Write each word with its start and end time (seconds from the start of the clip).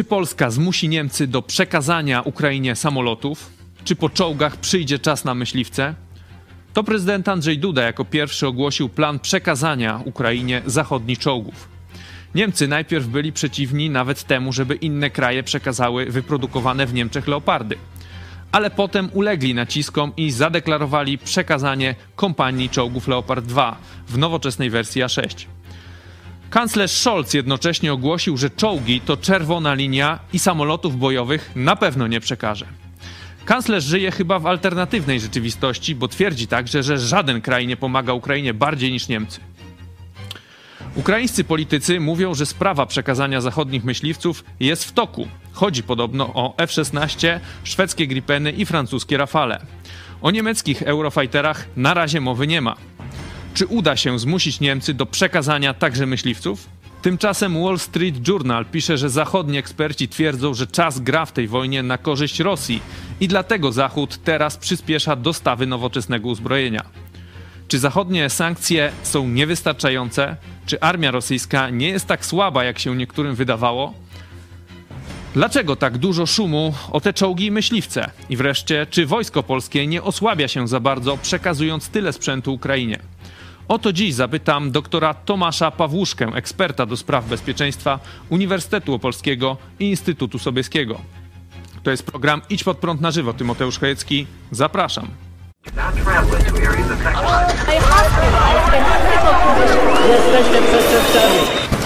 Czy 0.00 0.04
Polska 0.04 0.50
zmusi 0.50 0.88
Niemcy 0.88 1.26
do 1.26 1.42
przekazania 1.42 2.22
Ukrainie 2.22 2.76
samolotów? 2.76 3.50
Czy 3.84 3.96
po 3.96 4.10
czołgach 4.10 4.56
przyjdzie 4.56 4.98
czas 4.98 5.24
na 5.24 5.34
myśliwce? 5.34 5.94
To 6.72 6.84
prezydent 6.84 7.28
Andrzej 7.28 7.58
Duda 7.58 7.82
jako 7.82 8.04
pierwszy 8.04 8.46
ogłosił 8.46 8.88
plan 8.88 9.18
przekazania 9.18 10.00
Ukrainie 10.04 10.62
zachodnich 10.66 11.18
czołgów. 11.18 11.68
Niemcy 12.34 12.68
najpierw 12.68 13.06
byli 13.06 13.32
przeciwni 13.32 13.90
nawet 13.90 14.24
temu, 14.24 14.52
żeby 14.52 14.74
inne 14.74 15.10
kraje 15.10 15.42
przekazały 15.42 16.06
wyprodukowane 16.06 16.86
w 16.86 16.94
Niemczech 16.94 17.28
leopardy. 17.28 17.76
Ale 18.52 18.70
potem 18.70 19.10
ulegli 19.12 19.54
naciskom 19.54 20.12
i 20.16 20.30
zadeklarowali 20.30 21.18
przekazanie 21.18 21.94
kompanii 22.16 22.68
czołgów 22.68 23.08
Leopard 23.08 23.44
2 23.44 23.76
w 24.08 24.18
nowoczesnej 24.18 24.70
wersji 24.70 25.02
A6. 25.02 25.46
Kanclerz 26.50 26.90
Scholz 26.90 27.34
jednocześnie 27.34 27.92
ogłosił, 27.92 28.36
że 28.36 28.50
czołgi 28.50 29.00
to 29.00 29.16
czerwona 29.16 29.74
linia 29.74 30.18
i 30.32 30.38
samolotów 30.38 30.98
bojowych 30.98 31.50
na 31.56 31.76
pewno 31.76 32.06
nie 32.06 32.20
przekaże. 32.20 32.66
Kanclerz 33.44 33.84
żyje 33.84 34.10
chyba 34.10 34.38
w 34.38 34.46
alternatywnej 34.46 35.20
rzeczywistości, 35.20 35.94
bo 35.94 36.08
twierdzi 36.08 36.46
także, 36.46 36.82
że 36.82 36.98
żaden 36.98 37.40
kraj 37.40 37.66
nie 37.66 37.76
pomaga 37.76 38.12
Ukrainie 38.12 38.54
bardziej 38.54 38.92
niż 38.92 39.08
Niemcy. 39.08 39.40
Ukraińscy 40.94 41.44
politycy 41.44 42.00
mówią, 42.00 42.34
że 42.34 42.46
sprawa 42.46 42.86
przekazania 42.86 43.40
zachodnich 43.40 43.84
myśliwców 43.84 44.44
jest 44.60 44.84
w 44.84 44.92
toku. 44.92 45.28
Chodzi 45.52 45.82
podobno 45.82 46.34
o 46.34 46.54
F-16, 46.56 47.40
szwedzkie 47.64 48.06
Gripeny 48.06 48.52
i 48.52 48.66
francuskie 48.66 49.16
Rafale. 49.16 49.60
O 50.22 50.30
niemieckich 50.30 50.82
Eurofighterach 50.82 51.66
na 51.76 51.94
razie 51.94 52.20
mowy 52.20 52.46
nie 52.46 52.60
ma. 52.60 52.76
Czy 53.54 53.66
uda 53.66 53.96
się 53.96 54.18
zmusić 54.18 54.60
Niemcy 54.60 54.94
do 54.94 55.06
przekazania 55.06 55.74
także 55.74 56.06
myśliwców? 56.06 56.68
Tymczasem 57.02 57.62
Wall 57.62 57.78
Street 57.78 58.28
Journal 58.28 58.64
pisze, 58.64 58.98
że 58.98 59.10
zachodni 59.10 59.58
eksperci 59.58 60.08
twierdzą, 60.08 60.54
że 60.54 60.66
czas 60.66 61.00
gra 61.00 61.26
w 61.26 61.32
tej 61.32 61.48
wojnie 61.48 61.82
na 61.82 61.98
korzyść 61.98 62.40
Rosji 62.40 62.82
i 63.20 63.28
dlatego 63.28 63.72
Zachód 63.72 64.18
teraz 64.24 64.56
przyspiesza 64.56 65.16
dostawy 65.16 65.66
nowoczesnego 65.66 66.28
uzbrojenia. 66.28 66.84
Czy 67.68 67.78
zachodnie 67.78 68.30
sankcje 68.30 68.92
są 69.02 69.28
niewystarczające? 69.28 70.36
Czy 70.66 70.80
armia 70.80 71.10
rosyjska 71.10 71.70
nie 71.70 71.88
jest 71.88 72.06
tak 72.06 72.26
słaba, 72.26 72.64
jak 72.64 72.78
się 72.78 72.96
niektórym 72.96 73.34
wydawało? 73.34 73.94
Dlaczego 75.34 75.76
tak 75.76 75.98
dużo 75.98 76.26
szumu 76.26 76.74
o 76.90 77.00
te 77.00 77.12
czołgi 77.12 77.46
i 77.46 77.50
myśliwce? 77.50 78.10
I 78.30 78.36
wreszcie, 78.36 78.86
czy 78.90 79.06
wojsko 79.06 79.42
polskie 79.42 79.86
nie 79.86 80.02
osłabia 80.02 80.48
się 80.48 80.68
za 80.68 80.80
bardzo, 80.80 81.16
przekazując 81.16 81.88
tyle 81.88 82.12
sprzętu 82.12 82.54
Ukrainie? 82.54 82.98
O 83.70 83.78
to 83.78 83.92
dziś 83.92 84.14
zapytam 84.14 84.70
doktora 84.70 85.14
Tomasza 85.14 85.70
Pawłuszkę, 85.70 86.26
eksperta 86.34 86.86
do 86.86 86.96
spraw 86.96 87.28
bezpieczeństwa 87.28 87.98
Uniwersytetu 88.28 88.94
Opolskiego 88.94 89.56
i 89.78 89.90
Instytutu 89.90 90.38
Sobieskiego. 90.38 91.00
To 91.82 91.90
jest 91.90 92.02
program 92.02 92.42
Idź 92.50 92.64
pod 92.64 92.78
prąd 92.78 93.00
na 93.00 93.10
żywo. 93.10 93.32
Tymoteusz 93.32 93.78
Chojecki, 93.78 94.26
zapraszam. 94.50 95.08
Jesteście 100.08 100.62
przestępcami. 100.62 101.79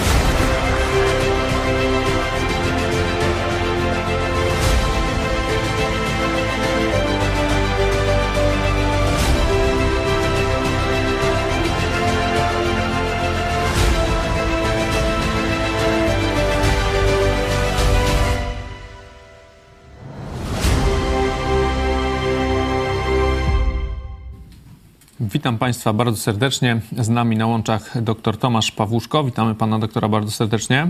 Witam 25.35 25.57
Państwa 25.57 25.93
bardzo 25.93 26.17
serdecznie. 26.17 26.81
Z 26.99 27.09
nami 27.09 27.37
na 27.37 27.47
łączach 27.47 28.03
dr 28.03 28.37
Tomasz 28.37 28.71
Pawłuszko. 28.71 29.23
Witamy 29.23 29.55
Pana 29.55 29.79
doktora 29.79 30.09
bardzo 30.09 30.31
serdecznie. 30.31 30.89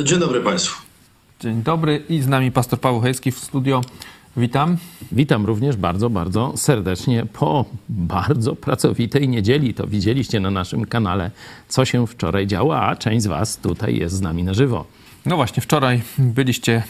Dzień 0.00 0.18
dobry 0.18 0.40
Państwu. 0.40 0.82
Dzień 1.40 1.62
dobry 1.62 2.02
i 2.08 2.22
z 2.22 2.26
nami 2.26 2.52
pastor 2.52 2.80
Paweł 2.80 3.00
Chojecki 3.00 3.32
w 3.32 3.38
studio. 3.38 3.80
Witam. 4.36 4.76
Witam 5.12 5.46
również 5.46 5.76
bardzo, 5.76 6.10
bardzo 6.10 6.52
serdecznie 6.56 7.26
po 7.32 7.64
bardzo 7.88 8.56
pracowitej 8.56 9.28
niedzieli. 9.28 9.74
To 9.74 9.86
widzieliście 9.86 10.40
na 10.40 10.50
naszym 10.50 10.86
kanale, 10.86 11.30
co 11.68 11.84
się 11.84 12.06
wczoraj 12.06 12.46
działo, 12.46 12.80
a 12.80 12.96
część 12.96 13.22
z 13.22 13.26
Was 13.26 13.56
tutaj 13.56 13.96
jest 13.96 14.14
z 14.14 14.20
nami 14.20 14.44
na 14.44 14.54
żywo. 14.54 14.84
No 15.26 15.36
właśnie, 15.36 15.62
wczoraj 15.62 16.02
byliście 16.18 16.72
e, 16.74 16.82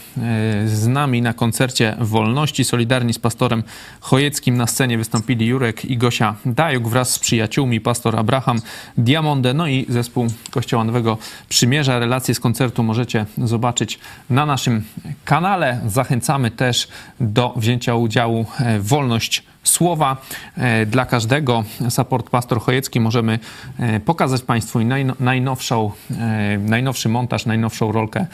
z 0.69 0.87
nami 0.87 1.23
na 1.23 1.33
koncercie 1.33 1.97
Wolności. 2.01 2.65
Solidarni 2.65 3.13
z 3.13 3.19
pastorem 3.19 3.63
Chojeckim 4.01 4.57
na 4.57 4.67
scenie 4.67 4.99
wystąpili 4.99 5.47
Jurek 5.47 5.85
i 5.85 5.97
Gosia 5.97 6.37
Dajuk 6.47 6.89
wraz 6.89 7.11
z 7.11 7.19
przyjaciółmi, 7.19 7.81
pastor 7.81 8.17
Abraham 8.17 8.61
Diamonde, 8.99 9.55
no 9.55 9.67
i 9.67 9.87
zespół 9.89 10.27
Kościoła 10.51 10.85
Nowego 10.85 11.19
Przymierza. 11.49 11.99
Relacje 11.99 12.35
z 12.35 12.41
koncertu 12.41 12.83
możecie 12.83 13.27
zobaczyć 13.39 13.99
na 14.31 14.47
naszym 14.47 14.85
kanale. 15.25 15.81
Zachęcamy 15.87 16.51
też 16.51 16.89
do 17.21 17.55
wzięcia 17.57 17.95
udziału 17.95 18.47
w 18.81 18.89
Wolność 18.89 19.43
słowa 19.65 20.17
e, 20.57 20.87
dla 20.87 21.07
każdego. 21.07 21.65
Support 21.89 22.31
Pastor 22.31 22.61
Chojecki 22.61 23.01
możemy 23.01 23.39
e, 23.79 24.01
pokazać 24.01 24.43
Państwu 24.43 24.79
najnowszą, 25.21 25.91
e, 26.11 26.59
najnowszy 26.59 27.09
montaż, 27.09 27.47
najnowszą 27.47 27.93
rolkę 27.93 28.27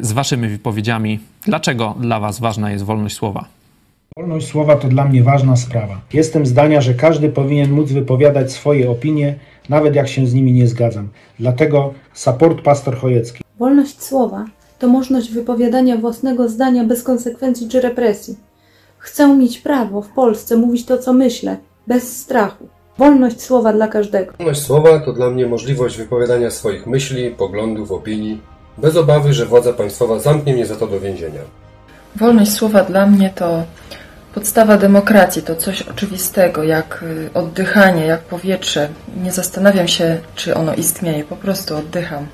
z 0.00 0.12
Waszymi 0.12 0.48
wypowiedziami. 0.48 1.20
Dlaczego 1.46 1.94
dla 2.00 2.20
Was 2.20 2.40
ważna 2.40 2.70
jest 2.70 2.84
wolność 2.84 3.16
słowa? 3.16 3.44
Wolność 4.16 4.46
słowa 4.46 4.76
to 4.76 4.88
dla 4.88 5.04
mnie 5.04 5.22
ważna 5.22 5.56
sprawa. 5.56 6.00
Jestem 6.12 6.46
zdania, 6.46 6.80
że 6.80 6.94
każdy 6.94 7.28
powinien 7.28 7.70
móc 7.70 7.92
wypowiadać 7.92 8.52
swoje 8.52 8.90
opinie, 8.90 9.34
nawet 9.68 9.94
jak 9.94 10.08
się 10.08 10.26
z 10.26 10.34
nimi 10.34 10.52
nie 10.52 10.66
zgadzam. 10.66 11.08
Dlatego 11.38 11.94
support 12.14 12.62
Pastor 12.62 12.98
Chojecki. 12.98 13.44
Wolność 13.58 14.02
słowa 14.02 14.44
to 14.78 14.88
możliwość 14.88 15.30
wypowiadania 15.30 15.96
własnego 15.96 16.48
zdania 16.48 16.84
bez 16.84 17.02
konsekwencji 17.02 17.68
czy 17.68 17.80
represji. 17.80 18.47
Chcę 19.08 19.36
mieć 19.36 19.58
prawo 19.58 20.02
w 20.02 20.08
Polsce 20.08 20.56
mówić 20.56 20.86
to, 20.86 20.98
co 20.98 21.12
myślę, 21.12 21.56
bez 21.86 22.20
strachu. 22.20 22.68
Wolność 22.98 23.42
słowa 23.42 23.72
dla 23.72 23.88
każdego. 23.88 24.32
Wolność 24.38 24.62
słowa 24.62 25.00
to 25.00 25.12
dla 25.12 25.30
mnie 25.30 25.46
możliwość 25.46 25.96
wypowiadania 25.96 26.50
swoich 26.50 26.86
myśli, 26.86 27.30
poglądów, 27.30 27.92
opinii, 27.92 28.40
bez 28.78 28.96
obawy, 28.96 29.32
że 29.32 29.46
władza 29.46 29.72
państwowa 29.72 30.18
zamknie 30.18 30.54
mnie 30.54 30.66
za 30.66 30.76
to 30.76 30.86
do 30.86 31.00
więzienia. 31.00 31.40
Wolność 32.16 32.52
słowa 32.52 32.84
dla 32.84 33.06
mnie 33.06 33.30
to 33.34 33.62
podstawa 34.34 34.76
demokracji, 34.76 35.42
to 35.42 35.56
coś 35.56 35.82
oczywistego, 35.82 36.62
jak 36.62 37.02
y, 37.02 37.30
oddychanie, 37.34 38.06
jak 38.06 38.20
powietrze. 38.20 38.88
Nie 39.22 39.32
zastanawiam 39.32 39.88
się, 39.88 40.18
czy 40.34 40.54
ono 40.54 40.74
istnieje, 40.74 41.24
po 41.24 41.36
prostu 41.36 41.76
oddycham. 41.76 42.26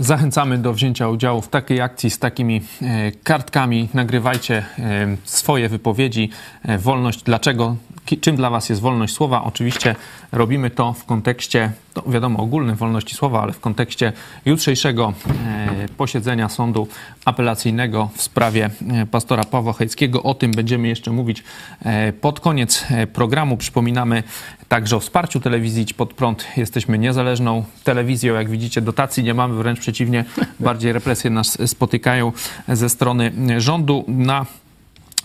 Zachęcamy 0.00 0.58
do 0.58 0.72
wzięcia 0.72 1.08
udziału 1.08 1.40
w 1.40 1.48
takiej 1.48 1.80
akcji 1.80 2.10
z 2.10 2.18
takimi 2.18 2.60
e, 2.82 3.12
kartkami. 3.12 3.88
Nagrywajcie 3.94 4.64
e, 4.78 5.16
swoje 5.24 5.68
wypowiedzi. 5.68 6.30
E, 6.62 6.78
wolność, 6.78 7.22
dlaczego, 7.22 7.76
czym 8.20 8.36
dla 8.36 8.50
Was 8.50 8.68
jest 8.68 8.80
wolność 8.80 9.14
słowa? 9.14 9.44
Oczywiście 9.44 9.96
robimy 10.32 10.70
to 10.70 10.92
w 10.92 11.04
kontekście, 11.04 11.72
no 11.96 12.02
wiadomo, 12.12 12.38
ogólnym 12.38 12.76
wolności 12.76 13.14
słowa, 13.14 13.42
ale 13.42 13.52
w 13.52 13.60
kontekście 13.60 14.12
jutrzejszego 14.46 15.12
posiedzenia 15.96 16.48
sądu 16.48 16.88
apelacyjnego 17.24 18.10
w 18.14 18.22
sprawie 18.22 18.70
pastora 19.10 19.44
Pawła 19.44 19.72
Chojeckiego. 19.72 20.22
O 20.22 20.34
tym 20.34 20.50
będziemy 20.50 20.88
jeszcze 20.88 21.10
mówić 21.10 21.44
pod 22.20 22.40
koniec 22.40 22.86
programu. 23.12 23.56
Przypominamy 23.56 24.22
także 24.68 24.96
o 24.96 25.00
wsparciu 25.00 25.40
telewizji 25.40 25.82
Idź 25.82 25.94
Pod 25.94 26.14
Prąd. 26.14 26.46
Jesteśmy 26.56 26.98
niezależną 26.98 27.64
telewizją. 27.84 28.34
Jak 28.34 28.50
widzicie, 28.50 28.80
dotacji 28.80 29.24
nie 29.24 29.34
mamy, 29.34 29.54
wręcz 29.54 29.80
przeciwnie, 29.80 30.24
bardziej 30.60 30.92
represje 30.92 31.30
nas 31.30 31.58
spotykają 31.66 32.32
ze 32.68 32.88
strony 32.88 33.32
rządu. 33.58 34.04
Na 34.08 34.46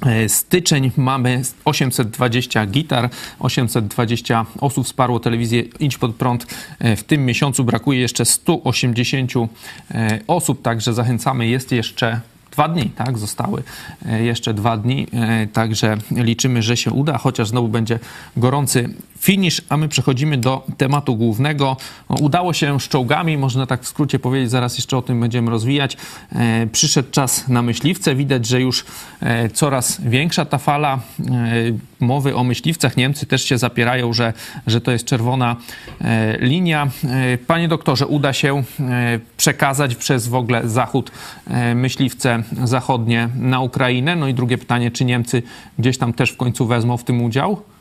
e, 0.05 0.29
Styczeń 0.29 0.91
mamy 0.97 1.41
820 1.65 2.65
gitar, 2.65 3.09
820 3.39 4.45
osób 4.59 4.85
wsparło 4.85 5.19
telewizję 5.19 5.61
Idź 5.79 5.97
Pod 5.97 6.15
Prąd. 6.15 6.45
E, 6.79 6.95
w 6.95 7.03
tym 7.03 7.25
miesiącu 7.25 7.63
brakuje 7.63 7.99
jeszcze 7.99 8.25
180 8.25 9.31
e, 9.91 10.19
osób, 10.27 10.61
także 10.61 10.93
zachęcamy. 10.93 11.47
Jest 11.47 11.71
jeszcze 11.71 12.19
dwa 12.51 12.67
dni, 12.67 12.89
tak? 12.89 13.17
Zostały 13.17 13.63
jeszcze 14.19 14.53
dwa 14.53 14.77
dni, 14.77 15.07
także 15.53 15.97
liczymy, 16.11 16.61
że 16.61 16.77
się 16.77 16.91
uda, 16.91 17.17
chociaż 17.17 17.49
znowu 17.49 17.67
będzie 17.67 17.99
gorący 18.37 18.89
finisz, 19.23 19.61
a 19.69 19.77
my 19.77 19.87
przechodzimy 19.89 20.37
do 20.37 20.65
tematu 20.77 21.15
głównego. 21.15 21.77
No, 22.09 22.15
udało 22.15 22.53
się 22.53 22.79
z 22.79 22.87
czołgami, 22.87 23.37
można 23.37 23.65
tak 23.65 23.83
w 23.83 23.87
skrócie 23.87 24.19
powiedzieć, 24.19 24.49
zaraz 24.49 24.77
jeszcze 24.77 24.97
o 24.97 25.01
tym 25.01 25.19
będziemy 25.19 25.51
rozwijać. 25.51 25.97
E, 26.31 26.67
przyszedł 26.67 27.11
czas 27.11 27.47
na 27.47 27.61
myśliwce. 27.61 28.15
Widać, 28.15 28.45
że 28.45 28.61
już 28.61 28.85
e, 29.21 29.49
coraz 29.49 30.01
większa 30.01 30.45
ta 30.45 30.57
fala 30.57 30.99
e, 31.19 31.23
mowy 31.99 32.35
o 32.35 32.43
myśliwcach. 32.43 32.97
Niemcy 32.97 33.25
też 33.25 33.45
się 33.45 33.57
zapierają, 33.57 34.13
że, 34.13 34.33
że 34.67 34.81
to 34.81 34.91
jest 34.91 35.05
czerwona 35.05 35.55
linia. 36.39 36.87
Panie 37.47 37.67
doktorze, 37.67 38.07
uda 38.07 38.33
się 38.33 38.63
przekazać 39.37 39.95
przez 39.95 40.27
w 40.27 40.35
ogóle 40.35 40.69
Zachód 40.69 41.11
myśliwce 41.75 42.43
zachodnie 42.63 43.29
na 43.35 43.59
Ukrainę? 43.59 44.15
No 44.15 44.27
i 44.27 44.33
drugie 44.33 44.57
pytanie, 44.57 44.91
czy 44.91 45.05
Niemcy 45.05 45.43
gdzieś 45.79 45.97
tam 45.97 46.13
też 46.13 46.31
w 46.31 46.37
końcu 46.37 46.67
wezmą 46.67 46.97
w 46.97 47.03
tym 47.03 47.21
udział? 47.21 47.72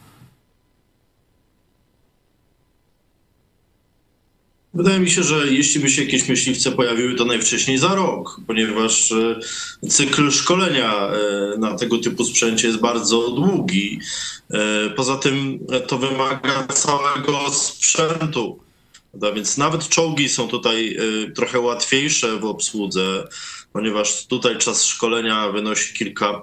Wydaje 4.74 5.00
mi 5.00 5.10
się, 5.10 5.22
że 5.22 5.46
jeśli 5.48 5.80
by 5.80 5.90
się 5.90 6.04
jakieś 6.04 6.28
myśliwce 6.28 6.72
pojawiły, 6.72 7.14
to 7.14 7.24
najwcześniej 7.24 7.78
za 7.78 7.94
rok, 7.94 8.40
ponieważ 8.46 9.12
e, 9.12 9.40
cykl 9.88 10.30
szkolenia 10.30 11.08
e, 11.08 11.58
na 11.58 11.74
tego 11.74 11.98
typu 11.98 12.24
sprzęcie 12.24 12.66
jest 12.66 12.80
bardzo 12.80 13.30
długi. 13.30 14.00
E, 14.50 14.90
Poza 14.90 15.16
tym 15.16 15.58
to 15.86 15.98
wymaga 15.98 16.66
całego 16.66 17.50
sprzętu. 17.50 18.58
Prawda? 19.10 19.32
Więc 19.32 19.58
nawet 19.58 19.88
czołgi 19.88 20.28
są 20.28 20.48
tutaj 20.48 20.96
trochę 21.34 21.60
łatwiejsze 21.60 22.36
w 22.36 22.44
obsłudze, 22.44 23.28
ponieważ 23.72 24.26
tutaj 24.26 24.58
czas 24.58 24.84
szkolenia 24.84 25.48
wynosi 25.48 25.94
kilka 25.94 26.42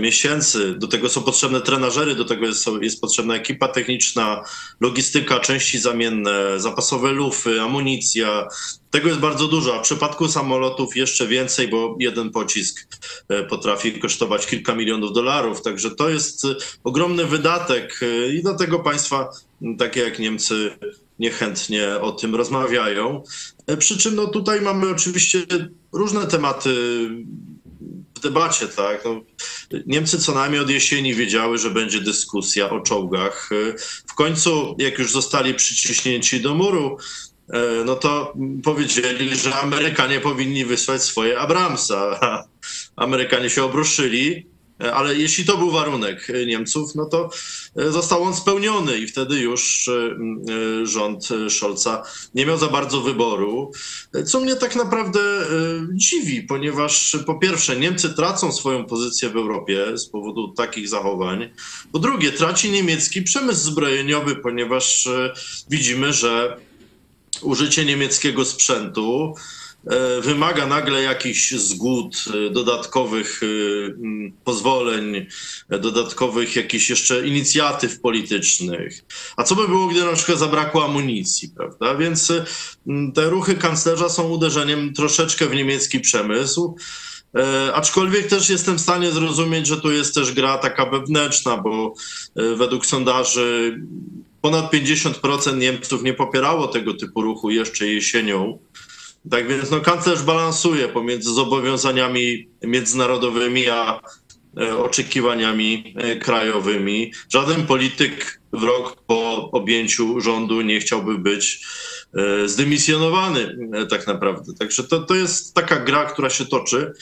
miesięcy. 0.00 0.74
Do 0.78 0.88
tego 0.88 1.08
są 1.08 1.22
potrzebne 1.22 1.60
trenażery, 1.60 2.14
do 2.14 2.24
tego 2.24 2.46
jest, 2.46 2.66
jest 2.80 3.00
potrzebna 3.00 3.34
ekipa 3.34 3.68
techniczna, 3.68 4.44
logistyka, 4.80 5.40
części 5.40 5.78
zamienne, 5.78 6.60
zapasowe 6.60 7.12
lufy, 7.12 7.60
amunicja. 7.60 8.48
Tego 8.90 9.08
jest 9.08 9.20
bardzo 9.20 9.48
dużo, 9.48 9.74
a 9.74 9.78
w 9.78 9.82
przypadku 9.82 10.28
samolotów 10.28 10.96
jeszcze 10.96 11.26
więcej, 11.26 11.68
bo 11.68 11.96
jeden 12.00 12.30
pocisk 12.30 12.96
e, 13.28 13.44
potrafi 13.44 13.92
kosztować 13.92 14.46
kilka 14.46 14.74
milionów 14.74 15.12
dolarów. 15.12 15.62
Także 15.62 15.90
to 15.90 16.08
jest 16.08 16.44
e, 16.44 16.48
ogromny 16.84 17.24
wydatek 17.24 18.00
e, 18.02 18.34
i 18.34 18.42
dlatego 18.42 18.78
państwa 18.78 19.30
takie 19.78 20.00
jak 20.00 20.18
Niemcy 20.18 20.70
niechętnie 21.18 21.88
o 22.00 22.12
tym 22.12 22.34
rozmawiają. 22.34 23.22
Przy 23.78 23.98
czym 23.98 24.14
no, 24.14 24.26
tutaj 24.26 24.60
mamy 24.60 24.90
oczywiście 24.90 25.46
różne 25.92 26.26
tematy 26.26 26.70
w 28.18 28.20
debacie, 28.20 28.68
tak. 28.68 29.04
No, 29.04 29.20
Niemcy 29.86 30.18
co 30.18 30.34
najmniej 30.34 30.60
od 30.60 30.70
jesieni 30.70 31.14
wiedziały, 31.14 31.58
że 31.58 31.70
będzie 31.70 32.00
dyskusja 32.00 32.70
o 32.70 32.80
czołgach. 32.80 33.50
W 34.10 34.14
końcu, 34.14 34.76
jak 34.78 34.98
już 34.98 35.12
zostali 35.12 35.54
przyciśnięci 35.54 36.40
do 36.40 36.54
muru, 36.54 36.98
no 37.84 37.96
to 37.96 38.34
powiedzieli, 38.64 39.36
że 39.36 39.54
Amerykanie 39.54 40.20
powinni 40.20 40.64
wysłać 40.64 41.02
swoje 41.02 41.38
Abramsa. 41.38 42.20
Amerykanie 42.96 43.50
się 43.50 43.64
obruszyli 43.64 44.46
ale 44.78 45.14
jeśli 45.14 45.44
to 45.44 45.56
był 45.56 45.70
warunek 45.70 46.28
Niemców, 46.46 46.94
no 46.94 47.06
to 47.06 47.30
e, 47.76 47.92
został 47.92 48.22
on 48.22 48.34
spełniony 48.34 48.98
i 48.98 49.06
wtedy 49.06 49.40
już 49.40 49.88
e, 49.88 49.92
e, 50.82 50.86
rząd 50.86 51.28
Scholza 51.48 52.02
nie 52.34 52.46
miał 52.46 52.58
za 52.58 52.66
bardzo 52.66 53.00
wyboru. 53.00 53.72
Co 54.26 54.40
mnie 54.40 54.56
tak 54.56 54.76
naprawdę 54.76 55.20
dziwi, 55.92 56.42
ponieważ 56.42 57.16
po 57.26 57.34
pierwsze 57.38 57.76
Niemcy 57.76 58.14
tracą 58.14 58.52
swoją 58.52 58.84
pozycję 58.84 59.28
w 59.28 59.36
Europie 59.36 59.98
z 59.98 60.06
powodu 60.06 60.48
takich 60.48 60.88
zachowań. 60.88 61.50
Po 61.92 61.98
drugie 61.98 62.32
traci 62.32 62.70
niemiecki 62.70 63.22
przemysł 63.22 63.60
zbrojeniowy, 63.60 64.36
ponieważ 64.36 65.08
widzimy, 65.70 66.12
że 66.12 66.56
użycie 67.42 67.84
niemieckiego 67.84 68.44
sprzętu 68.44 69.34
E, 69.34 69.67
wymaga 70.22 70.66
nagle 70.66 71.02
jakichś 71.02 71.52
zgód, 71.52 72.24
e, 72.34 72.50
dodatkowych 72.50 73.40
e, 73.42 73.46
pozwoleń, 74.44 75.26
dodatkowych 75.68 76.56
jakichś 76.56 76.90
jeszcze 76.90 77.26
inicjatyw 77.26 78.00
politycznych. 78.00 79.04
A 79.36 79.44
co 79.44 79.54
by 79.54 79.68
było, 79.68 79.86
gdy 79.86 80.04
na 80.04 80.12
przykład 80.12 80.38
zabrakło 80.38 80.84
amunicji, 80.84 81.48
prawda? 81.56 81.94
Więc 81.94 82.32
te 83.14 83.30
ruchy 83.30 83.54
kanclerza 83.54 84.08
są 84.08 84.28
uderzeniem 84.28 84.94
troszeczkę 84.94 85.46
w 85.46 85.54
niemiecki 85.54 86.00
przemysł. 86.00 86.76
Aczkolwiek 87.74 88.26
też 88.26 88.50
jestem 88.50 88.78
w 88.78 88.80
stanie 88.80 89.12
zrozumieć, 89.12 89.66
że 89.66 89.80
tu 89.80 89.92
jest 89.92 90.14
też 90.14 90.32
gra 90.32 90.58
taka 90.58 90.86
wewnętrzna, 90.90 91.56
bo 91.56 91.94
według 92.56 92.86
sondaży 92.86 93.80
ponad 94.40 94.72
50% 94.72 95.58
Niemców 95.58 96.02
nie 96.02 96.14
popierało 96.14 96.68
tego 96.68 96.94
typu 96.94 97.22
ruchu 97.22 97.50
jeszcze 97.50 97.86
jesienią. 97.86 98.58
Tak 99.30 99.48
więc 99.48 99.70
no, 99.70 99.80
kanclerz 99.80 100.22
balansuje 100.22 100.88
pomiędzy 100.88 101.34
zobowiązaniami 101.34 102.48
międzynarodowymi 102.62 103.68
a 103.68 104.00
e, 104.60 104.78
oczekiwaniami 104.78 105.94
e, 105.96 106.16
krajowymi. 106.16 107.12
Żaden 107.32 107.66
polityk 107.66 108.40
w 108.52 108.62
rok 108.62 109.02
po 109.06 109.50
objęciu 109.50 110.20
rządu 110.20 110.60
nie 110.60 110.80
chciałby 110.80 111.18
być 111.18 111.60
e, 112.14 112.48
zdymisjonowany 112.48 113.56
tak 113.90 114.06
naprawdę. 114.06 114.52
Także 114.58 114.84
to, 114.84 114.98
to 114.98 115.14
jest 115.14 115.54
taka 115.54 115.76
gra, 115.76 116.04
która 116.04 116.30
się 116.30 116.46
toczy. 116.46 116.92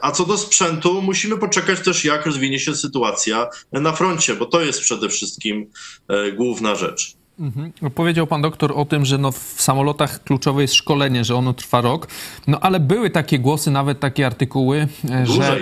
A 0.00 0.12
co 0.12 0.24
do 0.24 0.38
sprzętu, 0.38 1.02
musimy 1.02 1.38
poczekać 1.38 1.80
też, 1.80 2.04
jak 2.04 2.26
rozwinie 2.26 2.60
się 2.60 2.74
sytuacja 2.74 3.48
na 3.72 3.92
froncie, 3.92 4.34
bo 4.34 4.46
to 4.46 4.60
jest 4.60 4.80
przede 4.80 5.08
wszystkim 5.08 5.70
główna 6.36 6.74
rzecz. 6.74 7.16
Mhm. 7.40 7.72
Powiedział 7.94 8.26
pan 8.26 8.42
doktor 8.42 8.72
o 8.76 8.84
tym, 8.84 9.04
że 9.04 9.18
no 9.18 9.32
w 9.32 9.36
samolotach 9.38 10.24
kluczowe 10.24 10.62
jest 10.62 10.74
szkolenie, 10.74 11.24
że 11.24 11.36
ono 11.36 11.52
trwa 11.52 11.80
rok. 11.80 12.08
No 12.46 12.60
ale 12.60 12.80
były 12.80 13.10
takie 13.10 13.38
głosy, 13.38 13.70
nawet 13.70 14.00
takie 14.00 14.26
artykuły, 14.26 14.88
e, 15.10 15.26
że, 15.26 15.58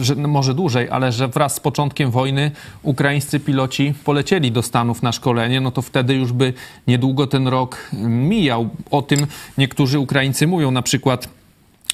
że 0.00 0.14
no 0.14 0.28
może 0.28 0.54
dłużej, 0.54 0.90
ale 0.90 1.12
że 1.12 1.28
wraz 1.28 1.54
z 1.54 1.60
początkiem 1.60 2.10
wojny 2.10 2.50
ukraińscy 2.82 3.40
piloci 3.40 3.94
polecieli 4.04 4.52
do 4.52 4.62
Stanów 4.62 5.02
na 5.02 5.12
szkolenie, 5.12 5.60
no 5.60 5.70
to 5.70 5.82
wtedy 5.82 6.14
już 6.14 6.32
by 6.32 6.52
niedługo 6.86 7.26
ten 7.26 7.48
rok 7.48 7.90
mijał. 8.08 8.68
O 8.90 9.02
tym 9.02 9.26
niektórzy 9.58 9.98
Ukraińcy 9.98 10.46
mówią, 10.46 10.70
na 10.70 10.82
przykład 10.82 11.37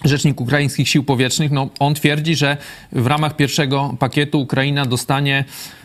rzecznik 0.04 0.40
ukraińskich 0.40 0.88
sił 0.88 1.04
powietrznych, 1.04 1.50
no 1.50 1.68
on 1.78 1.94
twierdzi, 1.94 2.34
że 2.34 2.56
w 2.92 3.06
ramach 3.06 3.36
pierwszego 3.36 3.94
pakietu 3.98 4.40
Ukraina 4.40 4.86
dostanie 4.86 5.44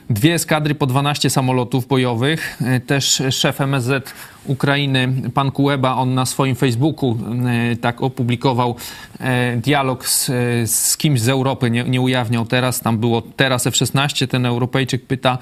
dwie 0.09 0.33
eskadry 0.33 0.75
po 0.75 0.85
12 0.85 1.29
samolotów 1.29 1.87
bojowych. 1.87 2.61
E, 2.61 2.79
też 2.79 3.21
szef 3.29 3.61
MSZ 3.61 4.13
Ukrainy, 4.45 5.13
pan 5.33 5.51
Kueba, 5.51 5.95
on 5.95 6.13
na 6.13 6.25
swoim 6.25 6.55
Facebooku 6.55 7.17
e, 7.71 7.75
tak 7.75 8.01
opublikował 8.01 8.75
e, 9.19 9.57
dialog 9.57 10.07
z, 10.07 10.31
z 10.71 10.97
kimś 10.97 11.21
z 11.21 11.29
Europy, 11.29 11.71
nie, 11.71 11.83
nie 11.83 12.01
ujawniał 12.01 12.45
teraz, 12.45 12.79
tam 12.79 12.97
było 12.97 13.21
teraz 13.21 13.67
F-16, 13.67 14.27
ten 14.27 14.45
Europejczyk 14.45 15.05
pyta 15.05 15.37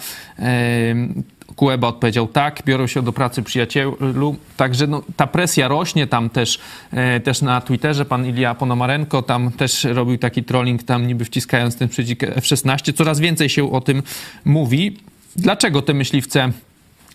Kueba 1.58 1.88
odpowiedział 1.88 2.28
tak, 2.28 2.62
biorą 2.66 2.88
się 2.88 3.02
do 3.02 3.14
pracy 3.14 3.44
przyjacielu. 3.44 4.36
Także 4.58 4.88
no, 4.88 5.04
ta 5.16 5.28
presja 5.28 5.68
rośnie 5.68 6.08
tam 6.08 6.30
też, 6.30 6.60
e, 6.92 7.20
też 7.20 7.42
na 7.42 7.62
Twitterze. 7.62 8.06
Pan 8.06 8.26
Ilia 8.26 8.56
Ponomarenko 8.56 9.22
tam 9.22 9.52
też 9.52 9.84
robił 9.84 10.18
taki 10.18 10.44
trolling, 10.44 10.84
tam 10.84 11.08
niby 11.08 11.26
wciskając 11.26 11.78
ten 11.78 11.90
przycisk 11.90 12.24
F-16. 12.24 12.94
Coraz 12.94 13.20
więcej 13.20 13.50
się 13.50 13.72
o 13.72 13.82
tym 13.82 14.04
mówi. 14.46 14.98
Dlaczego 15.36 15.82
te 15.82 15.94
myśliwce 15.94 16.52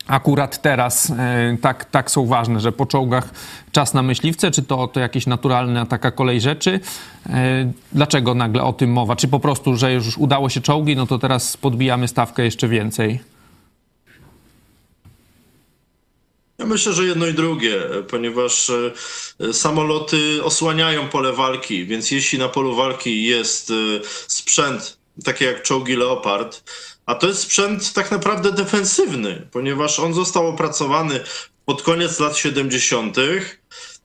akurat 0.06 0.62
teraz 0.62 1.10
e, 1.10 1.56
tak, 1.60 1.84
tak 1.84 2.10
są 2.10 2.26
ważne, 2.26 2.60
że 2.60 2.72
po 2.72 2.86
czołgach 2.86 3.30
czas 3.72 3.94
na 3.94 4.02
myśliwce, 4.02 4.50
czy 4.50 4.62
to, 4.62 4.88
to 4.88 5.00
jakieś 5.00 5.26
naturalna 5.26 5.86
taka 5.86 6.10
kolej 6.10 6.40
rzeczy? 6.40 6.80
E, 7.30 7.72
dlaczego 7.92 8.34
nagle 8.34 8.62
o 8.62 8.72
tym 8.72 8.92
mowa? 8.92 9.16
Czy 9.16 9.28
po 9.28 9.40
prostu, 9.40 9.76
że 9.76 9.92
już 9.92 10.18
udało 10.18 10.48
się 10.48 10.60
czołgi, 10.60 10.96
no 10.96 11.06
to 11.06 11.18
teraz 11.18 11.56
podbijamy 11.56 12.08
stawkę 12.08 12.44
jeszcze 12.44 12.68
więcej? 12.68 13.31
Ja 16.58 16.66
myślę, 16.66 16.92
że 16.92 17.04
jedno 17.04 17.26
i 17.26 17.34
drugie, 17.34 17.82
ponieważ 18.08 18.70
e, 18.70 19.52
samoloty 19.52 20.44
osłaniają 20.44 21.08
pole 21.08 21.32
walki, 21.32 21.86
więc 21.86 22.10
jeśli 22.10 22.38
na 22.38 22.48
polu 22.48 22.74
walki 22.74 23.24
jest 23.24 23.70
e, 23.70 23.74
sprzęt, 24.26 24.98
taki 25.24 25.44
jak 25.44 25.62
czołgi 25.62 25.96
Leopard, 25.96 26.62
a 27.06 27.14
to 27.14 27.26
jest 27.26 27.40
sprzęt 27.40 27.92
tak 27.92 28.10
naprawdę 28.10 28.52
defensywny, 28.52 29.48
ponieważ 29.52 29.98
on 29.98 30.14
został 30.14 30.48
opracowany 30.48 31.20
pod 31.64 31.82
koniec 31.82 32.20
lat 32.20 32.36
70., 32.36 33.16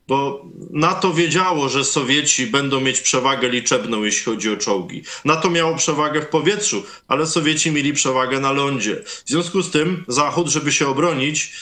bo 0.08 0.46
NATO 0.70 1.14
wiedziało, 1.14 1.70
że 1.70 1.86
Sowieci 1.86 2.48
będą 2.48 2.80
mieć 2.80 3.02
przewagę 3.02 3.50
liczebną, 3.50 4.04
jeśli 4.04 4.26
chodzi 4.26 4.54
o 4.54 4.58
czołgi. 4.58 5.04
NATO 5.26 5.50
miało 5.50 5.76
przewagę 5.76 6.22
w 6.22 6.28
powietrzu, 6.28 6.84
ale 7.08 7.28
Sowieci 7.28 7.72
mieli 7.72 7.94
przewagę 7.94 8.40
na 8.40 8.52
lądzie. 8.52 9.04
W 9.06 9.30
związku 9.30 9.62
z 9.62 9.72
tym 9.72 10.06
Zachód, 10.08 10.48
żeby 10.48 10.72
się 10.72 10.88
obronić, 10.88 11.54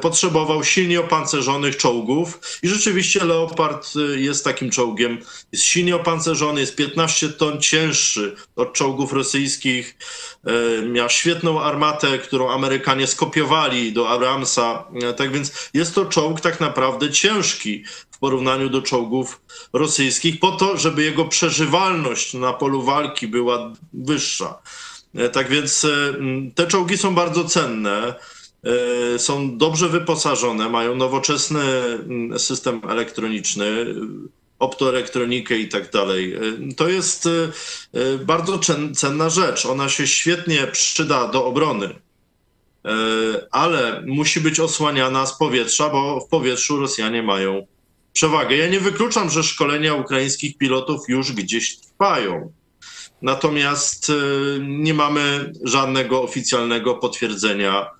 potrzebował 0.00 0.64
silnie 0.64 1.00
opancerzonych 1.00 1.76
czołgów 1.76 2.40
i 2.62 2.68
rzeczywiście 2.68 3.24
Leopard 3.24 3.88
e, 3.96 4.20
jest 4.20 4.44
takim 4.44 4.70
czołgiem. 4.70 5.18
Jest 5.52 5.64
silnie 5.64 5.96
opancerzony, 5.96 6.60
jest 6.60 6.76
15 6.76 7.28
ton 7.28 7.60
cięższy 7.60 8.36
od 8.56 8.72
czołgów 8.72 9.12
rosyjskich. 9.12 9.96
Miał 10.92 11.10
świetną 11.10 11.60
armatę, 11.60 12.18
którą 12.18 12.50
Amerykanie 12.50 13.06
skopiowali 13.06 13.92
do 13.92 14.08
Abramsa. 14.08 14.84
Tak 15.16 15.32
więc 15.32 15.70
jest 15.74 15.94
to 15.94 16.04
czołg 16.04 16.40
tak 16.40 16.60
naprawdę 16.60 17.10
ciężki 17.10 17.84
w 18.10 18.18
porównaniu 18.18 18.68
do 18.68 18.82
czołgów 18.82 19.40
rosyjskich, 19.72 20.40
po 20.40 20.52
to, 20.52 20.76
żeby 20.76 21.02
jego 21.02 21.24
przeżywalność 21.24 22.34
na 22.34 22.52
polu 22.52 22.82
walki 22.82 23.28
była 23.28 23.72
wyższa. 23.92 24.58
E, 25.14 25.28
tak 25.28 25.48
więc 25.48 25.84
e, 25.84 25.88
te 26.54 26.66
czołgi 26.66 26.98
są 26.98 27.14
bardzo 27.14 27.44
cenne, 27.44 28.08
e, 28.08 28.14
są 29.18 29.58
dobrze 29.58 29.88
wyposażone, 29.88 30.68
mają 30.68 30.94
nowoczesny 30.94 31.62
system 32.36 32.80
elektroniczny, 32.88 33.94
optoelektronikę 34.58 35.58
i 35.58 35.68
tak 35.68 35.90
dalej. 35.90 36.36
To 36.76 36.88
jest 36.88 37.28
bardzo 38.24 38.60
cenna 38.94 39.30
rzecz. 39.30 39.66
Ona 39.66 39.88
się 39.88 40.06
świetnie 40.06 40.66
przyda 40.66 41.28
do 41.28 41.46
obrony, 41.46 41.94
ale 43.50 44.02
musi 44.06 44.40
być 44.40 44.60
osłaniana 44.60 45.26
z 45.26 45.38
powietrza, 45.38 45.90
bo 45.90 46.20
w 46.20 46.28
powietrzu 46.28 46.80
Rosjanie 46.80 47.22
mają 47.22 47.66
przewagę. 48.14 48.56
Ja 48.56 48.68
nie 48.68 48.80
wykluczam, 48.80 49.30
że 49.30 49.42
szkolenia 49.42 49.94
ukraińskich 49.94 50.58
pilotów 50.58 51.08
już 51.08 51.32
gdzieś 51.32 51.76
trwają. 51.76 52.52
Natomiast 53.22 54.10
e, 54.10 54.14
nie 54.60 54.94
mamy 54.94 55.52
żadnego 55.64 56.22
oficjalnego 56.22 56.94
potwierdzenia, 56.94 57.82
e, 57.82 57.90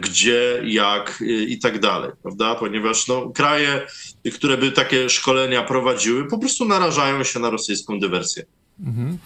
gdzie, 0.00 0.62
jak 0.64 1.18
e, 1.20 1.24
i 1.24 1.58
tak 1.58 1.80
dalej, 1.80 2.10
prawda? 2.22 2.54
Ponieważ 2.54 3.08
no, 3.08 3.30
kraje, 3.30 3.86
które 4.34 4.56
by 4.56 4.72
takie 4.72 5.10
szkolenia 5.10 5.62
prowadziły, 5.62 6.28
po 6.28 6.38
prostu 6.38 6.64
narażają 6.64 7.24
się 7.24 7.40
na 7.40 7.50
rosyjską 7.50 8.00
dywersję. 8.00 8.44
Mhm. 8.80 9.18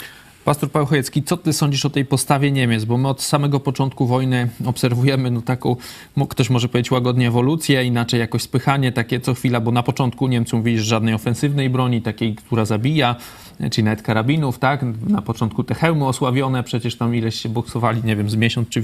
Pastor 0.44 0.70
Paweł 0.70 0.86
Chojecki, 0.86 1.22
co 1.22 1.36
ty 1.36 1.52
sądzisz 1.52 1.84
o 1.84 1.90
tej 1.90 2.04
postawie 2.04 2.52
Niemiec? 2.52 2.84
Bo 2.84 2.98
my 2.98 3.08
od 3.08 3.22
samego 3.22 3.60
początku 3.60 4.06
wojny 4.06 4.48
obserwujemy 4.64 5.30
no 5.30 5.42
taką, 5.42 5.76
ktoś 6.28 6.50
może 6.50 6.68
powiedzieć 6.68 6.90
łagodnie 6.90 7.28
ewolucję, 7.28 7.84
inaczej 7.84 8.20
jakoś 8.20 8.42
spychanie 8.42 8.92
takie 8.92 9.20
co 9.20 9.34
chwila, 9.34 9.60
bo 9.60 9.70
na 9.70 9.82
początku 9.82 10.28
Niemcom 10.28 10.62
widzisz 10.62 10.84
żadnej 10.84 11.14
ofensywnej 11.14 11.70
broni, 11.70 12.02
takiej, 12.02 12.34
która 12.34 12.64
zabija, 12.64 13.16
czyli 13.70 13.84
nawet 13.84 14.02
karabinów, 14.02 14.58
tak? 14.58 14.84
Na 15.08 15.22
początku 15.22 15.64
te 15.64 15.74
hełmy 15.74 16.06
osławione, 16.06 16.62
przecież 16.62 16.96
tam 16.96 17.14
ileś 17.14 17.40
się 17.40 17.48
boksowali, 17.48 18.02
nie 18.04 18.16
wiem, 18.16 18.30
z 18.30 18.36
miesiąc 18.36 18.68
czy 18.68 18.80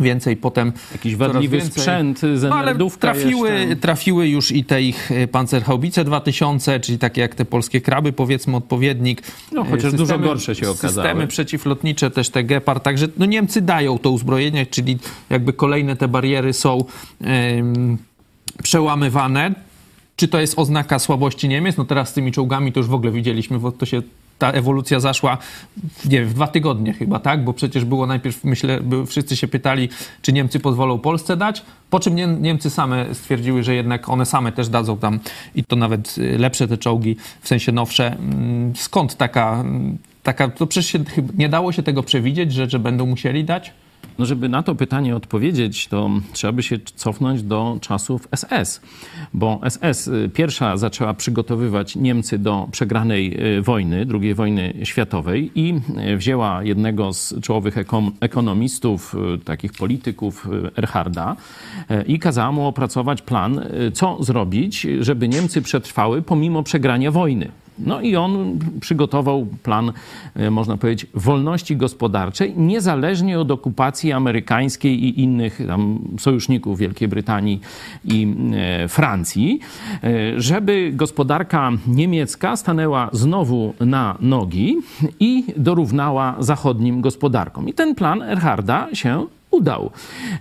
więcej, 0.00 0.36
potem 0.36 0.72
jakiś 0.92 1.16
wadliwy 1.16 1.60
sprzęt 1.60 2.20
z 2.20 2.42
no, 2.42 2.54
ale 2.54 2.74
trafiły, 3.00 3.76
trafiły 3.80 4.28
już 4.28 4.52
i 4.52 4.64
te 4.64 4.82
ich 4.82 5.12
e, 5.12 5.28
Panzerhaubice 5.28 6.04
2000, 6.04 6.80
czyli 6.80 6.98
takie 6.98 7.20
jak 7.20 7.34
te 7.34 7.44
polskie 7.44 7.80
kraby, 7.80 8.12
powiedzmy 8.12 8.56
odpowiednik. 8.56 9.22
No 9.52 9.64
chociaż 9.64 9.82
systemy, 9.82 9.98
dużo 9.98 10.18
gorsze 10.18 10.54
się 10.54 10.70
okazały. 10.70 11.08
Systemy 11.08 11.26
przeciwlotnicze, 11.26 12.10
też 12.10 12.30
te 12.30 12.44
Gepard, 12.44 12.82
także 12.82 13.08
no, 13.18 13.26
Niemcy 13.26 13.60
dają 13.60 13.98
to 13.98 14.10
uzbrojenie, 14.10 14.66
czyli 14.66 14.98
jakby 15.30 15.52
kolejne 15.52 15.96
te 15.96 16.08
bariery 16.08 16.52
są 16.52 16.84
przełamywane. 18.62 19.54
Czy 20.16 20.28
to 20.28 20.40
jest 20.40 20.58
oznaka 20.58 20.98
słabości 20.98 21.48
Niemiec? 21.48 21.76
No 21.76 21.84
teraz 21.84 22.08
z 22.08 22.12
tymi 22.12 22.32
czołgami 22.32 22.72
to 22.72 22.80
już 22.80 22.86
w 22.86 22.94
ogóle 22.94 23.12
widzieliśmy, 23.12 23.58
bo 23.58 23.72
to 23.72 23.86
się 23.86 24.02
ta 24.38 24.52
ewolucja 24.52 25.00
zaszła 25.00 25.38
nie 26.04 26.20
wiem, 26.20 26.28
w 26.28 26.34
dwa 26.34 26.46
tygodnie 26.46 26.92
chyba, 26.92 27.18
tak? 27.18 27.44
Bo 27.44 27.52
przecież 27.52 27.84
było 27.84 28.06
najpierw, 28.06 28.44
myślę, 28.44 28.80
wszyscy 29.06 29.36
się 29.36 29.48
pytali, 29.48 29.88
czy 30.22 30.32
Niemcy 30.32 30.60
pozwolą 30.60 30.98
Polsce 30.98 31.36
dać, 31.36 31.62
po 31.90 32.00
czym 32.00 32.42
Niemcy 32.42 32.70
same 32.70 33.14
stwierdziły, 33.14 33.62
że 33.62 33.74
jednak 33.74 34.08
one 34.08 34.26
same 34.26 34.52
też 34.52 34.68
dadzą 34.68 34.98
tam 34.98 35.20
i 35.54 35.64
to 35.64 35.76
nawet 35.76 36.18
y, 36.18 36.38
lepsze 36.38 36.68
te 36.68 36.78
czołgi, 36.78 37.16
w 37.40 37.48
sensie 37.48 37.72
nowsze. 37.72 38.06
Mm, 38.06 38.76
skąd 38.76 39.16
taka, 39.16 39.64
taka 40.22 40.48
to 40.48 40.66
przecież 40.66 40.90
się, 40.90 40.98
nie 41.38 41.48
dało 41.48 41.72
się 41.72 41.82
tego 41.82 42.02
przewidzieć, 42.02 42.52
że, 42.52 42.70
że 42.70 42.78
będą 42.78 43.06
musieli 43.06 43.44
dać? 43.44 43.72
No, 44.18 44.26
żeby 44.26 44.48
na 44.48 44.62
to 44.62 44.74
pytanie 44.74 45.16
odpowiedzieć, 45.16 45.88
to 45.88 46.10
trzeba 46.32 46.52
by 46.52 46.62
się 46.62 46.78
cofnąć 46.94 47.42
do 47.42 47.78
czasów 47.80 48.28
SS, 48.36 48.80
bo 49.34 49.60
SS 49.68 50.08
y, 50.08 50.30
pierwsza 50.34 50.76
zaczęła 50.76 51.14
przygotowywać 51.14 51.96
Niemcy 51.96 52.38
do 52.38 52.68
przegranej 52.72 53.56
y, 53.58 53.62
wojny, 53.62 54.06
II 54.22 54.34
wojny 54.34 54.74
światowej 54.82 55.50
i 55.54 55.74
y, 56.12 56.16
wzięła 56.16 56.62
jednego 56.62 57.12
z 57.12 57.40
czołowych 57.40 57.76
ekonomistów, 58.20 59.16
takich 59.44 59.72
polityków, 59.72 60.48
Erharda 60.76 61.36
i 62.06 62.18
kazała 62.18 62.52
mu 62.52 62.66
opracować 62.66 63.22
plan, 63.22 63.60
co 63.94 64.24
zrobić, 64.24 64.86
żeby 65.00 65.28
Niemcy 65.28 65.62
przetrwały 65.62 66.22
pomimo 66.22 66.62
przegrania 66.62 67.10
wojny. 67.10 67.50
No 67.78 68.00
i 68.00 68.16
on 68.16 68.58
przygotował 68.80 69.46
plan, 69.62 69.92
e, 70.34 70.50
można 70.50 70.76
powiedzieć, 70.76 71.06
wolności 71.14 71.76
gospodarczej, 71.76 72.54
niezależnie 72.56 73.40
od 73.40 73.50
okupacji 73.50 74.12
amerykańskiej 74.12 75.04
i 75.04 75.20
innych 75.20 75.60
sojuszników 76.18 76.78
Wielkiej 76.78 77.08
Brytanii 77.08 77.60
i 78.04 78.34
e, 78.54 78.88
Francji, 78.88 79.60
e, 80.04 80.40
żeby 80.40 80.92
gospodarka 80.94 81.72
niemiecka 81.86 82.56
stanęła 82.56 83.08
znowu 83.12 83.74
na 83.80 84.16
nogi 84.20 84.76
i 85.20 85.44
dorównała 85.56 86.34
zachodnim 86.38 87.00
gospodarkom. 87.00 87.68
I 87.68 87.72
ten 87.72 87.94
plan 87.94 88.22
Erharda 88.22 88.88
się 88.92 89.26
udał. 89.56 89.90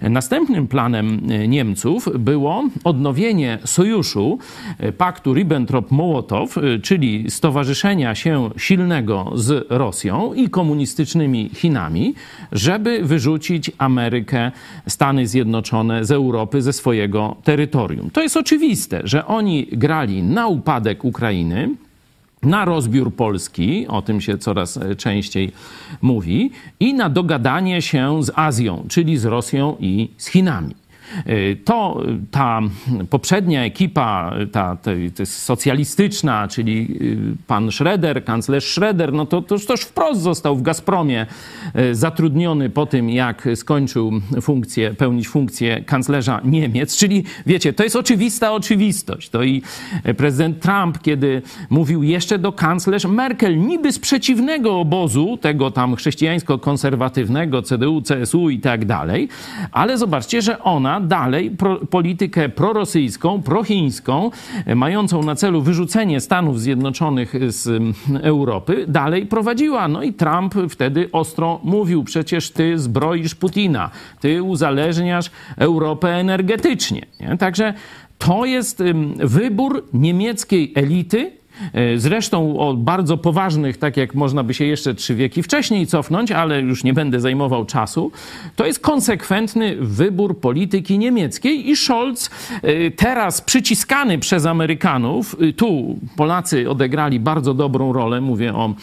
Następnym 0.02 0.68
planem 0.68 1.22
e, 1.30 1.48
Niemców 1.48 2.10
było 2.20 2.64
odnowienie 2.84 3.60
sojuszu 3.66 4.40
e, 4.80 4.92
paktu 4.92 5.34
Ribbentrop-Mołotow, 5.34 6.58
e, 6.58 6.80
czyli 6.80 7.32
stowarzyszenia 7.32 8.16
się 8.16 8.50
silnego 8.58 9.32
z 9.36 9.66
Rosją 9.70 10.34
i 10.34 10.50
komunistycznymi 10.50 11.50
Chinami, 11.54 12.14
żeby 12.52 13.00
wyrzucić 13.04 13.72
Amerykę, 13.78 14.52
Stany 14.88 15.28
Zjednoczone 15.28 16.06
z 16.06 16.12
Europy, 16.12 16.62
ze 16.62 16.74
swojego 16.74 17.36
terytorium. 17.44 18.10
To 18.10 18.22
jest 18.22 18.38
oczywiste, 18.38 19.02
że 19.04 19.26
oni 19.26 19.68
grali 19.72 20.24
na 20.24 20.48
upadek 20.48 21.06
Ukrainy, 21.06 21.70
na 22.46 22.66
rozbiór 22.66 23.14
Polski, 23.14 23.88
o 23.88 24.02
tym 24.02 24.22
się 24.22 24.38
coraz 24.38 24.78
e, 24.78 24.96
częściej 24.96 25.52
mówi, 26.02 26.52
i 26.80 26.94
na 26.94 27.10
dogadanie 27.10 27.82
się 27.82 28.24
z 28.24 28.32
Azją, 28.36 28.86
czyli 28.88 29.18
z 29.18 29.26
Rosją 29.26 29.76
i 29.80 30.10
z 30.18 30.28
Chinami. 30.28 30.76
Y, 31.28 31.58
to 31.66 32.04
ta 32.32 32.62
poprzednia 33.10 33.66
ekipa, 33.66 34.34
ta, 34.52 34.76
ta, 34.76 34.92
ta 35.18 35.26
socjalistyczna, 35.26 36.48
czyli 36.48 36.98
y, 37.02 37.18
pan 37.48 37.72
Schroeder, 37.72 38.24
kanclerz 38.24 38.74
Schroeder, 38.74 39.14
no 39.14 39.26
to, 39.26 39.42
to 39.42 39.56
już 39.56 39.82
wprost 39.82 40.22
został 40.22 40.56
w 40.56 40.62
Gazpromie 40.62 41.26
y, 41.80 41.96
zatrudniony 41.96 42.70
po 42.70 42.86
tym, 42.86 43.10
jak 43.10 43.48
skończył 43.56 44.12
funkcję, 44.42 44.94
pełnić 44.94 45.28
funkcję 45.28 45.84
kanclerza 45.84 46.42
Niemiec. 46.44 46.98
Czyli 46.98 47.24
wiecie, 47.46 47.74
to 47.74 47.84
jest 47.84 47.96
oczywista 47.96 48.54
oczywistość. 48.54 49.30
To 49.30 49.44
i 49.44 49.62
prezydent 50.18 50.60
Trump, 50.60 51.02
kiedy 51.02 51.42
mówił 51.70 52.04
jeszcze 52.04 52.40
do 52.40 52.52
kanclerz 52.52 53.06
Merkel, 53.06 53.60
niby 53.60 53.92
z 53.92 54.00
przeciwnego 54.00 54.80
obozu, 54.80 55.38
tego 55.42 55.72
tam 55.72 55.96
chrześcijańsko-konserwatywnego, 55.96 57.62
CDU, 57.62 58.02
CSU 58.02 58.50
i 58.50 58.60
tak 58.60 58.86
dalej, 58.86 59.30
ale 59.72 59.98
zobaczcie, 59.98 60.42
że 60.42 60.64
ona 60.64 60.95
dalej 61.00 61.52
pro, 61.52 61.76
politykę 61.76 62.50
prorosyjską, 62.50 63.42
prochińską, 63.42 64.32
e, 64.66 64.76
mającą 64.76 65.24
na 65.24 65.36
celu 65.36 65.62
wyrzucenie 65.62 66.22
Stanów 66.22 66.62
Zjednoczonych 66.62 67.34
z 67.48 67.84
Europy, 68.22 68.86
dalej 68.88 69.26
prowadziła. 69.26 69.88
No 69.88 70.04
i 70.04 70.14
Trump 70.14 70.56
wtedy 70.70 71.10
ostro 71.12 71.60
mówił: 71.64 72.04
przecież 72.04 72.52
ty 72.52 72.80
zbroisz 72.80 73.36
Putina, 73.36 73.90
ty 74.20 74.44
uzależniasz 74.44 75.32
Europę 75.58 76.16
energetycznie. 76.16 77.06
Nie? 77.20 77.38
Także 77.38 77.74
to 78.18 78.46
jest 78.46 78.84
wybór 79.18 79.86
niemieckiej 79.94 80.72
elity, 80.76 81.32
zresztą 81.96 82.60
o 82.60 82.74
bardzo 82.74 83.18
poważnych, 83.18 83.78
tak 83.78 83.98
jak 83.98 84.16
można 84.16 84.44
by 84.44 84.54
się 84.54 84.66
jeszcze 84.66 84.96
trzy 84.96 85.16
wieki 85.16 85.44
wcześniej 85.44 85.88
cofnąć, 85.88 86.32
ale 86.32 86.62
już 86.62 86.84
nie 86.84 86.94
będę 86.94 87.20
zajmował 87.20 87.66
czasu, 87.66 88.12
to 88.56 88.66
jest 88.66 88.80
konsekwentny 88.80 89.76
wybór 89.80 90.40
polityki 90.40 91.00
niemieckiej 91.00 91.70
i 91.70 91.76
Scholz 91.76 92.30
e, 92.62 92.92
teraz 92.92 93.42
przyciskany 93.42 94.20
przez 94.20 94.46
Amerykanów, 94.46 95.36
e, 95.42 95.54
tu 95.54 96.00
Polacy 96.16 96.70
odegrali 96.70 97.20
bardzo 97.20 97.54
dobrą 97.54 97.94
rolę, 97.94 98.22
mówię 98.22 98.54
o 98.54 98.74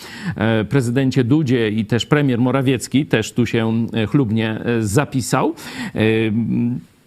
prezydencie 0.69 1.25
Dudzie 1.25 1.71
i 1.71 1.85
też 1.85 2.07
premier 2.07 2.38
Morawiecki 2.38 3.07
też 3.07 3.33
tu 3.33 3.47
się 3.47 3.87
chlubnie 4.09 4.61
zapisał 4.81 5.55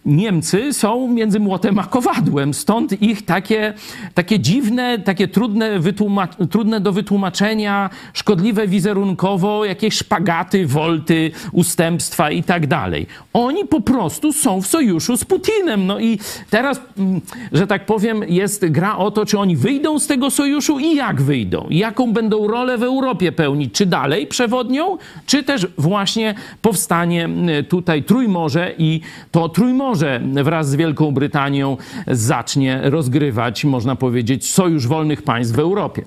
Niemcy 0.05 0.73
są 0.73 1.07
między 1.07 1.39
młotem 1.39 1.79
a 1.79 1.83
kowadłem, 1.83 2.53
stąd 2.53 3.01
ich 3.01 3.25
takie, 3.25 3.73
takie 4.13 4.39
dziwne, 4.39 4.99
takie 4.99 5.27
trudne, 5.27 5.79
trudne 6.49 6.79
do 6.79 6.91
wytłumaczenia, 6.91 7.89
szkodliwe 8.13 8.67
wizerunkowo, 8.67 9.65
jakieś 9.65 9.93
szpagaty, 9.93 10.67
wolty, 10.67 11.31
ustępstwa 11.51 12.31
i 12.31 12.43
tak 12.43 12.67
dalej. 12.67 13.07
Oni 13.33 13.65
po 13.65 13.81
prostu 13.81 14.33
są 14.33 14.61
w 14.61 14.67
sojuszu 14.67 15.17
z 15.17 15.25
Putinem. 15.25 15.87
No 15.87 15.99
i 15.99 16.19
teraz, 16.49 16.81
mm, 16.97 17.21
że 17.51 17.67
tak 17.67 17.85
powiem, 17.85 18.23
jest 18.27 18.65
gra 18.65 18.97
o 18.97 19.11
to, 19.11 19.25
czy 19.25 19.39
oni 19.39 19.55
wyjdą 19.55 19.99
z 19.99 20.07
tego 20.07 20.31
sojuszu 20.31 20.79
i 20.79 20.95
jak 20.95 21.21
wyjdą. 21.21 21.67
Jaką 21.69 22.13
będą 22.13 22.47
rolę 22.47 22.77
w 22.77 22.83
Europie 22.83 23.31
pełnić. 23.31 23.73
Czy 23.73 23.85
dalej 23.85 24.27
przewodnią, 24.27 24.97
czy 25.25 25.43
też 25.43 25.67
właśnie 25.77 26.35
powstanie 26.61 27.25
mm, 27.25 27.65
tutaj 27.65 28.03
Trójmorze 28.03 28.73
i 28.77 29.01
to 29.31 29.49
Trójmorze 29.49 29.94
wraz 30.43 30.69
z 30.69 30.75
Wielką 30.75 31.11
Brytanią 31.11 31.77
zacznie 32.07 32.81
rozgrywać, 32.83 33.65
można 33.65 33.95
powiedzieć, 33.95 34.49
sojusz 34.49 34.87
wolnych 34.87 35.21
państw 35.21 35.55
w 35.55 35.59
Europie. 35.59 36.05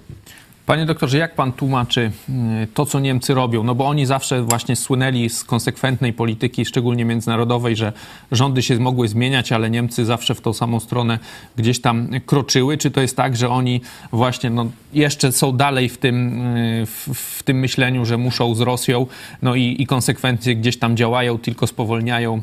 Panie 0.68 0.86
doktorze, 0.86 1.18
jak 1.18 1.34
pan 1.34 1.52
tłumaczy 1.52 2.10
mm, 2.28 2.66
to, 2.74 2.86
co 2.86 3.00
Niemcy 3.00 3.34
robią? 3.34 3.64
No 3.64 3.74
bo 3.74 3.86
oni 3.88 4.06
zawsze 4.06 4.42
właśnie 4.42 4.76
słynęli 4.76 5.28
z 5.28 5.44
konsekwentnej 5.44 6.12
polityki, 6.12 6.64
szczególnie 6.64 7.04
międzynarodowej, 7.04 7.76
że 7.76 7.92
rządy 8.32 8.62
się 8.62 8.78
mogły 8.78 9.08
zmieniać, 9.08 9.52
ale 9.52 9.70
Niemcy 9.70 10.04
zawsze 10.04 10.34
w 10.34 10.40
tą 10.40 10.52
samą 10.52 10.80
stronę 10.80 11.18
gdzieś 11.56 11.80
tam 11.80 12.08
kroczyły. 12.26 12.78
Czy 12.78 12.90
to 12.90 13.00
jest 13.00 13.16
tak, 13.16 13.36
że 13.36 13.48
oni 13.48 13.80
właśnie 14.12 14.50
no, 14.50 14.66
jeszcze 14.92 15.32
są 15.32 15.56
dalej 15.56 15.88
w 15.88 15.98
tym, 15.98 16.46
y, 16.56 16.86
w, 16.86 17.08
w 17.14 17.42
tym 17.42 17.58
myśleniu, 17.58 18.04
że 18.04 18.18
muszą 18.18 18.54
z 18.54 18.60
Rosją, 18.60 19.06
no 19.42 19.54
i, 19.54 19.76
i 19.78 19.86
konsekwencje 19.86 20.56
gdzieś 20.56 20.78
tam 20.78 20.96
działają, 20.96 21.38
tylko 21.38 21.66
spowolniają 21.66 22.42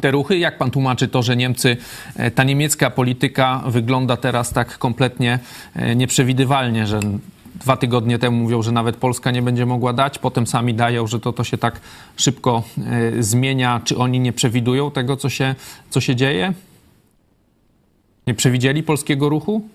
te 0.00 0.10
ruchy? 0.10 0.38
Jak 0.38 0.58
pan 0.58 0.70
tłumaczy 0.70 1.08
to, 1.08 1.22
że 1.22 1.36
Niemcy, 1.36 1.76
e, 2.16 2.30
ta 2.30 2.44
niemiecka 2.44 2.90
polityka 2.90 3.62
wygląda 3.66 4.16
teraz 4.16 4.52
tak 4.52 4.78
kompletnie 4.78 5.38
e, 5.74 5.96
nieprzewidywalnie, 5.96 6.86
że 6.86 7.00
dwa 7.60 7.76
tygodnie 7.76 8.18
temu 8.18 8.36
mówią, 8.36 8.62
że 8.62 8.72
nawet 8.72 8.96
Polska 8.96 9.30
nie 9.30 9.42
będzie 9.42 9.66
mogła 9.66 9.92
dać, 9.92 10.18
potem 10.18 10.46
sami 10.46 10.74
dają, 10.74 11.06
że 11.06 11.20
to, 11.20 11.32
to 11.32 11.44
się 11.44 11.58
tak 11.58 11.80
szybko 12.16 12.62
y, 13.16 13.22
zmienia. 13.22 13.80
Czy 13.84 13.96
oni 13.96 14.20
nie 14.20 14.32
przewidują 14.32 14.90
tego, 14.90 15.16
co 15.16 15.28
się, 15.28 15.54
co 15.90 16.00
się 16.00 16.16
dzieje? 16.16 16.52
Nie 18.26 18.34
przewidzieli 18.34 18.82
polskiego 18.82 19.28
ruchu? 19.28 19.68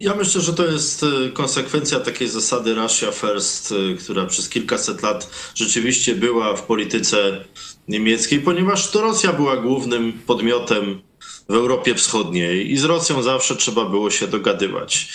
Ja 0.00 0.14
myślę, 0.14 0.40
że 0.40 0.52
to 0.52 0.66
jest 0.66 1.02
e, 1.02 1.30
konsekwencja 1.30 2.00
takiej 2.00 2.28
zasady 2.28 2.74
Russia 2.74 3.12
First, 3.12 3.72
e, 3.72 3.94
która 3.94 4.26
przez 4.26 4.48
kilkaset 4.48 5.02
lat 5.02 5.30
rzeczywiście 5.54 6.14
była 6.14 6.56
w 6.56 6.62
polityce 6.62 7.44
niemieckiej, 7.88 8.40
ponieważ 8.40 8.90
to 8.90 9.00
Rosja 9.00 9.32
była 9.32 9.56
głównym 9.56 10.12
podmiotem 10.12 11.00
w 11.48 11.54
Europie 11.54 11.94
Wschodniej 11.94 12.72
i 12.72 12.76
z 12.76 12.84
Rosją 12.84 13.22
zawsze 13.22 13.56
trzeba 13.56 13.84
było 13.84 14.10
się 14.10 14.26
dogadywać. 14.26 15.12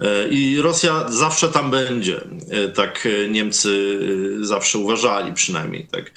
E, 0.00 0.28
I 0.28 0.60
Rosja 0.60 1.06
zawsze 1.08 1.48
tam 1.48 1.70
będzie. 1.70 2.20
E, 2.50 2.68
tak 2.68 3.06
e, 3.06 3.28
Niemcy 3.28 3.98
zawsze 4.40 4.78
uważali 4.78 5.32
przynajmniej. 5.32 5.86
Tak. 5.92 6.12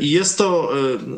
I 0.00 0.10
jest 0.10 0.38
to 0.38 0.72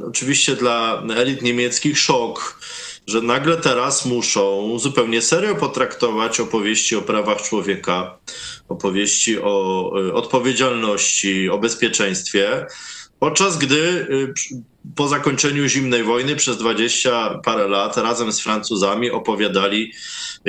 oczywiście 0.09 0.57
dla 0.57 1.03
elit 1.17 1.43
niemieckich 1.43 1.99
szok, 1.99 2.61
że 3.07 3.23
nagle 3.23 3.57
teraz 3.57 4.05
muszą 4.05 4.79
zupełnie 4.79 5.23
serio 5.23 5.55
potraktować 5.55 6.41
opowieści 6.41 6.97
o 6.97 7.03
prawach 7.03 7.43
człowieka, 7.43 8.19
opowieści 8.69 9.39
o 9.39 9.91
odpowiedzialności, 10.15 11.51
o 11.51 11.59
bezpieczeństwie, 11.59 12.67
podczas 13.19 13.59
gdy 13.59 14.07
po 14.97 15.09
zakończeniu 15.09 15.69
zimnej 15.69 16.05
wojny 16.05 16.37
przez 16.37 16.59
dwadzieścia 16.59 17.41
parę 17.45 17.69
lat 17.69 17.97
razem 17.97 18.33
z 18.33 18.41
Francuzami 18.41 19.11
opowiadali 19.11 19.93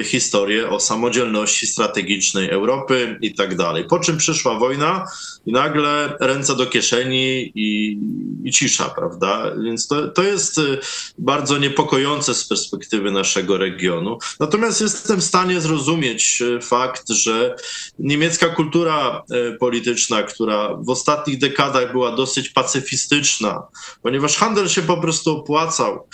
historię 0.04 0.70
o 0.70 0.80
samodzielności 0.80 1.68
strategicznej 1.68 2.50
Europy 2.50 3.18
i 3.22 3.34
tak 3.34 3.56
dalej. 3.56 3.86
Po 3.86 4.00
czym 4.00 4.18
przyszła 4.18 4.60
wojna 4.60 5.06
i 5.46 5.52
nagle 5.52 6.18
ręce 6.20 6.56
do 6.56 6.66
kieszeni 6.66 7.52
i, 7.56 7.98
i 8.44 8.52
cisza, 8.52 8.90
prawda? 8.90 9.52
Więc 9.64 9.88
to, 9.88 10.08
to 10.08 10.24
jest 10.24 10.58
y, 10.58 10.80
bardzo 11.18 11.58
niepokojące 11.58 12.34
z 12.34 12.48
perspektywy 12.48 13.12
naszego 13.12 13.58
regionu. 13.58 14.18
Natomiast 14.40 14.82
jestem 14.82 15.22
w 15.22 15.24
stanie 15.24 15.62
zrozumieć 15.62 16.42
y, 16.42 16.62
fakt, 16.62 17.10
że 17.10 17.56
niemiecka 18.00 18.50
kultura 18.50 19.24
y, 19.54 19.58
polityczna, 19.58 20.24
która 20.24 20.76
w 20.76 20.90
ostatnich 20.90 21.38
dekadach 21.40 21.92
była 21.92 22.16
dosyć 22.16 22.50
pacyfistyczna, 22.50 23.64
ponieważ 24.02 24.21
handel 24.28 24.70
się 24.70 24.82
po 24.82 24.98
prostu 24.98 25.38
opłacał, 25.38 26.08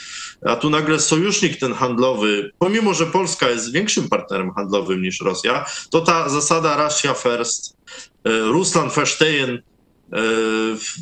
a 0.45 0.55
tu 0.55 0.69
nagle 0.69 0.99
sojusznik 0.99 1.59
ten 1.59 1.73
handlowy, 1.73 2.51
pomimo 2.59 2.93
że 2.93 3.05
Polska 3.05 3.49
jest 3.49 3.71
większym 3.71 4.09
partnerem 4.09 4.53
handlowym 4.53 5.01
niż 5.01 5.21
Rosja, 5.21 5.65
to 5.89 6.01
ta 6.01 6.29
zasada 6.29 6.87
Russia 6.87 7.13
first, 7.13 7.77
e, 8.23 8.39
Russland 8.39 8.93
verstehen, 8.93 9.61
e, 10.13 10.19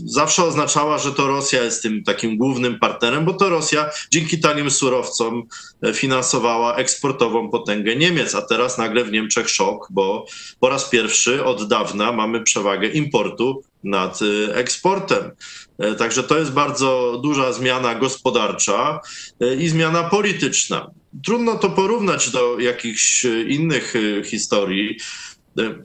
zawsze 0.05 0.43
oznaczała, 0.43 0.97
że 0.97 1.11
to 1.11 1.27
Rosja 1.27 1.63
jest 1.63 1.81
tym 1.81 2.03
takim 2.03 2.37
głównym 2.37 2.79
partnerem, 2.79 3.25
bo 3.25 3.33
to 3.33 3.49
Rosja 3.49 3.89
dzięki 4.11 4.39
tanim 4.39 4.71
surowcom 4.71 5.43
e, 5.81 5.93
finansowała 5.93 6.75
eksportową 6.75 7.49
potęgę 7.49 7.95
Niemiec, 7.95 8.35
a 8.35 8.41
teraz 8.41 8.77
nagle 8.77 9.03
w 9.03 9.11
Niemczech 9.11 9.49
szok, 9.49 9.87
bo 9.91 10.25
po 10.59 10.69
raz 10.69 10.89
pierwszy 10.89 11.45
od 11.45 11.67
dawna 11.67 12.11
mamy 12.11 12.43
przewagę 12.43 12.87
importu 12.87 13.63
nad 13.83 14.19
eksportem. 14.53 15.31
E, 15.79 15.95
także 15.95 16.23
to 16.23 16.37
jest 16.37 16.51
bardzo 16.51 17.19
duża 17.23 17.53
zmiana 17.53 17.95
gospodarcza 17.95 18.99
e, 19.41 19.55
i 19.55 19.69
zmiana 19.69 20.03
polityczna. 20.03 20.91
Trudno 21.25 21.55
to 21.55 21.69
porównać 21.69 22.29
do 22.29 22.59
jakichś 22.59 23.25
e, 23.25 23.41
innych 23.41 23.93
historii. 24.25 24.97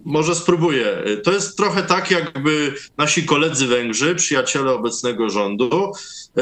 Może 0.05 0.35
spróbuję. 0.35 1.05
To 1.24 1.33
jest 1.33 1.57
trochę 1.57 1.83
tak, 1.83 2.11
jakby 2.11 2.74
nasi 2.98 3.22
koledzy 3.24 3.66
Węgrzy, 3.66 4.14
przyjaciele 4.14 4.72
obecnego 4.72 5.31
rządu, 5.31 5.92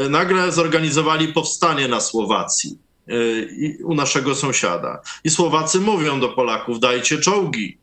nagle 0.09 0.51
zorganizowali 0.51 1.33
powstanie 1.33 1.87
na 1.87 1.99
Słowacji 2.01 2.77
u 3.83 3.95
naszego 3.95 4.35
sąsiada. 4.35 5.01
I 5.23 5.29
Słowacy 5.29 5.79
mówią 5.79 6.19
do 6.19 6.29
Polaków: 6.29 6.79
dajcie 6.79 7.17
czołgi. 7.17 7.77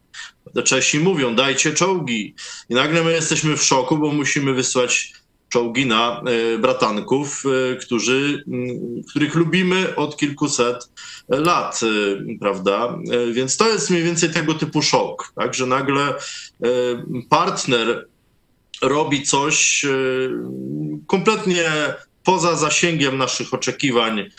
Czesi 0.65 1.01
mówią: 1.01 1.35
dajcie 1.35 1.75
czołgi. 1.75 2.35
I 2.69 2.75
nagle 2.75 3.05
my 3.05 3.13
jesteśmy 3.13 3.57
w 3.57 3.63
szoku, 3.63 3.99
bo 3.99 4.13
musimy 4.13 4.55
wysłać 4.55 5.13
czołgi 5.49 5.87
na 5.87 6.23
e, 6.55 6.59
bratanków, 6.59 7.43
e, 7.47 7.77
którzy, 7.77 8.45
których 9.11 9.35
lubimy 9.35 9.97
od 9.97 10.17
kilkuset 10.17 10.91
lat, 11.29 11.81
e, 11.83 12.39
prawda? 12.41 12.99
Więc 13.33 13.57
to 13.57 13.69
jest 13.69 13.91
mniej 13.91 14.03
więcej 14.03 14.31
tego 14.31 14.55
typu 14.55 14.83
szok, 14.83 15.33
tak? 15.35 15.55
że 15.55 15.67
nagle 15.67 16.15
partner 17.29 18.07
robi 18.83 19.23
coś 19.23 19.87
kompletnie 21.07 21.65
poza 22.25 22.57
zasięgiem 22.57 23.19
naszych 23.19 23.55
oczekiwań, 23.55 24.31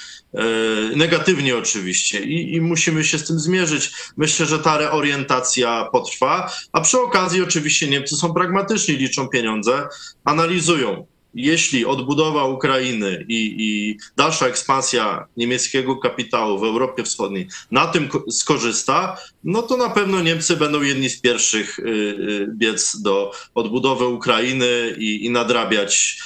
negatywnie 0.95 1.57
oczywiście, 1.57 2.19
I, 2.19 2.55
i, 2.55 2.61
musimy 2.61 3.03
się 3.03 3.17
z 3.17 3.27
tym 3.27 3.39
zmierzyć. 3.39 3.91
Myślę, 4.17 4.45
że 4.45 4.59
ta 4.59 4.77
reorientacja 4.77 5.89
potrwa, 5.91 6.51
a 6.71 6.81
przy 6.81 7.01
okazji 7.01 7.41
oczywiście 7.41 7.87
Niemcy 7.87 8.15
są 8.15 8.33
pragmatyczni, 8.33 8.95
liczą 8.95 9.27
pieniądze, 9.27 9.87
analizują 10.25 11.05
jeśli 11.33 11.85
odbudowa 11.85 12.45
Ukrainy 12.45 13.25
i, 13.27 13.55
i, 13.57 13.97
dalsza 14.17 14.47
ekspansja 14.47 15.27
niemieckiego 15.37 15.95
kapitału 15.97 16.59
w 16.59 16.63
Europie 16.63 17.03
Wschodniej 17.03 17.47
na 17.71 17.87
tym 17.87 18.09
skorzysta, 18.31 19.17
no 19.43 19.61
to 19.61 19.77
na 19.77 19.89
pewno 19.89 20.21
Niemcy 20.21 20.57
będą 20.57 20.81
jedni 20.81 21.09
z 21.09 21.21
pierwszych 21.21 21.79
y, 21.79 21.83
y, 21.83 22.47
biec 22.55 23.01
do 23.01 23.31
odbudowy 23.55 24.05
Ukrainy 24.05 24.95
i, 24.97 25.25
i 25.25 25.29
nadrabiać 25.29 26.19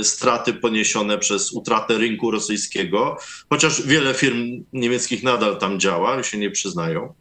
y, 0.00 0.04
straty 0.04 0.52
poniesione 0.52 1.18
przez 1.18 1.52
utratę 1.52 1.98
rynku 1.98 2.30
rosyjskiego, 2.30 3.18
chociaż 3.50 3.82
wiele 3.82 4.14
firm 4.14 4.64
niemieckich 4.72 5.22
nadal 5.22 5.58
tam 5.58 5.80
działa, 5.80 6.22
się 6.22 6.38
nie 6.38 6.50
przyznają. 6.50 7.14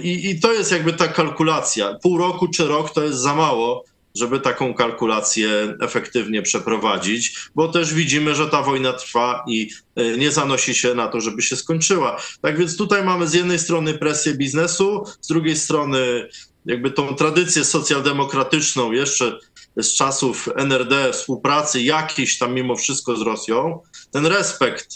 I, 0.00 0.30
I 0.30 0.40
to 0.40 0.52
jest 0.52 0.72
jakby 0.72 0.92
ta 0.92 1.08
kalkulacja. 1.08 1.94
Pół 2.02 2.18
roku 2.18 2.48
czy 2.48 2.64
rok 2.64 2.94
to 2.94 3.04
jest 3.04 3.18
za 3.18 3.34
mało 3.34 3.84
żeby 4.16 4.40
taką 4.40 4.74
kalkulację 4.74 5.76
efektywnie 5.80 6.42
przeprowadzić, 6.42 7.36
bo 7.54 7.68
też 7.68 7.94
widzimy, 7.94 8.34
że 8.34 8.48
ta 8.48 8.62
wojna 8.62 8.92
trwa 8.92 9.44
i 9.48 9.70
e, 9.96 10.16
nie 10.16 10.32
zanosi 10.32 10.74
się 10.74 10.94
na 10.94 11.08
to, 11.08 11.20
żeby 11.20 11.42
się 11.42 11.56
skończyła. 11.56 12.20
Tak 12.40 12.58
więc 12.58 12.76
tutaj 12.76 13.04
mamy 13.04 13.26
z 13.26 13.34
jednej 13.34 13.58
strony 13.58 13.94
presję 13.94 14.34
biznesu, 14.34 15.04
z 15.20 15.28
drugiej 15.28 15.56
strony 15.56 16.28
jakby 16.66 16.90
tą 16.90 17.14
tradycję 17.14 17.64
socjaldemokratyczną 17.64 18.92
jeszcze 18.92 19.38
z 19.76 19.94
czasów 19.94 20.48
NRD, 20.56 21.12
współpracy 21.12 21.82
jakiejś 21.82 22.38
tam 22.38 22.54
mimo 22.54 22.76
wszystko 22.76 23.16
z 23.16 23.20
Rosją, 23.20 23.80
ten 24.10 24.26
respekt 24.26 24.88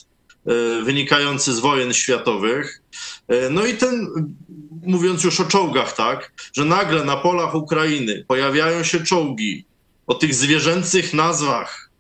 e, 0.47 0.83
wynikający 0.83 1.55
z 1.55 1.59
wojen 1.59 1.95
światowych, 1.95 2.83
e, 3.29 3.51
no 3.51 3.67
i 3.67 3.75
ten 3.75 4.07
mówiąc 4.87 5.25
już 5.25 5.41
o 5.41 5.45
czołgach, 5.45 5.93
tak, 5.93 6.33
że 6.53 6.65
nagle 6.65 7.05
na 7.05 7.17
polach 7.17 7.55
Ukrainy 7.55 8.25
pojawiają 8.29 8.85
się 8.85 9.05
czołgi 9.05 9.65
o 10.07 10.15
tych 10.15 10.35
zwierzęcych 10.35 11.15
nazwach 11.15 11.91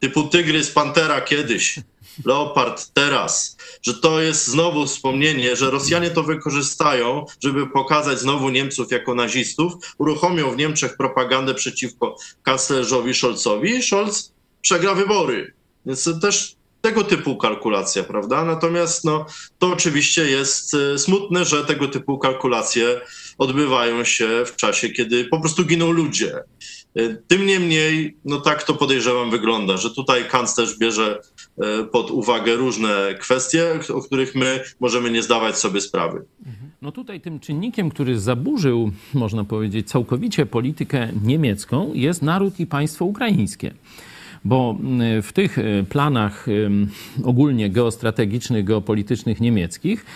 typu 0.00 0.22
Tygrys, 0.22 0.70
Pantera 0.70 1.20
kiedyś, 1.20 1.80
Leopard 2.24 2.90
teraz, 2.94 3.56
że 3.82 3.94
to 3.94 4.20
jest 4.20 4.46
znowu 4.46 4.86
wspomnienie, 4.86 5.56
że 5.56 5.70
Rosjanie 5.70 6.10
to 6.10 6.22
wykorzystają, 6.22 7.24
żeby 7.42 7.66
pokazać 7.66 8.18
znowu 8.20 8.50
Niemców 8.50 8.92
jako 8.92 9.14
nazistów, 9.14 9.72
uruchomią 9.98 10.50
w 10.50 10.56
Niemczech 10.56 10.96
propagandę 10.96 11.54
przeciwko 11.54 12.16
kanclerzowi 12.42 13.14
Scholzowi 13.14 13.70
i 13.70 13.82
Scholz 13.82 14.32
przegra 14.62 14.94
wybory. 14.94 15.54
Więc 15.86 16.20
też 16.22 16.56
tego 16.86 17.04
typu 17.04 17.36
kalkulacja, 17.36 18.02
prawda? 18.04 18.44
Natomiast 18.44 19.04
no, 19.04 19.26
to 19.58 19.72
oczywiście 19.72 20.30
jest 20.30 20.74
e, 20.74 20.98
smutne, 20.98 21.44
że 21.44 21.64
tego 21.64 21.88
typu 21.88 22.18
kalkulacje 22.18 23.00
odbywają 23.38 24.04
się 24.04 24.28
w 24.46 24.56
czasie, 24.56 24.88
kiedy 24.88 25.24
po 25.24 25.40
prostu 25.40 25.64
giną 25.64 25.90
ludzie. 25.90 26.34
E, 26.96 27.14
tym 27.28 27.46
niemniej, 27.46 28.16
no 28.24 28.40
tak 28.40 28.62
to 28.62 28.74
podejrzewam 28.74 29.30
wygląda, 29.30 29.76
że 29.76 29.90
tutaj 29.90 30.28
kanclerz 30.28 30.78
bierze 30.78 31.20
e, 31.58 31.84
pod 31.84 32.10
uwagę 32.10 32.54
różne 32.54 33.14
kwestie, 33.20 33.64
o 33.94 34.02
których 34.02 34.34
my 34.34 34.64
możemy 34.80 35.10
nie 35.10 35.22
zdawać 35.22 35.58
sobie 35.58 35.80
sprawy. 35.80 36.24
No 36.82 36.92
tutaj 36.92 37.20
tym 37.20 37.40
czynnikiem, 37.40 37.90
który 37.90 38.20
zaburzył, 38.20 38.90
można 39.14 39.44
powiedzieć, 39.44 39.88
całkowicie 39.88 40.46
politykę 40.46 41.12
niemiecką, 41.22 41.90
jest 41.94 42.22
naród 42.22 42.60
i 42.60 42.66
państwo 42.66 43.04
ukraińskie 43.04 43.74
bo 44.46 44.76
mm, 44.80 45.22
w 45.22 45.32
tych 45.32 45.58
e, 45.58 45.62
planach 45.82 46.46
ogólnie 47.24 47.70
geostrategicznych, 47.70 48.64
geopolitycznych 48.64 49.40
niemieckich 49.40 50.06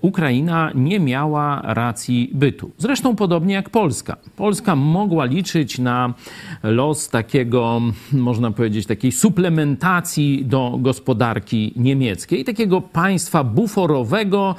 Ukraina 0.00 0.70
nie 0.74 1.00
miała 1.00 1.60
racji 1.64 2.30
bytu. 2.34 2.70
Zresztą 2.78 3.16
podobnie 3.16 3.54
jak 3.54 3.70
Polska. 3.70 4.16
Polska 4.36 4.76
mogła 4.76 5.24
liczyć 5.24 5.78
na 5.78 6.14
los 6.62 7.08
takiego, 7.08 7.80
można 8.12 8.50
powiedzieć, 8.50 8.86
takiej 8.86 9.12
suplementacji 9.12 10.44
do 10.44 10.78
gospodarki 10.80 11.72
niemieckiej, 11.76 12.44
takiego 12.44 12.80
państwa 12.80 13.44
buforowego 13.44 14.54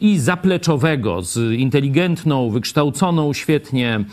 i 0.00 0.18
zapleczowego 0.18 1.22
z 1.22 1.52
inteligentną, 1.52 2.50
wykształconą 2.50 3.32
świetnie 3.32 4.04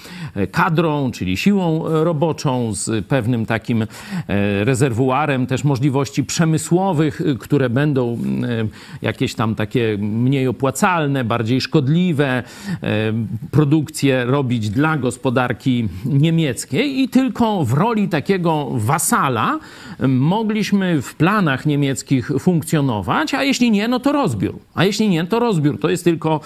kadrą, 0.51 1.11
czyli 1.11 1.37
siłą 1.37 1.83
roboczą, 2.03 2.73
z 2.73 3.05
pewnym 3.05 3.45
takim 3.45 3.81
e, 3.81 3.87
rezerwuarem 4.63 5.47
też 5.47 5.63
możliwości 5.63 6.23
przemysłowych, 6.23 7.21
które 7.39 7.69
będą 7.69 8.17
jakieś 9.01 9.35
tam 9.35 9.55
takie 9.55 9.97
mniej 9.99 10.32
opłacalne, 10.47 11.23
bardziej 11.23 11.61
szkodliwe 11.61 12.27
e, 12.27 12.43
produkcje 13.51 14.25
robić 14.25 14.69
dla 14.69 14.97
gospodarki 14.97 15.87
niemieckiej 16.05 16.99
i 17.01 17.09
tylko 17.09 17.65
w 17.65 17.73
roli 17.73 18.09
takiego 18.09 18.67
wasala 18.73 19.59
mogliśmy 20.07 21.01
w 21.01 21.15
planach 21.15 21.65
niemieckich 21.65 22.31
funkcjonować, 22.39 23.33
a 23.33 23.43
jeśli 23.43 23.71
nie, 23.71 23.87
no 23.87 23.99
to 23.99 24.11
rozbiór. 24.11 24.59
A 24.75 24.85
jeśli 24.85 25.09
nie, 25.09 25.25
to 25.25 25.39
rozbiór. 25.39 25.79
To 25.79 25.89
jest 25.89 26.03
tylko 26.03 26.41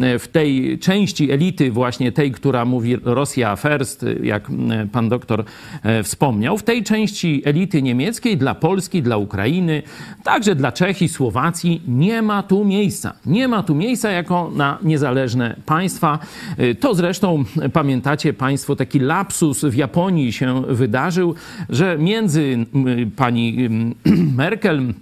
e, 0.00 0.18
w 0.18 0.28
tej 0.28 0.78
części 0.78 1.30
elity 1.30 1.70
właśnie 1.70 2.12
tej, 2.12 2.32
która 2.32 2.64
mówi 2.64 2.96
Rosja 2.96 3.56
first, 3.56 4.06
jak 4.22 4.48
pan 4.92 5.08
doktor 5.08 5.44
e, 5.82 6.02
wspomniał, 6.02 6.58
w 6.58 6.62
tej 6.62 6.84
części 6.84 7.42
elity 7.44 7.82
niemieckiej 7.82 8.36
dla 8.36 8.54
Polski, 8.54 9.02
dla 9.02 9.16
Ukrainy, 9.16 9.82
także 10.24 10.54
dla 10.54 10.72
Czech 10.72 11.02
i 11.02 11.08
Słowacji 11.08 11.82
nie 11.88 12.22
ma 12.22 12.42
tu 12.42 12.64
miejsca. 12.64 13.14
Nie 13.30 13.48
ma 13.48 13.62
tu 13.62 13.74
miejsca 13.74 14.10
jako 14.10 14.50
na 14.54 14.78
niezależne 14.82 15.56
państwa. 15.66 16.18
Y, 16.60 16.74
to 16.74 16.94
zresztą 16.94 17.44
pamiętacie 17.72 18.32
Państwo, 18.32 18.76
taki 18.76 18.98
lapsus 18.98 19.64
w 19.64 19.74
Japonii 19.74 20.32
się 20.32 20.62
wydarzył, 20.62 21.34
że 21.68 21.98
między 21.98 22.40
y, 22.40 23.10
pani 23.16 23.56
y, 24.06 24.10
Merkel 24.42 24.94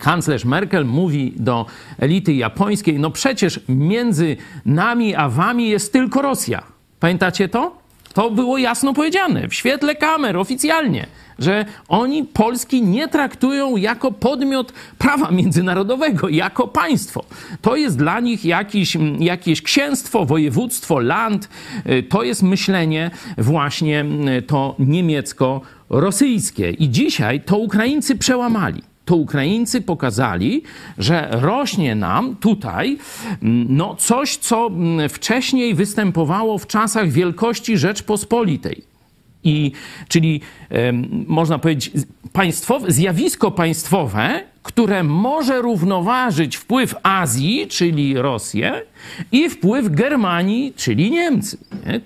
kanclerz 0.00 0.44
Merkel 0.44 0.84
mówi 0.84 1.32
do 1.36 1.66
elity 1.98 2.34
japońskiej: 2.34 3.00
No 3.00 3.10
przecież 3.10 3.60
między 3.68 4.36
nami 4.66 5.14
a 5.14 5.28
wami 5.28 5.68
jest 5.68 5.92
tylko 5.92 6.22
Rosja. 6.22 6.62
Pamiętacie 7.00 7.48
to? 7.48 7.85
To 8.16 8.30
było 8.30 8.58
jasno 8.58 8.94
powiedziane 8.94 9.48
w 9.48 9.54
świetle 9.54 9.94
kamer 9.94 10.36
oficjalnie 10.36 11.06
że 11.38 11.64
oni 11.88 12.24
Polski 12.24 12.82
nie 12.82 13.08
traktują 13.08 13.76
jako 13.76 14.12
podmiot 14.12 14.72
prawa 14.98 15.30
międzynarodowego, 15.30 16.28
jako 16.28 16.68
państwo. 16.68 17.24
To 17.62 17.76
jest 17.76 17.98
dla 17.98 18.20
nich 18.20 18.44
jakiś, 18.44 18.96
jakieś 19.18 19.62
księstwo, 19.62 20.24
województwo, 20.24 21.00
land. 21.00 21.48
Y, 21.90 22.02
to 22.02 22.22
jest 22.22 22.42
myślenie 22.42 23.10
właśnie 23.38 24.04
y, 24.38 24.42
to 24.42 24.74
niemiecko-rosyjskie. 24.78 26.70
I 26.70 26.90
dzisiaj 26.90 27.40
to 27.40 27.58
Ukraińcy 27.58 28.16
przełamali 28.16 28.82
to 29.06 29.16
Ukraińcy 29.16 29.80
pokazali, 29.80 30.62
że 30.98 31.28
rośnie 31.30 31.94
nam 31.94 32.36
tutaj 32.36 32.98
no, 33.68 33.94
coś, 33.94 34.36
co 34.36 34.70
wcześniej 35.08 35.74
występowało 35.74 36.58
w 36.58 36.66
czasach 36.66 37.10
wielkości 37.10 37.78
Rzeczpospolitej. 37.78 38.82
I, 39.44 39.72
czyli 40.08 40.40
można 41.26 41.58
powiedzieć 41.58 41.90
państwowe, 42.32 42.92
zjawisko 42.92 43.50
państwowe, 43.50 44.44
które 44.66 45.02
może 45.02 45.62
równoważyć 45.62 46.56
wpływ 46.56 46.94
Azji, 47.02 47.66
czyli 47.68 48.14
Rosję, 48.14 48.82
i 49.32 49.50
wpływ 49.50 49.90
Germanii, 49.90 50.72
czyli 50.76 51.10
Niemcy. 51.10 51.58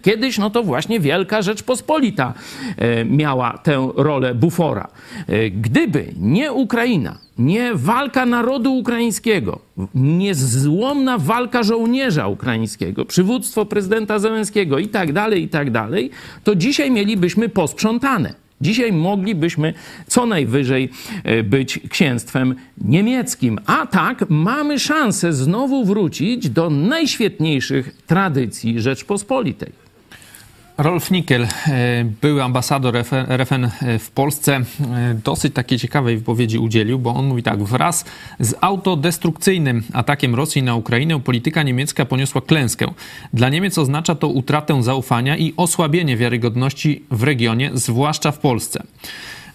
Kiedyś 0.03 0.38
no 0.38 0.51
to 0.51 0.62
właśnie 0.62 1.01
Wielka 1.01 1.42
Rzeczpospolita 1.42 2.35
e, 2.77 3.05
miała 3.05 3.59
tę 3.59 3.88
rolę 3.96 4.35
bufora. 4.35 4.88
E, 5.27 5.51
gdyby 5.51 6.07
nie 6.16 6.53
Ukraina, 6.53 7.18
nie 7.38 7.70
walka 7.75 8.27
narodu 8.27 8.75
ukraińskiego, 8.75 9.59
niezłomna 9.94 11.18
walka 11.18 11.62
żołnierza 11.62 12.29
ukraińskiego, 12.29 13.05
przywództwo 13.05 13.64
prezydenta 13.66 14.18
Zełenskiego 14.18 14.79
i 14.79 14.88
tak 14.88 15.12
dalej, 15.12 15.42
i 15.42 15.49
tak 15.49 15.70
dalej, 15.70 16.11
to 16.44 16.55
dzisiaj 16.55 16.90
mielibyśmy 16.90 17.49
posprzątane. 17.49 18.35
Dzisiaj 18.61 18.92
moglibyśmy 18.92 19.75
co 20.07 20.27
najwyżej 20.27 20.88
e, 21.25 21.42
być 21.42 21.81
księstwem 21.88 22.55
niemieckim. 22.85 23.59
A 23.66 23.87
tak 23.87 24.25
mamy 24.29 24.79
szansę 24.79 25.33
znowu 25.33 25.85
wrócić 25.85 26.51
do 26.51 26.70
najświetniejszych 26.70 27.96
tradycji 28.07 28.81
Rzeczpospolitej. 28.81 29.89
Rolf 30.83 31.11
Nickel, 31.11 31.43
e, 31.43 31.49
były 32.21 32.43
ambasador 32.43 32.97
RFN 33.29 33.64
e, 33.64 33.99
w 33.99 34.11
Polsce, 34.11 34.57
e, 34.57 34.64
dosyć 35.25 35.55
takiej 35.55 35.79
ciekawej 35.79 36.16
wypowiedzi 36.16 36.59
udzielił, 36.59 36.99
bo 36.99 37.14
on 37.14 37.27
mówi 37.27 37.43
tak: 37.43 37.62
wraz 37.62 38.05
z 38.40 38.55
autodestrukcyjnym 38.61 39.83
atakiem 39.93 40.35
Rosji 40.35 40.62
na 40.62 40.75
Ukrainę, 40.75 41.21
polityka 41.21 41.62
niemiecka 41.62 42.05
poniosła 42.05 42.40
klęskę. 42.40 42.87
Dla 43.33 43.49
Niemiec 43.49 43.79
oznacza 43.79 44.14
to 44.14 44.29
utratę 44.29 44.83
zaufania 44.83 45.37
i 45.37 45.55
osłabienie 45.57 46.16
wiarygodności 46.16 47.05
w 47.11 47.23
regionie, 47.23 47.71
zwłaszcza 47.75 48.33
w 48.33 48.38
Polsce. 48.38 48.83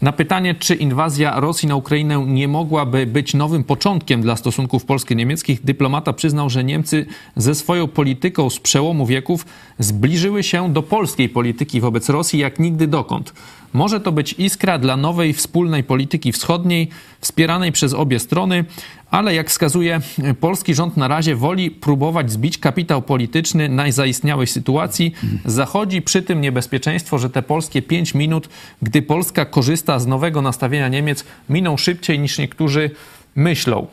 Na 0.02 0.12
pytanie, 0.12 0.56
czy 0.56 0.76
inwazja 0.76 1.40
Rosji 1.40 1.68
na 1.68 1.76
Ukrainę 1.76 2.26
nie 2.28 2.48
mogłaby 2.48 3.06
być 3.06 3.34
nowym 3.34 3.64
początkiem 3.64 4.22
dla 4.22 4.36
stosunków 4.36 4.86
polsko-niemieckich, 4.86 5.64
dyplomata 5.64 6.14
przyznał, 6.14 6.50
że 6.50 6.64
Niemcy 6.64 7.06
ze 7.36 7.56
swoją 7.56 7.88
polityką 7.88 8.50
z 8.50 8.60
przełomu 8.60 9.06
wieków 9.06 9.46
zbliżyły 9.80 10.44
się 10.44 10.74
do 10.74 10.84
polskiej 10.84 11.30
polityki 11.30 11.82
wobec 11.82 12.10
Rosji 12.10 12.40
jak 12.40 12.60
nigdy 12.60 12.88
dokąd. 12.88 13.34
Może 13.76 14.00
to 14.00 14.12
być 14.12 14.36
iskra 14.38 14.78
dla 14.78 14.98
nowej 14.98 15.34
wspólnej 15.34 15.84
polityki 15.84 16.32
wschodniej, 16.32 16.90
wspieranej 17.22 17.72
przez 17.72 17.94
obie 17.94 18.20
strony, 18.20 18.66
ale 19.12 19.36
jak 19.36 19.50
wskazuje, 19.50 20.00
polski 20.40 20.74
rząd 20.74 20.98
na 20.98 21.08
razie 21.08 21.36
woli 21.36 21.72
próbować 21.72 22.32
zbić 22.32 22.58
kapitał 22.58 23.02
polityczny 23.02 23.70
na 23.70 23.92
zaistniałej 23.92 24.48
sytuacji. 24.48 25.14
Zachodzi 25.46 26.02
przy 26.02 26.22
tym 26.22 26.42
niebezpieczeństwo, 26.42 27.18
że 27.18 27.30
te 27.30 27.42
polskie 27.42 27.82
pięć 27.82 28.14
minut, 28.14 28.50
gdy 28.82 29.02
Polska 29.02 29.46
korzysta 29.46 30.00
z 30.00 30.08
nowego 30.08 30.42
nastawienia 30.42 30.88
Niemiec, 30.88 31.26
miną 31.50 31.78
szybciej 31.78 32.20
niż 32.20 32.38
niektórzy 32.38 32.92
myślą. 33.36 33.88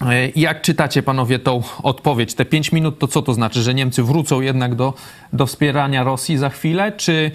E, 0.00 0.28
jak 0.36 0.62
czytacie 0.62 1.02
panowie 1.02 1.38
tą 1.38 1.62
odpowiedź? 1.82 2.34
Te 2.34 2.44
pięć 2.44 2.72
minut 2.72 2.98
to 2.98 3.08
co 3.08 3.22
to 3.22 3.34
znaczy, 3.34 3.62
że 3.62 3.74
Niemcy 3.74 4.02
wrócą 4.02 4.40
jednak 4.40 4.74
do, 4.74 4.94
do 5.32 5.46
wspierania 5.46 6.04
Rosji 6.04 6.38
za 6.38 6.48
chwilę? 6.48 6.92
Czy, 6.92 7.30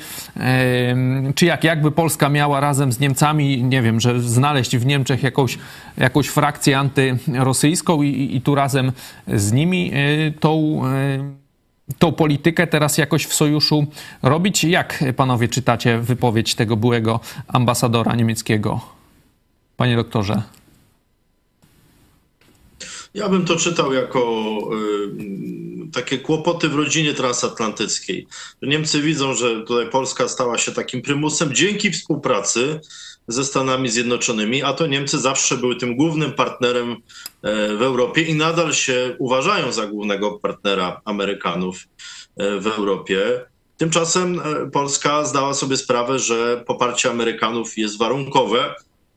czy 1.36 1.45
jak, 1.45 1.63
jakby 1.63 1.91
Polska 1.91 2.30
miała 2.30 2.60
razem 2.60 2.91
z 2.91 2.99
Niemcami, 2.99 3.63
nie 3.63 3.82
wiem, 3.82 3.99
że 3.99 4.21
znaleźć 4.21 4.78
w 4.78 4.86
Niemczech 4.86 5.23
jakąś, 5.23 5.58
jakąś 5.97 6.28
frakcję 6.28 6.80
antyrosyjską 6.80 8.01
i, 8.01 8.36
i 8.36 8.41
tu 8.41 8.56
razem 8.56 8.91
z 9.28 9.51
nimi 9.51 9.91
yy, 9.91 10.34
tą, 10.39 10.82
yy, 11.88 11.95
tą 11.99 12.12
politykę 12.12 12.67
teraz 12.67 12.97
jakoś 12.97 13.25
w 13.25 13.34
sojuszu 13.34 13.88
robić? 14.23 14.63
Jak 14.63 15.04
panowie 15.15 15.47
czytacie 15.47 15.99
wypowiedź 15.99 16.56
tego 16.56 16.78
byłego 16.78 17.19
ambasadora 17.47 18.15
niemieckiego? 18.15 18.82
Panie 19.78 19.95
doktorze. 19.95 20.41
Ja 23.15 23.30
bym 23.30 23.45
to 23.45 23.56
czytał 23.56 23.93
jako 23.93 24.43
takie 25.93 26.17
kłopoty 26.17 26.69
w 26.69 26.75
rodzinie 26.75 27.13
transatlantyckiej. 27.13 28.28
Niemcy 28.62 29.01
widzą, 29.01 29.34
że 29.34 29.63
tutaj 29.63 29.89
Polska 29.89 30.28
stała 30.28 30.58
się 30.58 30.71
takim 30.71 31.01
prymusem 31.01 31.54
dzięki 31.54 31.91
współpracy 31.91 32.80
ze 33.28 33.45
Stanami 33.45 33.89
Zjednoczonymi, 33.89 34.63
a 34.63 34.73
to 34.73 34.88
Niemcy 34.88 35.19
zawsze 35.19 35.58
były 35.58 35.75
tym 35.75 35.95
głównym 35.95 36.32
partnerem 36.32 36.91
e, 36.91 36.95
w 37.75 37.82
Europie 37.82 38.21
i 38.21 38.36
nadal 38.36 38.73
się 38.73 39.15
uważają 39.19 39.71
za 39.71 39.88
głównego 39.88 40.39
partnera 40.39 41.01
Amerykanów 41.06 41.78
e, 42.38 42.60
w 42.60 42.67
Europie. 42.67 43.45
Tymczasem 43.78 44.39
e, 44.39 44.71
Polska 44.71 45.25
zdała 45.25 45.54
sobie 45.54 45.78
sprawę, 45.78 46.19
że 46.19 46.63
poparcie 46.67 47.10
Amerykanów 47.10 47.78
jest 47.78 47.97
warunkowe, 47.97 48.75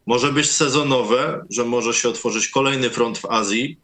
może 0.08 0.32
być 0.32 0.50
sezonowe, 0.50 1.46
że 1.50 1.64
może 1.64 1.94
się 1.94 2.08
otworzyć 2.08 2.48
kolejny 2.48 2.90
front 2.90 3.18
w 3.18 3.26
Azji, 3.26 3.80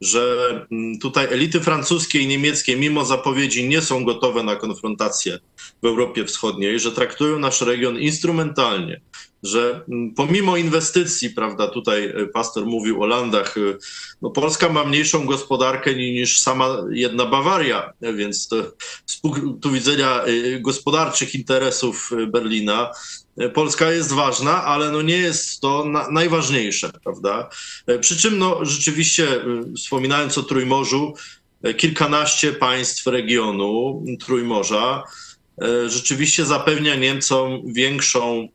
że 0.00 0.50
mm, 0.72 0.98
tutaj 0.98 1.26
elity 1.30 1.60
francuskie 1.60 2.20
i 2.20 2.26
niemieckie, 2.26 2.76
mimo 2.76 3.04
zapowiedzi, 3.04 3.68
nie 3.68 3.82
są 3.82 4.04
gotowe 4.04 4.42
na 4.42 4.56
konfrontację 4.56 5.38
w 5.82 5.86
Europie 5.86 6.24
Wschodniej, 6.24 6.80
że 6.80 6.92
traktują 6.92 7.38
nasz 7.38 7.60
region 7.60 7.98
instrumentalnie, 7.98 9.00
że 9.42 9.84
mm, 9.88 10.14
pomimo 10.14 10.56
inwestycji, 10.56 11.30
prawda, 11.30 11.68
tutaj 11.68 12.04
e, 12.04 12.26
pastor 12.26 12.66
mówił 12.66 13.02
o 13.02 13.06
landach, 13.06 13.58
e, 13.58 13.60
no 14.22 14.30
Polska 14.30 14.68
ma 14.68 14.84
mniejszą 14.84 15.26
gospodarkę 15.26 15.94
niż 15.94 16.40
sama 16.40 16.76
jedna 16.90 17.26
Bawaria, 17.26 17.92
więc 18.00 18.48
to, 18.48 18.56
z 19.06 19.16
punktu 19.16 19.70
widzenia 19.70 20.22
e, 20.22 20.60
gospodarczych 20.60 21.34
interesów 21.34 22.10
Berlina, 22.28 22.90
Polska 23.54 23.90
jest 23.92 24.12
ważna, 24.12 24.64
ale 24.64 24.90
no 24.90 25.02
nie 25.02 25.18
jest 25.18 25.60
to 25.60 25.84
na, 25.84 26.10
najważniejsze, 26.10 26.90
prawda? 27.04 27.48
Przy 28.00 28.16
czym 28.16 28.38
no 28.38 28.64
rzeczywiście, 28.64 29.26
wspominając 29.86 30.38
o 30.38 30.42
Trójmorzu, 30.42 31.14
kilkanaście 31.76 32.52
państw 32.52 33.06
regionu 33.06 34.02
Trójmorza 34.20 35.02
rzeczywiście 35.86 36.44
zapewnia 36.44 36.94
Niemcom 36.94 37.62
większą 37.72 38.48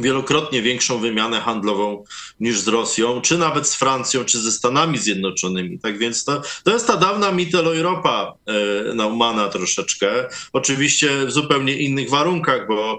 wielokrotnie 0.00 0.62
większą 0.62 0.98
wymianę 0.98 1.40
handlową 1.40 2.04
niż 2.40 2.60
z 2.60 2.68
Rosją, 2.68 3.20
czy 3.20 3.38
nawet 3.38 3.68
z 3.68 3.74
Francją, 3.74 4.24
czy 4.24 4.38
ze 4.38 4.52
Stanami 4.52 4.98
Zjednoczonymi. 4.98 5.78
Tak 5.78 5.98
więc 5.98 6.24
to, 6.24 6.42
to 6.64 6.72
jest 6.72 6.86
ta 6.86 6.96
dawna 6.96 7.32
Mitteleuropa 7.32 8.34
e, 8.46 8.94
Naumana 8.94 9.48
troszeczkę. 9.48 10.28
Oczywiście 10.52 11.26
w 11.26 11.32
zupełnie 11.32 11.76
innych 11.76 12.10
warunkach, 12.10 12.66
bo 12.68 12.92
e, 12.92 12.98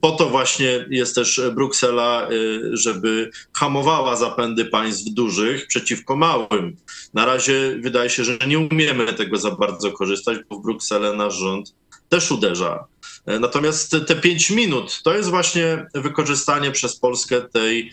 po 0.00 0.10
to 0.10 0.28
właśnie 0.28 0.86
jest 0.90 1.14
też 1.14 1.40
Bruksela, 1.54 2.28
e, 2.28 2.28
żeby 2.72 3.30
hamowała 3.52 4.16
zapędy 4.16 4.64
państw 4.64 5.14
dużych 5.14 5.66
przeciwko 5.66 6.16
małym. 6.16 6.76
Na 7.14 7.26
razie 7.26 7.76
wydaje 7.80 8.10
się, 8.10 8.24
że 8.24 8.38
nie 8.46 8.58
umiemy 8.58 9.12
tego 9.12 9.36
za 9.36 9.50
bardzo 9.50 9.92
korzystać, 9.92 10.38
bo 10.48 10.58
w 10.58 10.62
Brukselę 10.62 11.12
nasz 11.12 11.34
rząd 11.34 11.74
też 12.08 12.30
uderza. 12.30 12.84
E, 13.26 13.38
natomiast 13.38 13.96
te 14.06 14.16
pięć 14.16 14.50
minut 14.50 15.00
to 15.02 15.14
jest 15.14 15.30
właśnie 15.30 15.86
wykorzystanie 15.94 16.70
przez 16.70 16.96
Polskę 16.96 17.40
tej 17.40 17.92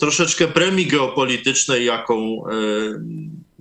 troszeczkę 0.00 0.48
premii 0.48 0.86
geopolitycznej, 0.86 1.86
jaką 1.86 2.16
e, 2.16 2.50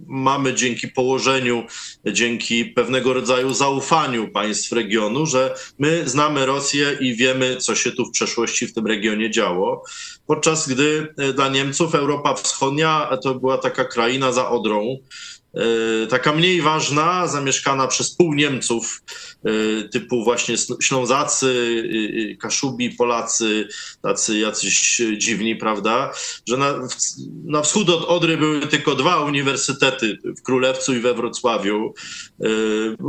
mamy 0.08 0.53
dzięki 0.53 0.88
położeniu, 0.88 1.63
dzięki 2.05 2.65
pewnego 2.65 3.13
rodzaju 3.13 3.53
zaufaniu 3.53 4.27
państw 4.27 4.71
regionu, 4.71 5.25
że 5.25 5.55
my 5.79 6.10
znamy 6.10 6.45
Rosję 6.45 6.97
i 6.99 7.15
wiemy, 7.15 7.58
co 7.58 7.75
się 7.75 7.91
tu 7.91 8.05
w 8.05 8.12
przeszłości 8.12 8.67
w 8.67 8.73
tym 8.73 8.88
regionie 8.88 9.32
działo. 9.32 9.84
Podczas 10.27 10.69
gdy 10.69 11.13
dla 11.36 11.49
Niemców 11.49 11.95
Europa 11.95 12.34
Wschodnia 12.34 13.17
to 13.23 13.36
była 13.36 13.58
taka 13.58 13.86
kraina 13.86 14.32
za 14.32 14.49
Odrą, 14.49 14.97
taka 16.09 16.33
mniej 16.33 16.62
ważna, 16.62 17.27
zamieszkana 17.27 17.88
przez 17.88 18.15
pół 18.15 18.33
Niemców, 18.33 19.01
e, 19.45 19.49
typu 19.83 20.23
właśnie 20.23 20.55
Ślązacy, 20.81 21.83
Kaszubi, 22.39 22.89
Polacy, 22.89 23.67
tacy 24.01 24.39
jacyś 24.39 25.01
dziwni, 25.17 25.55
prawda? 25.55 26.13
Że 26.47 26.57
na, 26.57 26.88
na 27.45 27.62
wschód 27.62 27.89
od 27.89 28.03
Odry 28.03 28.38
były 28.38 28.67
tylko 28.67 28.95
dwa 28.95 29.21
uniwersytety 29.21 30.17
w 30.38 30.41
Królewcu 30.41 30.95
i 30.95 30.99
we 30.99 31.13
Wrocławiu. 31.13 31.93
E, 32.41 32.47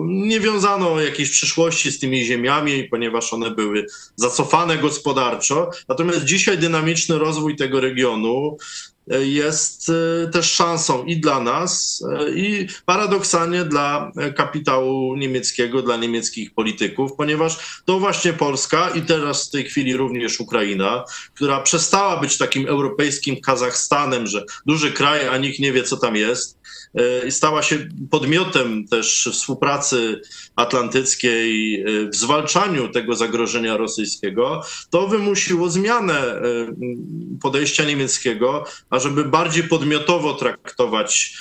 nie 0.06 0.40
wiązano 0.40 1.00
jakiejś 1.00 1.30
przyszłości 1.30 1.92
z 1.92 1.98
tymi 1.98 2.24
ziemiami, 2.24 2.84
ponieważ 2.84 3.32
one 3.32 3.50
były 3.50 3.86
zacofane 4.16 4.78
gospodarczo. 4.78 5.70
Natomiast 5.88 6.24
dzisiaj 6.24 6.58
dynamiczny 6.58 7.18
rozwój 7.18 7.56
tego 7.56 7.80
regionu 7.80 8.56
jest 9.18 9.90
e, 9.90 10.30
też 10.30 10.52
szansą 10.52 11.04
i 11.04 11.16
dla 11.16 11.40
nas, 11.40 12.04
e, 12.20 12.30
i 12.30 12.68
paradoksalnie 12.86 13.64
dla 13.64 14.12
kapitału 14.36 15.16
niemieckiego, 15.16 15.82
dla 15.82 15.96
niemieckich 15.96 16.54
polityków, 16.54 17.12
ponieważ 17.16 17.82
to 17.84 17.98
właśnie 17.98 18.32
Polska 18.32 18.90
i 18.90 19.02
teraz 19.02 19.48
w 19.48 19.50
tej 19.50 19.64
chwili 19.64 19.96
również 19.96 20.40
Ukraina, 20.40 21.04
która 21.34 21.60
przestała 21.60 22.16
być 22.16 22.38
takim 22.38 22.68
europejskim 22.68 23.40
Kazachstanem, 23.40 24.26
że 24.26 24.44
duży 24.66 24.92
kraj, 24.92 25.28
a 25.28 25.36
nikt 25.36 25.58
nie 25.58 25.72
wie, 25.72 25.82
co 25.82 25.96
tam 25.96 26.16
jest, 26.16 26.59
E, 26.59 26.59
stała 27.30 27.62
się 27.62 27.88
podmiotem 28.10 28.88
też 28.88 29.28
współpracy 29.32 30.20
atlantyckiej 30.56 31.80
e, 31.80 31.84
w 32.08 32.16
zwalczaniu 32.16 32.88
tego 32.88 33.16
zagrożenia 33.16 33.76
rosyjskiego, 33.76 34.62
to 34.90 35.08
wymusiło 35.08 35.70
zmianę 35.70 36.18
e, 36.18 36.42
podejścia 37.42 37.84
niemieckiego, 37.84 38.64
ażeby 38.90 39.24
bardziej 39.24 39.62
podmiotowo 39.62 40.34
traktować 40.34 41.36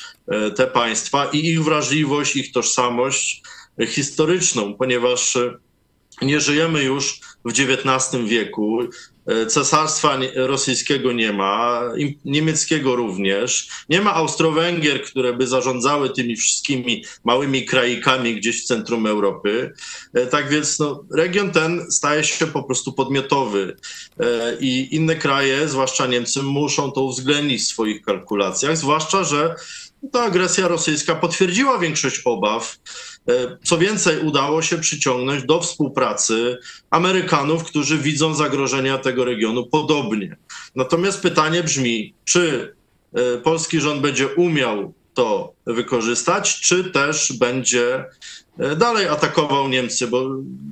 te 0.55 0.67
państwa 0.67 1.25
i 1.25 1.37
ich 1.37 1.63
wrażliwość, 1.63 2.35
ich 2.35 2.51
tożsamość 2.51 3.41
historyczną, 3.87 4.73
ponieważ 4.73 5.37
nie 6.21 6.39
żyjemy 6.39 6.83
już 6.83 7.19
w 7.45 7.49
XIX 7.49 8.23
wieku. 8.25 8.79
E, 9.29 9.45
cesarstwa 9.45 10.17
rosyjskiego 10.35 11.11
nie 11.11 11.33
ma, 11.33 11.81
niemieckiego 12.25 12.95
również. 12.95 13.67
Nie 13.89 14.01
ma 14.01 14.13
Austro-Węgier, 14.13 15.03
które 15.03 15.33
by 15.33 15.47
zarządzały 15.47 16.09
tymi 16.09 16.35
wszystkimi 16.35 17.03
małymi 17.23 17.65
krajikami 17.65 18.35
gdzieś 18.35 18.63
w 18.63 18.67
centrum 18.67 19.07
Europy. 19.07 19.73
E, 20.13 20.27
tak 20.27 20.49
więc 20.49 20.79
no, 20.79 21.03
region 21.11 21.51
ten 21.51 21.91
staje 21.91 22.23
się 22.23 22.47
po 22.47 22.63
prostu 22.63 22.93
podmiotowy 22.93 23.75
e, 24.19 24.57
i 24.59 24.95
inne 24.95 25.15
kraje, 25.15 25.67
zwłaszcza 25.67 26.07
Niemcy, 26.07 26.43
muszą 26.43 26.91
to 26.91 27.01
uwzględnić 27.03 27.61
w 27.61 27.67
swoich 27.67 28.01
kalkulacjach, 28.01 28.77
zwłaszcza, 28.77 29.23
że 29.23 29.55
ta 30.11 30.23
agresja 30.23 30.67
rosyjska 30.67 31.15
potwierdziła 31.15 31.79
większość 31.79 32.21
obaw. 32.25 32.77
E, 33.29 33.57
co 33.63 33.77
więcej, 33.77 34.19
udało 34.19 34.61
się 34.61 34.77
przyciągnąć 34.77 35.43
do 35.43 35.61
współpracy 35.61 36.57
Amerykanów, 36.89 37.63
którzy 37.63 37.97
widzą 37.97 38.35
zagrożenia 38.35 38.97
tego 38.97 39.25
regionu 39.25 39.65
podobnie. 39.65 40.37
Natomiast 40.75 41.21
pytanie 41.21 41.63
brzmi, 41.63 42.13
czy 42.25 42.73
e, 43.13 43.37
polski 43.37 43.79
rząd 43.79 44.01
będzie 44.01 44.27
umiał 44.27 44.93
to 45.13 45.53
wykorzystać, 45.65 46.59
czy 46.59 46.83
też 46.83 47.33
będzie 47.33 48.05
e, 48.59 48.75
dalej 48.75 49.07
atakował 49.07 49.69
Niemcy, 49.69 50.07
bo 50.07 50.29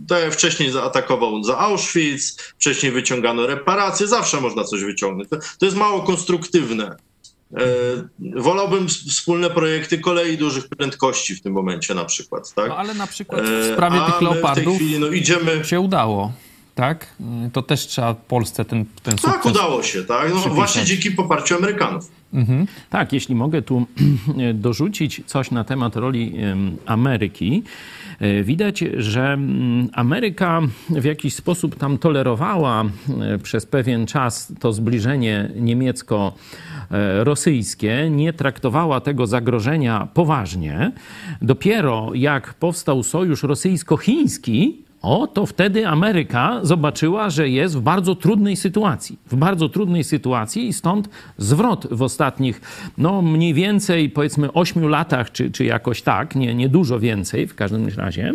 tak 0.08 0.22
jak 0.22 0.34
wcześniej 0.34 0.72
zaatakował 0.72 1.44
za 1.44 1.58
Auschwitz, 1.58 2.38
wcześniej 2.60 2.92
wyciągano 2.92 3.48
reparacje, 3.48 4.08
zawsze 4.08 4.42
można 4.42 4.64
coś 4.64 4.84
wyciągnąć. 4.84 5.30
To 5.60 5.66
jest 5.66 5.78
mało 5.78 6.04
konstruktywne. 6.04 7.07
E, 7.54 8.42
wolałbym 8.42 8.88
wspólne 8.88 9.50
projekty 9.50 9.98
kolei 9.98 10.38
dużych 10.38 10.68
prędkości 10.70 11.36
w 11.36 11.42
tym 11.42 11.54
momencie 11.54 11.94
na 11.94 12.06
przykład. 12.06 12.54
Tak? 12.54 12.70
No 12.70 12.78
ale 12.78 12.94
na 12.94 13.08
przykład 13.08 13.42
w 13.42 13.50
e, 13.50 13.74
sprawie 13.74 14.00
tych 14.06 14.22
leopardów 14.22 14.76
chwili, 14.76 15.00
no, 15.00 15.08
idziemy... 15.08 15.66
się 15.66 15.80
udało. 15.80 16.32
Tak? 16.76 17.16
To 17.54 17.62
też 17.62 17.88
trzeba 17.88 18.14
Polsce 18.14 18.66
ten, 18.66 18.86
ten 19.04 19.18
sukces 19.18 19.34
Tak, 19.34 19.46
udało 19.46 19.84
się. 19.84 20.04
Tak? 20.04 20.30
No, 20.30 20.40
właśnie 20.40 20.86
dzięki 20.86 21.12
poparciu 21.12 21.56
Amerykanów. 21.56 22.12
Mhm. 22.34 22.68
Tak, 22.90 23.14
jeśli 23.14 23.36
mogę 23.36 23.62
tu 23.62 23.86
dorzucić 24.54 25.22
coś 25.26 25.52
na 25.52 25.64
temat 25.64 25.96
roli 25.96 26.34
Ameryki. 26.86 27.64
E, 28.20 28.44
widać, 28.44 28.84
że 28.98 29.34
mm, 29.34 29.90
Ameryka 29.94 30.62
w 30.90 31.04
jakiś 31.04 31.34
sposób 31.36 31.76
tam 31.76 31.98
tolerowała 31.98 32.84
przez 33.44 33.66
pewien 33.66 34.06
czas 34.06 34.54
to 34.60 34.74
zbliżenie 34.74 35.52
niemiecko- 35.56 36.32
E, 36.92 37.24
rosyjskie 37.24 38.10
nie 38.10 38.34
traktowała 38.34 39.02
tego 39.02 39.28
zagrożenia 39.28 40.08
poważnie. 40.14 40.92
Dopiero 41.42 42.12
jak 42.14 42.54
powstał 42.54 43.04
sojusz 43.04 43.44
rosyjsko-chiński, 43.44 44.84
o, 45.02 45.28
to 45.28 45.46
wtedy 45.46 45.88
Ameryka 45.88 46.60
zobaczyła, 46.64 47.30
że 47.30 47.50
jest 47.50 47.78
w 47.78 47.82
bardzo 47.82 48.16
trudnej 48.16 48.56
sytuacji. 48.56 49.20
W 49.32 49.36
bardzo 49.36 49.70
trudnej 49.70 50.04
sytuacji 50.04 50.68
i 50.68 50.74
stąd 50.74 51.10
zwrot 51.38 51.88
w 51.92 52.02
ostatnich, 52.02 52.62
no 52.98 53.22
mniej 53.22 53.54
więcej 53.54 54.10
powiedzmy 54.10 54.54
ośmiu 54.54 54.88
latach, 54.88 55.32
czy, 55.32 55.52
czy 55.52 55.66
jakoś 55.66 56.02
tak, 56.02 56.36
nie, 56.36 56.56
nie 56.56 56.70
dużo 56.70 57.00
więcej 57.00 57.48
w 57.48 57.56
każdym 57.56 57.88
razie, 57.98 58.34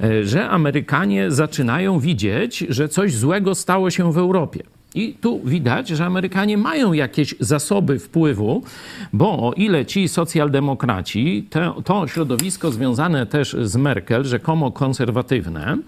e, 0.00 0.24
że 0.24 0.48
Amerykanie 0.48 1.30
zaczynają 1.30 2.00
widzieć, 2.00 2.58
że 2.68 2.88
coś 2.88 3.14
złego 3.14 3.54
stało 3.54 3.90
się 3.90 4.12
w 4.12 4.18
Europie. 4.18 4.75
I 4.96 5.14
tu 5.20 5.40
widać, 5.44 5.88
że 5.88 6.06
Amerykanie 6.06 6.58
mają 6.58 6.92
jakieś 6.92 7.34
zasoby 7.40 7.98
wpływu, 7.98 8.62
bo 9.12 9.48
o 9.48 9.52
ile 9.52 9.86
ci 9.86 10.08
socjaldemokraci, 10.08 11.48
to, 11.50 11.82
to 11.82 12.06
środowisko 12.08 12.70
związane 12.70 13.26
też 13.26 13.56
z 13.62 13.76
Merkel, 13.76 14.24
rzekomo 14.24 14.72
konserwatywne, 14.72 15.78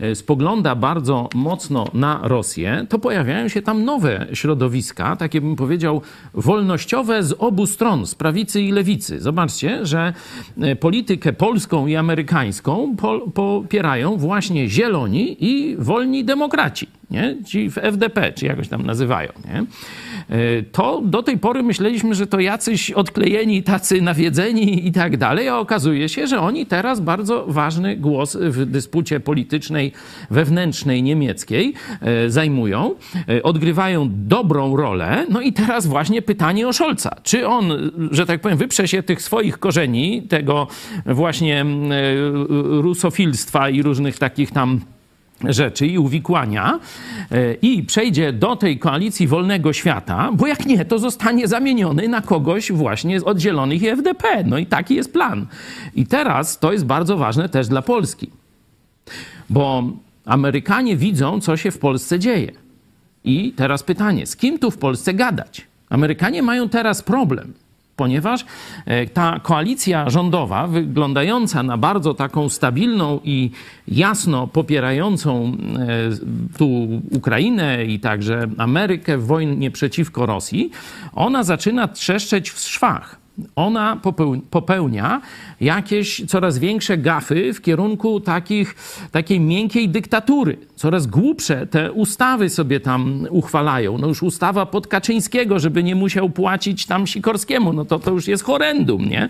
e, 0.00 0.14
spogląda 0.14 0.74
bardzo 0.74 1.28
mocno 1.34 1.86
na 1.94 2.20
Rosję, 2.22 2.86
to 2.88 2.98
pojawiają 2.98 3.48
się 3.48 3.62
tam 3.62 3.84
nowe 3.84 4.26
środowiska, 4.32 5.16
takie 5.16 5.40
bym 5.40 5.56
powiedział 5.56 6.02
wolnościowe 6.34 7.22
z 7.22 7.34
obu 7.38 7.66
stron, 7.66 8.06
z 8.06 8.14
prawicy 8.14 8.62
i 8.62 8.72
lewicy. 8.72 9.20
Zobaczcie, 9.20 9.86
że 9.86 10.12
e, 10.60 10.76
politykę 10.76 11.32
polską 11.32 11.86
i 11.86 11.96
amerykańską 11.96 12.96
popierają 13.34 14.16
właśnie 14.16 14.68
zieloni 14.68 15.36
i 15.44 15.76
wolni 15.78 16.24
demokraci 16.24 16.88
nie? 17.14 17.36
ci 17.44 17.70
w 17.70 17.78
FDP, 17.78 18.32
czy 18.32 18.46
jakoś 18.46 18.68
tam 18.68 18.86
nazywają. 18.86 19.28
Nie? 19.44 19.64
E, 20.28 20.62
to 20.62 21.02
do 21.04 21.22
tej 21.22 21.38
pory 21.38 21.62
myśleliśmy, 21.62 22.14
że 22.14 22.26
to 22.26 22.40
jacyś 22.40 22.90
odklejeni, 22.90 23.62
tacy 23.62 24.02
nawiedzeni 24.02 24.86
i 24.88 24.92
tak 24.92 25.16
dalej, 25.16 25.48
a 25.48 25.58
okazuje 25.58 26.08
się, 26.08 26.26
że 26.26 26.40
oni 26.40 26.66
teraz 26.66 27.00
bardzo 27.00 27.44
ważny 27.48 27.96
głos 27.96 28.36
w 28.36 28.64
dyspucie 28.66 29.20
politycznej, 29.20 29.92
wewnętrznej 30.30 31.02
niemieckiej 31.02 31.74
e, 32.00 32.30
zajmują, 32.30 32.94
e, 33.28 33.42
odgrywają 33.42 34.08
dobrą 34.12 34.76
rolę. 34.76 35.26
No 35.30 35.40
i 35.40 35.52
teraz 35.52 35.86
właśnie 35.86 36.22
pytanie 36.22 36.68
o 36.68 36.72
Scholza. 36.72 37.16
Czy 37.22 37.46
on, 37.46 37.90
że 38.10 38.26
tak 38.26 38.40
powiem, 38.40 38.58
wyprze 38.58 38.88
się 38.88 39.02
tych 39.02 39.22
swoich 39.22 39.58
korzeni, 39.58 40.22
tego 40.22 40.66
właśnie 41.06 41.64
rusofilstwa 42.82 43.70
i 43.70 43.82
różnych 43.82 44.18
takich 44.18 44.50
tam 44.50 44.80
rzeczy 45.48 45.86
i 45.86 45.98
uwikłania 45.98 46.80
e, 47.30 47.54
i 47.54 47.82
przejdzie 47.82 48.32
do 48.32 48.56
tej 48.56 48.78
koalicji 48.78 49.26
wolnego 49.26 49.72
świata, 49.72 50.30
bo 50.32 50.46
jak 50.46 50.66
nie, 50.66 50.84
to 50.84 50.98
zostanie 50.98 51.48
zamieniony 51.48 52.08
na 52.08 52.20
kogoś 52.20 52.72
właśnie 52.72 53.24
od 53.24 53.38
Zielonych 53.38 53.82
i 53.82 53.88
FDP. 53.88 54.44
No 54.44 54.58
i 54.58 54.66
taki 54.66 54.94
jest 54.94 55.12
plan. 55.12 55.46
I 55.94 56.06
teraz 56.06 56.58
to 56.58 56.72
jest 56.72 56.86
bardzo 56.86 57.16
ważne 57.16 57.48
też 57.48 57.68
dla 57.68 57.82
Polski, 57.82 58.30
bo 59.50 59.84
Amerykanie 60.24 60.96
widzą, 60.96 61.40
co 61.40 61.56
się 61.56 61.70
w 61.70 61.78
Polsce 61.78 62.18
dzieje. 62.18 62.52
I 63.24 63.52
teraz 63.56 63.82
pytanie, 63.82 64.26
z 64.26 64.36
kim 64.36 64.58
tu 64.58 64.70
w 64.70 64.78
Polsce 64.78 65.14
gadać? 65.14 65.66
Amerykanie 65.90 66.42
mają 66.42 66.68
teraz 66.68 67.02
problem 67.02 67.52
ponieważ 67.96 68.44
e, 68.86 69.06
ta 69.06 69.40
koalicja 69.42 70.10
rządowa, 70.10 70.66
wyglądająca 70.66 71.62
na 71.62 71.78
bardzo 71.78 72.14
taką 72.14 72.48
stabilną 72.48 73.20
i 73.24 73.50
jasno 73.88 74.46
popierającą 74.46 75.52
e, 75.52 76.58
tu 76.58 76.88
Ukrainę 77.10 77.84
i 77.84 78.00
także 78.00 78.48
Amerykę 78.58 79.18
w 79.18 79.26
wojnie 79.26 79.70
przeciwko 79.70 80.26
Rosji, 80.26 80.70
ona 81.12 81.42
zaczyna 81.42 81.88
trzeszczeć 81.88 82.50
w 82.50 82.58
szwach 82.58 83.23
ona 83.56 84.00
popełnia 84.50 85.20
jakieś 85.60 86.24
coraz 86.28 86.58
większe 86.58 86.98
gafy 86.98 87.52
w 87.52 87.60
kierunku 87.62 88.20
takich, 88.20 88.74
takiej 89.12 89.40
miękkiej 89.40 89.88
dyktatury. 89.88 90.58
Coraz 90.76 91.06
głupsze 91.06 91.66
te 91.66 91.92
ustawy 91.92 92.50
sobie 92.50 92.80
tam 92.80 93.26
uchwalają. 93.30 93.98
No 93.98 94.08
już 94.08 94.22
ustawa 94.22 94.66
pod 94.66 94.86
Kaczyńskiego, 94.86 95.58
żeby 95.58 95.82
nie 95.82 95.94
musiał 95.94 96.30
płacić 96.30 96.86
tam 96.86 97.06
Sikorskiemu, 97.06 97.72
no 97.72 97.84
to 97.84 97.98
to 97.98 98.10
już 98.10 98.28
jest 98.28 98.44
horrendum, 98.44 99.08
nie? 99.08 99.28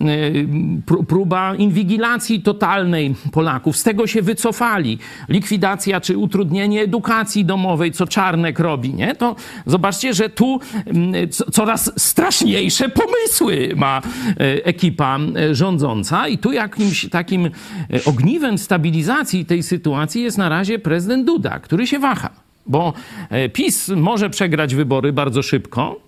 Y, 0.00 0.48
próba 1.08 1.54
inwigilacji 1.54 2.42
totalnej 2.42 3.14
Polaków. 3.32 3.76
Z 3.76 3.82
tego 3.82 4.06
się 4.06 4.22
wycofali. 4.22 4.98
Likwidacja 5.28 6.00
czy 6.00 6.18
utrudnienie 6.18 6.82
edukacji 6.82 7.44
domowej, 7.44 7.92
co 7.92 8.06
Czarnek 8.06 8.58
robi, 8.58 8.94
nie? 8.94 9.14
To 9.14 9.36
zobaczcie, 9.66 10.14
że 10.14 10.28
tu 10.28 10.60
mm, 10.86 11.12
coraz 11.52 11.92
straszniejsze 11.96 12.88
pomysły 12.88 13.35
ma 13.76 14.02
y, 14.40 14.64
ekipa 14.64 15.18
y, 15.18 15.54
rządząca 15.54 16.28
i 16.28 16.38
tu 16.38 16.52
jakimś 16.52 17.08
takim 17.10 17.50
ogniwem 18.04 18.58
stabilizacji 18.58 19.44
tej 19.44 19.62
sytuacji 19.62 20.22
jest 20.22 20.38
na 20.38 20.48
razie 20.48 20.78
prezydent 20.78 21.26
Duda, 21.26 21.58
który 21.58 21.86
się 21.86 21.98
waha. 21.98 22.45
Bo 22.68 22.92
e, 23.30 23.48
PiS 23.48 23.88
może 23.96 24.30
przegrać 24.30 24.74
wybory 24.74 25.12
bardzo 25.12 25.42
szybko, 25.42 26.00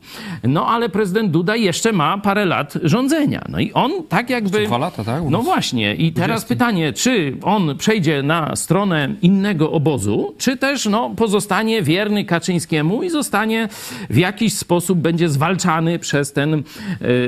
no 0.44 0.66
ale 0.66 0.88
prezydent 0.88 1.30
Duda 1.30 1.56
jeszcze 1.56 1.92
ma 1.92 2.18
parę 2.18 2.44
lat 2.44 2.74
rządzenia. 2.82 3.44
No 3.48 3.60
i 3.60 3.72
on 3.72 3.92
tak 4.08 4.30
jakby. 4.30 4.66
Dwa 4.66 4.78
lata, 4.78 5.04
tak? 5.04 5.22
No 5.30 5.42
właśnie. 5.42 5.94
I 5.94 6.12
teraz 6.12 6.44
pytanie, 6.44 6.92
czy 6.92 7.36
on 7.42 7.76
przejdzie 7.78 8.22
na 8.22 8.56
stronę 8.56 9.14
innego 9.22 9.72
obozu, 9.72 10.34
czy 10.38 10.56
też 10.56 10.86
no, 10.86 11.10
pozostanie 11.16 11.82
wierny 11.82 12.24
Kaczyńskiemu 12.24 13.02
i 13.02 13.10
zostanie 13.10 13.68
w 14.10 14.16
jakiś 14.16 14.54
sposób 14.54 14.98
będzie 14.98 15.28
zwalczany 15.28 15.98
przez 15.98 16.32
ten 16.32 16.54
e, 16.54 16.60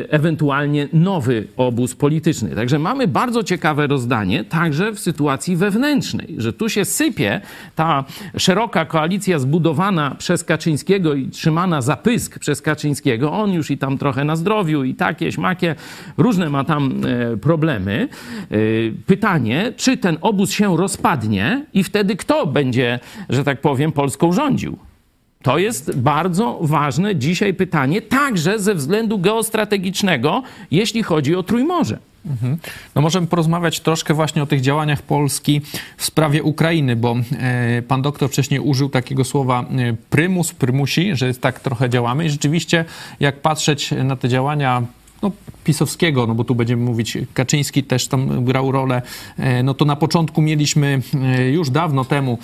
ewentualnie 0.09 0.89
nowy 0.93 1.47
obóz 1.57 1.95
polityczny. 1.95 2.55
Także 2.55 2.79
mamy 2.79 3.09
bardzo 3.09 3.43
ciekawe 3.43 3.87
rozdanie, 3.87 4.45
także 4.45 4.93
w 4.93 5.01
sytuacji 5.01 5.57
wewnętrznej, 5.57 6.35
że 6.39 6.53
tu 6.53 6.69
się 6.69 6.85
sypie 6.85 7.41
ta 7.75 8.05
szeroka 8.37 8.85
koalicja 8.85 9.20
koalicja 9.21 9.39
zbudowana 9.39 10.15
przez 10.19 10.45
Kaczyńskiego 10.45 11.15
i 11.15 11.29
trzymana 11.29 11.83
za 11.83 11.97
pysk 11.97 12.39
przez 12.39 12.63
Kaczyńskiego, 12.63 13.33
on 13.33 13.53
już 13.53 13.71
i 13.71 13.79
tam 13.79 13.99
trochę 13.99 14.25
na 14.25 14.37
zdrowiu 14.37 14.85
i 14.85 14.95
takie, 14.95 15.33
śmakie, 15.33 15.75
różne 16.17 16.51
ma 16.51 16.65
tam 16.65 16.93
e, 17.05 17.37
problemy. 17.37 18.09
E, 18.51 18.57
pytanie, 19.07 19.73
czy 19.77 19.97
ten 19.97 20.19
obóz 20.21 20.51
się 20.51 20.77
rozpadnie 20.77 21.67
i 21.75 21.85
wtedy 21.85 22.17
kto 22.17 22.47
będzie, 22.47 23.01
że 23.29 23.45
tak 23.45 23.61
powiem, 23.61 23.93
Polską 23.93 24.33
rządził? 24.33 24.79
To 25.43 25.59
jest 25.59 25.99
bardzo 25.99 26.59
ważne 26.63 27.17
dzisiaj 27.17 27.55
pytanie, 27.55 28.03
także 28.03 28.59
ze 28.59 28.75
względu 28.75 29.19
geostrategicznego, 29.19 30.43
jeśli 30.71 31.03
chodzi 31.03 31.35
o 31.35 31.43
Trójmorze. 31.43 31.99
Mhm. 32.27 32.59
No 32.95 33.03
możemy 33.03 33.27
porozmawiać 33.27 33.81
troszkę 33.81 34.15
właśnie 34.15 34.43
o 34.43 34.47
tych 34.47 34.61
działaniach 34.61 35.03
Polski 35.03 35.61
w 35.97 36.05
sprawie 36.05 36.43
Ukrainy, 36.43 36.97
bo 36.97 37.17
e, 37.39 37.83
pan 37.83 38.03
doktor 38.03 38.29
wcześniej 38.29 38.61
użył 38.61 38.89
takiego 38.89 39.25
słowa 39.25 39.61
e, 39.63 39.95
prymus, 40.11 40.53
prymusi, 40.53 41.17
że 41.17 41.35
tak 41.35 41.61
trochę 41.61 41.91
działamy 41.91 42.25
i 42.25 42.31
rzeczywiście 42.31 42.85
jak 43.21 43.41
patrzeć 43.41 43.91
na 44.05 44.17
te 44.17 44.29
działania 44.29 44.83
no, 45.23 45.31
pisowskiego, 45.65 46.27
no 46.27 46.35
bo 46.35 46.45
tu 46.45 46.55
będziemy 46.55 46.83
mówić, 46.83 47.19
Kaczyński 47.35 47.83
też 47.83 48.09
tam 48.09 48.45
grał 48.45 48.73
rolę, 48.73 49.03
e, 49.39 49.63
no 49.63 49.75
to 49.75 49.85
na 49.85 49.97
początku 49.97 50.43
mieliśmy 50.43 51.01
już 51.53 51.71
dawno 51.71 52.05
temu 52.05 52.39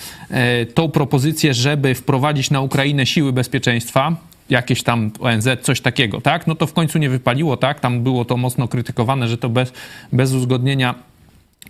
tą 0.75 0.89
propozycję, 0.91 1.55
żeby 1.55 1.95
wprowadzić 1.95 2.51
na 2.51 2.61
Ukrainę 2.61 3.07
siły 3.07 3.33
bezpieczeństwa 3.33 4.17
jakieś 4.51 4.83
tam 4.83 5.11
ONZ, 5.21 5.49
coś 5.63 5.81
takiego, 5.81 6.21
tak? 6.21 6.47
No 6.47 6.55
to 6.55 6.67
w 6.67 6.73
końcu 6.73 6.99
nie 6.99 7.11
wypaliło, 7.11 7.57
tak? 7.57 7.81
Tam 7.81 8.03
było 8.03 8.25
to 8.25 8.37
mocno 8.37 8.69
krytykowane, 8.69 9.29
że 9.29 9.39
to 9.39 9.49
bez, 9.49 9.73
bez 10.13 10.33
uzgodnienia 10.33 10.95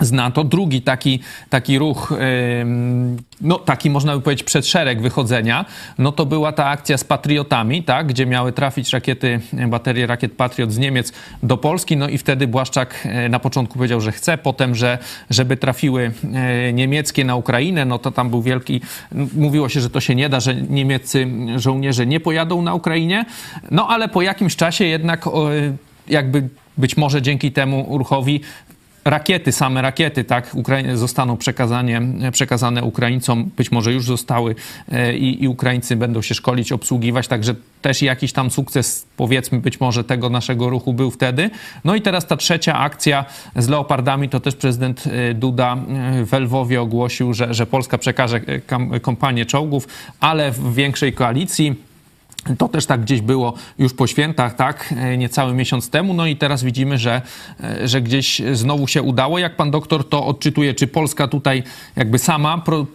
z 0.01 0.13
NATO. 0.13 0.45
Drugi 0.45 0.83
taki, 0.83 1.21
taki 1.51 1.79
ruch, 1.79 2.15
no 3.41 3.59
taki 3.59 3.91
można 3.91 4.17
by 4.17 4.23
powiedzieć 4.23 4.45
przed 4.45 4.67
szereg 4.67 5.01
wychodzenia, 5.01 5.65
no 5.99 6.13
to 6.13 6.27
była 6.27 6.53
ta 6.53 6.67
akcja 6.67 6.99
z 6.99 7.05
Patriotami, 7.05 7.83
tak, 7.83 8.07
gdzie 8.07 8.27
miały 8.27 8.53
trafić 8.53 8.93
rakiety, 8.93 9.41
baterie 9.69 10.07
rakiet 10.07 10.33
Patriot 10.33 10.73
z 10.73 10.79
Niemiec 10.79 11.13
do 11.43 11.57
Polski, 11.57 11.97
no 11.97 12.09
i 12.09 12.19
wtedy 12.19 12.47
Błaszczak 12.47 12.95
e, 13.05 13.29
na 13.29 13.39
początku 13.39 13.75
powiedział, 13.75 14.01
że 14.01 14.13
chce, 14.13 14.39
potem, 14.39 14.75
że 14.75 14.99
żeby 15.31 15.57
trafiły 15.57 16.13
e, 16.35 16.73
niemieckie 16.73 17.25
na 17.25 17.37
Ukrainę, 17.37 17.85
no 17.85 17.99
to 17.99 18.11
tam 18.11 18.31
był 18.31 18.43
wielki, 18.43 18.81
mówiło 19.37 19.69
się, 19.69 19.81
że 19.81 19.91
to 19.91 20.01
się 20.01 20.15
nie 20.15 20.29
da, 20.29 20.41
że 20.41 20.55
niemieccy 20.55 21.29
żołnierze 21.57 22.07
nie 22.07 22.21
pojadą 22.21 22.63
na 22.63 22.75
Ukrainie, 22.75 23.25
no 23.71 23.89
ale 23.89 24.09
po 24.09 24.23
jakimś 24.23 24.57
czasie 24.57 24.85
jednak 24.85 25.25
jakby 26.09 26.49
być 26.79 26.97
może 26.97 27.23
dzięki 27.23 27.53
temu 27.53 27.99
ruchowi 27.99 28.41
rakiety, 29.07 29.53
same 29.53 29.83
rakiety, 29.83 30.25
tak, 30.25 30.55
Ukra- 30.55 30.97
zostaną 30.97 31.37
przekazanie, 31.37 32.03
przekazane 32.33 32.83
Ukraińcom, 32.83 33.51
być 33.57 33.73
może 33.73 33.93
już 33.93 34.05
zostały 34.05 34.55
e, 34.93 35.17
i, 35.17 35.45
i 35.45 35.49
Ukraińcy 35.49 35.97
będą 35.97 36.23
się 36.23 36.35
szkolić, 36.35 36.73
obsługiwać, 36.73 37.29
także 37.29 37.55
też 37.83 38.03
jakiś 38.03 38.33
tam 38.33 38.51
sukces, 38.51 39.07
powiedzmy, 39.17 39.59
być 39.59 39.81
może 39.81 40.05
tego 40.05 40.31
naszego 40.31 40.71
ruchu 40.71 40.93
był 40.93 41.11
wtedy. 41.11 41.51
No 41.85 41.95
i 41.95 42.01
teraz 42.03 42.27
ta 42.27 42.37
trzecia 42.37 42.79
akcja 42.79 43.25
z 43.57 43.69
Leopardami, 43.69 44.29
to 44.29 44.41
też 44.41 44.57
prezydent 44.57 45.05
e, 45.07 45.35
Duda 45.35 45.77
e, 45.77 46.25
w 46.25 46.33
Lwowie 46.33 46.81
ogłosił, 46.81 47.35
że, 47.35 47.55
że 47.55 47.67
Polska 47.67 47.99
przekaże 47.99 48.41
kompanię 49.03 49.47
czołgów, 49.47 49.89
ale 50.21 50.51
w 50.51 50.75
większej 50.75 51.13
koalicji 51.13 51.75
to 52.59 52.69
też 52.69 52.87
tak 52.87 53.01
gdzieś 53.01 53.21
było 53.21 53.55
już 53.79 53.95
po 53.95 54.07
świętach, 54.07 54.55
tak, 54.55 54.95
e, 54.97 55.17
niecały 55.17 55.55
miesiąc 55.55 55.91
temu. 55.91 56.15
No 56.15 56.27
i 56.27 56.37
teraz 56.37 56.63
widzimy, 56.63 56.99
że, 56.99 57.23
e, 57.65 57.89
że 57.89 58.01
gdzieś 58.01 58.43
znowu 58.53 58.87
się 58.87 59.03
udało. 59.03 59.39
Jak 59.39 59.57
pan 59.57 59.71
doktor 59.71 60.09
to 60.09 60.27
odczytuje, 60.27 60.75
czy 60.75 60.87
Polska 60.87 61.29
tutaj 61.29 61.63
jakby 61.97 62.19
sama 62.19 62.59
pro, 62.59 62.87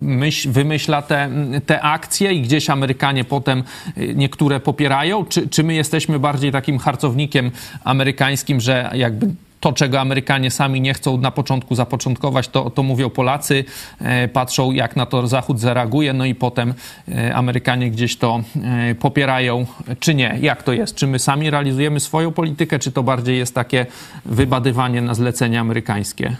myśl, 0.00 0.50
wymyśla 0.50 1.02
te, 1.02 1.30
te 1.66 1.82
akcje 1.82 2.32
i 2.32 2.42
gdzieś 2.42 2.70
Amerykanie 2.70 3.24
potem 3.24 3.62
e, 3.96 4.14
niektóre 4.14 4.60
popierają? 4.60 5.24
Czy, 5.24 5.48
czy 5.48 5.62
my 5.62 5.74
jesteśmy 5.74 6.18
bardziej 6.18 6.52
takim 6.52 6.78
harcownikiem 6.78 7.50
amerykańskim, 7.84 8.60
że 8.60 8.90
jakby 8.94 9.26
to, 9.60 9.72
czego 9.72 10.00
Amerykanie 10.00 10.50
sami 10.50 10.80
nie 10.80 10.94
chcą 10.94 11.16
na 11.16 11.30
początku 11.30 11.74
zapoczątkować, 11.74 12.48
to, 12.48 12.70
to 12.70 12.82
mówią 12.82 13.10
Polacy, 13.10 13.64
e, 14.00 14.28
patrzą 14.28 14.72
jak 14.72 14.96
na 14.96 15.06
to 15.06 15.26
Zachód 15.26 15.60
zareaguje, 15.60 16.12
no 16.12 16.24
i 16.24 16.34
potem 16.34 16.74
e, 17.08 17.34
Amerykanie 17.34 17.90
gdzieś 17.90 18.16
to 18.16 18.42
e, 18.64 18.94
popierają, 18.94 19.66
czy 20.00 20.14
nie. 20.14 20.38
Jak 20.40 20.62
to 20.62 20.72
jest? 20.72 20.94
Czy 20.94 21.06
my 21.06 21.18
sami 21.18 21.50
realizujemy 21.50 22.00
swoją 22.00 22.32
politykę, 22.32 22.78
czy 22.78 22.92
to 22.92 23.02
bardziej 23.02 23.38
jest 23.38 23.54
takie 23.54 23.86
wybadywanie 24.24 25.02
na 25.02 25.14
zlecenia 25.14 25.60
amerykańskie? 25.60 26.36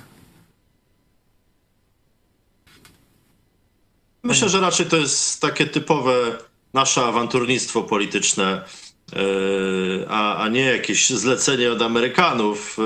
Myślę, 4.22 4.48
że 4.48 4.60
raczej 4.60 4.86
to 4.86 4.96
jest 4.96 5.40
takie 5.40 5.66
typowe 5.66 6.12
nasze 6.74 7.04
awanturnictwo 7.04 7.82
polityczne, 7.82 8.62
a, 10.08 10.36
a 10.36 10.48
nie 10.48 10.60
jakieś 10.60 11.10
zlecenie 11.10 11.72
od 11.72 11.82
Amerykanów. 11.82 12.76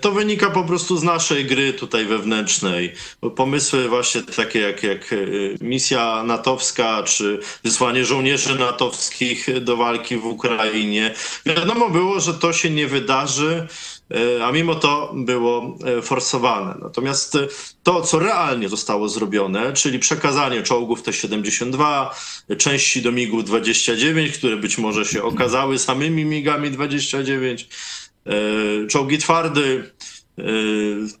To 0.00 0.12
wynika 0.12 0.50
po 0.50 0.64
prostu 0.64 0.96
z 0.96 1.02
naszej 1.02 1.44
gry 1.44 1.72
tutaj 1.72 2.06
wewnętrznej. 2.06 2.92
Pomysły 3.36 3.88
właśnie 3.88 4.22
takie 4.22 4.60
jak, 4.60 4.82
jak 4.82 5.14
misja 5.60 6.22
natowska, 6.22 7.02
czy 7.02 7.40
wysłanie 7.64 8.04
żołnierzy 8.04 8.58
natowskich 8.58 9.60
do 9.60 9.76
walki 9.76 10.16
w 10.16 10.26
Ukrainie. 10.26 11.14
Wiadomo 11.46 11.90
było, 11.90 12.20
że 12.20 12.34
to 12.34 12.52
się 12.52 12.70
nie 12.70 12.86
wydarzy, 12.86 13.66
a 14.44 14.52
mimo 14.52 14.74
to 14.74 15.12
było 15.16 15.78
forsowane. 16.02 16.74
Natomiast 16.82 17.38
to, 17.82 18.02
co 18.02 18.18
realnie 18.18 18.68
zostało 18.68 19.08
zrobione, 19.08 19.72
czyli 19.72 19.98
przekazanie 19.98 20.62
czołgów 20.62 21.02
T-72, 21.02 22.06
części 22.58 23.02
do 23.02 23.12
MiG-29, 23.12 24.32
które 24.32 24.56
być 24.56 24.78
może 24.78 25.04
się 25.04 25.22
okazały 25.22 25.78
samymi 25.78 26.24
MiGami 26.24 26.70
29, 26.70 27.68
czołgi 28.88 29.18
twardy, 29.18 29.90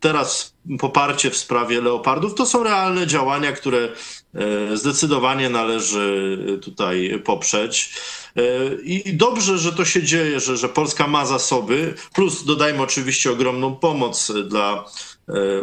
teraz 0.00 0.54
poparcie 0.78 1.30
w 1.30 1.36
sprawie 1.36 1.80
leopardów, 1.80 2.34
to 2.34 2.46
są 2.46 2.62
realne 2.62 3.06
działania, 3.06 3.52
które 3.52 3.88
zdecydowanie 4.74 5.50
należy 5.50 6.38
tutaj 6.62 7.20
poprzeć. 7.24 7.94
I 8.84 9.14
dobrze, 9.16 9.58
że 9.58 9.72
to 9.72 9.84
się 9.84 10.02
dzieje, 10.02 10.40
że, 10.40 10.56
że 10.56 10.68
Polska 10.68 11.06
ma 11.06 11.26
zasoby, 11.26 11.94
plus 12.14 12.44
dodajmy 12.44 12.82
oczywiście 12.82 13.32
ogromną 13.32 13.76
pomoc 13.76 14.32
dla 14.48 14.84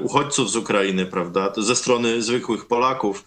uchodźców 0.02 0.52
z 0.52 0.56
Ukrainy, 0.56 1.06
prawda, 1.06 1.54
ze 1.58 1.76
strony 1.76 2.22
zwykłych 2.22 2.66
Polaków. 2.66 3.24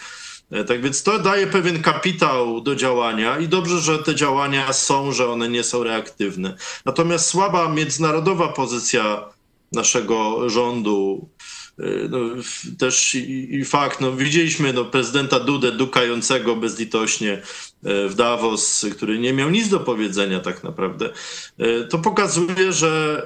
Tak 0.66 0.82
więc 0.82 1.03
to 1.03 1.18
daje 1.18 1.47
pewien 1.47 1.82
kapitał 1.82 2.61
do 2.61 2.76
działania 2.76 3.38
i 3.38 3.49
dobrze, 3.49 3.80
że 3.80 3.99
te 3.99 4.14
działania 4.14 4.72
są, 4.72 5.12
że 5.12 5.30
one 5.30 5.49
nie 5.49 5.64
są 5.64 5.84
reaktywne. 5.84 6.57
Natomiast 6.84 7.26
słaba 7.26 7.68
międzynarodowa 7.68 8.49
pozycja 8.49 9.28
naszego 9.72 10.49
rządu, 10.51 11.28
no, 12.09 12.18
też 12.79 13.14
i, 13.14 13.55
i, 13.55 13.64
fakt, 13.64 14.01
no, 14.01 14.12
widzieliśmy 14.12 14.72
no, 14.72 14.85
prezydenta 14.85 15.41
Dudę 15.41 15.72
dukającego 15.72 16.57
bezlitośnie 16.57 17.43
w 17.83 18.14
Davos, 18.16 18.87
który 18.93 19.18
nie 19.18 19.33
miał 19.33 19.51
nic 19.51 19.68
do 19.68 19.81
powiedzenia 19.81 20.41
tak 20.41 20.64
naprawdę. 20.64 21.11
To 21.91 21.99
pokazuje, 21.99 22.72
że 22.72 23.22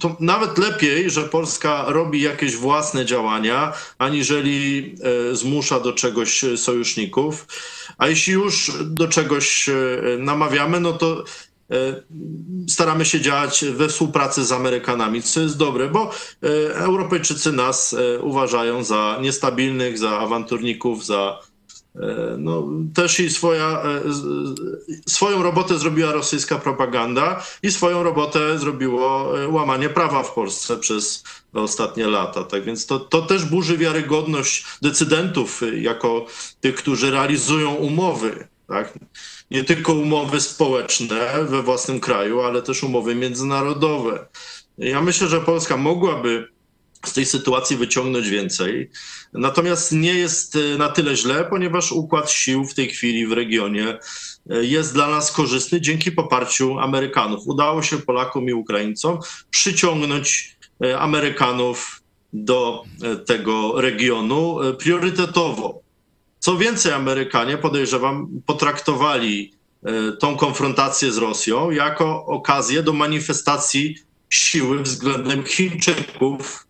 to 0.00 0.16
nawet 0.20 0.58
lepiej, 0.58 1.10
że 1.10 1.22
Polska 1.22 1.84
robi 1.88 2.20
jakieś 2.20 2.56
własne 2.56 3.06
działania, 3.06 3.72
aniżeli 3.98 4.94
zmusza 5.32 5.80
do 5.80 5.92
czegoś 5.92 6.44
sojuszników. 6.56 7.46
A 7.98 8.08
jeśli 8.08 8.32
już 8.32 8.72
do 8.84 9.08
czegoś 9.08 9.70
namawiamy, 10.18 10.80
no 10.80 10.92
to 10.92 11.24
staramy 12.68 13.04
się 13.04 13.20
działać 13.20 13.64
we 13.64 13.88
współpracy 13.88 14.44
z 14.44 14.52
Amerykanami, 14.52 15.22
co 15.22 15.40
jest 15.40 15.56
dobre, 15.56 15.88
bo 15.88 16.10
Europejczycy 16.74 17.52
nas 17.52 17.96
uważają 18.20 18.84
za 18.84 19.18
niestabilnych, 19.20 19.98
za 19.98 20.18
awanturników, 20.18 21.06
za 21.06 21.38
no, 22.38 22.68
też 22.94 23.20
i 23.20 23.30
swoja, 23.30 23.82
swoją 25.06 25.42
robotę 25.42 25.78
zrobiła 25.78 26.12
rosyjska 26.12 26.58
propaganda 26.58 27.42
i 27.62 27.70
swoją 27.70 28.02
robotę 28.02 28.58
zrobiło 28.58 29.32
łamanie 29.48 29.88
prawa 29.88 30.22
w 30.22 30.34
Polsce 30.34 30.76
przez 30.76 31.24
ostatnie 31.52 32.06
lata. 32.06 32.44
Tak 32.44 32.64
więc 32.64 32.86
to, 32.86 33.00
to 33.00 33.22
też 33.22 33.44
burzy 33.44 33.78
wiarygodność 33.78 34.66
decydentów 34.82 35.60
jako 35.80 36.26
tych, 36.60 36.74
którzy 36.74 37.10
realizują 37.10 37.74
umowy. 37.74 38.48
Tak? 38.68 38.98
Nie 39.50 39.64
tylko 39.64 39.92
umowy 39.92 40.40
społeczne 40.40 41.44
we 41.44 41.62
własnym 41.62 42.00
kraju, 42.00 42.40
ale 42.40 42.62
też 42.62 42.82
umowy 42.82 43.14
międzynarodowe. 43.14 44.26
Ja 44.78 45.02
myślę, 45.02 45.28
że 45.28 45.40
Polska 45.40 45.76
mogłaby 45.76 46.48
z 47.06 47.12
tej 47.12 47.26
sytuacji 47.26 47.76
wyciągnąć 47.76 48.28
więcej. 48.28 48.90
Natomiast 49.32 49.92
nie 49.92 50.14
jest 50.14 50.58
na 50.78 50.88
tyle 50.88 51.16
źle, 51.16 51.44
ponieważ 51.50 51.92
układ 51.92 52.30
sił 52.30 52.64
w 52.64 52.74
tej 52.74 52.88
chwili 52.88 53.26
w 53.26 53.32
regionie 53.32 53.98
jest 54.46 54.94
dla 54.94 55.10
nas 55.10 55.32
korzystny 55.32 55.80
dzięki 55.80 56.12
poparciu 56.12 56.78
Amerykanów. 56.78 57.46
Udało 57.46 57.82
się 57.82 57.98
Polakom 57.98 58.48
i 58.48 58.52
Ukraińcom 58.52 59.18
przyciągnąć 59.50 60.56
Amerykanów 60.98 62.02
do 62.32 62.84
tego 63.26 63.80
regionu 63.80 64.58
priorytetowo. 64.78 65.87
Co 66.48 66.56
więcej, 66.56 66.92
Amerykanie, 66.92 67.58
podejrzewam, 67.58 68.42
potraktowali 68.46 69.52
tą 70.20 70.36
konfrontację 70.36 71.12
z 71.12 71.16
Rosją 71.16 71.70
jako 71.70 72.26
okazję 72.26 72.82
do 72.82 72.92
manifestacji 72.92 73.98
siły 74.30 74.82
względem 74.82 75.44
Chińczyków 75.44 76.66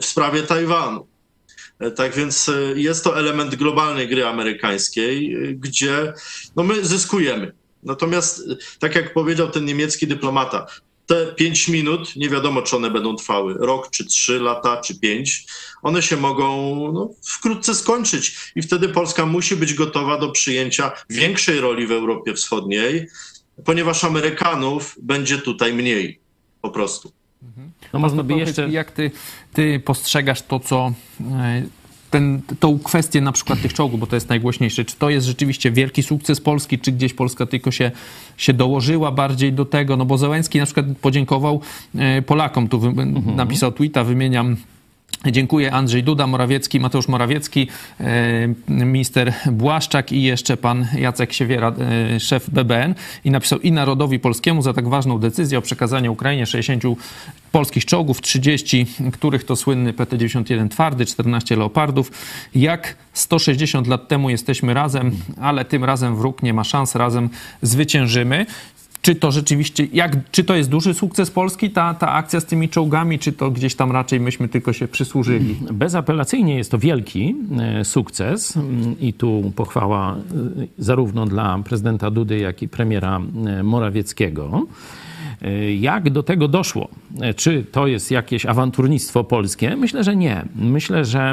w 0.00 0.04
sprawie 0.04 0.42
Tajwanu. 0.42 1.06
Tak 1.96 2.14
więc 2.14 2.50
jest 2.74 3.04
to 3.04 3.18
element 3.18 3.54
globalnej 3.54 4.08
gry 4.08 4.26
amerykańskiej, 4.26 5.36
gdzie 5.58 6.12
no 6.56 6.62
my 6.62 6.84
zyskujemy. 6.84 7.52
Natomiast, 7.82 8.42
tak 8.78 8.94
jak 8.94 9.12
powiedział 9.12 9.50
ten 9.50 9.64
niemiecki 9.64 10.06
dyplomata, 10.06 10.66
te 11.06 11.26
pięć 11.26 11.68
minut, 11.68 12.16
nie 12.16 12.28
wiadomo 12.28 12.62
czy 12.62 12.76
one 12.76 12.90
będą 12.90 13.16
trwały. 13.16 13.54
Rok, 13.54 13.90
czy 13.90 14.04
trzy 14.04 14.40
lata, 14.40 14.80
czy 14.80 15.00
pięć, 15.00 15.46
one 15.82 16.02
się 16.02 16.16
mogą 16.16 16.76
no, 16.92 17.10
wkrótce 17.22 17.74
skończyć. 17.74 18.52
I 18.56 18.62
wtedy 18.62 18.88
Polska 18.88 19.26
musi 19.26 19.56
być 19.56 19.74
gotowa 19.74 20.18
do 20.18 20.28
przyjęcia 20.30 20.92
większej 21.10 21.60
roli 21.60 21.86
w 21.86 21.92
Europie 21.92 22.34
Wschodniej, 22.34 23.08
ponieważ 23.64 24.04
Amerykanów 24.04 24.96
będzie 25.02 25.38
tutaj 25.38 25.72
mniej 25.72 26.20
po 26.62 26.70
prostu. 26.70 27.12
No 27.92 27.98
można 27.98 28.22
by 28.22 28.34
jeszcze... 28.34 28.68
Jak 28.68 28.90
ty, 28.90 29.10
ty 29.52 29.80
postrzegasz 29.84 30.42
to, 30.42 30.60
co 30.60 30.92
ten, 32.10 32.42
tą 32.60 32.78
kwestię 32.78 33.20
na 33.20 33.32
przykład 33.32 33.62
tych 33.62 33.74
czołgów, 33.74 34.00
bo 34.00 34.06
to 34.06 34.16
jest 34.16 34.28
najgłośniejsze, 34.28 34.84
czy 34.84 34.96
to 34.96 35.10
jest 35.10 35.26
rzeczywiście 35.26 35.70
wielki 35.70 36.02
sukces 36.02 36.40
Polski, 36.40 36.78
czy 36.78 36.92
gdzieś 36.92 37.14
Polska 37.14 37.46
tylko 37.46 37.70
się, 37.70 37.90
się 38.36 38.52
dołożyła 38.52 39.12
bardziej 39.12 39.52
do 39.52 39.64
tego, 39.64 39.96
no 39.96 40.04
bo 40.04 40.18
Zełenski 40.18 40.58
na 40.58 40.64
przykład 40.64 40.86
podziękował 41.00 41.60
Polakom, 42.26 42.68
tu 42.68 42.76
mhm. 42.76 43.36
napisał 43.36 43.72
tweeta, 43.72 44.04
wymieniam 44.04 44.56
Dziękuję 45.32 45.72
Andrzej 45.72 46.02
Duda, 46.02 46.26
Morawiecki, 46.26 46.80
Mateusz 46.80 47.08
Morawiecki, 47.08 47.68
minister 48.68 49.32
Błaszczak 49.52 50.12
i 50.12 50.22
jeszcze 50.22 50.56
pan 50.56 50.86
Jacek 50.98 51.32
Siewiera, 51.32 51.72
szef 52.18 52.50
BBN 52.50 52.94
i 53.24 53.30
napisał 53.30 53.58
i 53.58 53.72
narodowi 53.72 54.18
polskiemu 54.18 54.62
za 54.62 54.72
tak 54.72 54.88
ważną 54.88 55.18
decyzję 55.18 55.58
o 55.58 55.62
przekazaniu 55.62 56.12
Ukrainie 56.12 56.46
60 56.46 56.82
polskich 57.52 57.84
czołgów, 57.84 58.20
30, 58.20 58.86
których 59.12 59.44
to 59.44 59.56
słynny 59.56 59.92
PT-91 59.92 60.68
twardy, 60.68 61.06
14 61.06 61.56
leopardów. 61.56 62.10
Jak 62.54 62.96
160 63.12 63.86
lat 63.86 64.08
temu 64.08 64.30
jesteśmy 64.30 64.74
razem, 64.74 65.10
ale 65.40 65.64
tym 65.64 65.84
razem 65.84 66.16
wróg 66.16 66.42
nie 66.42 66.54
ma 66.54 66.64
szans, 66.64 66.94
razem 66.94 67.28
zwyciężymy 67.62 68.46
czy 69.06 69.14
to 69.14 69.30
rzeczywiście, 69.30 69.86
jak, 69.92 70.16
czy 70.30 70.44
to 70.44 70.54
jest 70.54 70.70
duży 70.70 70.94
sukces 70.94 71.30
Polski, 71.30 71.70
ta, 71.70 71.94
ta 71.94 72.12
akcja 72.12 72.40
z 72.40 72.44
tymi 72.44 72.68
czołgami, 72.68 73.18
czy 73.18 73.32
to 73.32 73.50
gdzieś 73.50 73.74
tam 73.74 73.92
raczej 73.92 74.20
myśmy 74.20 74.48
tylko 74.48 74.72
się 74.72 74.88
przysłużyli? 74.88 75.56
Bezapelacyjnie 75.72 76.56
jest 76.56 76.70
to 76.70 76.78
wielki 76.78 77.36
sukces 77.84 78.58
i 79.00 79.12
tu 79.12 79.52
pochwała 79.56 80.16
zarówno 80.78 81.26
dla 81.26 81.58
prezydenta 81.64 82.10
Dudy, 82.10 82.38
jak 82.38 82.62
i 82.62 82.68
premiera 82.68 83.20
Morawieckiego. 83.62 84.66
Jak 85.78 86.10
do 86.10 86.22
tego 86.22 86.48
doszło? 86.48 86.88
Czy 87.36 87.64
to 87.72 87.86
jest 87.86 88.10
jakieś 88.10 88.46
awanturnictwo 88.46 89.24
polskie? 89.24 89.76
Myślę, 89.76 90.04
że 90.04 90.16
nie. 90.16 90.44
Myślę, 90.56 91.04
że 91.04 91.32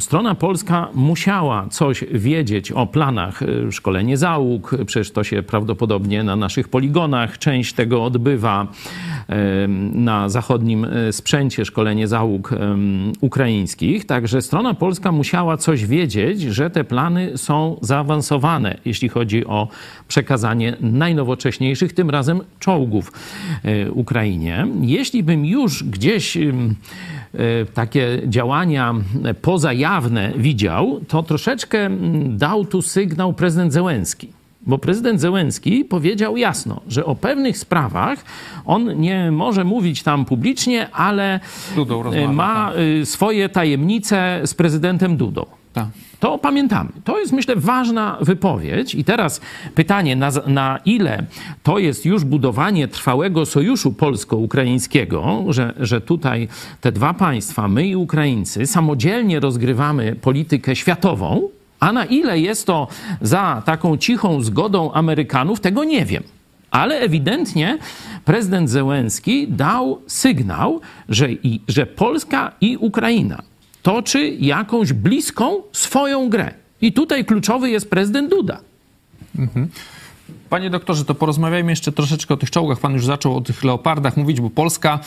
strona 0.00 0.34
polska 0.34 0.88
musiała 0.94 1.68
coś 1.70 2.04
wiedzieć 2.12 2.72
o 2.72 2.86
planach 2.86 3.40
szkolenie 3.70 4.16
załóg, 4.16 4.76
przecież 4.86 5.10
to 5.10 5.24
się 5.24 5.42
prawdopodobnie 5.42 6.22
na 6.22 6.36
naszych 6.36 6.68
poligonach 6.68 7.38
część 7.38 7.72
tego 7.72 8.04
odbywa. 8.04 8.66
na 9.92 10.28
zachodnim 10.28 10.86
sprzęcie, 11.10 11.64
szkolenie 11.64 12.08
załóg 12.08 12.54
ukraińskich. 13.20 14.06
Także 14.06 14.42
strona 14.42 14.74
polska 14.74 15.12
musiała 15.12 15.56
coś 15.56 15.86
wiedzieć, 15.86 16.40
że 16.42 16.70
te 16.70 16.84
plany 16.84 17.38
są 17.38 17.76
zaawansowane, 17.80 18.76
jeśli 18.84 19.08
chodzi 19.08 19.46
o 19.46 19.68
przekazanie 20.08 20.76
najnowocześniejszych, 20.80 21.92
tym 21.92 22.10
razem 22.10 22.40
czołgów 22.58 22.77
Ukrainie. 23.92 24.66
Jeśli 24.80 25.22
bym 25.22 25.46
już 25.46 25.84
gdzieś 25.84 26.38
takie 27.74 28.22
działania 28.26 28.94
pozajawne 29.42 30.32
widział, 30.36 31.00
to 31.08 31.22
troszeczkę 31.22 31.90
dał 32.28 32.64
tu 32.64 32.82
sygnał 32.82 33.32
prezydent 33.32 33.72
Zełenski. 33.72 34.28
Bo 34.68 34.78
prezydent 34.78 35.20
Zełenski 35.20 35.84
powiedział 35.84 36.36
jasno, 36.36 36.80
że 36.88 37.04
o 37.04 37.14
pewnych 37.14 37.58
sprawach 37.58 38.24
on 38.66 39.00
nie 39.00 39.30
może 39.30 39.64
mówić 39.64 40.02
tam 40.02 40.24
publicznie, 40.24 40.90
ale 40.90 41.40
ma 42.32 42.70
tak. 42.70 42.80
y, 43.02 43.06
swoje 43.06 43.48
tajemnice 43.48 44.40
z 44.44 44.54
prezydentem 44.54 45.16
Dudą. 45.16 45.46
Tak. 45.72 45.86
To 46.20 46.38
pamiętamy. 46.38 46.90
To 47.04 47.18
jest, 47.18 47.32
myślę, 47.32 47.56
ważna 47.56 48.18
wypowiedź. 48.20 48.94
I 48.94 49.04
teraz 49.04 49.40
pytanie, 49.74 50.16
na, 50.16 50.30
na 50.46 50.78
ile 50.84 51.24
to 51.62 51.78
jest 51.78 52.06
już 52.06 52.24
budowanie 52.24 52.88
trwałego 52.88 53.46
sojuszu 53.46 53.92
polsko-ukraińskiego, 53.92 55.44
że, 55.48 55.74
że 55.80 56.00
tutaj 56.00 56.48
te 56.80 56.92
dwa 56.92 57.14
państwa, 57.14 57.68
my 57.68 57.86
i 57.86 57.96
Ukraińcy, 57.96 58.66
samodzielnie 58.66 59.40
rozgrywamy 59.40 60.16
politykę 60.16 60.76
światową, 60.76 61.48
a 61.80 61.92
na 61.92 62.04
ile 62.04 62.38
jest 62.38 62.66
to 62.66 62.88
za 63.20 63.62
taką 63.66 63.96
cichą 63.96 64.40
zgodą 64.40 64.92
Amerykanów, 64.92 65.60
tego 65.60 65.84
nie 65.84 66.04
wiem. 66.04 66.22
Ale 66.70 67.00
ewidentnie 67.00 67.78
prezydent 68.24 68.70
Zełenski 68.70 69.48
dał 69.48 70.02
sygnał, 70.06 70.80
że, 71.08 71.32
i, 71.32 71.60
że 71.68 71.86
Polska 71.86 72.52
i 72.60 72.76
Ukraina 72.76 73.42
toczy 73.82 74.28
jakąś 74.28 74.92
bliską 74.92 75.62
swoją 75.72 76.28
grę. 76.28 76.54
I 76.80 76.92
tutaj 76.92 77.24
kluczowy 77.24 77.70
jest 77.70 77.90
prezydent 77.90 78.30
Duda. 78.30 78.60
Mhm. 79.38 79.68
Panie 80.50 80.70
doktorze, 80.70 81.04
to 81.04 81.14
porozmawiajmy 81.14 81.72
jeszcze 81.72 81.92
troszeczkę 81.92 82.34
o 82.34 82.36
tych 82.36 82.50
czołgach. 82.50 82.80
Pan 82.80 82.92
już 82.92 83.06
zaczął 83.06 83.36
o 83.36 83.40
tych 83.40 83.64
leopardach 83.64 84.16
mówić, 84.16 84.40
bo 84.40 84.50
Polska 84.50 85.00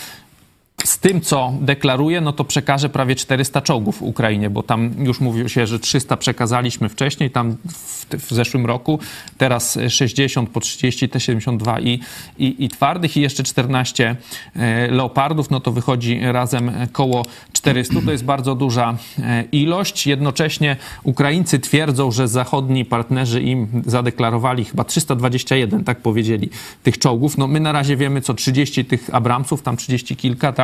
z 0.84 1.00
tym, 1.00 1.22
co 1.22 1.54
deklaruje, 1.62 2.22
no 2.22 2.34
to 2.34 2.44
przekaże 2.44 2.90
prawie 2.90 3.16
400 3.16 3.62
czołgów 3.62 4.02
Ukrainie, 4.02 4.50
bo 4.50 4.64
tam 4.64 4.94
już 5.06 5.20
mówiło 5.20 5.50
się, 5.50 5.68
że 5.68 5.80
300 5.80 6.18
przekazaliśmy 6.18 6.90
wcześniej, 6.90 7.32
tam 7.32 7.58
w, 7.68 8.06
w 8.16 8.32
zeszłym 8.32 8.66
roku, 8.66 9.00
teraz 9.38 9.78
60 9.90 10.50
po 10.50 10.60
30, 10.60 11.10
T-72 11.10 11.82
i, 11.84 12.00
i, 12.38 12.66
i 12.66 12.70
twardych 12.70 13.18
i 13.18 13.22
jeszcze 13.22 13.44
14 13.44 14.16
e, 14.56 14.88
leopardów, 14.88 15.50
no 15.50 15.60
to 15.60 15.72
wychodzi 15.72 16.20
razem 16.24 16.72
koło 16.92 17.26
400. 17.54 18.02
To 18.06 18.12
jest 18.12 18.24
bardzo 18.24 18.56
duża 18.56 18.98
e, 19.20 19.44
ilość. 19.52 20.08
Jednocześnie 20.08 20.76
Ukraińcy 21.04 21.60
twierdzą, 21.60 22.12
że 22.12 22.28
zachodni 22.28 22.86
partnerzy 22.86 23.42
im 23.42 23.68
zadeklarowali 23.86 24.66
chyba 24.66 24.84
321, 24.84 25.84
tak 25.84 26.02
powiedzieli, 26.02 26.50
tych 26.84 26.98
czołgów. 26.98 27.38
No 27.38 27.48
my 27.48 27.60
na 27.60 27.72
razie 27.72 27.98
wiemy 27.98 28.22
co 28.22 28.34
30 28.34 28.86
tych 28.86 29.16
Abramsów, 29.16 29.62
tam 29.62 29.78
30 29.78 30.16
kilka, 30.16 30.54
tak? 30.54 30.61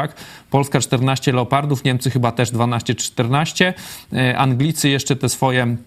Polska 0.49 0.79
14 0.79 1.31
Leopardów, 1.31 1.83
Niemcy 1.83 2.11
chyba 2.11 2.31
też 2.31 2.51
12 2.51 2.95
czy 2.95 3.05
14, 3.05 3.73
e, 4.13 4.37
Anglicy 4.37 4.89
jeszcze 4.89 5.15
te 5.15 5.29
swoje 5.29 5.77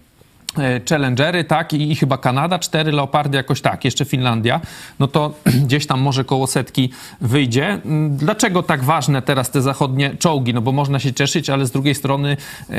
Challengery, 0.89 1.43
tak, 1.43 1.73
i, 1.73 1.95
chyba 1.95 2.17
Kanada, 2.17 2.59
cztery 2.59 2.91
Leopardy, 2.91 3.37
jakoś 3.37 3.61
tak, 3.61 3.85
jeszcze 3.85 4.05
Finlandia, 4.05 4.61
no 4.99 5.07
to 5.07 5.33
gdzieś 5.65 5.87
tam 5.87 6.01
może 6.01 6.23
koło 6.25 6.47
setki 6.47 6.89
wyjdzie. 7.21 7.67
Mm, 7.67 8.17
dlaczego 8.17 8.63
tak 8.63 8.83
ważne 8.83 9.21
teraz 9.21 9.51
te 9.51 9.61
zachodnie 9.61 10.15
czołgi? 10.19 10.53
No 10.53 10.61
bo 10.61 10.71
można 10.71 10.99
się 10.99 11.13
cieszyć, 11.13 11.49
ale 11.49 11.65
z 11.65 11.71
drugiej 11.71 11.95
strony 11.95 12.37
y, 12.69 12.75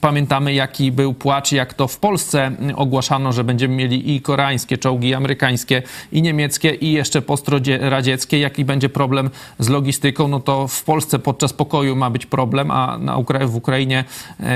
pamiętamy, 0.00 0.54
jaki 0.54 0.92
był 0.92 1.14
płacz, 1.14 1.52
jak 1.52 1.74
to 1.74 1.88
w 1.88 1.98
Polsce 1.98 2.50
ogłaszano, 2.76 3.32
że 3.32 3.44
będziemy 3.44 3.74
mieli 3.74 4.14
i 4.14 4.20
koreańskie 4.20 4.78
czołgi, 4.78 5.08
i 5.08 5.14
amerykańskie, 5.14 5.82
i 6.12 6.22
niemieckie, 6.22 6.74
i 6.74 6.92
jeszcze 6.92 7.22
postradzieckie. 7.22 8.38
Jaki 8.38 8.64
będzie 8.64 8.88
problem 8.88 9.30
z 9.58 9.68
logistyką? 9.68 10.28
No 10.28 10.40
to 10.40 10.68
w 10.68 10.84
Polsce 10.84 11.18
podczas 11.18 11.52
pokoju 11.52 11.96
ma 11.96 12.10
być 12.10 12.26
problem, 12.26 12.70
a 12.70 12.98
na 12.98 13.16
Ukra 13.16 13.46
w 13.46 13.56
Ukrainie 13.56 14.04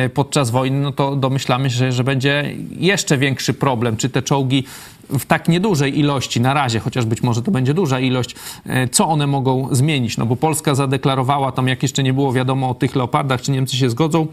y, 0.04 0.08
podczas 0.08 0.50
wojny, 0.50 0.80
no 0.80 0.92
to 0.92 1.16
domyślamy 1.16 1.70
się, 1.70 1.92
że 1.92 2.04
będzie 2.04 2.55
jeszcze 2.70 3.18
większy 3.18 3.54
problem, 3.54 3.96
czy 3.96 4.08
te 4.08 4.22
czołgi 4.22 4.64
w 5.10 5.26
tak 5.26 5.48
niedużej 5.48 5.98
ilości 5.98 6.40
na 6.40 6.54
razie, 6.54 6.80
chociaż 6.80 7.04
być 7.04 7.22
może 7.22 7.42
to 7.42 7.50
będzie 7.50 7.74
duża 7.74 8.00
ilość, 8.00 8.34
e, 8.66 8.88
co 8.88 9.08
one 9.08 9.26
mogą 9.26 9.68
zmienić? 9.72 10.16
No 10.16 10.26
bo 10.26 10.36
Polska 10.36 10.74
zadeklarowała 10.74 11.52
tam, 11.52 11.68
jak 11.68 11.82
jeszcze 11.82 12.02
nie 12.02 12.12
było 12.12 12.32
wiadomo 12.32 12.70
o 12.70 12.74
tych 12.74 12.96
leopardach, 12.96 13.42
czy 13.42 13.50
Niemcy 13.50 13.76
się 13.76 13.90
zgodzą, 13.90 14.26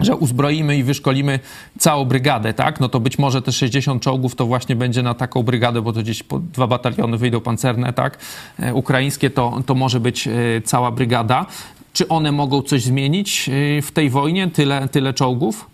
że 0.00 0.16
uzbroimy 0.16 0.78
i 0.78 0.82
wyszkolimy 0.82 1.38
całą 1.78 2.04
brygadę, 2.04 2.54
tak? 2.54 2.80
No 2.80 2.88
to 2.88 3.00
być 3.00 3.18
może 3.18 3.42
te 3.42 3.52
60 3.52 4.02
czołgów 4.02 4.34
to 4.34 4.46
właśnie 4.46 4.76
będzie 4.76 5.02
na 5.02 5.14
taką 5.14 5.42
brygadę, 5.42 5.82
bo 5.82 5.92
to 5.92 6.02
gdzieś 6.02 6.24
dwa 6.52 6.66
bataliony 6.66 7.18
wyjdą 7.18 7.40
pancerne, 7.40 7.92
tak? 7.92 8.18
E, 8.58 8.74
ukraińskie 8.74 9.30
to, 9.30 9.62
to 9.66 9.74
może 9.74 10.00
być 10.00 10.28
e, 10.28 10.32
cała 10.64 10.90
brygada. 10.90 11.46
Czy 11.92 12.08
one 12.08 12.32
mogą 12.32 12.62
coś 12.62 12.82
zmienić 12.82 13.50
w 13.82 13.88
tej 13.92 14.10
wojnie? 14.10 14.48
Tyle, 14.48 14.88
tyle 14.88 15.14
czołgów? 15.14 15.69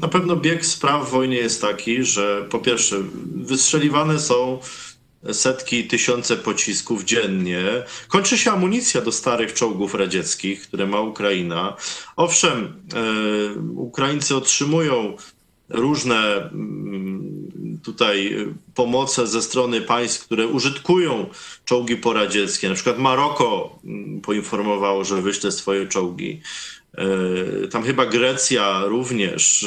Na 0.00 0.08
pewno 0.08 0.36
bieg 0.36 0.66
spraw 0.66 1.08
w 1.08 1.10
wojnie 1.10 1.36
jest 1.36 1.60
taki, 1.60 2.04
że 2.04 2.46
po 2.50 2.58
pierwsze 2.58 2.96
wystrzeliwane 3.34 4.18
są 4.20 4.58
setki, 5.32 5.84
tysiące 5.84 6.36
pocisków 6.36 7.04
dziennie. 7.04 7.62
Kończy 8.08 8.38
się 8.38 8.52
amunicja 8.52 9.00
do 9.00 9.12
starych 9.12 9.54
czołgów 9.54 9.94
radzieckich, 9.94 10.62
które 10.62 10.86
ma 10.86 11.00
Ukraina. 11.00 11.76
Owszem, 12.16 12.82
e, 12.94 13.60
Ukraińcy 13.76 14.36
otrzymują 14.36 15.16
różne 15.68 16.36
mm, 16.36 17.78
tutaj 17.82 18.46
pomoce 18.74 19.26
ze 19.26 19.42
strony 19.42 19.80
państw, 19.80 20.24
które 20.24 20.46
użytkują 20.46 21.26
czołgi 21.64 21.96
poradzieckie. 21.96 22.68
Na 22.68 22.74
przykład 22.74 22.98
Maroko 22.98 23.78
mm, 23.84 24.20
poinformowało, 24.20 25.04
że 25.04 25.22
wyśle 25.22 25.52
swoje 25.52 25.86
czołgi. 25.86 26.40
E, 26.94 27.68
tam 27.68 27.82
chyba 27.82 28.06
Grecja 28.06 28.82
również. 28.84 29.66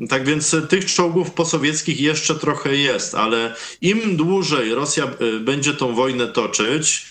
E, 0.00 0.06
tak 0.06 0.24
więc 0.24 0.56
tych 0.68 0.84
czołgów 0.84 1.30
posowieckich 1.30 2.00
jeszcze 2.00 2.34
trochę 2.34 2.76
jest, 2.76 3.14
ale 3.14 3.54
im 3.80 4.16
dłużej 4.16 4.74
Rosja 4.74 5.04
e, 5.04 5.40
będzie 5.40 5.74
tą 5.74 5.94
wojnę 5.94 6.28
toczyć, 6.28 7.06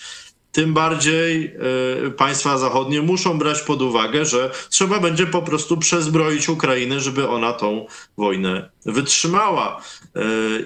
tym 0.52 0.74
bardziej 0.74 1.54
państwa 2.16 2.58
zachodnie 2.58 3.02
muszą 3.02 3.38
brać 3.38 3.60
pod 3.60 3.82
uwagę, 3.82 4.24
że 4.24 4.50
trzeba 4.70 5.00
będzie 5.00 5.26
po 5.26 5.42
prostu 5.42 5.76
przezbroić 5.76 6.48
Ukrainę, 6.48 7.00
żeby 7.00 7.28
ona 7.28 7.52
tą 7.52 7.86
wojnę 8.16 8.70
wytrzymała. 8.86 9.82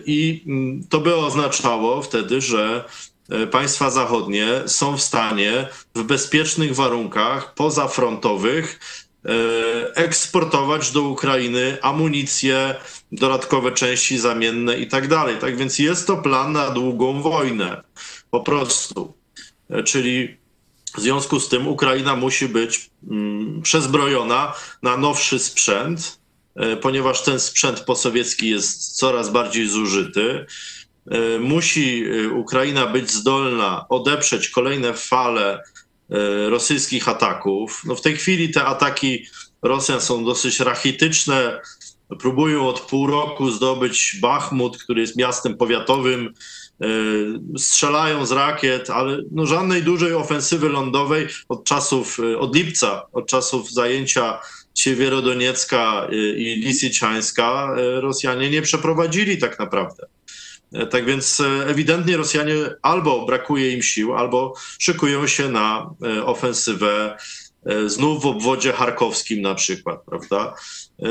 I 0.06 0.42
mm, 0.46 0.84
to 0.88 1.00
by 1.00 1.14
oznaczało 1.14 2.02
wtedy, 2.02 2.40
że 2.40 2.84
E, 2.84 3.13
państwa 3.50 3.90
zachodnie 3.90 4.46
są 4.66 4.96
w 4.96 5.02
stanie 5.02 5.68
w 5.94 6.02
bezpiecznych 6.02 6.74
warunkach 6.74 7.54
pozafrontowych 7.54 8.80
e, 9.24 9.30
eksportować 9.96 10.90
do 10.90 11.02
Ukrainy 11.02 11.78
amunicję, 11.82 12.74
dodatkowe 13.12 13.72
części 13.72 14.18
zamienne 14.18 14.78
i 14.78 14.86
tak 14.86 15.08
dalej. 15.08 15.36
Tak 15.38 15.56
więc 15.56 15.78
jest 15.78 16.06
to 16.06 16.16
plan 16.16 16.52
na 16.52 16.70
długą 16.70 17.22
wojnę. 17.22 17.82
Po 18.30 18.40
prostu. 18.40 19.14
E, 19.70 19.82
czyli 19.82 20.36
w 20.96 21.00
związku 21.00 21.40
z 21.40 21.48
tym 21.48 21.68
Ukraina 21.68 22.16
musi 22.16 22.48
być 22.48 22.90
mm, 23.10 23.62
przezbrojona 23.62 24.54
na 24.82 24.96
nowszy 24.96 25.38
sprzęt, 25.38 26.18
ponieważ 26.82 27.22
ten 27.22 27.40
sprzęt 27.40 27.80
posowiecki 27.80 28.50
jest 28.50 28.96
coraz 28.96 29.30
bardziej 29.30 29.68
zużyty. 29.68 30.46
E, 31.10 31.38
musi 31.38 32.04
e, 32.04 32.28
Ukraina 32.28 32.86
być 32.86 33.10
zdolna 33.10 33.86
odeprzeć 33.88 34.48
kolejne 34.48 34.94
fale 34.94 35.54
e, 35.54 35.60
rosyjskich 36.50 37.08
ataków. 37.08 37.82
No 37.84 37.94
w 37.94 38.00
tej 38.00 38.16
chwili 38.16 38.50
te 38.50 38.64
ataki 38.64 39.26
Rosjan 39.62 40.00
są 40.00 40.24
dosyć 40.24 40.60
rachityczne. 40.60 41.60
Próbują 42.18 42.68
od 42.68 42.80
pół 42.80 43.06
roku 43.06 43.50
zdobyć 43.50 44.16
Bachmut, 44.20 44.78
który 44.78 45.00
jest 45.00 45.16
miastem 45.16 45.56
powiatowym. 45.56 46.34
Strzelają 47.58 48.26
z 48.26 48.32
rakiet, 48.32 48.90
ale 48.90 49.18
no 49.30 49.46
żadnej 49.46 49.82
dużej 49.82 50.14
ofensywy 50.14 50.68
lądowej 50.68 51.26
od 51.48 51.64
czasów, 51.64 52.18
od 52.38 52.56
lipca, 52.56 53.02
od 53.12 53.26
czasów 53.26 53.72
zajęcia 53.72 54.40
Siewierodoniecka 54.74 56.08
i 56.36 56.62
Lisiczańska 56.64 57.74
Rosjanie 58.00 58.50
nie 58.50 58.62
przeprowadzili 58.62 59.38
tak 59.38 59.58
naprawdę. 59.58 60.06
E, 60.74 60.86
tak 60.86 61.04
więc 61.04 61.40
e, 61.40 61.66
ewidentnie 61.66 62.16
Rosjanie 62.16 62.54
albo 62.82 63.26
brakuje 63.26 63.70
im 63.70 63.82
sił, 63.82 64.14
albo 64.14 64.54
szykują 64.78 65.26
się 65.26 65.48
na 65.48 65.90
e, 66.02 66.24
ofensywę 66.24 67.18
znów 67.86 68.22
w 68.22 68.26
obwodzie 68.26 68.72
charkowskim 68.72 69.40
na 69.42 69.54
przykład, 69.54 70.02
prawda? 70.06 70.54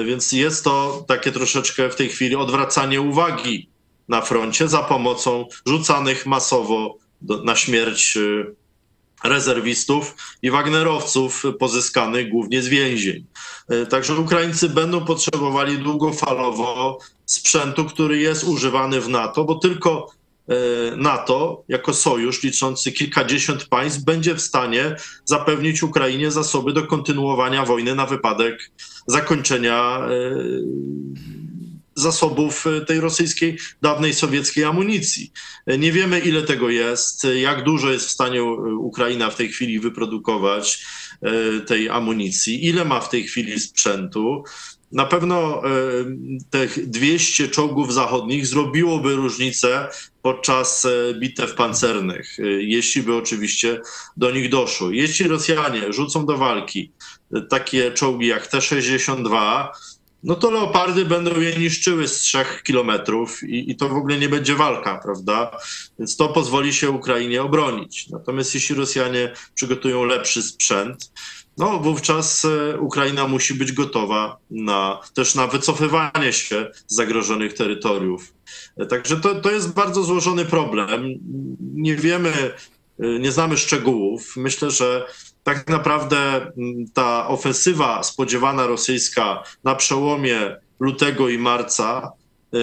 Więc 0.05 0.32
jest 0.32 0.64
to 0.64 1.05
takie 1.07 1.32
troszeczkę 1.32 1.89
w 1.89 1.95
tej 1.95 2.09
chwili 2.09 2.36
odwracanie 2.36 3.01
uwagi 3.01 3.70
na 4.09 4.22
froncie 4.22 4.68
za 4.68 4.84
pomocą 4.84 5.45
rzucanych 5.68 6.26
masowo 6.26 6.97
do, 7.22 7.43
na 7.43 7.55
śmierć 7.55 8.18
rezerwistów 9.24 10.15
i 10.41 10.51
Wagnerowców 10.51 11.43
pozyskanych 11.59 12.30
głównie 12.30 12.61
z 12.61 12.67
więzień. 12.67 13.26
Także 13.89 14.15
Ukraińcy 14.15 14.69
będą 14.69 15.05
potrzebowali 15.05 15.78
długofalowo 15.78 16.99
sprzętu, 17.26 17.86
który 17.86 18.17
jest 18.17 18.43
używany 18.43 19.01
w 19.01 19.09
NATO, 19.09 19.43
bo 19.43 19.55
tylko 19.55 20.13
E, 20.49 20.95
NATO 20.97 21.63
jako 21.67 21.93
sojusz 21.93 22.43
liczący 22.43 22.91
kilkadziesiąt 22.91 23.65
państw 23.65 24.03
będzie 24.03 24.36
w 24.36 24.41
stanie 24.41 24.95
zapewnić 25.26 25.84
Ukrainie 25.84 26.32
zasoby 26.32 26.74
do 26.74 26.88
kontynuowania 26.88 27.65
wojny 27.65 27.95
na 27.95 28.05
wypadek 28.05 28.71
zakończenia 29.07 29.99
e, 29.99 30.09
zasobów 31.95 32.65
tej 32.87 32.99
rosyjskiej, 32.99 33.57
dawnej 33.81 34.13
sowieckiej 34.13 34.63
amunicji. 34.63 35.31
Nie 35.67 35.91
wiemy, 35.91 36.19
ile 36.19 36.41
tego 36.41 36.69
jest, 36.69 37.23
jak 37.41 37.63
dużo 37.63 37.91
jest 37.91 38.07
w 38.07 38.11
stanie 38.11 38.43
Ukraina 38.79 39.29
w 39.29 39.35
tej 39.35 39.49
chwili 39.49 39.79
wyprodukować 39.79 40.85
tej 41.67 41.89
amunicji, 41.89 42.65
ile 42.65 42.85
ma 42.85 42.99
w 42.99 43.09
tej 43.09 43.23
chwili 43.23 43.59
sprzętu. 43.59 44.43
Na 44.91 45.05
pewno 45.05 45.61
tych 46.49 46.89
200 46.89 47.47
czołgów 47.47 47.93
zachodnich 47.93 48.47
zrobiłoby 48.47 49.15
różnicę 49.15 49.87
podczas 50.21 50.87
bitew 51.19 51.53
pancernych, 51.53 52.37
jeśli 52.59 53.01
by 53.01 53.15
oczywiście 53.15 53.81
do 54.17 54.31
nich 54.31 54.49
doszło. 54.49 54.91
Jeśli 54.91 55.27
Rosjanie 55.27 55.93
rzucą 55.93 56.25
do 56.25 56.37
walki 56.37 56.91
takie 57.49 57.91
czołgi 57.91 58.27
jak 58.27 58.47
T-62, 58.47 59.67
no 60.24 60.36
to 60.36 60.51
leopardy 60.51 61.05
będą 61.05 61.39
je 61.39 61.57
niszczyły 61.57 62.07
z 62.07 62.19
trzech 62.19 62.63
kilometrów 62.63 63.43
i, 63.43 63.71
i, 63.71 63.76
to 63.76 63.89
w 63.89 63.97
ogóle 63.97 64.17
nie 64.17 64.30
będzie 64.30 64.55
walka, 64.55 64.99
prawda? 65.03 65.57
Więc 65.99 66.17
to 66.17 66.30
pozwoli 66.30 66.74
się 66.74 66.89
Ukrainie 66.89 67.43
obronić. 67.43 68.09
Natomiast 68.09 68.55
jeśli 68.55 68.76
Rosjanie 68.76 69.34
przygotują 69.55 70.03
lepszy 70.03 70.43
sprzęt, 70.43 71.11
no 71.57 71.80
wówczas 71.80 72.47
Ukraina 72.80 73.28
musi 73.28 73.53
być 73.53 73.71
gotowa 73.71 74.38
na, 74.49 74.99
też 75.13 75.36
na 75.36 75.47
wycofywanie 75.47 76.34
się 76.34 76.71
z 76.88 76.95
zagrożonych 76.95 77.53
terytoriów. 77.53 78.34
Także 78.89 79.17
to, 79.17 79.36
to 79.36 79.51
jest 79.51 79.74
bardzo 79.74 80.03
złożony 80.03 80.45
problem. 80.45 81.03
Nie 81.59 81.95
wiemy, 81.95 82.51
nie 83.20 83.32
znamy 83.32 83.58
szczegółów. 83.58 84.34
Myślę, 84.38 84.72
że 84.72 85.08
tak 85.43 85.70
naprawdę 85.70 86.18
mm, 86.36 86.86
ta 86.93 87.28
ofensywa 87.28 88.04
spodziewana 88.04 88.68
rosyjska 88.68 89.43
na 89.64 89.76
przełomie 89.76 90.56
lutego 90.80 91.30
i 91.30 91.38
marca 91.38 92.12
y, 92.54 92.58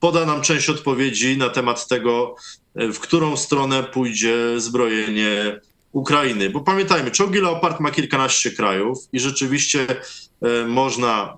poda 0.00 0.26
nam 0.26 0.42
część 0.42 0.70
odpowiedzi 0.70 1.36
na 1.36 1.48
temat 1.48 1.88
tego, 1.88 2.34
y, 2.80 2.92
w 2.92 3.00
którą 3.00 3.36
stronę 3.36 3.82
pójdzie 3.82 4.60
zbrojenie 4.60 5.60
Ukrainy. 5.92 6.50
Bo 6.50 6.60
pamiętajmy, 6.60 7.10
czołgi 7.10 7.40
Leopard 7.40 7.80
ma 7.80 7.90
kilkanaście 7.90 8.50
krajów 8.50 8.98
i 9.12 9.20
rzeczywiście 9.20 9.86
można 10.66 11.36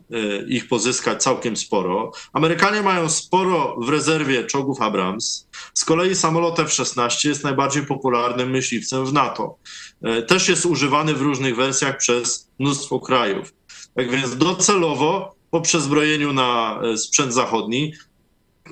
ich 0.49 0.69
pozyskać 0.69 1.23
całkiem 1.23 1.57
sporo. 1.57 2.13
Amerykanie 2.33 2.83
mają 2.83 3.09
sporo 3.09 3.77
w 3.81 3.89
rezerwie 3.89 4.45
czołgów 4.45 4.81
Abrams. 4.83 5.48
Z 5.79 5.85
kolei 5.85 6.15
samolot 6.15 6.61
F-16 6.61 7.29
jest 7.29 7.45
najbardziej 7.45 7.87
popularnym 7.87 8.51
myśliwcem 8.51 9.07
w 9.07 9.13
NATO. 9.13 9.59
E, 10.03 10.23
też 10.23 10.49
jest 10.49 10.67
używany 10.67 11.15
w 11.15 11.23
różnych 11.23 11.57
wersjach 11.57 11.97
przez 11.97 12.49
mnóstwo 12.59 13.01
krajów. 13.01 13.55
Tak 13.95 14.11
więc 14.11 14.37
docelowo 14.37 15.35
po 15.51 15.61
przezbrojeniu 15.61 16.33
na 16.33 16.81
sprzęt 16.97 17.35
zachodni 17.35 17.93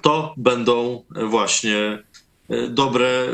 to 0.03 0.35
będą 0.37 1.05
właśnie 1.11 1.99
E, 2.49 2.69
dobre 2.69 3.27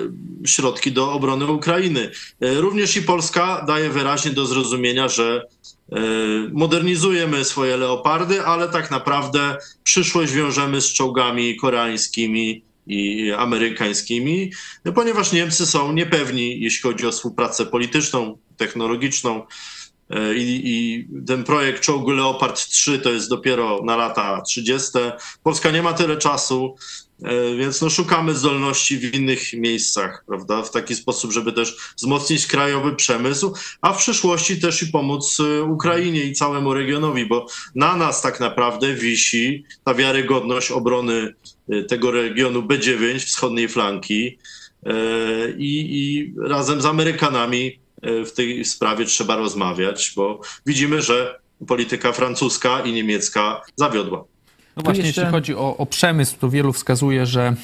środki 0.46 0.92
do 0.92 1.12
obrony 1.12 1.46
Ukrainy. 1.46 2.10
E, 2.40 2.54
również 2.54 2.96
i 2.96 3.02
Polska 3.02 3.64
daje 3.66 3.90
wyraźnie 3.90 4.30
do 4.30 4.46
zrozumienia, 4.46 5.08
że 5.08 5.46
e, 5.92 5.98
modernizujemy 6.52 7.44
swoje 7.44 7.76
leopardy, 7.76 8.42
ale 8.42 8.68
tak 8.68 8.90
naprawdę 8.90 9.56
przyszłość 9.84 10.32
wiążemy 10.32 10.80
z 10.80 10.92
czołgami 10.92 11.56
koreańskimi 11.56 12.62
i 12.86 13.32
amerykańskimi, 13.32 14.52
ponieważ 14.94 15.32
Niemcy 15.32 15.66
są 15.66 15.92
niepewni, 15.92 16.60
jeśli 16.60 16.82
chodzi 16.82 17.06
o 17.06 17.12
współpracę 17.12 17.66
polityczną, 17.66 18.38
technologiczną. 18.56 19.46
I, 20.36 20.60
I, 20.64 21.08
ten 21.26 21.44
projekt 21.44 21.82
czołgu 21.82 22.10
Leopard 22.10 22.66
3 22.68 22.98
to 22.98 23.10
jest 23.10 23.30
dopiero 23.30 23.80
na 23.84 23.96
lata 23.96 24.40
30. 24.40 24.90
Polska 25.42 25.70
nie 25.70 25.82
ma 25.82 25.92
tyle 25.92 26.16
czasu. 26.16 26.76
E, 27.24 27.56
więc 27.56 27.82
no, 27.82 27.90
szukamy 27.90 28.34
zdolności 28.34 28.98
w 28.98 29.14
innych 29.14 29.52
miejscach, 29.52 30.24
prawda? 30.26 30.62
W 30.62 30.70
taki 30.70 30.94
sposób, 30.94 31.32
żeby 31.32 31.52
też 31.52 31.76
wzmocnić 31.96 32.46
krajowy 32.46 32.96
przemysł, 32.96 33.54
a 33.80 33.92
w 33.92 33.98
przyszłości 33.98 34.60
też 34.60 34.82
i 34.82 34.86
pomóc 34.86 35.38
e, 35.40 35.62
Ukrainie 35.62 36.24
i 36.24 36.32
całemu 36.32 36.74
regionowi, 36.74 37.26
bo 37.26 37.46
na 37.74 37.96
nas 37.96 38.22
tak 38.22 38.40
naprawdę 38.40 38.94
wisi 38.94 39.64
ta 39.84 39.94
wiarygodność 39.94 40.70
obrony 40.70 41.34
e, 41.68 41.82
tego 41.82 42.10
regionu 42.10 42.62
B9, 42.62 43.18
wschodniej 43.18 43.68
flanki. 43.68 44.38
I, 45.58 45.88
i 45.90 46.34
razem 46.48 46.80
z 46.80 46.86
Amerykanami 46.86 47.78
w 48.02 48.30
tej 48.30 48.64
sprawie 48.64 49.04
trzeba 49.04 49.36
rozmawiać, 49.36 50.12
bo 50.16 50.40
widzimy, 50.66 51.02
że 51.02 51.40
polityka 51.66 52.12
francuska 52.12 52.80
i 52.80 52.92
niemiecka 52.92 53.62
zawiodła. 53.76 54.24
No 54.76 54.82
właśnie, 54.82 55.04
jeszcze... 55.04 55.20
jeśli 55.20 55.32
chodzi 55.32 55.54
o, 55.54 55.76
o, 55.76 55.86
przemysł, 55.86 56.36
to 56.40 56.50
wielu 56.50 56.72
wskazuje, 56.72 57.26
że, 57.26 57.54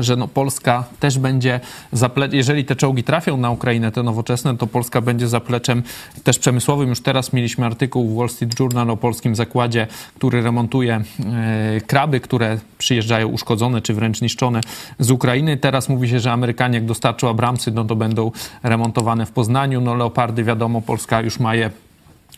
że 0.00 0.16
no 0.16 0.28
Polska 0.28 0.84
też 1.00 1.18
będzie, 1.18 1.60
zaple... 1.92 2.28
jeżeli 2.32 2.64
te 2.64 2.76
czołgi 2.76 3.04
trafią 3.04 3.36
na 3.36 3.50
Ukrainę, 3.50 3.92
te 3.92 4.02
nowoczesne, 4.02 4.56
to 4.56 4.66
Polska 4.66 5.00
będzie 5.00 5.28
zapleczem 5.28 5.82
też 6.24 6.38
przemysłowym. 6.38 6.88
Już 6.88 7.00
teraz 7.00 7.32
mieliśmy 7.32 7.66
artykuł 7.66 8.08
w 8.08 8.16
Wall 8.16 8.28
Street 8.28 8.60
Journal 8.60 8.90
o 8.90 8.96
polskim 8.96 9.34
zakładzie, 9.34 9.86
który 10.16 10.42
remontuje 10.42 10.94
e, 10.94 11.80
kraby, 11.80 12.20
które 12.20 12.58
przyjeżdżają 12.78 13.28
uszkodzone 13.28 13.82
czy 13.82 13.94
wręcz 13.94 14.20
niszczone 14.20 14.60
z 14.98 15.10
Ukrainy. 15.10 15.56
Teraz 15.56 15.88
mówi 15.88 16.08
się, 16.08 16.20
że 16.20 16.32
Amerykanie 16.32 16.74
jak 16.74 16.86
dostarczą 16.86 17.28
Abramsy, 17.28 17.70
no 17.70 17.84
to 17.84 17.96
będą 17.96 18.32
remontowane 18.62 19.26
w 19.26 19.30
Poznaniu. 19.30 19.80
No 19.80 19.94
Leopardy, 19.94 20.44
wiadomo, 20.44 20.82
Polska 20.82 21.20
już 21.20 21.40
ma 21.40 21.54
je 21.54 21.70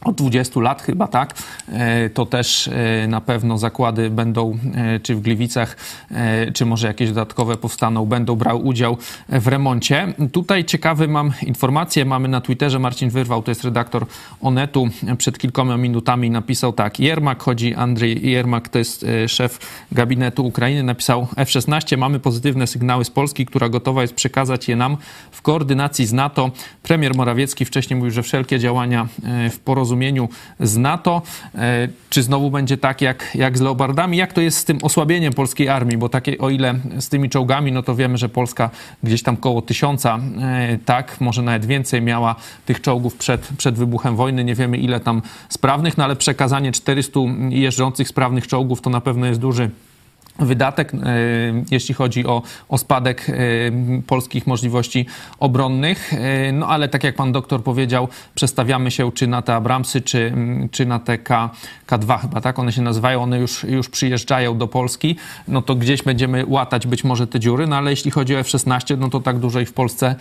od 0.05 0.17
20 0.17 0.61
lat 0.61 0.83
chyba, 0.83 1.09
tak? 1.09 1.35
E, 1.73 2.11
to 2.11 2.27
też 2.27 2.69
e, 2.69 3.07
na 3.09 3.21
pewno 3.21 3.59
zakłady 3.59 4.11
będą, 4.11 4.59
e, 4.75 5.01
czy 5.01 5.15
w 5.15 5.21
Gliwicach, 5.21 5.77
czy 6.55 6.67
może 6.67 6.87
jakieś 6.87 7.09
dodatkowe 7.09 7.57
powstaną, 7.57 8.07
będą 8.07 8.37
brał 8.37 8.67
udział 8.67 8.97
w 9.29 9.47
remoncie. 9.47 10.15
Tutaj 10.33 10.65
ciekawy 10.65 11.09
mam 11.09 11.33
informację, 11.47 12.05
mamy 12.05 12.29
na 12.29 12.41
Twitterze, 12.41 12.79
Marcin 12.79 13.11
Wyrwał, 13.11 13.43
to 13.43 13.51
jest 13.51 13.65
redaktor 13.65 14.07
Onetu, 14.41 14.89
przed 15.19 15.39
kilkoma 15.39 15.77
minutami 15.77 16.31
napisał 16.31 16.73
tak, 16.73 17.01
Jermak, 17.01 17.43
chodzi 17.43 17.75
Andrzej 17.75 18.31
Jermak, 18.31 18.69
to 18.69 18.79
jest 18.79 19.07
szef 19.29 19.59
gabinetu 19.93 20.47
Ukrainy, 20.47 20.83
napisał 20.83 21.27
F-16, 21.37 21.99
mamy 21.99 22.21
pozytywne 22.21 22.67
sygnały 22.67 23.05
z 23.05 23.11
Polski, 23.11 23.47
która 23.47 23.69
gotowa 23.69 24.03
jest 24.03 24.15
przekazać 24.15 24.69
je 24.69 24.77
nam 24.77 24.97
w 25.31 25.43
koordynacji 25.43 26.07
z 26.07 26.13
NATO. 26.13 26.51
Premier 26.83 27.15
Morawiecki 27.15 27.65
wcześniej 27.65 27.97
mówił, 27.97 28.11
że 28.11 28.23
wszelkie 28.23 28.59
działania 28.59 29.09
w 29.51 29.59
porozumieniu 29.59 29.86
porozumieniu 29.87 30.29
z 30.61 30.77
NATO. 30.77 31.23
E, 31.55 31.89
czy 32.11 32.23
znowu 32.23 32.51
będzie 32.51 32.77
tak 32.77 33.01
jak, 33.01 33.31
jak 33.35 33.59
z 33.59 33.61
Leopardami? 33.61 34.17
Jak 34.17 34.33
to 34.33 34.41
jest 34.41 34.59
z 34.59 34.65
tym 34.65 34.79
osłabieniem 34.83 35.33
polskiej 35.33 35.69
armii? 35.69 35.97
Bo 35.97 36.09
takie, 36.09 36.39
o 36.39 36.51
ile 36.51 36.75
z 36.99 37.09
tymi 37.09 37.31
czołgami, 37.31 37.73
no 37.73 37.83
to 37.83 37.95
wiemy, 37.95 38.19
że 38.19 38.29
Polska 38.29 38.71
gdzieś 39.03 39.23
tam 39.23 39.37
koło 39.37 39.63
tysiąca, 39.63 40.19
e, 40.43 40.79
tak, 40.85 41.21
może 41.21 41.43
nawet 41.43 41.67
więcej 41.67 42.03
miała 42.03 42.35
tych 42.67 42.81
czołgów 42.81 43.17
przed, 43.17 43.49
przed 43.59 43.75
wybuchem 43.75 44.17
wojny. 44.17 44.45
Nie 44.45 44.55
wiemy 44.55 44.79
ile 44.79 45.01
tam 45.01 45.23
sprawnych, 45.49 45.99
no 45.99 46.05
ale 46.05 46.17
przekazanie 46.17 46.73
400 46.73 47.21
jeżdżących 47.49 48.09
sprawnych 48.09 48.47
czołgów 48.47 48.81
to 48.81 48.91
na 48.91 49.01
pewno 49.01 49.27
jest 49.27 49.41
duży 49.41 49.71
wydatek, 50.39 50.95
e, 50.95 50.99
jeśli 51.71 51.95
chodzi 51.95 52.27
o, 52.27 52.43
o 52.69 52.79
spadek 52.79 53.31
e, 53.31 53.33
polskich 54.07 54.47
możliwości 54.47 55.07
obronnych. 55.39 56.13
E, 56.15 56.53
no 56.53 56.69
ale 56.69 56.89
tak 56.89 57.05
jak 57.05 57.15
pan 57.15 57.33
doktor 57.33 57.63
powiedział, 57.63 58.09
przestawiamy 58.35 58.91
się 58.91 59.13
czy 59.13 59.27
na 59.27 59.43
te 59.43 59.55
Abramsy, 59.55 60.01
czy, 60.01 60.33
czy 60.71 60.87
na 60.87 60.99
te 60.99 61.19
K, 61.19 61.51
K2 61.87 62.21
chyba, 62.21 62.41
tak? 62.41 62.59
One 62.59 62.73
się 62.73 62.83
nazywają, 62.83 63.23
one 63.23 63.39
już, 63.39 63.65
już 63.65 63.89
przyjeżdżają 63.89 64.59
do 64.59 64.69
Polski. 64.69 65.17
No 65.49 65.63
to 65.63 65.75
gdzieś 65.75 66.03
będziemy 66.03 66.45
łatać 66.47 66.87
być 66.87 67.05
może 67.05 67.27
te 67.27 67.41
dziury, 67.41 67.67
no 67.67 67.77
ale 67.77 67.91
jeśli 67.91 68.11
chodzi 68.11 68.37
o 68.37 68.39
F-16, 68.39 68.99
no 68.99 69.09
to 69.09 69.21
tak 69.21 69.39
dużo 69.39 69.65
w 69.67 69.73
Polsce, 69.73 70.15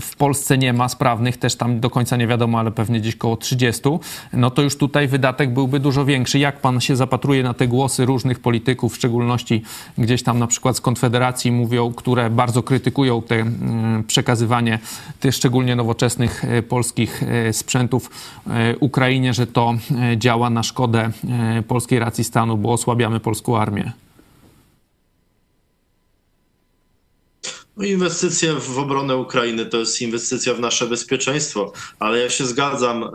w 0.00 0.16
Polsce 0.18 0.58
nie 0.58 0.72
ma 0.72 0.88
sprawnych, 0.88 1.36
też 1.36 1.56
tam 1.56 1.80
do 1.80 1.90
końca 1.90 2.16
nie 2.16 2.26
wiadomo, 2.26 2.58
ale 2.58 2.70
pewnie 2.70 3.00
gdzieś 3.00 3.16
koło 3.16 3.36
30. 3.36 3.82
No 4.32 4.50
to 4.50 4.62
już 4.62 4.76
tutaj 4.76 5.08
wydatek 5.08 5.54
byłby 5.54 5.80
dużo 5.80 6.04
większy. 6.04 6.38
Jak 6.38 6.60
pan 6.60 6.80
się 6.80 6.96
zapatruje 6.96 7.42
na 7.42 7.54
te 7.54 7.68
głosy 7.68 8.06
różnych 8.06 8.40
polityków, 8.40 8.96
szczególnie 8.96 9.20
szczególności 9.20 9.62
gdzieś 9.98 10.22
tam 10.22 10.38
na 10.38 10.46
przykład 10.46 10.76
z 10.76 10.80
Konfederacji 10.80 11.52
mówią, 11.52 11.92
które 11.92 12.30
bardzo 12.30 12.62
krytykują 12.62 13.22
te 13.22 13.34
mm, 13.34 14.04
przekazywanie 14.04 14.78
tych 15.20 15.34
szczególnie 15.34 15.76
nowoczesnych 15.76 16.44
e, 16.44 16.62
polskich 16.62 17.22
e, 17.22 17.52
sprzętów 17.52 18.10
e, 18.46 18.76
Ukrainie, 18.76 19.34
że 19.34 19.46
to 19.46 19.74
działa 20.16 20.50
na 20.50 20.62
szkodę 20.70 21.10
polskiej 21.68 21.98
racji 21.98 22.24
stanu, 22.24 22.56
bo 22.56 22.72
osłabiamy 22.72 23.20
polską 23.20 23.58
armię. 23.58 23.92
No, 27.80 27.86
inwestycja 27.86 28.54
w 28.54 28.78
obronę 28.78 29.16
Ukrainy 29.16 29.66
to 29.66 29.78
jest 29.78 30.02
inwestycja 30.02 30.54
w 30.54 30.60
nasze 30.60 30.86
bezpieczeństwo, 30.86 31.72
ale 31.98 32.18
ja 32.18 32.30
się 32.30 32.46
zgadzam 32.46 33.04
e, 33.04 33.08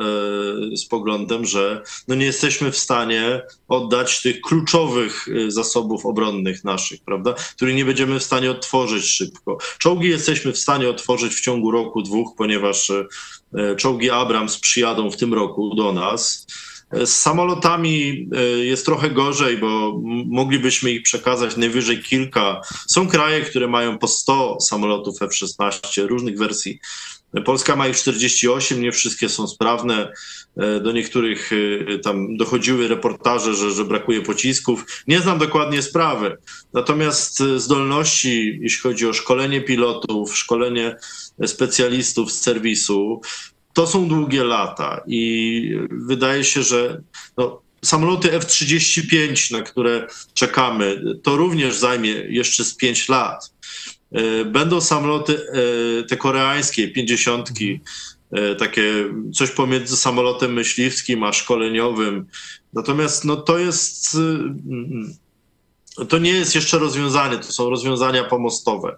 z 0.78 0.86
poglądem, 0.86 1.46
że 1.46 1.84
no 2.08 2.16
nie 2.16 2.26
jesteśmy 2.26 2.72
w 2.72 2.78
stanie 2.78 3.42
oddać 3.68 4.22
tych 4.22 4.42
kluczowych 4.42 5.28
e, 5.28 5.52
zasobów 5.52 6.06
obronnych 6.06 6.64
naszych, 6.64 7.00
prawda, 7.06 7.34
których 7.56 7.76
nie 7.76 7.86
będziemy 7.86 8.20
w 8.20 8.24
stanie 8.24 8.52
otworzyć 8.52 9.06
szybko. 9.06 9.58
Czołgi 9.78 10.10
jesteśmy 10.10 10.52
w 10.52 10.58
stanie 10.58 10.90
otworzyć 10.90 11.34
w 11.34 11.42
ciągu 11.42 11.72
roku, 11.72 12.02
dwóch, 12.02 12.36
ponieważ 12.38 12.90
e, 12.90 13.06
czołgi 13.76 14.10
Abrams 14.10 14.60
przyjadą 14.60 15.12
w 15.12 15.18
tym 15.18 15.34
roku 15.34 15.76
do 15.76 15.94
nas. 15.94 16.48
Z 17.04 17.14
samolotami 17.14 18.28
e, 18.36 18.44
jest 18.44 18.86
trochę 18.86 19.10
gorzej, 19.10 19.58
bo 19.58 20.02
moglibyśmy 20.26 20.92
ich 20.92 21.04
przekazać 21.04 21.58
najwyżej 21.58 22.04
kilka. 22.04 22.62
Są 22.88 23.08
kraje, 23.08 23.42
które 23.42 23.68
mają 23.68 23.98
po 23.98 24.08
100 24.08 24.60
samolotów 24.60 25.22
F-16 25.22 26.08
różnych 26.08 26.38
wersji. 26.38 26.80
Polska 27.46 27.76
ma 27.76 27.88
ich 27.88 27.98
48, 27.98 28.82
nie 28.82 28.92
wszystkie 28.92 29.30
są 29.30 29.48
sprawne. 29.48 30.12
E, 30.58 30.80
do 30.80 30.92
niektórych 30.92 31.52
e, 31.54 32.00
tam 32.00 32.38
dochodziły 32.38 32.88
reportaże, 32.88 33.56
że, 33.56 33.72
że 33.72 33.86
brakuje 33.86 34.22
pocisków. 34.22 35.04
Nie 35.08 35.20
znam 35.20 35.40
dokładnie 35.40 35.82
sprawy. 35.82 36.38
Natomiast 36.74 37.40
zdolności, 37.58 38.60
jeśli 38.62 38.82
chodzi 38.82 39.08
o 39.08 39.14
szkolenie 39.14 39.62
pilotów, 39.62 40.38
szkolenie 40.38 40.96
specjalistów 41.46 42.32
z 42.32 42.42
serwisu, 42.42 43.22
to 43.76 43.88
są 43.88 44.08
długie 44.08 44.44
lata 44.44 45.02
i 45.08 45.80
wydaje 45.92 46.44
się, 46.44 46.64
że 46.64 47.02
no, 47.38 47.62
samoloty 47.84 48.34
F-35, 48.34 49.52
na 49.52 49.62
które 49.62 50.08
czekamy, 50.34 51.02
to 51.24 51.38
również 51.38 51.78
zajmie 51.78 52.10
jeszcze 52.12 52.64
z 52.64 52.76
5 52.76 53.10
lat. 53.10 53.54
E, 54.12 54.46
będą 54.46 54.82
samoloty 54.82 55.38
e, 55.38 56.04
te 56.04 56.18
koreańskie, 56.18 56.88
50, 56.88 57.50
e, 58.32 58.56
takie 58.56 59.14
coś 59.34 59.52
pomiędzy 59.52 59.98
samolotem 59.98 60.54
myśliwskim 60.54 61.24
a 61.24 61.34
szkoleniowym. 61.34 62.26
Natomiast 62.74 63.26
no, 63.26 63.36
to 63.36 63.58
jest. 63.58 64.18
To 66.10 66.18
nie 66.18 66.32
jest 66.32 66.56
jeszcze 66.56 66.80
rozwiązanie, 66.80 67.38
to 67.38 67.52
są 67.52 67.70
rozwiązania 67.70 68.24
pomostowe. 68.24 68.98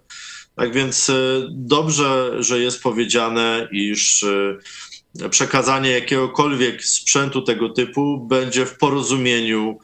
Tak 0.57 0.73
więc 0.73 1.09
e, 1.09 1.13
dobrze, 1.49 2.31
że 2.39 2.59
jest 2.59 2.83
powiedziane, 2.83 3.67
iż 3.71 4.23
e, 4.23 5.29
przekazanie 5.29 5.91
jakiegokolwiek 5.91 6.83
sprzętu 6.83 7.41
tego 7.41 7.69
typu 7.69 8.27
będzie 8.27 8.65
w 8.65 8.77
porozumieniu 8.77 9.79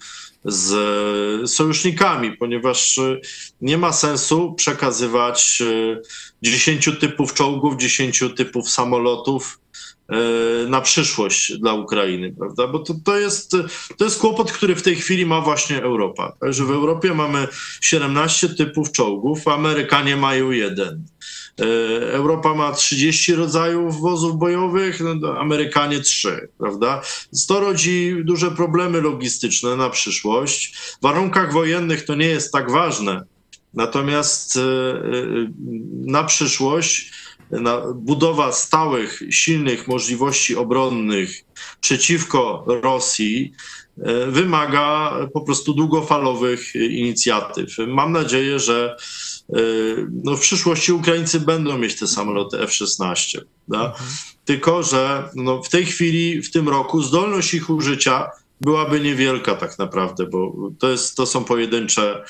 z 0.46 1.50
sojusznikami, 1.52 2.38
ponieważ 2.38 3.00
nie 3.62 3.78
ma 3.78 3.94
sensu 3.94 4.54
przekazywać 4.54 5.64
10 6.42 6.90
typów 7.00 7.34
czołgów, 7.34 7.78
10 7.78 8.24
typów 8.36 8.70
samolotów 8.70 9.60
na 10.68 10.82
przyszłość 10.82 11.58
dla 11.58 11.74
Ukrainy, 11.74 12.36
prawda? 12.40 12.68
Bo 12.68 12.80
to, 12.80 12.94
to, 13.06 13.20
jest, 13.20 13.52
to 13.98 14.04
jest 14.06 14.20
kłopot, 14.20 14.52
który 14.52 14.76
w 14.76 14.82
tej 14.82 14.96
chwili 14.96 15.26
ma 15.26 15.42
właśnie 15.42 15.84
Europa. 15.84 16.34
Że 16.42 16.66
w 16.66 16.72
Europie 16.72 17.14
mamy 17.14 17.48
17 17.82 18.50
typów 18.50 18.92
czołgów, 18.92 19.48
Amerykanie 19.48 20.18
mają 20.18 20.52
jeden. 20.52 21.06
E, 21.62 21.66
Europa 22.14 22.54
ma 22.54 22.72
30 22.72 23.36
rodzajów 23.36 24.02
wozów 24.02 24.38
bojowych, 24.38 25.02
no, 25.02 25.40
Amerykanie 25.40 26.00
3, 26.00 26.50
prawda? 26.58 27.02
To 27.48 27.60
rodzi 27.60 28.16
duże 28.24 28.52
problemy 28.52 29.02
logistyczne 29.02 29.76
na 29.76 29.90
przyszłość. 29.90 30.76
W 30.78 31.02
warunkach 31.02 31.54
wojennych 31.54 32.06
to 32.06 32.16
nie 32.16 32.28
jest 32.28 32.52
tak 32.52 32.72
ważne, 32.72 33.24
natomiast 33.74 34.58
e, 34.58 34.62
na 36.06 36.24
przyszłość 36.24 37.23
budowa 37.96 38.52
stałych, 38.52 39.22
silnych 39.30 39.88
możliwości 39.88 40.56
obronnych 40.56 41.44
przeciwko 41.82 42.66
Rosji 42.68 43.54
e, 43.98 44.28
wymaga 44.28 45.14
po 45.34 45.42
prostu 45.42 45.74
długofalowych 45.74 46.76
inicjatyw. 46.76 47.76
Mam 47.88 48.12
nadzieję, 48.12 48.60
że 48.60 48.96
e, 49.50 49.56
no 50.24 50.36
w 50.36 50.42
przyszłości 50.42 50.92
Ukraińcy 50.92 51.40
będą 51.40 51.78
mieć 51.78 52.00
te 52.00 52.08
samoloty 52.08 52.60
F-16. 52.60 53.40
Mhm. 53.74 53.92
Tylko, 54.46 54.84
że 54.84 55.30
no 55.36 55.64
w 55.64 55.70
tej 55.70 55.86
chwili, 55.86 56.42
w 56.42 56.52
tym 56.52 56.70
roku, 56.70 57.02
zdolność 57.02 57.54
ich 57.54 57.70
użycia 57.70 58.30
byłaby 58.62 59.00
niewielka 59.00 59.56
tak 59.56 59.80
naprawdę, 59.80 60.26
bo 60.26 60.54
to, 60.80 60.90
jest, 60.90 61.16
to 61.16 61.26
są 61.26 61.44
pojedyncze 61.44 62.24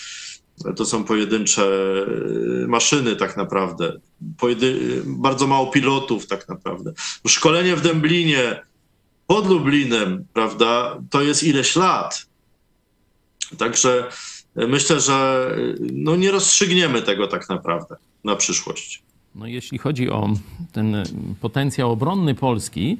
to 0.75 0.85
są 0.85 1.03
pojedyncze 1.03 1.63
y, 2.63 2.67
maszyny 2.67 3.15
tak 3.15 3.37
naprawdę. 3.37 3.99
Pojedy 4.37 5.01
bardzo 5.05 5.47
mało 5.47 5.67
pilotów 5.67 6.27
tak 6.27 6.49
naprawdę. 6.49 6.93
Szkolenie 7.27 7.75
w 7.75 7.81
Dęblinie 7.81 8.61
pod 9.27 9.47
Lublinem, 9.49 10.25
prawda, 10.33 10.97
to 11.09 11.21
jest 11.21 11.43
ileś 11.43 11.75
lat. 11.75 12.25
Także 13.57 14.09
myślę, 14.55 14.99
że 14.99 15.47
no 15.79 16.15
nie 16.15 16.31
rozstrzygniemy 16.31 17.01
tego 17.01 17.27
tak 17.27 17.49
naprawdę 17.49 17.95
na 18.23 18.35
przyszłość. 18.35 19.03
No 19.35 19.47
jeśli 19.47 19.77
chodzi 19.77 20.09
o 20.09 20.29
ten 20.71 21.03
potencjał 21.41 21.91
obronny 21.91 22.35
Polski, 22.35 22.97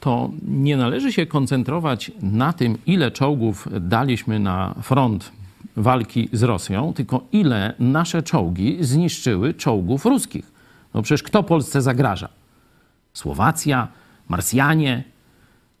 to 0.00 0.30
nie 0.48 0.76
należy 0.76 1.12
się 1.12 1.26
koncentrować 1.26 2.10
na 2.22 2.52
tym, 2.52 2.78
ile 2.86 3.10
czołgów 3.10 3.68
daliśmy 3.80 4.38
na 4.38 4.74
front 4.82 5.32
walki 5.76 6.28
z 6.32 6.42
Rosją, 6.42 6.92
tylko 6.92 7.20
ile 7.32 7.74
nasze 7.78 8.22
czołgi 8.22 8.78
zniszczyły 8.80 9.54
czołgów 9.54 10.04
ruskich. 10.04 10.52
No 10.94 11.02
przecież 11.02 11.22
kto 11.22 11.42
Polsce 11.42 11.82
zagraża? 11.82 12.28
Słowacja, 13.12 13.88
Marsjanie. 14.28 15.04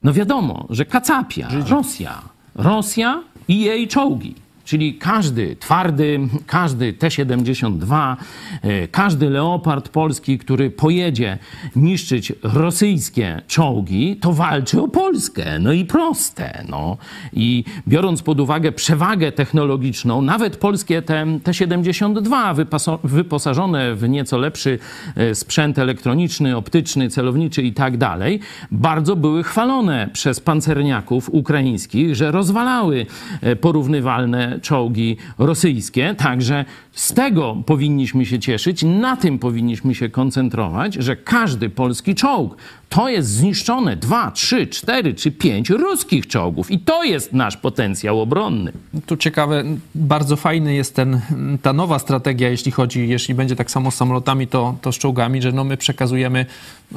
No 0.02 0.12
wiadomo, 0.12 0.66
że 0.70 0.84
Kacapia, 0.84 1.48
Rosja. 1.68 2.22
Rosja 2.54 3.22
i 3.48 3.60
jej 3.60 3.88
czołgi. 3.88 4.34
Czyli 4.66 4.94
każdy 4.94 5.56
twardy, 5.56 6.20
każdy 6.46 6.92
T-72, 6.92 8.16
e, 8.62 8.88
każdy 8.88 9.30
leopard 9.30 9.88
polski, 9.88 10.38
który 10.38 10.70
pojedzie 10.70 11.38
niszczyć 11.76 12.32
rosyjskie 12.42 13.42
czołgi, 13.46 14.16
to 14.16 14.32
walczy 14.32 14.82
o 14.82 14.88
Polskę. 14.88 15.58
No 15.58 15.72
i 15.72 15.84
proste. 15.84 16.64
No. 16.68 16.96
I 17.32 17.64
biorąc 17.88 18.22
pod 18.22 18.40
uwagę 18.40 18.72
przewagę 18.72 19.32
technologiczną, 19.32 20.22
nawet 20.22 20.56
polskie 20.56 21.02
T-72 21.02 22.66
wyposażone 23.04 23.94
w 23.94 24.08
nieco 24.08 24.38
lepszy 24.38 24.78
e, 25.16 25.34
sprzęt 25.34 25.78
elektroniczny, 25.78 26.56
optyczny, 26.56 27.10
celowniczy 27.10 27.62
i 27.62 27.72
tak 27.72 27.96
dalej, 27.96 28.40
bardzo 28.70 29.16
były 29.16 29.42
chwalone 29.42 30.08
przez 30.12 30.40
pancerniaków 30.40 31.30
ukraińskich, 31.30 32.14
że 32.16 32.30
rozwalały 32.30 33.06
e, 33.40 33.56
porównywalne 33.56 34.55
czołgi 34.62 35.16
rosyjskie. 35.38 36.14
Także 36.18 36.64
z 36.92 37.12
tego 37.12 37.56
powinniśmy 37.66 38.26
się 38.26 38.38
cieszyć, 38.38 38.82
na 38.82 39.16
tym 39.16 39.38
powinniśmy 39.38 39.94
się 39.94 40.08
koncentrować, 40.08 40.94
że 40.94 41.16
każdy 41.16 41.70
polski 41.70 42.14
czołg 42.14 42.56
to 42.88 43.08
jest 43.08 43.28
zniszczone 43.28 43.96
dwa, 43.96 44.30
trzy, 44.30 44.66
cztery 44.66 45.14
czy 45.14 45.30
pięć 45.30 45.70
ruskich 45.70 46.26
czołgów 46.26 46.70
i 46.70 46.78
to 46.78 47.04
jest 47.04 47.32
nasz 47.32 47.56
potencjał 47.56 48.20
obronny. 48.20 48.72
Tu 49.06 49.16
ciekawe, 49.16 49.64
bardzo 49.94 50.36
fajny 50.36 50.74
jest 50.74 50.94
ten, 50.94 51.20
ta 51.62 51.72
nowa 51.72 51.98
strategia, 51.98 52.48
jeśli 52.48 52.72
chodzi, 52.72 53.08
jeśli 53.08 53.34
będzie 53.34 53.56
tak 53.56 53.70
samo 53.70 53.90
z 53.90 53.94
samolotami, 53.94 54.46
to, 54.46 54.76
to 54.82 54.92
z 54.92 54.98
czołgami, 54.98 55.42
że 55.42 55.52
no 55.52 55.64
my 55.64 55.76
przekazujemy 55.76 56.46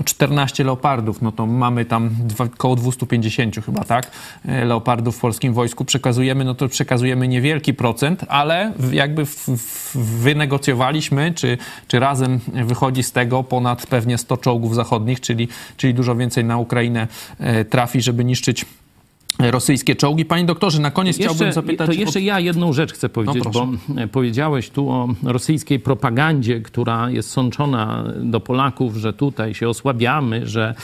14 0.06 0.64
leopardów, 0.64 1.22
no 1.22 1.32
to 1.32 1.46
mamy 1.46 1.86
tam 1.86 2.10
dwa, 2.20 2.44
około 2.44 2.76
250 2.76 3.66
chyba, 3.66 3.84
tak, 3.84 4.12
e, 4.46 4.66
leopardów 4.66 5.18
w 5.18 5.20
polskim 5.20 5.54
wojsku. 5.54 5.86
Przekazujemy, 5.86 6.46
no 6.46 6.56
to 6.56 6.68
przekazujemy 6.68 7.28
niewielki 7.28 7.74
procent, 7.74 8.26
ale 8.28 8.74
jakby 8.92 9.26
w, 9.26 9.48
w, 9.48 9.98
wynegocjowaliśmy, 9.98 11.34
czy, 11.34 11.58
czy 11.88 12.00
razem 12.00 12.40
wychodzi 12.66 13.04
z 13.04 13.12
tego 13.12 13.44
ponad 13.44 13.88
pewnie 13.88 14.18
100 14.18 14.38
czołgów 14.38 14.76
zachodnich, 14.76 15.20
czyli 15.22 15.48
czyli 15.78 15.94
dużo 15.94 16.16
więcej 16.16 16.46
na 16.46 16.58
Ukrainę 16.58 17.08
e, 17.40 17.66
trafi, 17.66 18.02
żeby 18.02 18.26
niszczyć 18.26 18.66
rosyjskie 19.40 19.96
czołgi. 19.96 20.26
Panie 20.26 20.46
doktorze, 20.46 20.82
na 20.82 20.92
koniec 20.92 21.18
jeszcze, 21.18 21.36
chciałbym 21.36 21.54
zapytać... 21.54 21.88
To 21.88 21.94
jeszcze 21.94 22.22
ja 22.22 22.40
jedną 22.40 22.74
rzecz 22.74 22.94
chcę 22.94 23.10
powiedzieć, 23.10 23.44
no, 23.46 23.52
bo 23.52 23.68
e, 24.02 24.08
powiedziałeś 24.08 24.70
tu 24.70 24.90
o 24.90 25.08
rosyjskiej 25.24 25.80
propagandzie, 25.80 26.62
która 26.62 27.10
jest 27.10 27.30
sączona 27.30 28.04
do 28.22 28.40
Polaków, 28.40 28.96
że 28.96 29.14
tutaj 29.14 29.54
się 29.54 29.70
osłabiamy, 29.70 30.48
że 30.48 30.76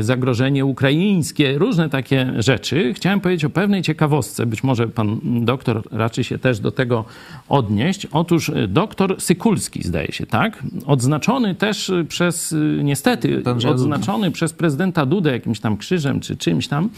zagrożenie 0.00 0.64
ukraińskie, 0.64 1.58
różne 1.58 1.90
takie 1.90 2.32
rzeczy. 2.38 2.94
Chciałem 2.94 3.20
powiedzieć 3.20 3.44
o 3.44 3.50
pewnej 3.50 3.82
ciekawostce, 3.82 4.46
być 4.46 4.64
może 4.64 4.88
pan 4.88 5.20
doktor 5.44 5.82
raczy 5.90 6.24
się 6.24 6.38
też 6.38 6.60
do 6.60 6.70
tego 6.70 7.04
odnieść. 7.48 8.06
Otóż 8.06 8.48
e, 8.48 8.68
doktor 8.68 9.20
Sykulski, 9.20 9.82
zdaje 9.82 10.12
się, 10.12 10.26
tak? 10.26 10.62
Odznaczony 10.86 11.54
też 11.54 11.92
przez, 12.08 12.52
e, 12.52 12.56
niestety, 12.84 13.42
odznaczony 13.70 14.30
przez 14.30 14.52
prezydenta 14.52 15.06
Dudę 15.06 15.32
jakimś 15.32 15.60
tam 15.60 15.76
krzyżem 15.76 16.20
czy 16.20 16.36
czymś 16.36 16.68
tam, 16.68 16.88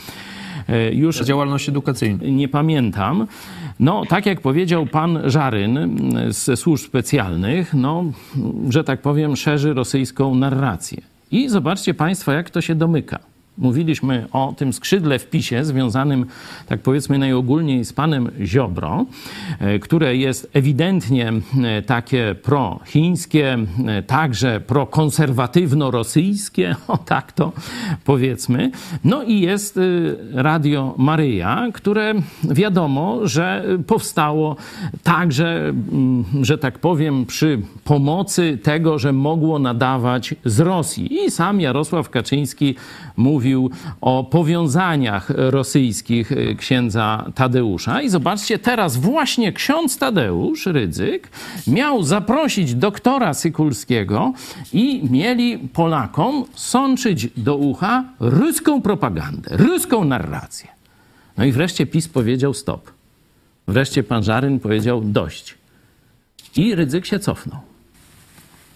e, 0.69 0.95
już 0.95 1.21
Działalność 1.21 1.69
edukacyjna. 1.69 2.25
nie 2.29 2.49
pamiętam. 2.49 3.27
No, 3.81 4.03
tak 4.09 4.27
jak 4.27 4.41
powiedział 4.41 4.87
pan 4.87 5.19
Żaryn 5.25 5.79
ze 6.29 6.57
służb 6.57 6.85
specjalnych, 6.85 7.75
no, 7.75 8.05
że 8.69 8.85
tak 8.85 9.03
powiem, 9.03 9.37
szerzy 9.37 9.75
rosyjską 9.75 10.35
narrację. 10.35 11.03
I 11.31 11.49
zobaczcie 11.49 11.95
państwo, 11.95 12.33
jak 12.33 12.51
to 12.51 12.61
się 12.61 12.75
domyka. 12.75 13.34
Mówiliśmy 13.59 14.27
o 14.33 14.55
tym 14.57 14.73
skrzydle 14.73 15.19
w 15.19 15.31
PiSie 15.31 15.65
związanym, 15.65 16.27
tak 16.67 16.81
powiedzmy 16.81 17.19
najogólniej, 17.19 17.85
z 17.85 17.93
panem 17.93 18.31
Ziobro, 18.45 19.07
e, 19.59 19.79
które 19.79 20.17
jest 20.17 20.51
ewidentnie 20.53 21.33
e, 21.65 21.83
takie 21.83 22.35
prochińskie, 22.43 23.59
e, 23.87 24.03
także 24.03 24.61
prokonserwatywno-rosyjskie, 24.61 26.75
o 26.89 26.99
tak 26.99 27.33
to 27.33 27.53
powiedzmy. 28.05 28.71
No 29.05 29.23
i 29.23 29.41
jest 29.41 29.81
Radio 30.33 30.95
Maryja, 30.99 31.69
które 31.75 32.15
wiadomo, 32.45 33.27
że 33.27 33.65
powstało 33.87 34.57
także, 35.03 35.69
mm, 35.69 36.25
że 36.43 36.59
tak 36.59 36.79
powiem, 36.79 37.27
przy 37.27 37.61
pomocy 37.85 38.59
tego, 38.63 38.99
że 38.99 39.13
mogło 39.13 39.59
nadawać 39.59 40.35
z 40.45 40.61
Rosji. 40.61 41.25
I 41.25 41.31
sam 41.31 41.61
Jarosław 41.61 42.11
Kaczyński 42.11 42.75
mówił, 43.17 43.44
mówił 43.45 43.71
o 44.01 44.25
powiązaniach 44.25 45.31
rosyjskich 45.37 46.33
y, 46.33 46.57
księdza 46.59 47.31
Tadeusza. 47.35 48.03
I 48.03 48.09
zobaczcie, 48.09 48.59
teraz 48.59 48.97
właśnie 48.97 49.53
ksiądz 49.53 49.99
Tadeusz 49.99 50.67
Rydzyk 50.67 51.31
miał 51.67 52.03
zaprosić 52.03 52.75
doktora 52.75 53.35
Sykulskiego 53.35 54.33
i 54.73 55.03
mieli 55.11 55.59
Polakom 55.59 56.45
sączyć 56.55 57.29
do 57.37 57.57
ucha 57.57 58.05
ruską 58.21 58.83
propagandę, 58.83 59.57
ruską 59.57 60.05
narrację. 60.05 60.69
No 61.39 61.45
i 61.45 61.53
wreszcie 61.53 61.87
PiS 61.87 62.09
powiedział 62.09 62.55
stop. 62.55 62.91
Wreszcie 63.69 64.03
pan 64.03 64.23
Żaryn 64.23 64.61
powiedział 64.61 65.01
dość. 65.01 65.55
I 66.57 66.75
Rydzyk 66.75 67.07
się 67.07 67.19
cofnął. 67.19 67.74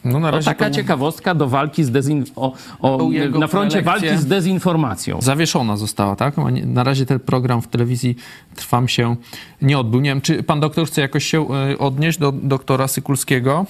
No 0.05 0.21
na 0.21 0.31
To 0.31 0.37
razie 0.37 0.45
taka 0.45 0.69
to 0.71 0.77
ciekawostka 0.77 1.35
do 1.35 1.49
walki 1.49 1.85
z 1.85 1.91
dezin... 1.91 2.25
o, 2.37 2.53
o, 2.81 3.11
na 3.39 3.47
froncie 3.47 3.83
walki 3.83 4.19
z 4.19 4.27
dezinformacją. 4.27 5.23
zawieszona 5.23 5.77
została, 5.77 6.17
tak? 6.17 6.35
Na 6.65 6.85
razie 6.85 7.07
ten 7.07 7.21
program 7.21 7.63
w 7.63 7.69
telewizji 7.69 8.17
Trwam 8.57 8.89
się 8.89 9.17
nie 9.63 9.79
odbył. 9.79 10.01
Nie 10.01 10.11
wiem, 10.11 10.21
czy 10.21 10.43
pan 10.43 10.61
doktor 10.61 10.87
chce 10.87 11.01
jakoś 11.01 11.25
się 11.25 11.49
e, 11.55 11.79
odnieść 11.79 12.19
do 12.19 12.33
doktora 12.33 12.89
Sykulskiego? 12.89 13.67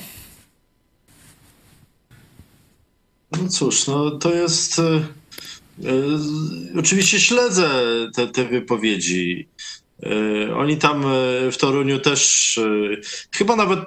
No 3.42 3.48
cóż, 3.48 3.86
no 3.86 4.10
to 4.10 4.34
jest. 4.34 4.78
e, 4.78 4.82
e, 4.82 5.92
oczywiście 6.78 7.20
śledzę 7.20 7.70
te, 8.14 8.26
te 8.26 8.44
wypowiedzi. 8.44 9.48
E, 10.02 10.56
oni 10.56 10.76
tam 10.76 11.04
e, 11.06 11.06
w 11.52 11.56
Toruniu 11.58 11.98
też. 11.98 12.58
E, 12.58 12.96
chyba 13.36 13.56
nawet 13.56 13.80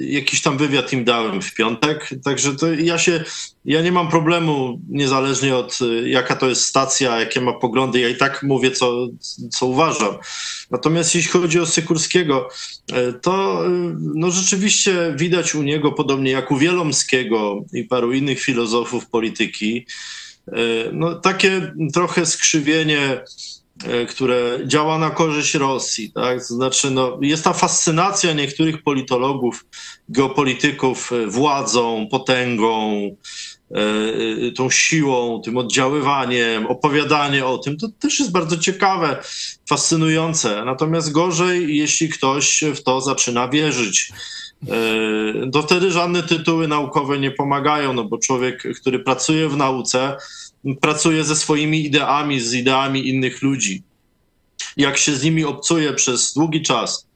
jakiś 0.00 0.42
tam 0.42 0.58
wywiad 0.58 0.92
im 0.92 1.04
dałem 1.04 1.42
w 1.42 1.54
piątek. 1.54 2.10
Także 2.24 2.56
to 2.56 2.72
ja 2.72 2.98
się. 2.98 3.24
Ja 3.64 3.82
nie 3.82 3.92
mam 3.92 4.08
problemu, 4.08 4.80
niezależnie 4.88 5.56
od 5.56 5.78
jaka 6.04 6.36
to 6.36 6.48
jest 6.48 6.64
stacja, 6.64 7.20
jakie 7.20 7.40
ma 7.40 7.52
poglądy. 7.52 8.00
Ja 8.00 8.08
i 8.08 8.16
tak 8.16 8.42
mówię, 8.42 8.70
co, 8.70 9.06
co 9.50 9.66
uważam. 9.66 10.14
Natomiast 10.70 11.14
jeśli 11.14 11.30
chodzi 11.30 11.60
o 11.60 11.66
Sykurskiego, 11.66 12.48
to 13.22 13.64
no 14.14 14.30
rzeczywiście 14.30 15.14
widać 15.16 15.54
u 15.54 15.62
niego, 15.62 15.92
podobnie 15.92 16.30
jak 16.30 16.50
u 16.50 16.56
Wielomskiego 16.56 17.64
i 17.72 17.84
paru 17.84 18.12
innych 18.12 18.40
filozofów 18.40 19.06
polityki, 19.06 19.86
no 20.92 21.14
takie 21.14 21.72
trochę 21.94 22.26
skrzywienie, 22.26 23.20
które 24.08 24.58
działa 24.66 24.98
na 24.98 25.10
korzyść 25.10 25.54
Rosji. 25.54 26.12
Tak? 26.12 26.44
Znaczy, 26.44 26.90
no, 26.90 27.18
jest 27.22 27.44
ta 27.44 27.52
fascynacja 27.52 28.32
niektórych 28.32 28.82
politologów, 28.82 29.64
geopolityków 30.08 31.12
e, 31.12 31.26
władzą, 31.26 32.06
potęgą, 32.10 33.02
e, 33.70 33.82
tą 34.52 34.70
siłą, 34.70 35.40
tym 35.44 35.56
oddziaływaniem, 35.56 36.66
opowiadanie 36.66 37.46
o 37.46 37.58
tym, 37.58 37.76
to 37.76 37.88
też 37.98 38.18
jest 38.18 38.32
bardzo 38.32 38.58
ciekawe, 38.58 39.22
fascynujące. 39.68 40.64
Natomiast 40.64 41.12
gorzej, 41.12 41.76
jeśli 41.76 42.08
ktoś 42.08 42.64
w 42.74 42.82
to 42.82 43.00
zaczyna 43.00 43.48
wierzyć. 43.48 44.12
E, 44.68 45.50
To 45.52 45.62
wtedy 45.62 45.90
żadne 45.90 46.22
tytuły 46.22 46.68
naukowe 46.68 47.18
nie 47.18 47.30
pomagają, 47.30 47.92
no 47.92 48.04
bo 48.04 48.18
człowiek, 48.18 48.62
który 48.80 48.98
pracuje 48.98 49.48
w 49.48 49.56
nauce, 49.56 50.16
pracuje 50.80 51.24
ze 51.24 51.36
swoimi 51.36 51.84
ideami, 51.86 52.40
z 52.40 52.54
ideami 52.54 53.08
innych 53.08 53.42
ludzi. 53.42 53.82
Jak 54.76 54.98
się 54.98 55.16
z 55.16 55.22
nimi 55.24 55.44
obcuje 55.44 55.92
przez 55.92 56.34
długi 56.34 56.62
czas, 56.62 57.08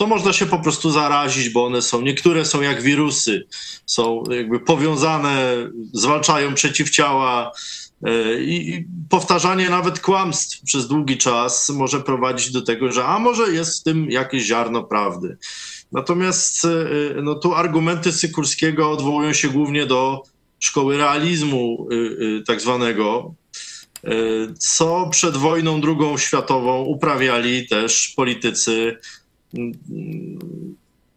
to 0.00 0.06
można 0.06 0.32
się 0.32 0.46
po 0.46 0.58
prostu 0.58 0.90
zarazić, 0.90 1.48
bo 1.48 1.66
one 1.66 1.82
są, 1.82 2.00
niektóre 2.00 2.44
są 2.44 2.60
jak 2.60 2.82
wirusy, 2.82 3.46
są 3.86 4.22
jakby 4.30 4.60
powiązane, 4.60 5.56
zwalczają 5.92 6.54
przeciwciała 6.54 7.52
e, 8.04 8.40
i 8.42 8.84
powtarzanie 9.08 9.70
nawet 9.70 10.00
kłamstw 10.00 10.62
przez 10.64 10.88
długi 10.88 11.18
czas 11.18 11.68
może 11.70 12.00
prowadzić 12.00 12.52
do 12.52 12.62
tego, 12.62 12.92
że 12.92 13.04
a 13.04 13.18
może 13.18 13.52
jest 13.52 13.80
w 13.80 13.82
tym 13.82 14.10
jakieś 14.10 14.42
ziarno 14.42 14.82
prawdy. 14.82 15.36
Natomiast 15.92 16.64
e, 16.64 16.68
no, 17.22 17.34
tu 17.34 17.54
argumenty 17.54 18.12
Sykulskiego 18.12 18.90
odwołują 18.90 19.32
się 19.32 19.48
głównie 19.48 19.86
do 19.86 20.22
szkoły 20.60 20.96
realizmu 20.96 21.88
y, 21.92 21.94
y, 21.94 22.42
tak 22.46 22.60
zwanego, 22.60 23.34
y, 24.04 24.54
co 24.58 25.08
przed 25.10 25.36
wojną 25.36 25.80
drugą 25.80 26.18
światową 26.18 26.84
uprawiali 26.84 27.68
też 27.68 28.12
politycy 28.16 28.96
mm, 29.54 29.78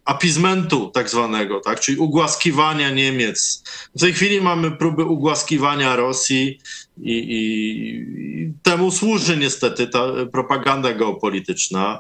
apizmentu 0.06 0.92
tak 0.94 1.10
zwanego, 1.10 1.60
tak? 1.60 1.80
czyli 1.80 1.98
ugłaskiwania 1.98 2.90
Niemiec. 2.90 3.64
W 3.96 4.00
tej 4.00 4.14
chwili 4.14 4.42
mamy 4.42 4.72
próby 4.72 5.04
ugłaskiwania 5.04 5.96
Rosji 5.96 6.60
i, 7.02 7.12
i, 7.12 7.90
i 8.44 8.54
temu 8.64 8.92
służy 8.92 9.38
niestety 9.38 9.88
ta 9.88 10.12
propaganda 10.32 10.94
geopolityczna. 10.94 12.00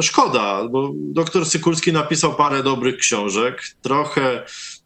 Szkoda, 0.00 0.68
bo 0.68 0.90
doktor 0.94 1.46
Sykulski 1.46 1.92
napisał 1.92 2.34
parę 2.34 2.62
dobrych 2.62 2.96
książek, 2.96 3.62
trochę 3.82 4.44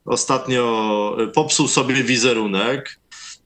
ostatnio 0.09 1.16
popsuł 1.34 1.68
sobie 1.68 1.94
wizerunek 1.94 2.98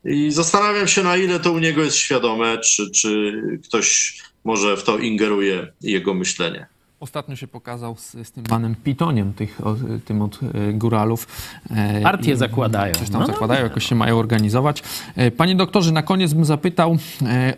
i 0.05 0.31
zastanawiam 0.31 0.89
się, 0.89 1.03
na 1.03 1.17
ile 1.17 1.41
to 1.41 1.53
u 1.53 1.59
niego 1.59 1.83
jest 1.83 1.97
świadome, 1.97 2.59
czy, 2.59 2.91
czy 2.91 3.33
ktoś 3.65 4.19
może 4.45 4.77
w 4.77 4.83
to 4.83 4.99
ingeruje 4.99 5.73
jego 5.81 6.15
myślenie. 6.15 6.67
Ostatnio 7.03 7.37
się 7.37 7.47
pokazał 7.47 7.97
z, 7.97 8.13
z 8.13 8.33
tym 8.33 8.45
panem 8.45 8.75
Pitoniem, 8.85 9.33
tych, 9.33 9.67
o, 9.67 9.77
tym 10.05 10.23
od 10.23 10.41
e, 10.43 10.73
góralów. 10.73 11.27
E, 11.71 12.01
Partie 12.01 12.33
i 12.33 12.37
zakładają. 12.37 12.95
Coś 12.95 13.11
tam 13.11 13.21
No, 13.21 13.27
zakładają, 13.27 13.65
jakoś 13.65 13.87
się 13.87 13.95
mają 13.95 14.19
organizować. 14.19 14.83
E, 15.17 15.31
Panie 15.31 15.55
doktorze, 15.55 15.93
na 15.93 16.03
koniec 16.03 16.33
bym 16.35 16.45
zapytał 16.45 16.97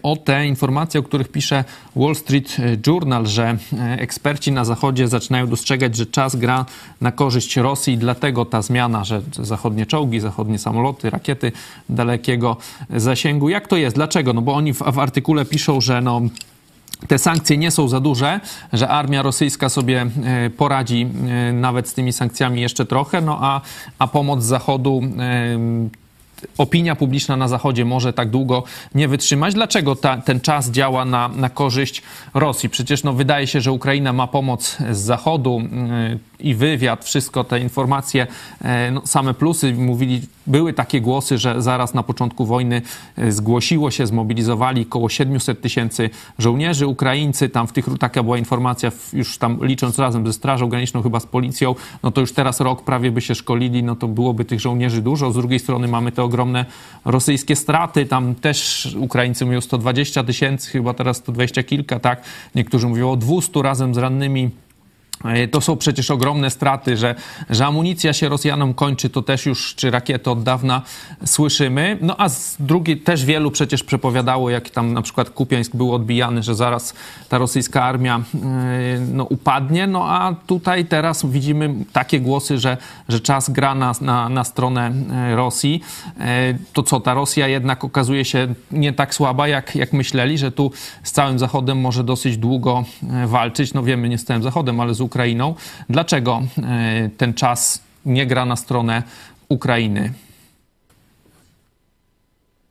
o 0.03 0.17
te 0.17 0.47
informacje, 0.47 1.01
o 1.01 1.03
których 1.03 1.29
pisze 1.29 1.65
Wall 1.97 2.15
Street 2.15 2.57
Journal, 2.87 3.27
że 3.27 3.57
eksperci 3.99 4.53
na 4.53 4.65
Zachodzie 4.65 5.09
zaczynają 5.09 5.47
dostrzegać, 5.47 5.97
że 5.97 6.07
czas 6.07 6.37
gra 6.37 6.67
na 7.01 7.13
korzyść 7.13 7.57
Rosji, 7.57 7.99
dlatego 7.99 8.45
ta 8.45 8.63
zmiana, 8.63 9.05
że 9.05 9.23
zachodnie 9.33 9.87
czołgi, 9.87 10.21
zachodnie 10.21 10.59
samoloty, 10.59 11.11
rakiety 11.11 11.53
dalekiego 11.89 12.57
zasięgu. 12.97 13.49
Jak 13.49 13.69
to 13.69 13.77
jest? 13.77 13.97
Dlaczego? 13.97 14.33
No 14.33 14.43
bo 14.43 14.55
oni 14.55 14.73
w, 14.73 14.79
w 14.79 14.99
artykule 14.99 15.45
piszą, 15.45 15.81
że 15.81 16.01
no, 16.01 16.21
te 17.09 17.19
sankcje 17.19 17.57
nie 17.57 17.71
są 17.71 17.89
za 17.89 18.01
duże, 18.01 18.41
że 18.73 18.89
armia 18.89 19.23
rosyjska 19.23 19.69
sobie 19.69 20.07
e, 20.25 20.51
poradzi 20.51 21.07
e, 21.49 21.53
nawet 21.53 21.89
z 21.89 21.95
tymi 21.95 22.13
sankcjami 22.13 22.61
jeszcze 22.61 22.87
trochę, 22.87 23.21
no 23.21 23.39
a, 23.41 23.61
a 23.99 24.07
pomoc 24.07 24.43
Zachodu. 24.43 25.03
e, 25.19 26.05
Opinia 26.59 26.97
publiczna 26.97 27.37
na 27.37 27.49
Zachodzie 27.49 27.85
może 27.85 28.13
tak 28.13 28.31
długo 28.31 28.63
nie 28.95 29.09
wytrzymać. 29.09 29.55
Dlaczego 29.55 29.97
ta, 29.97 30.17
ten 30.17 30.41
czas 30.41 30.71
działa 30.71 31.05
na, 31.05 31.29
na 31.29 31.49
korzyść 31.49 32.03
Rosji? 32.35 32.69
Przecież 32.69 33.03
no, 33.03 33.13
wydaje 33.13 33.47
się, 33.47 33.61
że 33.61 33.73
Ukraina 33.73 34.13
ma 34.13 34.27
pomoc 34.27 34.77
z 34.91 34.99
Zachodu 34.99 35.63
e, 35.63 36.19
i 36.45 36.55
wywiad, 36.55 37.05
wszystko 37.05 37.45
te 37.45 37.61
informacje, 37.61 38.27
e, 38.63 38.91
no, 38.91 39.03
same 39.05 39.35
plusy. 39.35 39.73
Mówili, 39.73 40.21
były 40.47 40.73
takie 40.73 41.01
głosy, 41.01 41.39
że 41.39 41.63
zaraz 41.63 41.95
na 41.95 42.03
początku 42.03 42.47
wojny 42.47 42.83
e, 43.17 43.33
zgłosiło 43.33 43.91
się, 43.91 44.07
zmobilizowali 44.07 44.83
około 44.83 45.09
700 45.09 45.61
tysięcy 45.61 46.11
żołnierzy. 46.39 46.87
Ukraińcy, 46.87 47.49
tam 47.49 47.67
w 47.67 47.73
tych, 47.73 47.87
taka 48.01 48.23
była 48.23 48.39
informacja, 48.39 48.93
już 49.13 49.39
tam 49.39 49.59
licząc 49.63 49.99
razem 49.99 50.27
ze 50.27 50.33
Strażą 50.33 50.69
Graniczną, 50.69 51.03
chyba 51.03 51.21
z 51.21 51.27
policją, 51.27 51.75
no 52.03 52.11
to 52.11 52.21
już 52.21 52.33
teraz 52.33 52.61
rok 52.61 52.85
prawie 52.85 53.11
by 53.11 53.21
się 53.21 53.35
szkolili, 53.35 53.83
no 53.83 53.97
to 53.97 54.09
byłoby 54.09 54.45
tych 54.45 54.61
żołnierzy 54.61 55.03
dużo. 55.03 55.33
Z 55.33 55.35
drugiej 55.35 55.59
strony 55.59 55.89
mamy 55.89 56.13
te 56.13 56.23
ogromne 56.23 56.65
rosyjskie 57.05 57.57
straty, 57.57 58.07
tam 58.07 58.35
też 58.35 58.89
Ukraińcy 59.01 59.47
mówią 59.47 59.61
120 59.61 60.25
tysięcy, 60.25 60.71
chyba 60.71 60.95
teraz 60.95 61.17
120 61.17 61.63
kilka, 61.63 62.01
tak? 62.01 62.23
Niektórzy 62.55 62.89
mówią 62.89 63.11
o 63.11 63.17
200 63.17 63.63
razem 63.63 63.95
z 63.95 63.99
rannymi 63.99 64.51
to 65.51 65.61
są 65.61 65.77
przecież 65.77 66.11
ogromne 66.11 66.51
straty, 66.51 66.97
że, 66.97 67.15
że 67.51 67.67
amunicja 67.67 68.13
się 68.13 68.29
Rosjanom 68.29 68.75
kończy, 68.75 69.11
to 69.11 69.23
też 69.23 69.47
już, 69.47 69.75
czy 69.75 69.91
rakiety 69.91 70.31
od 70.31 70.43
dawna 70.43 70.83
słyszymy. 71.25 71.99
No 72.01 72.15
a 72.19 72.29
z 72.29 72.57
drugiej 72.59 73.01
też 73.01 73.25
wielu 73.25 73.51
przecież 73.51 73.83
przepowiadało, 73.85 74.51
jak 74.51 74.71
tam 74.71 74.93
na 74.93 75.03
przykład 75.03 75.31
Kupiańsk 75.31 75.77
był 75.77 75.95
odbijany, 75.95 76.43
że 76.43 76.55
zaraz 76.55 76.95
ta 77.29 77.39
rosyjska 77.39 77.83
armia 77.83 78.17
e, 78.17 78.21
no, 79.13 79.25
upadnie. 79.25 79.87
No 79.87 80.11
a 80.11 80.35
tutaj 80.47 80.85
teraz 80.85 81.27
widzimy 81.27 81.75
takie 81.93 82.21
głosy, 82.21 82.59
że, 82.59 82.77
że 83.09 83.21
czas 83.21 83.51
gra 83.51 83.75
na, 83.75 83.93
na, 84.01 84.29
na 84.29 84.45
stronę 84.45 84.93
e, 85.13 85.37
Rosji. 85.37 85.83
To 86.73 86.83
co, 86.83 87.01
ta 87.01 87.15
Rosja 87.15 87.49
jednak 87.49 87.85
okazuje 87.85 88.25
się 88.25 88.55
nie 88.73 88.93
tak 88.93 89.15
słaba, 89.15 89.49
jak, 89.49 89.77
jak 89.77 89.93
myśleli, 89.93 90.39
że 90.39 90.53
tu 90.53 90.71
z 91.03 91.13
całym 91.13 91.39
Zachodem 91.39 91.81
może 91.81 92.05
dosyć 92.05 92.37
długo 92.37 92.85
walczyć. 93.27 93.75
No 93.75 93.83
wiemy, 93.83 94.09
nie 94.09 94.19
z 94.19 94.25
całym 94.25 94.43
Zachodem, 94.43 94.81
ale 94.81 94.95
z 94.95 95.01
Ukrainą 95.01 95.14
Ukrainą. 95.15 95.55
Dlaczego 95.89 96.43
e, 96.59 97.11
ten 97.17 97.35
czas 97.35 97.83
nie 98.07 98.27
gra 98.27 98.47
na 98.47 98.57
stronę 98.57 99.03
Ukrainy? 99.49 100.13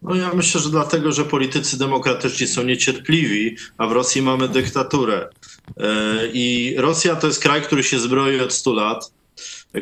No 0.02 0.16
ja 0.16 0.32
myślę, 0.34 0.62
że 0.62 0.70
dlatego, 0.70 1.12
że 1.12 1.26
politycy 1.26 1.80
demokratyczni 1.80 2.48
są 2.48 2.64
niecierpliwi, 2.64 3.56
a 3.78 3.88
w 3.88 3.92
Rosji 3.92 4.22
mamy 4.22 4.48
dyktaturę. 4.48 5.30
E, 5.78 5.88
I 6.34 6.76
Rosja 6.78 7.16
to 7.16 7.28
jest 7.28 7.40
kraj, 7.40 7.62
który 7.62 7.84
się 7.84 8.00
zbroi 8.00 8.40
od 8.40 8.54
100 8.54 8.74
lat, 8.74 9.12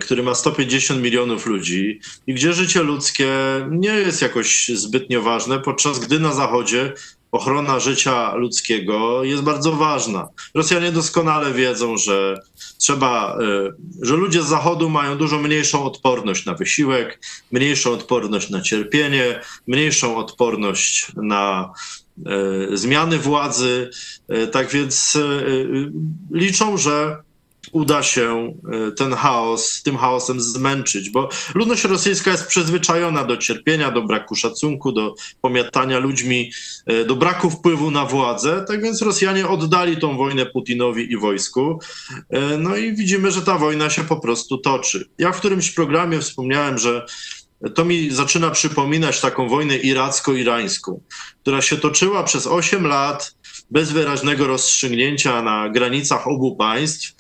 który 0.02 0.24
ma 0.24 0.36
150 0.36 1.02
milionów 1.02 1.46
ludzi 1.46 2.00
i 2.28 2.34
gdzie 2.34 2.54
życie 2.54 2.84
ludzkie 2.84 3.32
nie 3.70 3.94
jest 3.94 4.22
jakoś 4.22 4.68
zbytnio 4.68 5.22
ważne, 5.22 5.60
podczas 5.60 6.00
gdy 6.00 6.20
na 6.20 6.34
Zachodzie 6.34 6.94
ochrona 7.32 7.80
życia 7.80 8.36
ludzkiego 8.36 9.24
jest 9.24 9.44
bardzo 9.44 9.72
ważna. 9.72 10.28
Rosjanie 10.54 10.92
doskonale 10.92 11.54
wiedzą, 11.54 11.98
że 11.98 12.40
trzeba, 12.78 13.38
e, 13.38 13.72
że 14.02 14.16
ludzie 14.16 14.44
z 14.44 14.46
Zachodu 14.46 14.90
mają 14.90 15.18
dużo 15.18 15.40
mniejszą 15.40 15.84
odporność 15.84 16.46
na 16.46 16.54
wysiłek, 16.54 17.20
mniejszą 17.52 17.92
odporność 17.92 18.50
na 18.50 18.62
cierpienie, 18.62 19.42
mniejszą 19.68 20.18
odporność 20.18 21.12
na 21.16 21.74
e, 22.26 22.78
zmiany 22.78 23.20
władzy. 23.20 23.90
E, 24.28 24.48
tak 24.48 24.70
więc 24.70 25.18
liczą, 26.32 26.78
że 26.78 27.18
uda 27.72 28.04
się 28.04 28.54
e, 28.88 28.92
ten 28.92 29.14
chaos, 29.14 29.84
tym 29.84 29.98
chaosem 29.98 30.42
zmęczyć, 30.42 31.10
bo 31.10 31.30
ludność 31.56 31.84
rosyjska 31.84 32.32
jest 32.32 32.48
przyzwyczajona 32.48 33.24
do 33.24 33.38
cierpienia, 33.38 33.92
do 33.92 34.02
braku 34.02 34.36
szacunku, 34.36 34.92
do 34.92 35.16
pomiatania 35.42 36.00
ludźmi, 36.00 36.52
e, 36.86 37.06
do 37.06 37.16
braku 37.16 37.50
wpływu 37.50 37.92
na 37.92 38.06
władzę, 38.06 38.66
tak 38.68 38.82
więc 38.82 39.02
Rosjanie 39.02 39.48
oddali 39.48 39.98
tą 39.98 40.18
wojnę 40.18 40.46
Putinowi 40.46 41.12
i 41.12 41.18
wojsku, 41.18 41.80
e, 42.30 42.58
no 42.58 42.76
i 42.76 42.96
widzimy, 42.96 43.32
że 43.32 43.42
ta 43.42 43.58
wojna 43.58 43.90
się 43.90 44.04
po 44.04 44.20
prostu 44.20 44.58
toczy. 44.58 45.10
Ja 45.18 45.32
w 45.32 45.38
którymś 45.38 45.72
programie 45.72 46.20
wspomniałem, 46.20 46.78
że 46.78 47.06
to 47.76 47.86
mi 47.86 48.12
zaczyna 48.12 48.52
przypominać 48.52 49.22
taką 49.22 49.50
wojnę 49.50 49.78
iracko-irańską, 49.78 51.00
która 51.42 51.62
się 51.62 51.78
toczyła 51.78 52.24
przez 52.24 52.48
8 52.48 52.88
lat 52.88 53.36
bez 53.72 53.92
wyraźnego 53.92 54.48
rozstrzygnięcia 54.48 55.42
na 55.42 55.70
granicach 55.70 56.28
obu 56.28 56.56
państw 56.56 57.16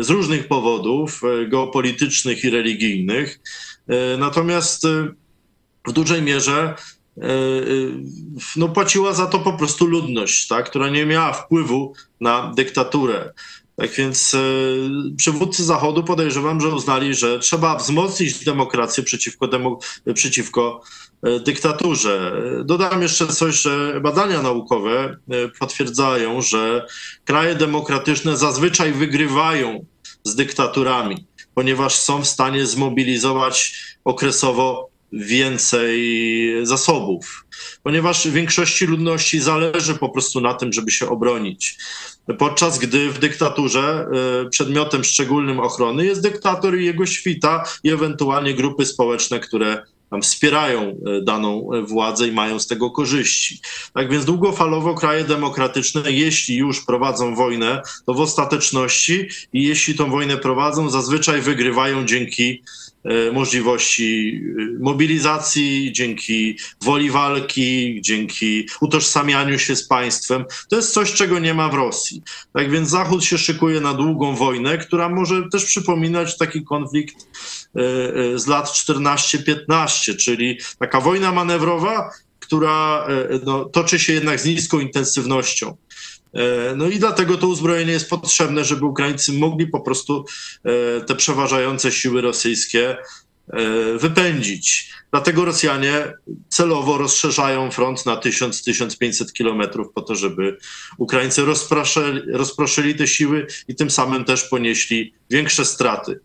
z 0.00 0.10
różnych 0.10 0.48
powodów 0.48 1.20
e, 1.24 1.46
geopolitycznych 1.46 2.44
i 2.44 2.50
religijnych. 2.50 3.40
E, 3.88 4.16
natomiast 4.16 4.86
w 5.86 5.92
dużej 5.92 6.22
mierze 6.22 6.74
no, 8.56 8.68
płaciła 8.68 9.12
za 9.12 9.26
to 9.26 9.38
po 9.38 9.52
prostu 9.52 9.86
ludność, 9.86 10.48
tak, 10.48 10.66
która 10.66 10.88
nie 10.88 11.06
miała 11.06 11.32
wpływu 11.32 11.94
na 12.20 12.52
dyktaturę. 12.56 13.32
Tak 13.76 13.90
więc 13.90 14.36
przywódcy 15.16 15.64
Zachodu 15.64 16.04
podejrzewam, 16.04 16.60
że 16.60 16.68
uznali, 16.68 17.14
że 17.14 17.38
trzeba 17.38 17.76
wzmocnić 17.76 18.44
demokrację 18.44 19.04
przeciwko, 19.04 19.48
demo, 19.48 19.78
przeciwko 20.14 20.80
E, 21.24 21.40
dyktaturze. 21.40 22.42
Dodam 22.64 23.02
jeszcze 23.02 23.26
coś, 23.26 23.54
że 23.54 24.00
badania 24.00 24.42
naukowe 24.42 25.16
e, 25.30 25.48
potwierdzają, 25.48 26.42
że 26.42 26.86
kraje 27.24 27.54
demokratyczne 27.54 28.36
zazwyczaj 28.36 28.92
wygrywają 28.92 29.84
z 30.24 30.34
dyktaturami, 30.34 31.26
ponieważ 31.54 31.94
są 31.94 32.22
w 32.22 32.26
stanie 32.26 32.66
zmobilizować 32.66 33.84
okresowo 34.04 34.88
więcej 35.14 36.66
zasobów, 36.66 37.46
ponieważ 37.82 38.28
większości 38.28 38.86
ludności 38.86 39.40
zależy 39.40 39.94
po 39.94 40.08
prostu 40.08 40.40
na 40.40 40.54
tym, 40.54 40.72
żeby 40.72 40.90
się 40.90 41.08
obronić. 41.08 41.78
Podczas 42.38 42.78
gdy 42.78 43.10
w 43.10 43.18
dyktaturze 43.18 44.06
e, 44.44 44.48
przedmiotem 44.50 45.04
szczególnym 45.04 45.60
ochrony 45.60 46.06
jest 46.06 46.22
dyktator 46.22 46.78
i 46.78 46.84
jego 46.84 47.06
świta 47.06 47.64
i 47.84 47.90
ewentualnie 47.90 48.54
grupy 48.54 48.86
społeczne, 48.86 49.40
które 49.40 49.82
tam 50.10 50.22
wspierają 50.22 50.80
e, 50.80 51.20
daną 51.22 51.72
e, 51.72 51.82
władzę 51.82 52.28
i 52.28 52.32
mają 52.32 52.58
z 52.58 52.66
tego 52.66 52.90
korzyści. 52.90 53.60
Tak 53.94 54.10
więc 54.10 54.24
długofalowo 54.24 54.94
kraje 54.94 55.24
demokratyczne, 55.24 56.12
jeśli 56.12 56.56
już 56.56 56.84
prowadzą 56.84 57.34
wojnę, 57.34 57.82
to 58.06 58.14
w 58.14 58.20
ostateczności 58.20 59.28
i 59.52 59.62
jeśli 59.62 59.94
tą 59.94 60.10
wojnę 60.10 60.36
prowadzą, 60.36 60.90
zazwyczaj 60.90 61.40
wygrywają 61.40 62.04
dzięki 62.04 62.62
możliwości 63.32 64.40
mobilizacji, 64.80 65.92
dzięki 65.92 66.58
woli 66.82 67.10
walki, 67.10 68.00
dzięki 68.02 68.68
utożsamianiu 68.80 69.58
się 69.58 69.76
z 69.76 69.88
państwem. 69.88 70.44
To 70.68 70.76
jest 70.76 70.92
coś, 70.92 71.12
czego 71.12 71.38
nie 71.38 71.54
ma 71.54 71.68
w 71.68 71.74
Rosji. 71.74 72.22
Tak 72.52 72.70
więc 72.70 72.88
Zachód 72.88 73.24
się 73.24 73.38
szykuje 73.38 73.80
na 73.80 73.94
długą 73.94 74.36
wojnę, 74.36 74.78
która 74.78 75.08
może 75.08 75.42
też 75.52 75.64
przypominać 75.64 76.38
taki 76.38 76.64
konflikt 76.64 77.16
E, 77.76 77.80
e, 78.34 78.38
z 78.38 78.46
lat 78.46 78.66
14-15, 78.68 80.16
czyli 80.16 80.58
taka 80.78 81.00
wojna 81.00 81.32
manewrowa, 81.32 82.10
która 82.40 83.06
e, 83.08 83.40
no, 83.44 83.64
toczy 83.64 83.98
się 83.98 84.12
jednak 84.12 84.40
z 84.40 84.44
niską 84.44 84.80
intensywnością. 84.80 85.76
No 86.76 86.88
i 86.88 86.98
dlatego 86.98 87.38
to 87.38 87.46
uzbrojenie 87.46 87.92
jest 87.92 88.10
potrzebne, 88.10 88.64
żeby 88.64 88.84
Ukraińcy 88.84 89.32
mogli 89.32 89.66
po 89.66 89.80
prostu 89.80 90.24
te 91.06 91.14
przeważające 91.14 91.92
siły 91.92 92.20
rosyjskie 92.20 92.96
wypędzić. 93.98 94.94
Dlatego 95.10 95.44
Rosjanie 95.44 96.12
celowo 96.48 96.98
rozszerzają 96.98 97.70
front 97.70 98.06
na 98.06 98.16
1000-1500 98.16 99.32
kilometrów 99.32 99.92
po 99.94 100.02
to, 100.02 100.14
żeby 100.14 100.58
Ukraińcy 100.98 101.44
rozproszyli, 101.44 102.20
rozproszyli 102.32 102.94
te 102.94 103.06
siły 103.06 103.46
i 103.68 103.74
tym 103.74 103.90
samym 103.90 104.24
też 104.24 104.44
ponieśli 104.44 105.14
większe 105.30 105.64
straty. 105.64 106.20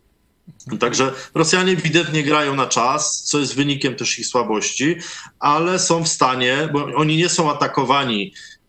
Także 0.80 1.12
Rosjanie 1.34 1.72
ewidentnie 1.72 2.22
grają 2.22 2.54
na 2.54 2.66
czas, 2.66 3.22
co 3.22 3.38
jest 3.38 3.54
wynikiem 3.54 3.94
też 3.94 4.18
ich 4.18 4.26
słabości, 4.26 4.96
ale 5.38 5.78
są 5.78 6.04
w 6.04 6.08
stanie, 6.08 6.68
bo 6.72 6.84
oni 6.84 7.16
nie 7.16 7.28
są 7.28 7.50
atakowani 7.50 8.32
e, 8.32 8.59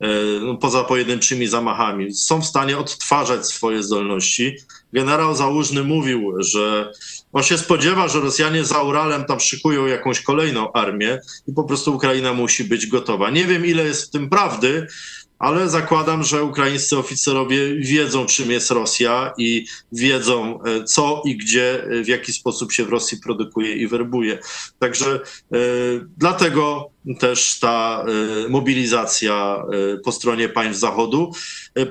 no, 0.41 0.58
poza 0.58 0.84
pojedynczymi 0.84 1.47
zamachami, 1.47 2.14
są 2.14 2.41
w 2.41 2.45
stanie 2.45 2.78
odtwarzać 2.78 3.47
swoje 3.47 3.84
zdolności. 3.84 4.58
Generał 4.93 5.36
Załużny 5.36 5.84
mówił, 5.84 6.34
że 6.39 6.93
on 7.34 7.43
się 7.43 7.58
spodziewa, 7.58 8.08
że 8.08 8.20
Rosjanie 8.20 8.66
za 8.66 8.82
Uralem 8.84 9.26
tam 9.26 9.39
szykują 9.39 9.86
jakąś 9.86 10.22
kolejną 10.22 10.74
armię 10.74 11.20
i 11.47 11.54
po 11.54 11.64
prostu 11.64 11.95
Ukraina 11.95 12.34
musi 12.34 12.64
być 12.64 12.88
gotowa. 12.88 13.30
Nie 13.30 13.45
wiem, 13.45 13.66
ile 13.66 13.84
jest 13.84 14.08
w 14.08 14.10
tym 14.10 14.30
prawdy, 14.30 14.88
ale 15.42 15.70
zakładam, 15.70 16.24
że 16.24 16.44
ukraińscy 16.44 16.98
oficerowie 16.98 17.76
wiedzą, 17.76 18.26
czym 18.26 18.52
jest 18.52 18.72
Rosja 18.72 19.34
i 19.38 19.66
wiedzą, 19.92 20.60
e, 20.64 20.84
co 20.84 21.22
i 21.26 21.38
gdzie, 21.38 21.84
e, 21.84 22.04
w 22.04 22.08
jaki 22.08 22.34
sposób 22.34 22.72
się 22.72 22.86
w 22.86 22.89
Rosji 22.89 23.18
produkuje 23.18 23.76
i 23.76 23.88
werbuje. 23.88 24.39
Także 24.80 25.16
e, 25.16 25.58
dlatego 26.18 26.89
też 27.20 27.60
ta 27.60 28.06
mobilizacja 28.50 29.64
po 30.04 30.12
stronie 30.12 30.50
państw 30.50 30.80
Zachodu. 30.80 31.32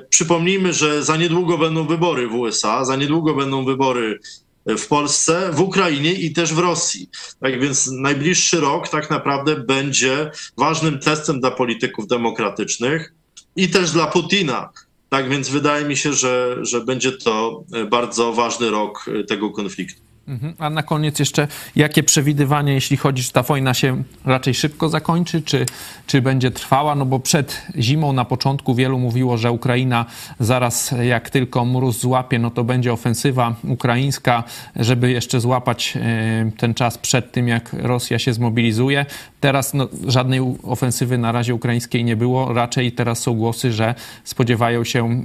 Przypomnijmy, 0.09 0.73
że 0.73 1.03
za 1.03 1.17
niedługo 1.17 1.57
będą 1.57 1.87
wybory 1.87 2.27
w 2.27 2.35
USA, 2.35 2.85
za 2.85 2.95
niedługo 2.95 3.33
będą 3.33 3.65
wybory 3.65 4.19
w 4.65 4.87
Polsce, 4.87 5.49
w 5.53 5.61
Ukrainie 5.61 6.13
i 6.13 6.33
też 6.33 6.53
w 6.53 6.59
Rosji. 6.59 7.09
Tak 7.39 7.59
więc 7.59 7.91
najbliższy 7.91 8.59
rok 8.59 8.89
tak 8.89 9.09
naprawdę 9.09 9.55
będzie 9.55 10.31
ważnym 10.57 10.99
testem 10.99 11.39
dla 11.39 11.51
polityków 11.51 12.07
demokratycznych 12.07 13.13
i 13.55 13.69
też 13.69 13.91
dla 13.91 14.07
Putina. 14.07 14.69
Tak 15.09 15.29
więc 15.29 15.49
wydaje 15.49 15.85
mi 15.85 15.97
się, 15.97 16.13
że, 16.13 16.57
że 16.61 16.81
będzie 16.81 17.11
to 17.11 17.63
bardzo 17.89 18.33
ważny 18.33 18.69
rok 18.69 19.05
tego 19.27 19.49
konfliktu. 19.49 20.01
Mhm. 20.27 20.53
A 20.59 20.69
na 20.69 20.83
koniec 20.83 21.19
jeszcze, 21.19 21.47
jakie 21.75 22.03
przewidywania, 22.03 22.73
jeśli 22.73 22.97
chodzi, 22.97 23.23
czy 23.23 23.31
ta 23.31 23.43
wojna 23.43 23.73
się 23.73 24.03
raczej 24.25 24.53
szybko 24.53 24.89
zakończy, 24.89 25.41
czy, 25.41 25.65
czy 26.07 26.21
będzie 26.21 26.51
trwała? 26.51 26.95
No 26.95 27.05
bo 27.05 27.19
przed 27.19 27.61
zimą 27.77 28.13
na 28.13 28.25
początku 28.25 28.75
wielu 28.75 28.99
mówiło, 28.99 29.37
że 29.37 29.51
Ukraina 29.51 30.05
zaraz 30.39 30.93
jak 31.03 31.29
tylko 31.29 31.65
mróz 31.65 31.99
złapie, 31.99 32.39
no 32.39 32.51
to 32.51 32.63
będzie 32.63 32.93
ofensywa 32.93 33.55
ukraińska, 33.63 34.43
żeby 34.75 35.11
jeszcze 35.11 35.39
złapać 35.39 35.93
e, 35.95 36.51
ten 36.57 36.73
czas 36.73 36.97
przed 36.97 37.31
tym, 37.31 37.47
jak 37.47 37.73
Rosja 37.73 38.19
się 38.19 38.33
zmobilizuje. 38.33 39.05
Teraz 39.41 39.73
no, 39.73 39.87
żadnej 40.07 40.39
ofensywy 40.63 41.17
na 41.17 41.31
razie 41.31 41.55
ukraińskiej 41.55 42.03
nie 42.03 42.15
było. 42.15 42.53
Raczej 42.53 42.91
teraz 42.91 43.19
są 43.19 43.33
głosy, 43.33 43.71
że 43.71 43.95
spodziewają 44.23 44.83
się 44.83 45.23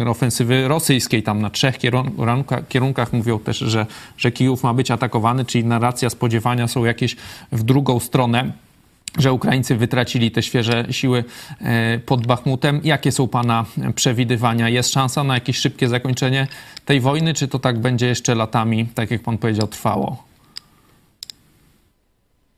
y, 0.00 0.08
ofensywy 0.08 0.68
rosyjskiej. 0.68 1.22
Tam 1.22 1.40
na 1.40 1.50
trzech 1.50 1.78
kierunkach 2.68 3.12
mówią 3.12 3.38
też, 3.38 3.58
że, 3.58 3.86
że 4.16 4.32
Kijów 4.32 4.62
ma 4.62 4.74
być 4.74 4.90
atakowany, 4.90 5.44
czyli 5.44 5.64
narracja 5.64 6.10
spodziewania 6.10 6.68
są 6.68 6.84
jakieś 6.84 7.16
w 7.52 7.62
drugą 7.62 8.00
stronę 8.00 8.52
że 9.18 9.32
Ukraińcy 9.32 9.76
wytracili 9.76 10.30
te 10.30 10.42
świeże 10.42 10.84
siły 10.90 11.24
e, 11.60 11.98
pod 11.98 12.26
Bachmutem. 12.26 12.80
Jakie 12.84 13.12
są 13.12 13.28
Pana 13.28 13.64
przewidywania? 13.94 14.68
Jest 14.68 14.92
szansa 14.92 15.24
na 15.24 15.34
jakieś 15.34 15.56
szybkie 15.56 15.88
zakończenie 15.88 16.46
tej 16.84 17.00
wojny, 17.00 17.34
czy 17.34 17.48
to 17.48 17.58
tak 17.58 17.78
będzie 17.78 18.06
jeszcze 18.06 18.34
latami, 18.34 18.86
tak 18.94 19.10
jak 19.10 19.22
Pan 19.22 19.38
powiedział, 19.38 19.68
trwało? 19.68 20.31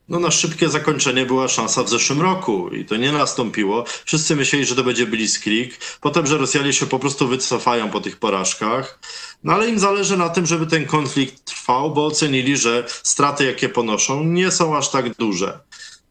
No 0.09 0.19
na 0.19 0.31
szybkie 0.31 0.69
zakończenie 0.69 1.27
była 1.27 1.49
szansa 1.49 1.83
w 1.83 1.89
zeszłym 1.89 2.23
roku 2.23 2.69
i 2.69 2.85
to 2.85 2.97
nie 2.97 3.13
nastąpiło. 3.13 3.85
Wszyscy 4.05 4.37
myśleli, 4.37 4.65
że 4.65 4.77
to 4.77 4.85
będzie 4.85 5.07
blitzkrieg, 5.07 5.79
potem, 6.01 6.27
że 6.27 6.39
Rosjanie 6.39 6.73
się 6.73 6.87
po 6.87 6.99
prostu 6.99 7.29
wycofają 7.29 7.91
po 7.91 8.01
tych 8.01 8.17
porażkach. 8.17 8.99
No 9.45 9.53
ale 9.53 9.69
im 9.69 9.79
zależy 9.79 10.17
na 10.17 10.29
tym, 10.29 10.47
żeby 10.47 10.67
ten 10.67 10.87
konflikt 10.87 11.45
trwał, 11.45 11.95
bo 11.95 12.07
ocenili, 12.07 12.57
że 12.57 12.85
straty, 12.89 13.45
jakie 13.45 13.69
ponoszą, 13.69 14.25
nie 14.25 14.51
są 14.51 14.77
aż 14.77 14.91
tak 14.91 15.15
duże. 15.15 15.61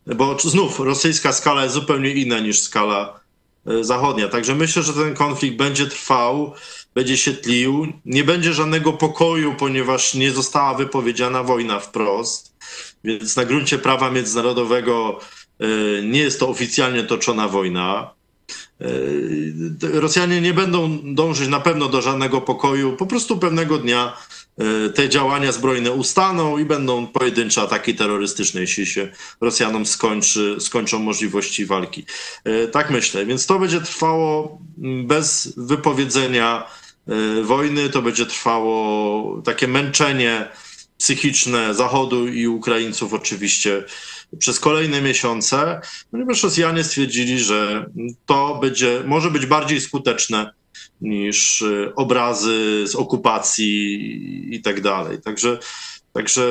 Bo 0.08 0.40
znów 0.40 0.80
rosyjska 0.80 1.34
skala 1.34 1.64
jest 1.64 1.76
zupełnie 1.76 2.14
inna 2.14 2.40
niż 2.40 2.62
skala 2.62 3.20
e, 3.68 3.84
zachodnia. 3.84 4.28
Także 4.28 4.56
myślę, 4.56 4.84
że 4.84 4.94
ten 4.94 5.16
konflikt 5.16 5.58
będzie 5.58 5.88
trwał, 5.88 6.54
będzie 6.96 7.18
się 7.18 7.34
tlił. 7.34 7.88
Nie 8.06 8.24
będzie 8.24 8.54
żadnego 8.54 8.94
pokoju, 8.94 9.56
ponieważ 9.60 10.14
nie 10.14 10.32
została 10.32 10.74
wypowiedziana 10.74 11.44
wojna 11.44 11.80
wprost. 11.80 12.53
Więc 13.04 13.36
na 13.36 13.46
gruncie 13.46 13.78
prawa 13.78 14.12
międzynarodowego 14.12 15.20
e, 15.60 15.66
nie 16.04 16.20
jest 16.20 16.40
to 16.40 16.50
oficjalnie 16.50 17.04
toczona 17.04 17.48
wojna. 17.48 18.14
E, 18.82 20.00
Rosjanie 20.00 20.42
nie 20.42 20.54
będą 20.54 21.00
dążyć 21.04 21.48
na 21.50 21.60
pewno 21.60 21.90
do 21.90 22.02
żadnego 22.02 22.42
pokoju. 22.42 22.98
Po 22.98 23.06
prostu 23.06 23.38
pewnego 23.38 23.78
dnia 23.78 24.14
E, 24.58 24.90
te 24.90 25.10
działania 25.10 25.52
zbrojne 25.52 25.92
ustaną 25.92 26.58
i 26.58 26.66
będą 26.66 27.08
pojedyncze 27.08 27.62
ataki 27.62 27.96
terrorystyczne, 27.96 28.62
jeśli 28.62 28.86
się 28.86 29.08
Rosjanom 29.42 29.86
skończy, 29.86 30.56
skończą 30.60 31.00
możliwości 31.00 31.66
walki. 31.66 32.06
Tak 32.72 32.90
myślę. 32.90 33.26
Więc 33.26 33.46
to 33.46 33.60
będzie 33.60 33.82
trwało 33.82 34.60
bez 35.04 35.54
wypowiedzenia 35.58 36.68
wojny, 37.44 37.90
to 37.90 38.02
będzie 38.02 38.26
trwało 38.26 39.42
takie 39.42 39.68
męczenie 39.68 40.48
psychiczne 41.04 41.74
Zachodu 41.74 42.28
i 42.28 42.48
Ukraińców 42.48 43.14
oczywiście 43.14 43.84
przez 44.40 44.60
kolejne 44.60 45.02
miesiące, 45.02 45.82
ponieważ 46.12 46.44
Rosjanie 46.44 46.84
stwierdzili, 46.84 47.40
że 47.40 47.86
to 48.26 48.60
będzie, 48.62 49.02
może 49.06 49.32
być 49.32 49.46
bardziej 49.46 49.82
skuteczne 49.82 50.54
niż 51.02 51.62
y, 51.62 51.92
obrazy 51.96 52.84
z 52.88 52.96
okupacji 52.96 54.56
i 54.56 54.62
tak 54.62 54.82
dalej. 54.82 55.22
Także, 55.22 55.60
także 56.14 56.42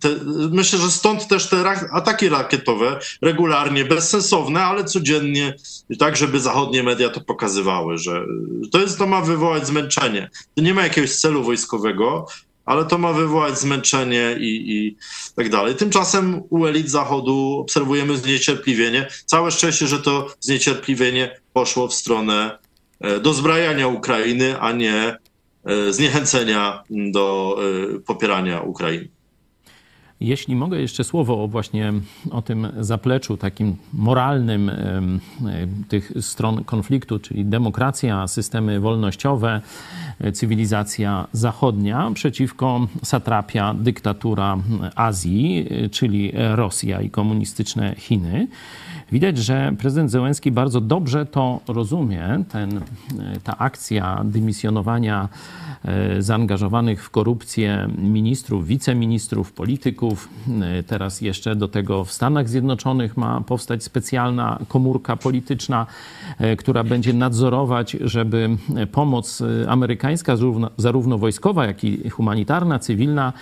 te, 0.00 0.08
myślę, 0.50 0.78
że 0.78 0.90
stąd 0.90 1.28
też 1.28 1.48
te 1.48 1.70
ataki 1.92 2.28
rakietowe 2.28 2.98
regularnie, 3.22 3.84
bezsensowne, 3.84 4.64
ale 4.64 4.84
codziennie, 4.84 5.54
tak 5.98 6.16
żeby 6.16 6.40
zachodnie 6.40 6.82
media 6.82 7.08
to 7.08 7.20
pokazywały, 7.20 7.98
że 7.98 8.24
to, 8.72 8.80
jest, 8.80 8.98
to 8.98 9.06
ma 9.06 9.20
wywołać 9.20 9.66
zmęczenie. 9.66 10.30
To 10.54 10.62
nie 10.62 10.74
ma 10.74 10.82
jakiegoś 10.82 11.14
celu 11.14 11.42
wojskowego, 11.42 12.26
ale 12.68 12.84
to 12.84 12.98
ma 12.98 13.12
wywołać 13.12 13.58
zmęczenie 13.58 14.36
i, 14.40 14.72
i 14.76 14.96
tak 15.36 15.48
dalej. 15.48 15.74
Tymczasem 15.74 16.42
u 16.50 16.66
elit 16.66 16.90
Zachodu 16.90 17.58
obserwujemy 17.60 18.16
zniecierpliwienie. 18.16 19.08
Całe 19.24 19.50
szczęście, 19.50 19.86
że 19.86 19.98
to 19.98 20.26
zniecierpliwienie 20.40 21.40
poszło 21.52 21.88
w 21.88 21.94
stronę 21.94 22.58
E, 23.00 23.20
dozbrajania 23.20 23.88
Ukrainy, 23.88 24.60
a 24.60 24.72
nie 24.72 25.16
e, 25.64 25.92
zniechęcenia 25.92 26.82
do 26.90 27.56
e, 27.96 28.00
popierania 28.00 28.60
Ukrainy. 28.60 29.08
Jeśli 30.20 30.56
mogę 30.56 30.80
jeszcze 30.80 31.04
słowo 31.04 31.44
o 31.44 31.48
właśnie 31.48 31.92
o 32.30 32.42
tym 32.42 32.68
zapleczu 32.80 33.36
takim 33.36 33.76
moralnym 33.92 34.70
tych 35.88 36.12
stron 36.20 36.64
konfliktu, 36.64 37.18
czyli 37.18 37.44
demokracja, 37.44 38.28
systemy 38.28 38.80
wolnościowe, 38.80 39.60
cywilizacja 40.32 41.26
zachodnia 41.32 42.10
przeciwko 42.14 42.86
satrapia, 43.04 43.74
dyktatura 43.74 44.56
Azji, 44.94 45.68
czyli 45.90 46.32
Rosja 46.34 47.00
i 47.00 47.10
komunistyczne 47.10 47.94
Chiny. 47.98 48.48
Widać, 49.12 49.38
że 49.38 49.72
prezydent 49.78 50.10
Zełenski 50.10 50.52
bardzo 50.52 50.80
dobrze 50.80 51.26
to 51.26 51.60
rozumie. 51.68 52.44
Ten, 52.52 52.80
ta 53.44 53.58
akcja 53.58 54.22
dymisjonowania 54.24 55.28
e, 55.84 56.22
zaangażowanych 56.22 57.04
w 57.04 57.10
korupcję 57.10 57.88
ministrów, 57.98 58.66
wiceministrów, 58.66 59.52
polityków. 59.52 60.28
E, 60.62 60.82
teraz 60.82 61.20
jeszcze 61.20 61.56
do 61.56 61.68
tego 61.68 62.04
w 62.04 62.12
Stanach 62.12 62.48
Zjednoczonych 62.48 63.16
ma 63.16 63.40
powstać 63.40 63.84
specjalna 63.84 64.58
komórka 64.68 65.16
polityczna, 65.16 65.86
e, 66.38 66.56
która 66.56 66.84
będzie 66.84 67.12
nadzorować, 67.12 67.96
żeby 68.00 68.48
pomoc 68.92 69.42
amerykańska, 69.68 70.36
zarówno 70.76 71.18
wojskowa, 71.18 71.66
jak 71.66 71.84
i 71.84 72.10
humanitarna, 72.10 72.78
cywilna, 72.78 73.32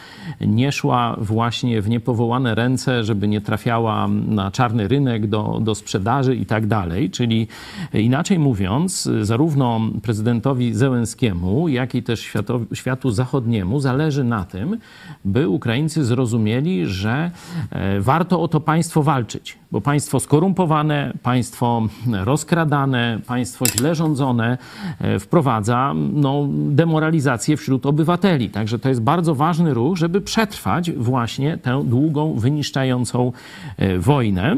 nie 0.41 0.73
szła 0.73 1.17
właśnie 1.21 1.83
w 1.83 1.89
niepowołane 1.89 2.55
ręce, 2.55 3.05
żeby 3.05 3.29
nie 3.29 3.41
trafiała 3.41 4.09
na 4.09 4.51
czarny 4.51 4.89
rynek 4.89 5.27
do 5.27 5.56
do, 5.61 5.75
sprzedaży 5.75 6.37
i 6.37 6.47
tak 6.47 6.67
dalej. 6.67 7.11
Czyli 7.11 7.49
inaczej 7.95 8.39
mówiąc, 8.39 9.09
zarówno 9.23 9.81
prezydentowi 10.03 10.75
Zełenskiemu, 10.75 11.69
jak 11.69 11.95
i 11.95 12.03
też 12.03 12.21
światu, 12.21 12.67
światu 12.75 13.11
zachodniemu 13.11 13.81
zależy 13.81 14.25
na 14.25 14.45
tym, 14.45 14.79
by 15.25 15.49
Ukraińcy 15.49 16.05
zrozumieli, 16.05 16.87
że 16.87 17.31
e, 17.71 18.01
warto 18.01 18.41
o 18.41 18.49
to 18.49 18.61
państwo 18.61 19.03
walczyć, 19.03 19.59
bo 19.73 19.81
państwo 19.81 20.21
skorumpowane, 20.21 21.13
państwo 21.23 21.89
rozkradane, 22.25 23.21
państwo 23.27 23.67
źle 23.67 23.95
rządzone 23.95 24.59
e, 25.01 25.19
wprowadza 25.19 25.95
no, 26.13 26.49
demoralizację 26.51 27.57
wśród 27.57 27.87
obywateli. 27.87 28.51
Także 28.51 28.79
to 28.79 28.89
jest 28.89 29.03
bardzo 29.03 29.35
ważny 29.35 29.75
ruch, 29.75 29.97
żeby 29.97 30.21
przetrwać 30.21 30.91
właśnie 30.91 31.59
tę 31.59 31.85
długą, 31.85 32.35
wyniszczającą 32.35 33.33
e, 33.77 33.99
wojnę. 33.99 34.57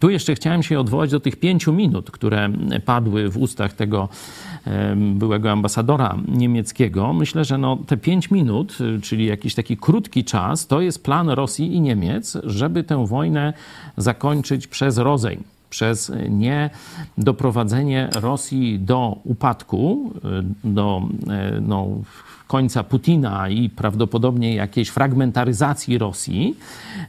Tu 0.00 0.10
jeszcze 0.10 0.34
chciałem 0.34 0.62
się 0.62 0.80
odwołać 0.80 1.10
do 1.10 1.20
tych 1.20 1.36
pięciu 1.36 1.72
minut, 1.72 2.10
które 2.10 2.48
padły 2.84 3.28
w 3.28 3.36
ustach 3.36 3.72
tego 3.72 4.08
byłego 4.96 5.50
ambasadora 5.50 6.16
niemieckiego. 6.28 7.12
Myślę, 7.12 7.44
że 7.44 7.58
no, 7.58 7.76
te 7.86 7.96
pięć 7.96 8.30
minut, 8.30 8.78
czyli 9.02 9.26
jakiś 9.26 9.54
taki 9.54 9.76
krótki 9.76 10.24
czas, 10.24 10.66
to 10.66 10.80
jest 10.80 11.04
plan 11.04 11.28
Rosji 11.28 11.74
i 11.74 11.80
Niemiec, 11.80 12.38
żeby 12.44 12.84
tę 12.84 13.06
wojnę 13.06 13.52
zakończyć 13.96 14.66
przez 14.66 14.98
rozejm 14.98 15.44
przez 15.70 16.12
nie 16.28 16.70
doprowadzenie 17.18 18.08
Rosji 18.14 18.78
do 18.78 19.18
upadku, 19.24 20.12
do 20.64 21.02
e, 21.28 21.60
no, 21.60 21.88
końca 22.46 22.84
Putina 22.84 23.48
i 23.48 23.70
prawdopodobnie 23.70 24.54
jakiejś 24.54 24.88
fragmentaryzacji 24.88 25.98
Rosji, 25.98 26.56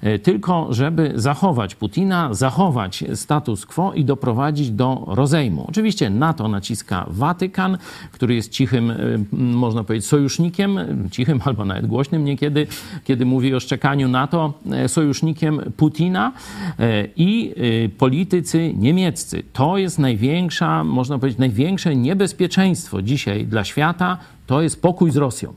e, 0.01 0.19
tylko 0.19 0.67
żeby 0.73 1.11
zachować 1.15 1.75
Putina, 1.75 2.33
zachować 2.33 3.03
status 3.15 3.65
quo 3.65 3.93
i 3.93 4.05
doprowadzić 4.05 4.71
do 4.71 5.03
rozejmu. 5.07 5.65
Oczywiście 5.69 6.09
na 6.09 6.33
to 6.33 6.47
naciska 6.47 7.05
Watykan, 7.09 7.77
który 8.11 8.35
jest 8.35 8.51
cichym, 8.51 8.91
e, 8.91 8.95
można 9.37 9.83
powiedzieć, 9.83 10.07
sojusznikiem, 10.07 10.79
cichym 11.11 11.41
albo 11.45 11.65
nawet 11.65 11.87
głośnym 11.87 12.25
niekiedy, 12.25 12.67
kiedy 13.03 13.25
mówi 13.25 13.55
o 13.55 13.59
szczekaniu 13.59 14.07
NATO, 14.07 14.53
e, 14.71 14.89
sojusznikiem 14.89 15.59
Putina 15.77 16.31
i 17.15 17.55
politycy 17.97 18.73
niemieccy. 18.77 19.43
To 19.53 19.77
jest 19.77 19.99
największa, 19.99 20.83
można 20.83 21.19
powiedzieć, 21.19 21.39
największe 21.39 21.95
niebezpieczeństwo 21.95 23.01
dzisiaj 23.01 23.45
dla 23.45 23.63
świata, 23.63 24.17
to 24.47 24.61
jest 24.61 24.81
pokój 24.81 25.11
z 25.11 25.17
Rosją 25.17 25.53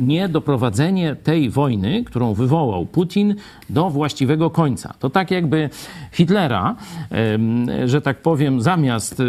nie 0.00 0.28
doprowadzenie 0.28 1.16
tej 1.16 1.50
wojny, 1.50 2.04
którą 2.04 2.34
wywołał 2.34 2.86
Putin, 2.86 3.34
do 3.70 3.90
właściwego 3.90 4.50
końca. 4.50 4.94
To 4.98 5.10
tak 5.10 5.30
jakby 5.30 5.70
Hitlera, 6.12 6.76
że 7.84 8.00
tak 8.00 8.22
powiem, 8.22 8.60
zamiast 8.60 9.22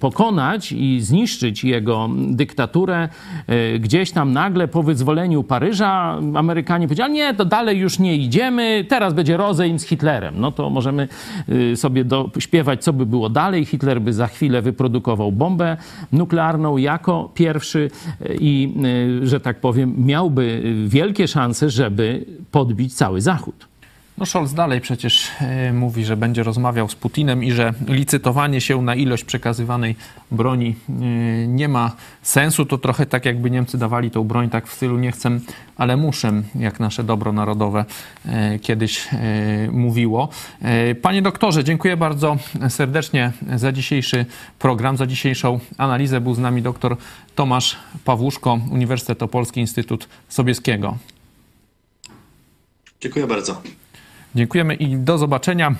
pokonać 0.00 0.72
i 0.72 1.00
zniszczyć 1.00 1.64
jego 1.64 2.08
dyktaturę, 2.28 3.08
e, 3.46 3.78
gdzieś 3.78 4.10
tam 4.10 4.32
nagle 4.32 4.68
po 4.68 4.82
wyzwoleniu 4.82 5.42
Paryża 5.42 6.18
Amerykanie 6.34 6.86
powiedzieli, 6.86 7.12
nie, 7.12 7.34
to 7.34 7.44
dalej 7.44 7.78
już 7.78 7.98
nie 7.98 8.16
idziemy, 8.16 8.84
teraz 8.88 9.14
będzie 9.14 9.36
rozejm 9.36 9.78
z 9.78 9.84
Hitlerem. 9.84 10.34
No 10.36 10.52
to 10.52 10.70
możemy 10.70 11.08
y, 11.48 11.76
sobie 11.76 12.04
śpiewać, 12.38 12.84
co 12.84 12.92
by 12.92 13.06
było 13.06 13.28
dalej. 13.28 13.64
Hitler 13.64 14.00
by 14.00 14.12
za 14.12 14.26
chwilę 14.26 14.62
wyprodukował 14.62 15.32
bombę 15.32 15.76
nuklearną 16.12 16.76
jako 16.76 17.30
pierwszy 17.34 17.90
e, 18.20 18.34
i, 18.34 18.74
y, 19.22 19.26
że 19.26 19.40
tak 19.40 19.60
powiem, 19.60 19.94
miał 19.98 20.13
miałby 20.14 20.62
wielkie 20.86 21.28
szanse, 21.28 21.70
żeby 21.70 22.24
podbić 22.50 22.94
cały 22.94 23.20
Zachód. 23.20 23.68
No 24.18 24.26
Scholz 24.26 24.52
dalej 24.52 24.80
przecież 24.80 25.30
e, 25.40 25.72
mówi, 25.72 26.04
że 26.04 26.16
będzie 26.16 26.42
rozmawiał 26.42 26.88
z 26.88 26.94
Putinem 26.94 27.44
i 27.44 27.52
że 27.52 27.74
licytowanie 27.88 28.60
się 28.60 28.82
na 28.82 28.94
ilość 28.94 29.24
przekazywanej 29.24 29.96
broni 30.30 30.76
e, 30.88 30.92
nie 31.46 31.68
ma 31.68 31.92
sensu. 32.22 32.66
To 32.66 32.78
trochę 32.78 33.06
tak, 33.06 33.24
jakby 33.24 33.50
Niemcy 33.50 33.78
dawali 33.78 34.10
tą 34.10 34.24
broń 34.24 34.50
tak 34.50 34.66
w 34.66 34.72
stylu 34.72 34.98
nie 34.98 35.12
chcę, 35.12 35.40
ale 35.76 35.96
muszę, 35.96 36.42
jak 36.54 36.80
nasze 36.80 37.04
dobro 37.04 37.32
narodowe 37.32 37.84
e, 38.26 38.58
kiedyś 38.58 39.08
mówiło. 39.72 40.28
Panie 41.02 41.22
doktorze, 41.22 41.64
dziękuję 41.64 41.96
bardzo 41.96 42.36
serdecznie 42.68 43.32
za 43.56 43.72
dzisiejszy 43.72 44.26
program, 44.58 44.96
za 44.96 45.06
dzisiejszą 45.06 45.60
analizę. 45.78 46.20
Był 46.20 46.34
z 46.34 46.38
nami 46.38 46.62
doktor 46.62 46.96
Tomasz 47.34 47.76
Pawłuszko, 48.04 48.60
Uniwersytet 48.70 49.22
Opolski, 49.22 49.60
Instytut 49.60 50.08
Sobieskiego. 50.28 50.98
Dziękuję 53.00 53.26
bardzo. 53.26 53.62
Dziękujemy 54.34 54.74
i 54.74 54.96
do 54.96 55.18
zobaczenia. 55.18 55.74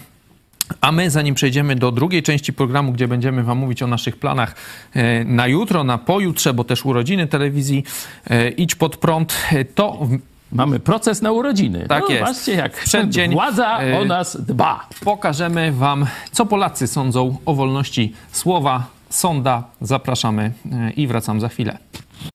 A 0.80 0.92
my, 0.92 1.10
zanim 1.10 1.34
przejdziemy 1.34 1.76
do 1.76 1.92
drugiej 1.92 2.22
części 2.22 2.52
programu, 2.52 2.92
gdzie 2.92 3.08
będziemy 3.08 3.42
Wam 3.42 3.58
mówić 3.58 3.82
o 3.82 3.86
naszych 3.86 4.16
planach 4.16 4.54
e, 4.94 5.24
na 5.24 5.46
jutro, 5.46 5.84
na 5.84 5.98
pojutrze, 5.98 6.54
bo 6.54 6.64
też 6.64 6.84
urodziny 6.84 7.26
telewizji 7.26 7.84
e, 8.30 8.48
Idź 8.48 8.74
pod 8.74 8.96
prąd, 8.96 9.34
e, 9.52 9.64
to 9.64 10.08
Mamy 10.52 10.80
proces 10.80 11.22
na 11.22 11.32
urodziny. 11.32 11.86
Tak 11.88 12.02
no, 12.02 12.14
jest. 12.14 12.26
Zobaczcie, 12.26 12.52
jak 12.52 12.72
Przeddzień, 12.72 13.32
władza 13.32 13.78
o 14.00 14.04
nas 14.04 14.36
dba. 14.40 14.88
pokażemy 15.04 15.72
Wam, 15.72 16.06
co 16.32 16.46
Polacy 16.46 16.86
sądzą 16.86 17.36
o 17.46 17.54
wolności 17.54 18.12
słowa. 18.32 18.86
Sonda, 19.10 19.62
zapraszamy 19.80 20.52
i 20.96 21.06
wracam 21.06 21.40
za 21.40 21.48
chwilę. 21.48 21.78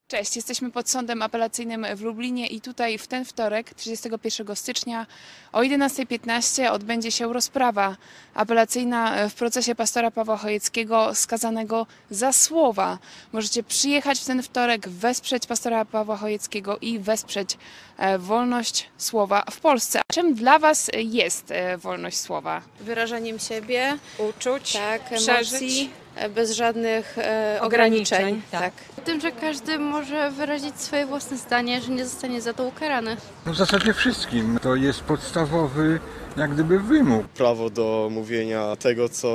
Cześć, 0.09 0.35
jesteśmy 0.35 0.71
pod 0.71 0.89
sądem 0.89 1.21
apelacyjnym 1.21 1.85
w 1.95 2.01
Lublinie 2.01 2.47
i 2.47 2.61
tutaj 2.61 2.97
w 2.97 3.07
ten 3.07 3.25
wtorek, 3.25 3.73
31 3.73 4.55
stycznia 4.55 5.05
o 5.51 5.59
11.15 5.59 6.71
odbędzie 6.71 7.11
się 7.11 7.33
rozprawa 7.33 7.97
apelacyjna 8.33 9.29
w 9.29 9.33
procesie 9.33 9.75
pastora 9.75 10.11
Pawła 10.11 10.37
Chojeckiego 10.37 11.15
skazanego 11.15 11.87
za 12.09 12.33
słowa. 12.33 12.97
Możecie 13.31 13.63
przyjechać 13.63 14.19
w 14.19 14.25
ten 14.25 14.43
wtorek, 14.43 14.89
wesprzeć 14.89 15.47
pastora 15.47 15.85
Pawła 15.85 16.17
Chojeckiego 16.17 16.77
i 16.81 16.99
wesprzeć 16.99 17.57
e, 17.97 18.17
wolność 18.17 18.89
słowa 18.97 19.43
w 19.51 19.59
Polsce. 19.59 19.99
A 19.99 20.13
czym 20.13 20.33
dla 20.35 20.59
Was 20.59 20.89
jest 20.93 21.51
e, 21.51 21.77
wolność 21.77 22.17
słowa? 22.19 22.61
wyrażaniem 22.79 23.39
siebie, 23.39 23.97
uczuć, 24.29 24.73
tak, 24.73 25.05
przeżyć. 25.05 25.61
emocji, 25.61 25.89
e, 26.08 26.08
bez 26.35 26.51
żadnych 26.51 27.17
e, 27.17 27.59
Ograniczeń, 27.61 28.17
ograniczeń. 28.19 28.41
tak. 28.51 28.73
Tym, 29.05 29.21
że 29.21 29.31
każdy 29.31 29.79
może 29.79 30.31
wyrazić 30.31 30.81
swoje 30.81 31.05
własne 31.05 31.37
zdanie, 31.37 31.81
że 31.81 31.91
nie 31.91 32.05
zostanie 32.05 32.41
za 32.41 32.53
to 32.53 32.63
ukarany. 32.63 33.17
No 33.45 33.53
w 33.53 33.57
zasadzie 33.57 33.93
wszystkim. 33.93 34.59
To 34.61 34.75
jest 34.75 35.01
podstawowy 35.01 35.99
jak 36.37 36.53
gdyby 36.53 36.79
wymóg. 36.79 37.27
prawo 37.27 37.69
do 37.69 38.07
mówienia 38.11 38.75
tego, 38.75 39.09
co 39.09 39.29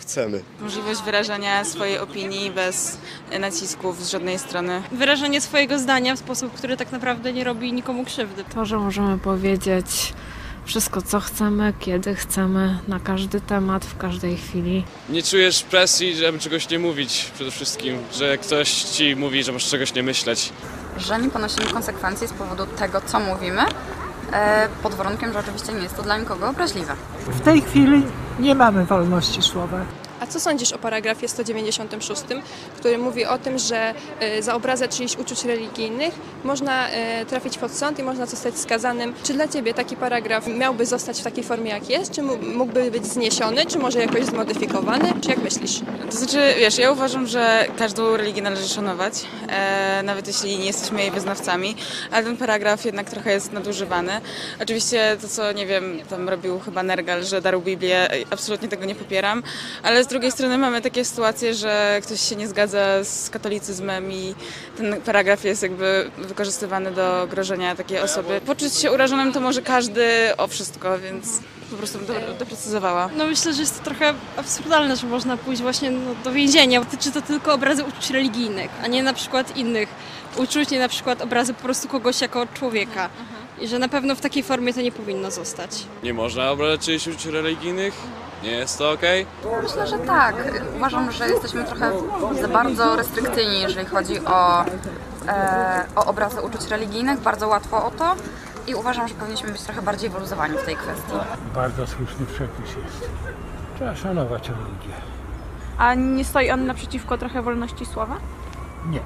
chcemy. 0.00 0.40
Możliwość 0.60 1.02
wyrażania 1.02 1.64
swojej 1.64 1.98
opinii 1.98 2.50
bez 2.50 2.98
nacisków 3.40 4.04
z 4.04 4.10
żadnej 4.10 4.38
strony. 4.38 4.82
Wyrażanie 4.92 5.40
swojego 5.40 5.78
zdania 5.78 6.16
w 6.16 6.18
sposób, 6.18 6.52
który 6.52 6.76
tak 6.76 6.92
naprawdę 6.92 7.32
nie 7.32 7.44
robi 7.44 7.72
nikomu 7.72 8.04
krzywdy. 8.04 8.44
To, 8.54 8.64
że 8.64 8.76
możemy 8.78 9.18
powiedzieć 9.18 10.14
wszystko, 10.66 11.02
co 11.02 11.20
chcemy, 11.20 11.72
kiedy 11.80 12.14
chcemy, 12.14 12.78
na 12.88 13.00
każdy 13.00 13.40
temat, 13.40 13.84
w 13.84 13.96
każdej 13.96 14.36
chwili. 14.36 14.84
Nie 15.08 15.22
czujesz 15.22 15.62
presji, 15.62 16.16
żeby 16.16 16.38
czegoś 16.38 16.70
nie 16.70 16.78
mówić 16.78 17.30
przede 17.34 17.50
wszystkim, 17.50 17.98
że 18.14 18.38
ktoś 18.38 18.82
ci 18.82 19.16
mówi, 19.16 19.44
że 19.44 19.52
masz 19.52 19.68
czegoś 19.68 19.94
nie 19.94 20.02
myśleć. 20.02 20.52
Że 20.98 21.18
nie 21.20 21.30
ponosimy 21.30 21.66
konsekwencji 21.66 22.28
z 22.28 22.32
powodu 22.32 22.66
tego, 22.66 23.00
co 23.06 23.20
mówimy, 23.20 23.62
e, 24.32 24.68
pod 24.82 24.94
warunkiem, 24.94 25.32
że 25.32 25.38
oczywiście 25.38 25.72
nie 25.72 25.82
jest 25.82 25.96
to 25.96 26.02
dla 26.02 26.18
nikogo 26.18 26.48
obraźliwe. 26.48 26.94
W 27.26 27.40
tej 27.40 27.60
chwili 27.62 28.02
nie 28.40 28.54
mamy 28.54 28.84
wolności 28.84 29.42
słowa. 29.42 29.80
A 30.20 30.26
co 30.26 30.40
sądzisz 30.40 30.72
o 30.72 30.78
paragrafie 30.78 31.28
196, 31.28 32.22
który 32.76 32.98
mówi 32.98 33.26
o 33.26 33.38
tym, 33.38 33.58
że 33.58 33.94
e, 34.20 34.42
za 34.42 34.54
obrazę 34.54 34.88
czyichś 34.88 35.16
uczuć 35.16 35.44
religijnych 35.44 36.14
można 36.44 36.88
e, 36.88 37.26
trafić 37.26 37.58
pod 37.58 37.72
sąd 37.72 37.98
i 37.98 38.02
można 38.02 38.26
zostać 38.26 38.58
skazanym? 38.58 39.14
Czy 39.22 39.32
dla 39.32 39.48
Ciebie 39.48 39.74
taki 39.74 39.96
paragraf 39.96 40.46
miałby 40.46 40.86
zostać 40.86 41.20
w 41.20 41.24
takiej 41.24 41.44
formie, 41.44 41.70
jak 41.70 41.90
jest? 41.90 42.12
Czy 42.12 42.22
mógłby 42.22 42.90
być 42.90 43.06
zniesiony, 43.06 43.66
czy 43.66 43.78
może 43.78 43.98
jakoś 43.98 44.24
zmodyfikowany? 44.24 45.12
Czy 45.20 45.30
jak 45.30 45.38
myślisz? 45.38 45.80
To 46.10 46.16
znaczy, 46.16 46.54
wiesz, 46.58 46.78
ja 46.78 46.92
uważam, 46.92 47.26
że 47.26 47.66
każdą 47.78 48.16
religię 48.16 48.42
należy 48.42 48.68
szanować, 48.68 49.12
e, 49.48 50.02
nawet 50.02 50.26
jeśli 50.26 50.58
nie 50.58 50.66
jesteśmy 50.66 51.00
jej 51.00 51.10
wyznawcami, 51.10 51.76
ale 52.10 52.24
ten 52.24 52.36
paragraf 52.36 52.84
jednak 52.84 53.10
trochę 53.10 53.32
jest 53.32 53.52
nadużywany. 53.52 54.20
Oczywiście 54.62 55.16
to, 55.20 55.28
co, 55.28 55.52
nie 55.52 55.66
wiem, 55.66 55.98
tam 56.10 56.28
robił 56.28 56.60
chyba 56.60 56.82
Nergal, 56.82 57.24
że 57.24 57.40
darł 57.40 57.60
Biblię, 57.60 58.08
absolutnie 58.30 58.68
tego 58.68 58.84
nie 58.84 58.94
popieram, 58.94 59.42
ale 59.82 60.05
z 60.06 60.08
drugiej 60.08 60.32
strony 60.32 60.58
mamy 60.58 60.82
takie 60.82 61.04
sytuacje, 61.04 61.54
że 61.54 62.00
ktoś 62.02 62.20
się 62.20 62.36
nie 62.36 62.48
zgadza 62.48 63.04
z 63.04 63.30
katolicyzmem 63.30 64.12
i 64.12 64.34
ten 64.76 65.00
paragraf 65.00 65.44
jest 65.44 65.62
jakby 65.62 66.10
wykorzystywany 66.18 66.92
do 66.92 67.26
grożenia 67.30 67.76
takiej 67.76 67.98
osoby. 67.98 68.40
Poczuć 68.46 68.74
się 68.74 68.92
urażonym 68.92 69.32
to 69.32 69.40
może 69.40 69.62
każdy 69.62 70.06
o 70.36 70.46
wszystko, 70.48 70.98
więc 70.98 71.40
po 71.70 71.76
prostu 71.76 71.98
bym 71.98 72.16
doprecyzowała. 72.38 73.10
No 73.16 73.26
myślę, 73.26 73.54
że 73.54 73.60
jest 73.60 73.78
to 73.78 73.84
trochę 73.84 74.14
absurdalne, 74.36 74.96
że 74.96 75.06
można 75.06 75.36
pójść 75.36 75.62
właśnie 75.62 75.90
no, 75.90 76.14
do 76.24 76.32
więzienia. 76.32 76.80
Dotyczy 76.80 77.12
to 77.12 77.22
tylko 77.22 77.54
obrazy 77.54 77.84
uczuć 77.84 78.10
religijnych, 78.10 78.70
a 78.84 78.86
nie 78.86 79.02
na 79.02 79.14
przykład 79.14 79.56
innych 79.56 79.88
uczuć, 80.36 80.70
nie 80.70 80.78
na 80.78 80.88
przykład 80.88 81.22
obrazy 81.22 81.54
po 81.54 81.62
prostu 81.62 81.88
kogoś 81.88 82.20
jako 82.20 82.46
człowieka. 82.54 83.08
I 83.60 83.68
że 83.68 83.78
na 83.78 83.88
pewno 83.88 84.14
w 84.14 84.20
takiej 84.20 84.42
formie 84.42 84.74
to 84.74 84.80
nie 84.80 84.92
powinno 84.92 85.30
zostać. 85.30 85.70
Nie 86.02 86.14
można 86.14 86.50
obrażać 86.50 86.80
czyichś 86.80 87.06
uczuć 87.06 87.26
religijnych? 87.26 87.94
Nie 88.46 88.52
jest 88.52 88.78
to 88.78 88.90
okej? 88.90 89.26
Myślę, 89.62 89.86
że 89.86 89.98
tak. 89.98 90.34
Uważam, 90.76 91.12
że 91.12 91.28
jesteśmy 91.28 91.64
trochę 91.64 91.92
za 92.40 92.48
bardzo 92.48 92.96
restrykcyjni, 92.96 93.60
jeżeli 93.60 93.86
chodzi 93.86 94.24
o, 94.26 94.64
e, 95.28 95.84
o 95.96 96.04
obrazy 96.04 96.40
uczuć 96.40 96.68
religijnych. 96.68 97.20
Bardzo 97.20 97.48
łatwo 97.48 97.86
o 97.86 97.90
to. 97.90 98.14
I 98.66 98.74
uważam, 98.74 99.08
że 99.08 99.14
powinniśmy 99.14 99.52
być 99.52 99.62
trochę 99.62 99.82
bardziej 99.82 100.10
wyluzowani 100.10 100.58
w 100.58 100.62
tej 100.62 100.76
kwestii. 100.76 101.12
Bardzo 101.54 101.86
słuszny 101.86 102.26
przepis 102.26 102.76
jest. 102.84 103.10
Trzeba 103.76 103.96
szanować 103.96 104.48
religię. 104.48 104.94
A 105.78 105.94
nie 105.94 106.24
stoi 106.24 106.50
on 106.50 106.66
naprzeciwko 106.66 107.18
trochę 107.18 107.42
wolności 107.42 107.86
słowa? 107.86 108.16
Nie. 108.90 109.00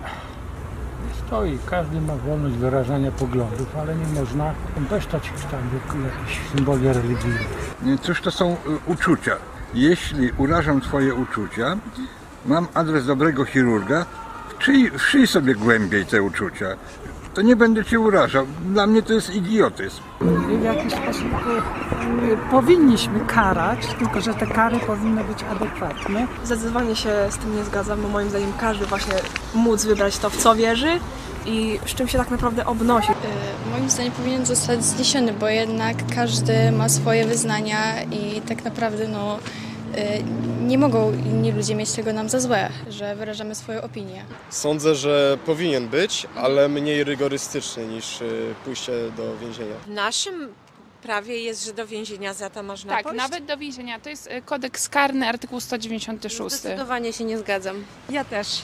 Nie 1.31 1.37
stoi. 1.37 1.59
Każdy 1.67 2.01
ma 2.01 2.17
wolność 2.17 2.57
wyrażania 2.57 3.11
poglądów, 3.11 3.77
ale 3.77 3.95
nie 3.95 4.21
można 4.21 4.55
bezstać 4.91 5.33
tam 5.51 5.61
jakichś 5.75 6.41
symboli 6.53 6.89
religijnych. 6.89 7.77
Cóż 8.03 8.23
to 8.23 8.31
są 8.31 8.53
y, 8.53 8.57
uczucia? 8.87 9.37
Jeśli 9.75 10.31
urażam 10.39 10.81
twoje 10.81 11.15
uczucia, 11.15 11.77
mam 12.47 12.69
adres 12.75 13.07
dobrego 13.07 13.45
chirurga, 13.45 14.07
wszyj 14.99 15.27
sobie 15.27 15.55
głębiej 15.55 16.07
te 16.07 16.23
uczucia. 16.23 16.67
To 17.35 17.43
nie 17.43 17.57
będę 17.57 17.85
cię 17.85 18.01
urażał. 18.01 18.47
Dla 18.65 18.87
mnie 18.87 19.03
to 19.03 19.13
jest 19.13 19.35
idiotyzm. 19.35 20.01
W 20.61 20.65
jakiś 20.65 20.93
sposób 20.93 21.27
y, 22.33 22.51
powinniśmy 22.51 23.21
karać, 23.21 23.79
tylko 23.99 24.21
że 24.21 24.35
te 24.35 24.47
kary 24.47 24.79
powinny 24.79 25.25
być 25.25 25.39
adekwatne. 25.43 26.27
Zdecydowanie 26.45 26.97
się 26.97 27.11
z 27.31 27.37
tym 27.37 27.57
nie 27.57 27.65
zgadzam, 27.65 28.03
bo 28.03 28.09
moim 28.09 28.31
zdaniem 28.31 28.53
każdy 28.61 28.87
właśnie 28.87 29.15
móc 29.55 29.85
wybrać 29.85 30.19
to, 30.19 30.31
w 30.31 30.37
co 30.37 30.55
wierzy 30.55 30.89
i 31.47 31.79
z 31.87 31.95
czym 31.95 32.09
się 32.09 32.19
tak 32.19 32.31
naprawdę 32.31 32.67
obnosi. 32.67 33.09
Moim 33.71 33.91
zdaniem 33.91 34.13
powinien 34.13 34.47
zostać 34.47 34.85
zniesiony, 34.85 35.33
bo 35.33 35.49
jednak 35.49 35.97
każdy 36.15 36.73
ma 36.73 36.89
swoje 36.89 37.27
wyznania 37.27 38.03
i 38.03 38.41
tak 38.41 38.65
naprawdę 38.65 39.09
no, 39.09 39.39
y, 39.39 39.70
nie 40.67 40.79
mogą 40.79 41.13
inni 41.13 41.53
ludzie 41.53 41.75
mieć 41.75 41.93
tego 41.93 42.13
nam 42.13 42.29
za 42.29 42.41
złe, 42.41 42.71
że 42.89 43.17
wyrażamy 43.17 43.55
swoją 43.55 43.83
opinię. 43.83 44.25
Sądzę, 44.51 44.95
że 44.95 45.39
powinien 45.47 45.89
być, 45.89 46.27
ale 46.37 46.69
mniej 46.69 47.05
rygorystyczny 47.05 47.87
niż 47.87 48.21
y, 48.21 48.55
pójście 48.65 48.93
do 49.17 49.37
więzienia. 49.37 49.75
W 49.87 49.91
naszym 49.91 50.55
prawie 51.03 51.37
jest, 51.43 51.65
że 51.65 51.73
do 51.73 51.87
więzienia 51.87 52.35
za 52.35 52.51
to 52.51 52.63
można 52.63 53.03
Tak, 53.03 53.13
nawet 53.13 53.45
do 53.45 53.57
więzienia. 53.57 54.01
To 54.01 54.11
jest 54.11 54.27
e, 54.27 54.43
kodeks 54.43 54.89
karny, 54.89 55.29
artykuł 55.29 55.61
196. 55.61 56.57
Zdecydowanie 56.57 57.13
się 57.13 57.25
nie 57.25 57.39
zgadzam. 57.39 57.85
Ja 58.11 58.25
też. 58.25 58.63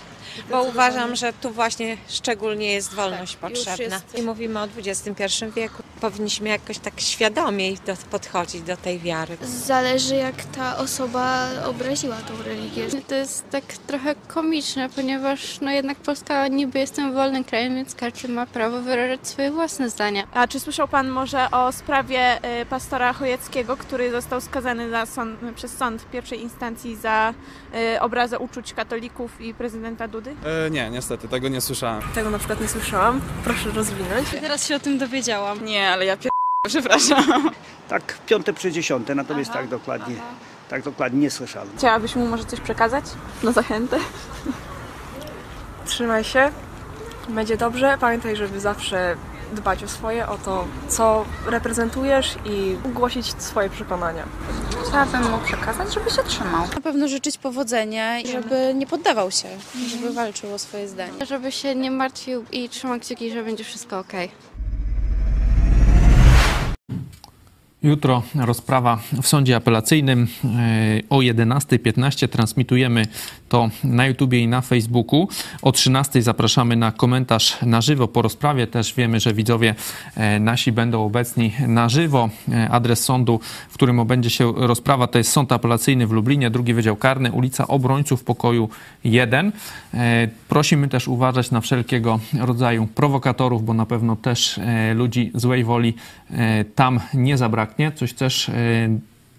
Bo 0.50 0.62
uważam, 0.62 1.16
że 1.16 1.32
tu 1.32 1.50
właśnie 1.50 1.96
szczególnie 2.08 2.72
jest 2.72 2.94
wolność 2.94 3.32
Tak, 3.32 3.40
potrzebna. 3.40 3.84
jest- 3.84 4.18
I 4.18 4.22
mówimy 4.22 4.60
o 4.60 4.68
XXI 4.78 5.44
wieku. 5.56 5.82
Powinniśmy 6.00 6.48
jakoś 6.48 6.78
tak 6.78 7.00
świadomiej 7.00 7.78
do, 7.86 7.94
podchodzić 8.10 8.62
do 8.62 8.76
tej 8.76 8.98
wiary. 8.98 9.36
Zależy 9.42 10.14
jak 10.16 10.44
ta 10.44 10.76
osoba 10.78 11.48
obraziła 11.66 12.16
tą 12.16 12.42
religię. 12.42 12.86
To 13.08 13.14
jest 13.14 13.50
tak 13.50 13.64
trochę 13.64 14.14
komiczne, 14.28 14.88
ponieważ 14.90 15.60
no 15.60 15.70
jednak 15.70 15.98
Polska 15.98 16.48
niby 16.48 16.78
jestem 16.78 17.12
wolnym 17.14 17.44
krajem, 17.44 17.74
więc 17.74 17.94
każdy 17.94 18.28
ma 18.28 18.46
prawo 18.46 18.80
wyrażać 18.82 19.28
swoje 19.28 19.50
własne 19.50 19.90
zdania. 19.90 20.26
A 20.34 20.46
czy 20.48 20.60
słyszał 20.60 20.88
Pan 20.88 21.08
może 21.08 21.50
o 21.50 21.72
sprawie 21.72 22.38
y, 22.62 22.66
pastora 22.66 23.12
Chojeckiego, 23.12 23.76
który 23.76 24.10
został 24.10 24.40
skazany 24.40 24.90
za 24.90 25.06
sąd, 25.06 25.40
przez 25.56 25.76
sąd 25.76 26.02
w 26.02 26.06
pierwszej 26.10 26.42
instancji 26.42 26.96
za 26.96 27.34
y, 27.94 28.00
obrazę 28.00 28.38
uczuć 28.38 28.72
katolików 28.72 29.40
i 29.40 29.54
prezydenta 29.54 30.08
Dudy? 30.16 30.36
E, 30.66 30.70
nie, 30.70 30.90
niestety, 30.90 31.28
tego 31.28 31.48
nie 31.48 31.60
słyszałem. 31.60 32.02
Tego 32.14 32.30
na 32.30 32.38
przykład 32.38 32.60
nie 32.60 32.68
słyszałam. 32.68 33.20
Proszę 33.44 33.70
rozwinąć. 33.70 34.28
Teraz 34.40 34.66
się 34.66 34.76
o 34.76 34.80
tym 34.80 34.98
dowiedziałam. 34.98 35.64
Nie, 35.64 35.90
ale 35.90 36.04
ja 36.06 36.16
pier... 36.16 36.30
Przepraszam. 36.68 37.50
Tak, 37.88 38.18
piąte 38.26 38.52
przy 38.52 38.72
dziesiąte, 38.72 39.14
natomiast 39.14 39.52
tak 39.52 39.68
dokładnie, 39.68 40.16
tak 40.68 40.82
dokładnie 40.82 41.20
nie 41.20 41.30
słyszałem. 41.30 41.68
Chciałabyś 41.76 42.16
mu 42.16 42.26
może 42.26 42.44
coś 42.44 42.60
przekazać? 42.60 43.04
Na 43.42 43.52
zachętę? 43.52 43.98
Trzymaj 45.86 46.24
się, 46.24 46.50
będzie 47.28 47.56
dobrze. 47.56 47.96
Pamiętaj, 48.00 48.36
żeby 48.36 48.60
zawsze 48.60 49.16
dbać 49.52 49.84
o 49.84 49.88
swoje, 49.88 50.28
o 50.28 50.38
to, 50.38 50.64
co 50.88 51.24
reprezentujesz 51.46 52.36
i 52.44 52.76
głosić 52.94 53.42
swoje 53.42 53.70
przekonania. 53.70 54.22
Chciałabym 54.88 55.30
mu 55.30 55.38
przekazać, 55.38 55.94
żeby 55.94 56.10
się 56.10 56.22
trzymał. 56.22 56.62
Na 56.74 56.80
pewno 56.80 57.08
życzyć 57.08 57.38
powodzenia 57.38 58.20
i 58.20 58.26
żeby 58.26 58.74
nie 58.74 58.86
poddawał 58.86 59.30
się, 59.30 59.48
żeby 59.88 60.12
walczył 60.12 60.54
o 60.54 60.58
swoje 60.58 60.88
zdanie. 60.88 61.26
Żeby 61.26 61.52
się 61.52 61.74
nie 61.74 61.90
martwił 61.90 62.44
i 62.52 62.68
trzymał 62.68 63.00
kciuki, 63.00 63.30
że 63.30 63.44
będzie 63.44 63.64
wszystko 63.64 63.98
ok. 63.98 64.12
Jutro 67.82 68.22
rozprawa 68.34 68.98
w 69.22 69.26
sądzie 69.26 69.56
apelacyjnym 69.56 70.26
e, 70.44 71.00
o 71.10 71.18
11.15. 71.18 72.28
Transmitujemy 72.28 73.06
to 73.48 73.70
na 73.84 74.06
YouTubie 74.06 74.40
i 74.40 74.48
na 74.48 74.60
Facebooku. 74.60 75.28
O 75.62 75.70
13.00 75.70 76.20
zapraszamy 76.20 76.76
na 76.76 76.92
komentarz 76.92 77.62
na 77.62 77.80
żywo 77.80 78.08
po 78.08 78.22
rozprawie. 78.22 78.66
Też 78.66 78.94
wiemy, 78.94 79.20
że 79.20 79.34
widzowie 79.34 79.74
e, 80.16 80.40
nasi 80.40 80.72
będą 80.72 81.04
obecni 81.04 81.52
na 81.68 81.88
żywo. 81.88 82.28
E, 82.52 82.70
Adres 82.70 83.04
sądu, 83.04 83.40
w 83.68 83.74
którym 83.74 84.00
odbędzie 84.00 84.30
się 84.30 84.52
rozprawa, 84.56 85.06
to 85.06 85.18
jest 85.18 85.32
Sąd 85.32 85.52
Apelacyjny 85.52 86.06
w 86.06 86.12
Lublinie, 86.12 86.50
drugi 86.50 86.74
Wydział 86.74 86.96
Karny, 86.96 87.32
ulica 87.32 87.66
Obrońców, 87.66 88.24
pokoju 88.24 88.68
1. 89.04 89.52
Prosimy 90.48 90.88
też 90.88 91.08
uważać 91.08 91.50
na 91.50 91.60
wszelkiego 91.60 92.20
rodzaju 92.40 92.86
prowokatorów, 92.86 93.64
bo 93.64 93.74
na 93.74 93.86
pewno 93.86 94.16
też 94.16 94.60
ludzi 94.94 95.30
złej 95.34 95.64
woli 95.64 95.94
tam 96.74 97.00
nie 97.14 97.38
zabraknie. 97.38 97.92
Coś 97.92 98.10
chcesz 98.10 98.50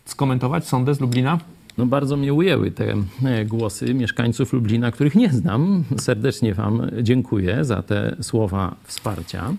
skomentować, 0.06 0.68
sądę 0.68 0.96
z 0.96 1.00
Lublina? 1.00 1.40
No 1.78 1.86
bardzo 1.86 2.18
mnie 2.18 2.34
ujęły 2.34 2.72
te 2.72 2.94
e, 3.26 3.46
głosy 3.46 3.94
mieszkańców 3.94 4.54
Lublina, 4.54 4.92
których 4.92 5.16
nie 5.16 5.30
znam. 5.30 5.84
Serdecznie 5.98 6.54
Wam 6.54 6.82
dziękuję 7.02 7.66
za 7.66 7.82
te 7.84 8.16
słowa 8.22 8.76
wsparcia. 8.84 9.54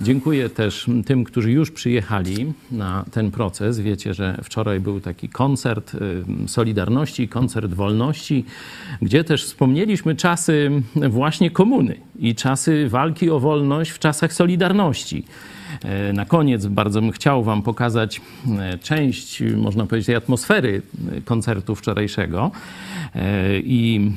Dziękuję 0.00 0.48
też 0.48 0.86
tym, 1.06 1.24
którzy 1.24 1.52
już 1.52 1.70
przyjechali 1.70 2.52
na 2.70 3.04
ten 3.10 3.30
proces. 3.30 3.80
Wiecie, 3.80 4.14
że 4.14 4.38
wczoraj 4.44 4.80
był 4.80 5.00
taki 5.00 5.28
koncert 5.28 5.94
y, 5.94 6.48
Solidarności, 6.48 7.28
koncert 7.28 7.74
wolności, 7.74 8.44
gdzie 9.02 9.24
też 9.24 9.44
wspomnieliśmy 9.44 10.16
czasy 10.16 10.70
właśnie 11.10 11.50
komuny 11.50 11.94
i 12.18 12.34
czasy 12.34 12.88
walki 12.88 13.30
o 13.30 13.40
wolność 13.40 13.90
w 13.90 13.98
czasach 13.98 14.32
Solidarności. 14.32 15.24
E, 15.84 16.12
na 16.12 16.24
koniec 16.24 16.66
bardzo 16.66 17.00
bym 17.00 17.12
chciał 17.12 17.44
Wam 17.44 17.62
pokazać 17.62 18.20
e, 18.58 18.78
część, 18.78 19.42
można 19.56 19.86
powiedzieć, 19.86 20.16
atmosfery 20.16 20.82
koncertu 21.24 21.74
wczorajszego 21.74 22.50
i 23.64 24.10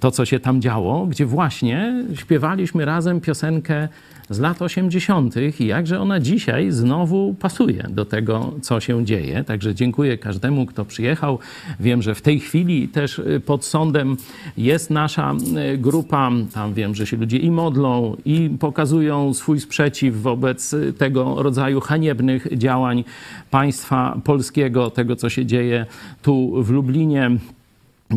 to, 0.00 0.10
co 0.10 0.24
się 0.24 0.40
tam 0.40 0.60
działo, 0.60 1.06
gdzie 1.06 1.26
właśnie 1.26 2.04
śpiewaliśmy 2.14 2.84
razem 2.84 3.20
piosenkę 3.20 3.88
z 4.30 4.38
lat 4.38 4.62
80. 4.62 5.34
i 5.60 5.66
jakże 5.66 6.00
ona 6.00 6.20
dzisiaj 6.20 6.70
znowu 6.70 7.34
pasuje 7.34 7.86
do 7.90 8.04
tego, 8.04 8.52
co 8.62 8.80
się 8.80 9.04
dzieje. 9.04 9.44
Także 9.44 9.74
dziękuję 9.74 10.18
każdemu, 10.18 10.66
kto 10.66 10.84
przyjechał. 10.84 11.38
Wiem, 11.80 12.02
że 12.02 12.14
w 12.14 12.22
tej 12.22 12.40
chwili 12.40 12.88
też 12.88 13.20
pod 13.46 13.64
sądem 13.64 14.16
jest 14.56 14.90
nasza 14.90 15.34
grupa. 15.78 16.30
Tam 16.54 16.74
wiem, 16.74 16.94
że 16.94 17.06
się 17.06 17.16
ludzie 17.16 17.38
i 17.38 17.50
modlą, 17.50 18.16
i 18.24 18.50
pokazują 18.60 19.34
swój 19.34 19.60
sprzeciw 19.60 20.22
wobec 20.22 20.74
tego 20.98 21.42
rodzaju 21.42 21.80
haniebnych 21.80 22.48
działań 22.58 23.04
państwa 23.50 24.20
polskiego, 24.24 24.90
tego, 24.90 25.16
co 25.16 25.28
się 25.28 25.46
dzieje 25.46 25.86
tu 26.22 26.62
w 26.64 26.70
Lublinie. 26.70 27.30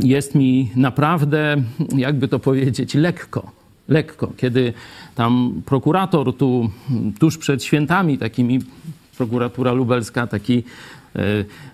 Jest 0.04 0.36
mi 0.36 0.72
naprawdę, 0.76 1.56
jakby 1.96 2.28
to 2.28 2.40
powiedzieć, 2.40 2.96
lekko 2.96 3.57
lekko. 3.90 4.34
Kiedy 4.38 4.74
tam 5.16 5.62
prokurator 5.66 6.38
tu 6.38 6.70
tuż 7.20 7.38
przed 7.38 7.64
świętami 7.64 8.18
takimi, 8.18 8.60
prokuratura 9.18 9.72
lubelska 9.72 10.28
taki 10.28 10.64
e, 11.16 11.22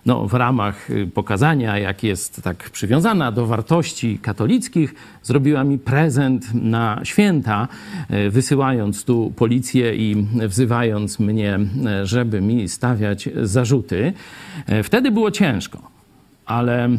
no, 0.06 0.27
w 0.27 0.34
ramach 0.34 0.88
pokazania, 1.14 1.77
jak 1.77 2.03
jest 2.03 2.41
tak 2.44 2.69
przywiązana 2.69 3.31
do 3.31 3.45
wartości 3.45 4.19
katolickich, 4.22 4.95
zrobiła 5.23 5.64
mi 5.64 5.80
prezent 5.80 6.53
na 6.53 6.99
święta, 7.03 7.68
e, 8.10 8.30
wysyłając 8.30 9.03
tu 9.03 9.34
policję 9.35 9.95
i 9.95 10.27
wzywając 10.48 11.19
mnie, 11.19 11.60
e, 11.85 12.06
żeby 12.06 12.41
mi 12.41 12.69
stawiać 12.69 13.30
zarzuty. 13.41 14.14
Wtedy 14.84 15.11
było 15.11 15.31
ciężko, 15.31 15.81
ale 16.45 16.90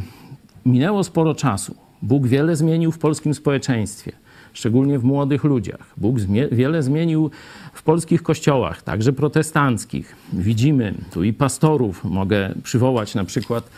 minęło 0.66 1.04
sporo 1.04 1.34
czasu. 1.34 1.76
Bóg 2.02 2.26
wiele 2.26 2.56
zmienił 2.56 2.92
w 2.92 2.98
polskim 2.98 3.34
społeczeństwie 3.34 4.23
szczególnie 4.54 4.98
w 4.98 5.04
młodych 5.04 5.44
ludziach. 5.44 5.94
Bóg 5.96 6.16
wiele 6.52 6.82
zmienił 6.82 7.30
w 7.72 7.82
polskich 7.82 8.22
kościołach, 8.22 8.82
także 8.82 9.12
protestanckich. 9.12 10.16
Widzimy 10.32 10.94
tu 11.12 11.24
i 11.24 11.32
pastorów, 11.32 12.04
mogę 12.04 12.54
przywołać 12.62 13.14
na 13.14 13.24
przykład 13.24 13.70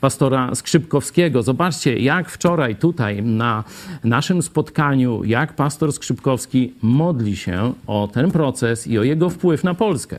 pastora 0.00 0.54
Skrzypkowskiego. 0.54 1.42
Zobaczcie, 1.42 1.98
jak 1.98 2.30
wczoraj 2.30 2.76
tutaj 2.76 3.22
na 3.22 3.64
naszym 4.04 4.42
spotkaniu, 4.42 5.24
jak 5.24 5.56
pastor 5.56 5.92
Skrzypkowski 5.92 6.72
modli 6.82 7.36
się 7.36 7.72
o 7.86 8.08
ten 8.12 8.30
proces 8.30 8.86
i 8.86 8.98
o 8.98 9.02
jego 9.02 9.30
wpływ 9.30 9.64
na 9.64 9.74
Polskę. 9.74 10.18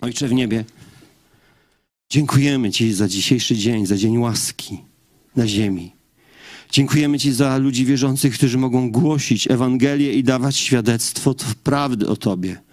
Ojcze 0.00 0.28
w 0.28 0.32
niebie, 0.32 0.64
dziękujemy 2.10 2.70
Ci 2.70 2.92
za 2.92 3.08
dzisiejszy 3.08 3.56
dzień, 3.56 3.86
za 3.86 3.96
dzień 3.96 4.18
łaski 4.18 4.78
na 5.36 5.46
ziemi. 5.46 5.95
Dziękujemy 6.70 7.18
Ci 7.18 7.32
za 7.32 7.58
ludzi 7.58 7.84
wierzących, 7.84 8.34
którzy 8.34 8.58
mogą 8.58 8.90
głosić 8.90 9.50
Ewangelię 9.50 10.12
i 10.12 10.24
dawać 10.24 10.56
świadectwo 10.56 11.34
prawdy 11.62 12.08
o 12.08 12.16
Tobie. 12.16 12.66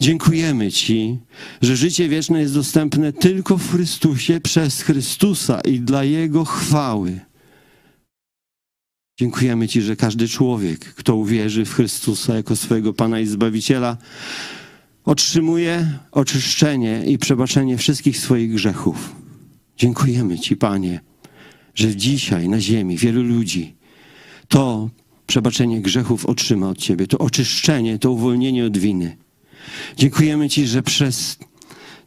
Dziękujemy 0.00 0.72
Ci, 0.72 1.18
że 1.62 1.76
życie 1.76 2.08
wieczne 2.08 2.40
jest 2.40 2.54
dostępne 2.54 3.12
tylko 3.12 3.58
w 3.58 3.70
Chrystusie, 3.70 4.40
przez 4.40 4.82
Chrystusa 4.82 5.60
i 5.60 5.80
dla 5.80 6.04
Jego 6.04 6.44
chwały. 6.44 7.20
Dziękujemy 9.18 9.68
Ci, 9.68 9.82
że 9.82 9.96
każdy 9.96 10.28
człowiek, 10.28 10.94
kto 10.94 11.16
uwierzy 11.16 11.64
w 11.64 11.74
Chrystusa 11.74 12.34
jako 12.34 12.56
swojego 12.56 12.92
Pana 12.92 13.20
i 13.20 13.26
Zbawiciela, 13.26 13.96
otrzymuje 15.04 15.98
oczyszczenie 16.12 17.04
i 17.06 17.18
przebaczenie 17.18 17.78
wszystkich 17.78 18.18
swoich 18.18 18.52
grzechów. 18.52 19.16
Dziękujemy 19.76 20.38
Ci, 20.38 20.56
Panie 20.56 21.00
że 21.76 21.96
dzisiaj 21.96 22.48
na 22.48 22.60
ziemi 22.60 22.96
wielu 22.96 23.22
ludzi 23.22 23.74
to 24.48 24.90
przebaczenie 25.26 25.80
grzechów 25.80 26.26
otrzyma 26.26 26.68
od 26.68 26.78
Ciebie, 26.78 27.06
to 27.06 27.18
oczyszczenie, 27.18 27.98
to 27.98 28.10
uwolnienie 28.10 28.66
od 28.66 28.78
winy. 28.78 29.16
Dziękujemy 29.96 30.48
Ci, 30.48 30.66
że 30.66 30.82
przez 30.82 31.38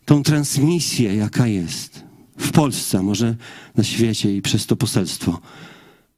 tą 0.05 0.23
transmisję, 0.23 1.15
jaka 1.15 1.47
jest 1.47 2.03
w 2.37 2.51
Polsce, 2.51 3.03
może 3.03 3.35
na 3.75 3.83
świecie 3.83 4.35
i 4.35 4.41
przez 4.41 4.65
to 4.65 4.75
poselstwo, 4.75 5.41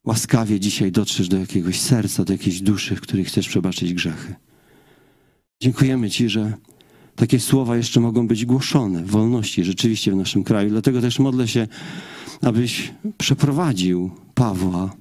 łaskawie 0.05 0.59
dzisiaj 0.59 0.91
dotrzesz 0.91 1.27
do 1.27 1.37
jakiegoś 1.37 1.79
serca, 1.79 2.23
do 2.23 2.33
jakiejś 2.33 2.61
duszy, 2.61 2.95
w 2.95 3.01
której 3.01 3.25
chcesz 3.25 3.47
przebaczyć 3.47 3.93
grzechy. 3.93 4.35
Dziękujemy 5.61 6.09
Ci, 6.09 6.29
że 6.29 6.53
takie 7.15 7.39
słowa 7.39 7.77
jeszcze 7.77 7.99
mogą 7.99 8.27
być 8.27 8.45
głoszone 8.45 9.03
w 9.03 9.11
wolności 9.11 9.63
rzeczywiście 9.63 10.11
w 10.11 10.15
naszym 10.15 10.43
kraju. 10.43 10.69
Dlatego 10.69 11.01
też 11.01 11.19
modlę 11.19 11.47
się 11.47 11.67
abyś 12.41 12.93
przeprowadził 13.17 14.11
Pawła 14.33 14.95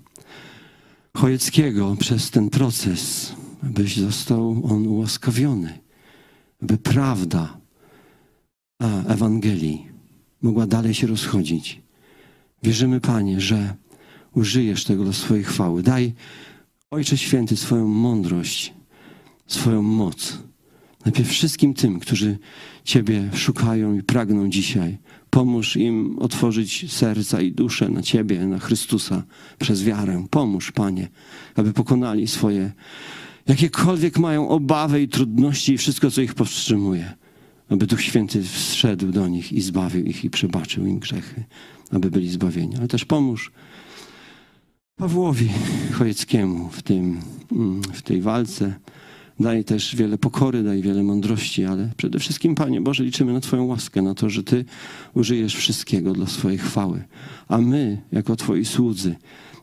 Chojeckiego 1.16 1.96
przez 2.00 2.30
ten 2.30 2.50
proces, 2.50 3.34
abyś 3.62 3.96
został 3.96 4.62
on 4.64 4.86
ułaskawiony, 4.86 5.78
by 6.62 6.78
prawda 6.78 7.60
Ewangelii 9.08 9.86
mogła 10.42 10.66
dalej 10.66 10.94
się 10.94 11.06
rozchodzić. 11.06 11.82
Wierzymy, 12.62 13.00
Panie, 13.00 13.40
że 13.40 13.74
użyjesz 14.34 14.84
tego 14.84 15.04
do 15.04 15.12
swojej 15.12 15.44
chwały. 15.44 15.82
Daj, 15.82 16.14
Ojcze 16.90 17.18
Święty, 17.18 17.56
swoją 17.56 17.88
mądrość, 17.88 18.74
swoją 19.46 19.82
moc. 19.82 20.38
Najpierw 21.04 21.28
wszystkim 21.28 21.74
tym, 21.74 22.00
którzy 22.00 22.38
Ciebie 22.84 23.30
szukają 23.34 23.94
i 23.94 24.02
pragną 24.02 24.50
dzisiaj 24.50 24.98
Pomóż 25.30 25.76
im 25.76 26.18
otworzyć 26.18 26.92
serca 26.92 27.40
i 27.40 27.52
duszę 27.52 27.88
na 27.88 28.02
Ciebie, 28.02 28.46
na 28.46 28.58
Chrystusa 28.58 29.22
przez 29.58 29.82
wiarę. 29.82 30.26
Pomóż, 30.30 30.72
Panie, 30.72 31.08
aby 31.56 31.72
pokonali 31.72 32.28
swoje 32.28 32.72
jakiekolwiek 33.46 34.18
mają 34.18 34.48
obawy 34.48 35.02
i 35.02 35.08
trudności 35.08 35.72
i 35.72 35.78
wszystko, 35.78 36.10
co 36.10 36.20
ich 36.20 36.34
powstrzymuje. 36.34 37.14
Aby 37.68 37.86
Duch 37.86 38.02
Święty 38.02 38.42
wszedł 38.42 39.12
do 39.12 39.28
nich 39.28 39.52
i 39.52 39.60
zbawił 39.60 40.04
ich 40.04 40.24
i 40.24 40.30
przebaczył 40.30 40.86
im 40.86 40.98
grzechy, 40.98 41.44
aby 41.90 42.10
byli 42.10 42.28
zbawieni. 42.28 42.76
Ale 42.76 42.88
też 42.88 43.04
pomóż 43.04 43.52
Pawłowi 44.96 45.48
Chojeckiemu 45.92 46.68
w, 46.68 46.82
tym, 46.82 47.20
mm, 47.52 47.82
w 47.82 48.02
tej 48.02 48.20
walce 48.20 48.74
Daj 49.40 49.64
też 49.64 49.96
wiele 49.96 50.18
pokory, 50.18 50.62
daj 50.62 50.82
wiele 50.82 51.02
mądrości, 51.02 51.64
ale 51.64 51.90
przede 51.96 52.18
wszystkim, 52.18 52.54
Panie 52.54 52.80
Boże, 52.80 53.04
liczymy 53.04 53.32
na 53.32 53.40
Twoją 53.40 53.64
łaskę, 53.64 54.02
na 54.02 54.14
to, 54.14 54.30
że 54.30 54.42
Ty 54.42 54.64
użyjesz 55.14 55.56
wszystkiego 55.56 56.12
dla 56.12 56.26
swojej 56.26 56.58
chwały. 56.58 57.04
A 57.48 57.58
my, 57.58 58.02
jako 58.12 58.36
Twoi 58.36 58.64
słudzy, 58.64 59.16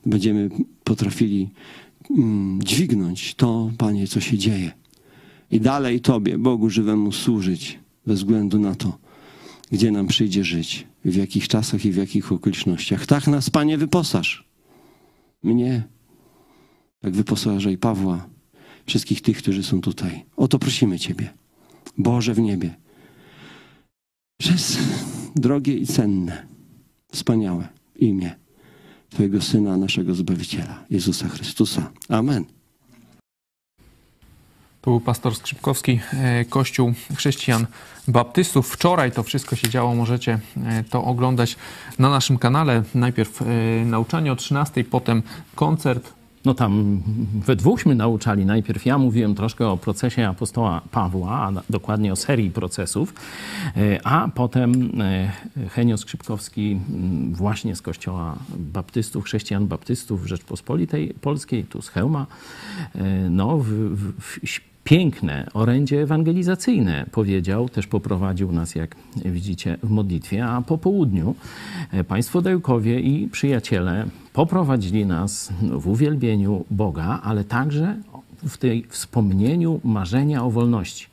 będziemy 0.06 0.50
potrafili 0.84 1.50
mm, 2.18 2.64
dźwignąć 2.64 3.36
to, 3.36 3.72
Panie, 3.78 4.08
co 4.08 4.20
się 4.20 4.38
dzieje. 4.38 4.72
I 5.52 5.60
dalej 5.60 6.02
Tobie, 6.02 6.38
Bogu 6.38 6.70
żywemu, 6.70 7.12
służyć, 7.12 7.80
bez 8.08 8.20
względu 8.20 8.60
na 8.60 8.76
to, 8.76 8.98
gdzie 9.72 9.92
nam 9.92 10.08
przyjdzie 10.08 10.44
żyć, 10.44 10.88
w 11.06 11.16
jakich 11.16 11.48
czasach 11.48 11.86
i 11.86 11.92
w 11.92 11.96
jakich 11.96 12.32
okolicznościach. 12.32 13.06
Tak 13.06 13.28
nas, 13.28 13.50
Panie, 13.50 13.78
wyposaż. 13.78 14.48
Mnie, 15.44 15.84
tak 17.02 17.14
wyposażaj 17.16 17.78
Pawła, 17.78 18.37
wszystkich 18.88 19.22
tych, 19.22 19.38
którzy 19.38 19.64
są 19.64 19.82
tutaj. 19.82 20.26
O 20.38 20.48
to 20.48 20.60
prosimy 20.60 21.00
Ciebie, 21.00 21.34
Boże 21.98 22.34
w 22.34 22.40
niebie, 22.40 22.76
przez 24.38 24.78
drogie 25.36 25.74
i 25.74 25.88
cenne, 25.88 26.48
wspaniałe 27.12 27.68
imię 27.96 28.36
Twojego 29.10 29.42
Syna, 29.42 29.78
naszego 29.78 30.16
Zbawiciela, 30.16 30.86
Jezusa 30.90 31.30
Chrystusa. 31.30 31.92
Amen. 32.10 32.46
To 34.82 34.92
był 34.92 35.00
pastor 35.00 35.36
Skrzypkowski, 35.36 36.00
e, 36.14 36.46
Kościół 36.46 36.94
Chrześcijan 37.16 37.68
Baptystów. 38.08 38.70
Wczoraj 38.70 39.12
to 39.12 39.24
wszystko 39.24 39.56
się 39.56 39.70
działo, 39.70 39.96
możecie 39.96 40.40
e, 40.66 40.84
to 40.84 41.04
oglądać 41.04 41.56
na 42.00 42.10
naszym 42.10 42.38
kanale. 42.38 42.84
Najpierw 42.96 43.42
e, 43.42 43.46
nauczanie 43.86 44.32
o 44.32 44.36
13, 44.36 44.84
potem 44.84 45.24
koncert. 45.56 46.14
No 46.46 46.54
tam 46.54 47.02
we 47.46 47.56
dwóchśmy 47.56 47.96
nauczali. 47.96 48.46
Najpierw 48.46 48.86
ja 48.86 48.98
mówiłem 48.98 49.36
troszkę 49.36 49.68
o 49.68 49.78
procesie 49.78 50.28
apostoła 50.28 50.82
Pawła, 50.92 51.32
a 51.32 51.52
dokładnie 51.70 52.14
o 52.14 52.16
serii 52.16 52.52
procesów, 52.52 53.14
a 54.04 54.30
potem 54.36 54.92
Henio 55.70 55.98
Skrzypkowski 55.98 56.80
właśnie 57.32 57.76
z 57.76 57.82
Kościoła 57.82 58.38
Baptystów, 58.58 59.26
Chrześcijan 59.26 59.68
Baptystów 59.68 60.28
Rzeczpospolitej 60.28 61.14
Polskiej, 61.22 61.64
tu 61.64 61.82
z 61.82 61.90
Chełma, 61.90 62.26
no 63.30 63.58
w, 63.58 63.68
w, 64.20 64.40
piękne 64.84 65.48
orędzie 65.54 66.02
ewangelizacyjne 66.02 67.06
powiedział, 67.12 67.70
też 67.70 67.88
poprowadził 67.88 68.52
nas, 68.52 68.76
jak 68.76 68.96
widzicie, 69.16 69.78
w 69.84 69.90
modlitwie, 69.90 70.46
a 70.46 70.62
po 70.62 70.78
południu 70.78 71.36
państwo 72.08 72.42
Dajkowie 72.42 73.00
i 73.00 73.28
przyjaciele 73.28 74.06
poprowadzili 74.38 75.06
nas 75.06 75.54
w 75.62 75.88
uwielbieniu 75.88 76.66
Boga, 76.72 77.20
ale 77.24 77.44
także 77.44 77.96
w 78.48 78.58
tej 78.58 78.86
wspomnieniu 78.90 79.80
marzenia 79.84 80.44
o 80.44 80.50
wolności. 80.52 81.08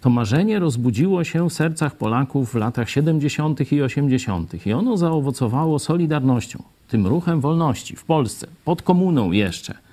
To 0.00 0.10
marzenie 0.10 0.58
rozbudziło 0.58 1.24
się 1.24 1.50
w 1.50 1.52
sercach 1.52 1.96
Polaków 1.96 2.52
w 2.52 2.54
latach 2.54 2.90
70. 2.90 3.72
i 3.72 3.82
80. 3.82 4.66
i 4.66 4.72
ono 4.72 4.96
zaowocowało 4.96 5.78
solidarnością, 5.78 6.62
tym 6.88 7.06
ruchem 7.06 7.40
wolności 7.40 7.96
w 7.96 8.04
Polsce, 8.04 8.46
pod 8.64 8.82
komuną 8.82 9.32
jeszcze– 9.32 9.74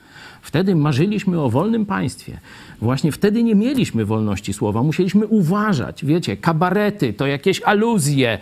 Wtedy 0.48 0.76
marzyliśmy 0.76 1.42
o 1.42 1.50
wolnym 1.50 1.86
państwie. 1.86 2.40
Właśnie 2.82 3.12
wtedy 3.12 3.44
nie 3.44 3.56
mieliśmy 3.56 4.06
wolności 4.06 4.54
słowa. 4.54 4.84
Musieliśmy 4.84 5.28
uważać. 5.28 6.06
Wiecie, 6.06 6.38
kabarety 6.38 7.14
to 7.14 7.28
jakieś 7.28 7.62
aluzje, 7.62 8.40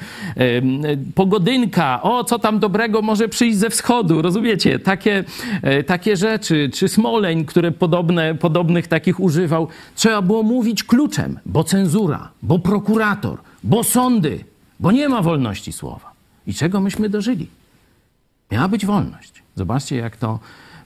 pogodynka, 1.15 2.02
o 2.02 2.23
co 2.23 2.40
tam 2.40 2.60
dobrego 2.60 3.02
może 3.02 3.30
przyjść 3.30 3.57
ze 3.57 3.69
wschodu. 3.69 4.22
Rozumiecie? 4.22 4.80
Takie, 4.80 5.23
yy, 5.64 5.84
takie 5.84 6.18
rzeczy. 6.18 6.69
Czy 6.73 6.88
Smoleń, 6.88 7.45
które 7.45 7.72
podobne, 7.72 8.36
podobnych 8.36 8.88
takich 8.88 9.19
używał. 9.19 9.68
Trzeba 9.95 10.22
było 10.22 10.44
mówić 10.44 10.84
kluczem, 10.84 11.40
bo 11.45 11.64
cenzura, 11.64 12.30
bo 12.44 12.60
prokurator, 12.60 13.38
bo 13.64 13.84
sądy, 13.84 14.44
bo 14.80 14.91
nie 14.91 15.10
ma 15.10 15.22
wolności 15.22 15.73
słowa. 15.73 16.11
I 16.48 16.53
czego 16.53 16.82
myśmy 16.82 17.10
dożyli? 17.10 17.48
Miała 18.52 18.68
być 18.68 18.86
wolność. 18.86 19.44
Zobaczcie, 19.56 19.95
jak 19.95 20.18
to 20.18 20.40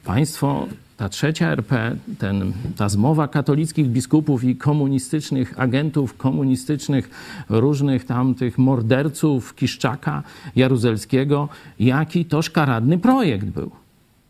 państwo 0.04 0.66
ta 1.00 1.08
trzecia 1.08 1.48
RP, 1.48 1.96
ten, 2.18 2.52
ta 2.76 2.88
zmowa 2.88 3.28
katolickich 3.28 3.88
biskupów 3.88 4.44
i 4.44 4.56
komunistycznych 4.56 5.60
agentów, 5.60 6.16
komunistycznych 6.16 7.10
różnych 7.48 8.04
tamtych 8.04 8.58
morderców 8.58 9.54
Kiszczaka, 9.54 10.22
Jaruzelskiego, 10.56 11.48
jaki 11.78 12.24
to 12.24 12.42
szkaradny 12.42 12.98
projekt 12.98 13.46
był. 13.46 13.70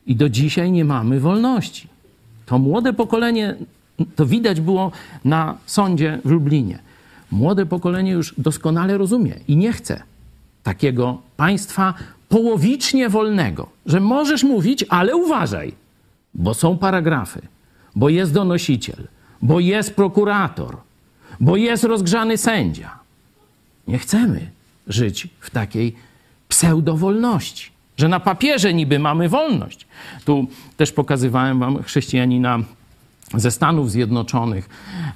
I 0.06 0.16
do 0.16 0.28
dzisiaj 0.28 0.72
nie 0.72 0.84
mamy 0.84 1.20
wolności. 1.20 1.88
To 2.46 2.58
młode 2.58 2.92
pokolenie, 2.92 3.54
to 4.16 4.26
widać 4.26 4.60
było 4.60 4.92
na 5.24 5.56
sądzie 5.66 6.18
w 6.24 6.30
Lublinie. 6.30 6.78
Młode 7.30 7.66
pokolenie 7.66 8.12
już 8.12 8.34
doskonale 8.38 8.98
rozumie 8.98 9.34
i 9.48 9.56
nie 9.56 9.72
chce 9.72 10.02
takiego 10.62 11.18
państwa 11.36 11.94
połowicznie 12.28 13.08
wolnego, 13.08 13.66
że 13.86 14.00
możesz 14.00 14.44
mówić, 14.44 14.84
ale 14.88 15.16
uważaj 15.16 15.79
bo 16.34 16.54
są 16.54 16.78
paragrafy, 16.78 17.40
bo 17.96 18.08
jest 18.08 18.32
donosiciel, 18.32 19.08
bo 19.42 19.60
jest 19.60 19.94
prokurator, 19.94 20.76
bo 21.40 21.56
jest 21.56 21.84
rozgrzany 21.84 22.38
sędzia. 22.38 22.98
Nie 23.88 23.98
chcemy 23.98 24.50
żyć 24.86 25.28
w 25.40 25.50
takiej 25.50 25.96
pseudowolności, 26.48 27.70
że 27.96 28.08
na 28.08 28.20
papierze 28.20 28.74
niby 28.74 28.98
mamy 28.98 29.28
wolność. 29.28 29.86
Tu 30.24 30.46
też 30.76 30.92
pokazywałem 30.92 31.58
wam 31.58 31.82
chrześcijanina 31.82 32.58
ze 33.34 33.50
Stanów 33.50 33.90
Zjednoczonych, 33.90 34.68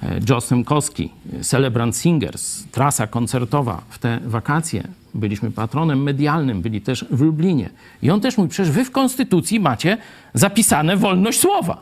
e, 0.03 0.19
Joseph 0.29 0.65
Koski, 0.65 1.11
Celebrant 1.41 1.97
Singers, 1.97 2.63
trasa 2.71 3.07
koncertowa 3.07 3.81
w 3.89 3.99
te 3.99 4.19
wakacje. 4.25 4.87
Byliśmy 5.13 5.51
patronem 5.51 6.03
medialnym, 6.03 6.61
byli 6.61 6.81
też 6.81 7.05
w 7.11 7.21
Lublinie. 7.21 7.69
I 8.01 8.11
on 8.11 8.21
też 8.21 8.37
mówi, 8.37 8.49
przecież 8.49 8.71
wy 8.71 8.85
w 8.85 8.91
Konstytucji 8.91 9.59
macie 9.59 9.97
zapisane 10.33 10.97
wolność 10.97 11.39
słowa. 11.39 11.81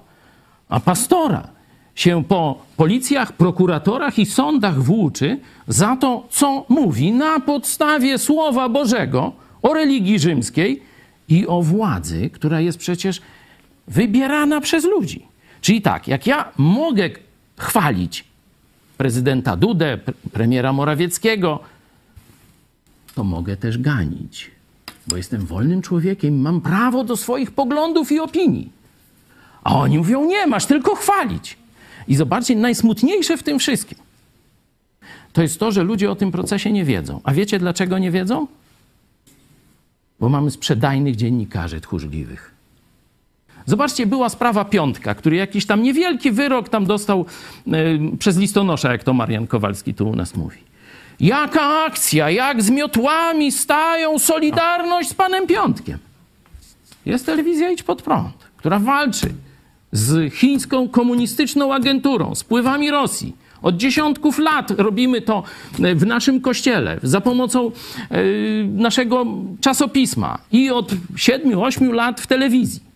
A 0.70 0.80
pastora 0.80 1.48
się 1.96 2.24
po 2.24 2.62
policjach, 2.78 3.34
prokuratorach 3.34 4.20
i 4.20 4.26
sądach 4.26 4.84
włóczy 4.84 5.40
za 5.68 5.96
to, 5.96 6.28
co 6.30 6.66
mówi 6.70 7.12
na 7.12 7.40
podstawie 7.40 8.18
Słowa 8.18 8.70
Bożego 8.70 9.32
o 9.62 9.74
religii 9.74 10.20
rzymskiej 10.20 10.82
i 11.30 11.48
o 11.48 11.62
władzy, 11.62 12.30
która 12.30 12.62
jest 12.62 12.78
przecież 12.78 13.22
wybierana 13.88 14.62
przez 14.62 14.84
ludzi. 14.84 15.33
Czyli 15.64 15.82
tak, 15.82 16.08
jak 16.08 16.28
ja 16.28 16.52
mogę 16.58 17.10
chwalić 17.58 18.26
prezydenta 18.98 19.56
Dudę, 19.56 19.98
premiera 20.32 20.74
Morawieckiego, 20.74 21.60
to 23.16 23.24
mogę 23.24 23.58
też 23.58 23.78
ganić, 23.78 24.52
bo 25.08 25.18
jestem 25.18 25.46
wolnym 25.46 25.82
człowiekiem, 25.82 26.42
mam 26.42 26.62
prawo 26.62 27.04
do 27.04 27.18
swoich 27.18 27.52
poglądów 27.52 28.12
i 28.12 28.20
opinii. 28.20 28.72
A 29.64 29.76
oni 29.76 29.98
mówią: 29.98 30.26
Nie, 30.26 30.48
masz 30.48 30.66
tylko 30.66 30.96
chwalić. 30.96 31.58
I 32.08 32.16
zobaczcie, 32.16 32.56
najsmutniejsze 32.56 33.38
w 33.38 33.44
tym 33.44 33.60
wszystkim 33.60 33.98
to 35.34 35.42
jest 35.42 35.60
to, 35.60 35.72
że 35.72 35.84
ludzie 35.84 36.12
o 36.12 36.16
tym 36.16 36.32
procesie 36.32 36.72
nie 36.72 36.86
wiedzą. 36.86 37.22
A 37.24 37.34
wiecie 37.34 37.60
dlaczego 37.60 37.98
nie 37.98 38.12
wiedzą? 38.12 38.48
Bo 40.20 40.30
mamy 40.30 40.52
sprzedajnych 40.52 41.16
dziennikarzy 41.16 41.82
tchórzliwych. 41.82 42.53
Zobaczcie, 43.66 44.06
była 44.06 44.30
sprawa 44.30 44.66
Piątka, 44.66 45.16
który 45.16 45.36
jakiś 45.36 45.66
tam 45.66 45.84
niewielki 45.84 46.32
wyrok 46.32 46.70
tam 46.70 46.86
dostał 46.86 47.26
y, 47.68 48.18
przez 48.20 48.38
listonosza, 48.38 48.92
jak 48.92 49.04
to 49.04 49.14
Marian 49.14 49.48
Kowalski 49.48 49.94
tu 49.94 50.10
u 50.10 50.16
nas 50.16 50.36
mówi. 50.36 50.58
Jaka 51.20 51.84
akcja, 51.86 52.30
jak 52.30 52.64
z 52.64 52.70
miotłami 52.70 53.52
stają 53.52 54.20
Solidarność 54.20 55.10
z 55.10 55.14
panem 55.14 55.48
Piątkiem. 55.48 55.98
Jest 57.06 57.26
telewizja 57.26 57.72
Idź 57.72 57.84
Pod 57.84 58.02
Prąd, 58.02 58.34
która 58.58 58.80
walczy 58.80 59.34
z 59.92 60.34
chińską 60.34 60.90
komunistyczną 60.90 61.74
agenturą, 61.74 62.36
z 62.36 62.42
wpływami 62.42 62.92
Rosji. 62.92 63.36
Od 63.62 63.78
dziesiątków 63.78 64.40
lat 64.40 64.72
robimy 64.72 65.22
to 65.22 65.44
e, 65.84 65.96
w 65.96 66.06
naszym 66.06 66.42
kościele 66.42 67.00
za 67.04 67.22
pomocą 67.22 67.72
y, 68.12 68.68
naszego 68.74 69.26
czasopisma 69.62 70.38
i 70.52 70.70
od 70.70 70.92
siedmiu, 71.16 71.64
ośmiu 71.64 71.92
lat 71.92 72.22
w 72.22 72.28
telewizji. 72.28 72.93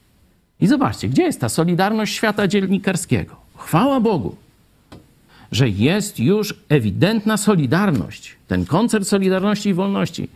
I 0.62 0.68
zobaczcie, 0.68 1.10
gdzie 1.10 1.24
jest 1.24 1.42
ta 1.42 1.50
solidarność 1.50 2.16
świata 2.16 2.48
dziennikarskiego? 2.48 3.36
Chwała 3.58 4.00
Bogu, 4.00 4.36
że 5.52 5.70
jest 5.70 6.20
już 6.20 6.56
ewidentna 6.70 7.38
solidarność. 7.38 8.36
Ten 8.48 8.66
koncert 8.66 9.08
Solidarności 9.08 9.70
i 9.70 9.74
Wolności 9.74 10.30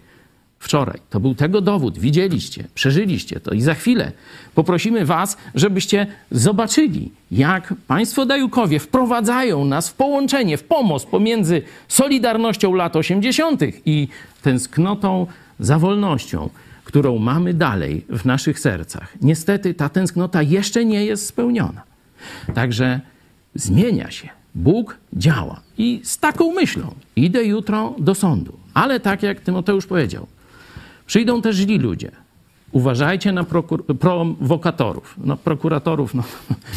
wczoraj 0.60 1.00
to 1.10 1.20
był 1.20 1.36
tego 1.36 1.62
dowód. 1.62 2.00
Widzieliście, 2.00 2.68
przeżyliście 2.76 3.40
to 3.40 3.52
i 3.52 3.62
za 3.62 3.74
chwilę 3.74 4.12
poprosimy 4.56 5.06
Was, 5.06 5.38
żebyście 5.56 6.08
zobaczyli, 6.32 7.12
jak 7.32 7.74
państwo 7.88 8.26
Dajukowie 8.26 8.80
wprowadzają 8.80 9.66
nas 9.66 9.90
w 9.90 9.94
połączenie, 9.94 10.58
w 10.58 10.64
pomoc 10.64 11.06
pomiędzy 11.06 11.62
Solidarnością 11.88 12.74
lat 12.74 12.96
80. 12.96 13.62
i 13.86 14.08
tęsknotą 14.42 15.28
za 15.60 15.80
wolnością 15.80 16.50
którą 16.92 17.18
mamy 17.18 17.54
dalej 17.54 18.06
w 18.10 18.26
naszych 18.26 18.60
sercach, 18.60 19.14
niestety 19.22 19.74
ta 19.74 19.90
tęsknota 19.90 20.42
jeszcze 20.42 20.86
nie 20.86 21.06
jest 21.06 21.26
spełniona. 21.26 21.82
Także 22.54 23.02
zmienia 23.56 24.12
się. 24.12 24.30
Bóg 24.56 24.98
działa. 25.14 25.62
I 25.78 26.02
z 26.04 26.18
taką 26.18 26.54
myślą 26.54 26.96
idę 27.16 27.44
jutro 27.44 27.96
do 28.00 28.16
sądu. 28.16 28.54
Ale 28.74 29.00
tak 29.00 29.24
jak 29.24 29.40
Tymoteusz 29.40 29.86
powiedział, 29.86 30.28
przyjdą 31.06 31.42
też 31.42 31.56
źli 31.56 31.80
ludzie. 31.80 32.12
Uważajcie 32.72 33.32
na 33.32 33.44
prokur- 33.44 33.98
prowokatorów. 33.98 35.16
No, 35.24 35.38
prokuratorów, 35.38 36.14
no, 36.14 36.24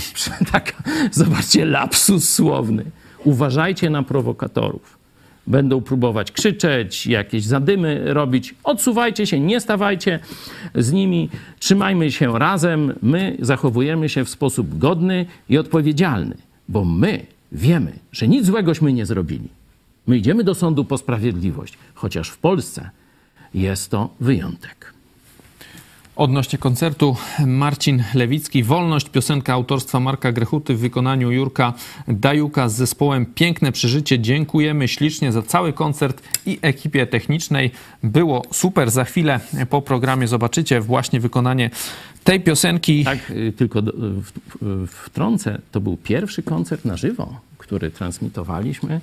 tak, 0.52 0.82
zobaczcie, 1.10 1.64
lapsus 1.64 2.28
słowny. 2.28 2.84
Uważajcie 3.24 3.90
na 3.90 4.02
prowokatorów. 4.02 4.98
Będą 5.46 5.80
próbować 5.80 6.32
krzyczeć, 6.32 7.06
jakieś 7.06 7.44
zadymy 7.44 8.14
robić. 8.14 8.54
Odsuwajcie 8.64 9.26
się, 9.26 9.40
nie 9.40 9.60
stawajcie 9.60 10.20
z 10.74 10.92
nimi, 10.92 11.28
trzymajmy 11.58 12.12
się 12.12 12.38
razem. 12.38 12.92
My 13.02 13.36
zachowujemy 13.40 14.08
się 14.08 14.24
w 14.24 14.28
sposób 14.28 14.78
godny 14.78 15.26
i 15.48 15.58
odpowiedzialny, 15.58 16.36
bo 16.68 16.84
my 16.84 17.26
wiemy, 17.52 17.92
że 18.12 18.28
nic 18.28 18.46
złegośmy 18.46 18.92
nie 18.92 19.06
zrobili. 19.06 19.48
My 20.06 20.18
idziemy 20.18 20.44
do 20.44 20.54
sądu 20.54 20.84
po 20.84 20.98
sprawiedliwość, 20.98 21.78
chociaż 21.94 22.28
w 22.28 22.38
Polsce 22.38 22.90
jest 23.54 23.90
to 23.90 24.08
wyjątek. 24.20 24.93
Odnośnie 26.16 26.58
koncertu 26.58 27.16
Marcin 27.46 28.04
Lewicki, 28.14 28.62
Wolność, 28.62 29.08
piosenka 29.08 29.52
autorstwa 29.52 30.00
Marka 30.00 30.32
Grechuty 30.32 30.74
w 30.74 30.78
wykonaniu 30.78 31.30
Jurka 31.30 31.74
Dajuka 32.08 32.68
z 32.68 32.74
zespołem 32.74 33.26
Piękne 33.26 33.72
Przeżycie. 33.72 34.18
Dziękujemy 34.18 34.88
ślicznie 34.88 35.32
za 35.32 35.42
cały 35.42 35.72
koncert 35.72 36.22
i 36.46 36.58
ekipie 36.62 37.06
technicznej. 37.06 37.70
Było 38.02 38.42
super. 38.52 38.90
Za 38.90 39.04
chwilę 39.04 39.40
po 39.70 39.82
programie 39.82 40.28
zobaczycie 40.28 40.80
właśnie 40.80 41.20
wykonanie 41.20 41.70
tej 42.24 42.40
piosenki. 42.40 43.04
Tak, 43.04 43.30
y, 43.30 43.52
tylko 43.56 43.82
do, 43.82 43.92
w, 43.92 44.32
w, 44.62 44.88
wtrącę, 44.88 45.60
to 45.72 45.80
był 45.80 45.96
pierwszy 45.96 46.42
koncert 46.42 46.84
na 46.84 46.96
żywo, 46.96 47.40
który 47.58 47.90
transmitowaliśmy. 47.90 49.00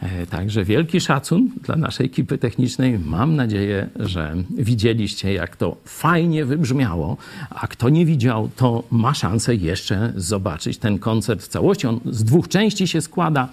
E, 0.00 0.26
Także 0.26 0.64
wielki 0.64 1.00
szacun 1.00 1.50
dla 1.62 1.76
naszej 1.76 2.06
ekipy 2.06 2.38
technicznej. 2.38 2.98
Mam 2.98 3.36
nadzieję, 3.36 3.88
że 3.96 4.34
widzieliście, 4.50 5.32
jak 5.32 5.56
to 5.56 5.76
fajnie 5.84 6.44
wybrzmiało. 6.44 7.16
A 7.50 7.66
kto 7.66 7.88
nie 7.88 8.06
widział, 8.06 8.50
to 8.56 8.82
ma 8.90 9.14
szansę 9.14 9.54
jeszcze 9.54 10.12
zobaczyć 10.16 10.78
ten 10.78 10.98
koncert 10.98 11.42
w 11.42 11.48
całości. 11.48 11.86
On 11.86 12.00
z 12.06 12.24
dwóch 12.24 12.48
części 12.48 12.88
się 12.88 13.00
składa. 13.00 13.48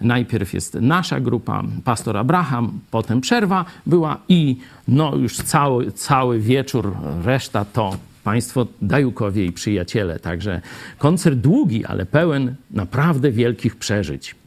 Najpierw 0.00 0.54
jest 0.54 0.74
nasza 0.74 1.20
grupa, 1.20 1.62
pastor 1.84 2.16
Abraham, 2.16 2.80
potem 2.90 3.20
przerwa 3.20 3.64
była 3.86 4.18
i 4.28 4.56
no 4.88 5.16
już 5.16 5.36
cały, 5.36 5.92
cały 5.92 6.40
wieczór, 6.40 6.96
reszta 7.24 7.64
to 7.64 7.96
Państwo 8.24 8.66
Dajukowie 8.82 9.44
i 9.44 9.52
przyjaciele. 9.52 10.18
Także 10.18 10.60
koncert 10.98 11.38
długi, 11.38 11.84
ale 11.84 12.06
pełen 12.06 12.54
naprawdę 12.70 13.32
wielkich 13.32 13.76
przeżyć. 13.76 14.39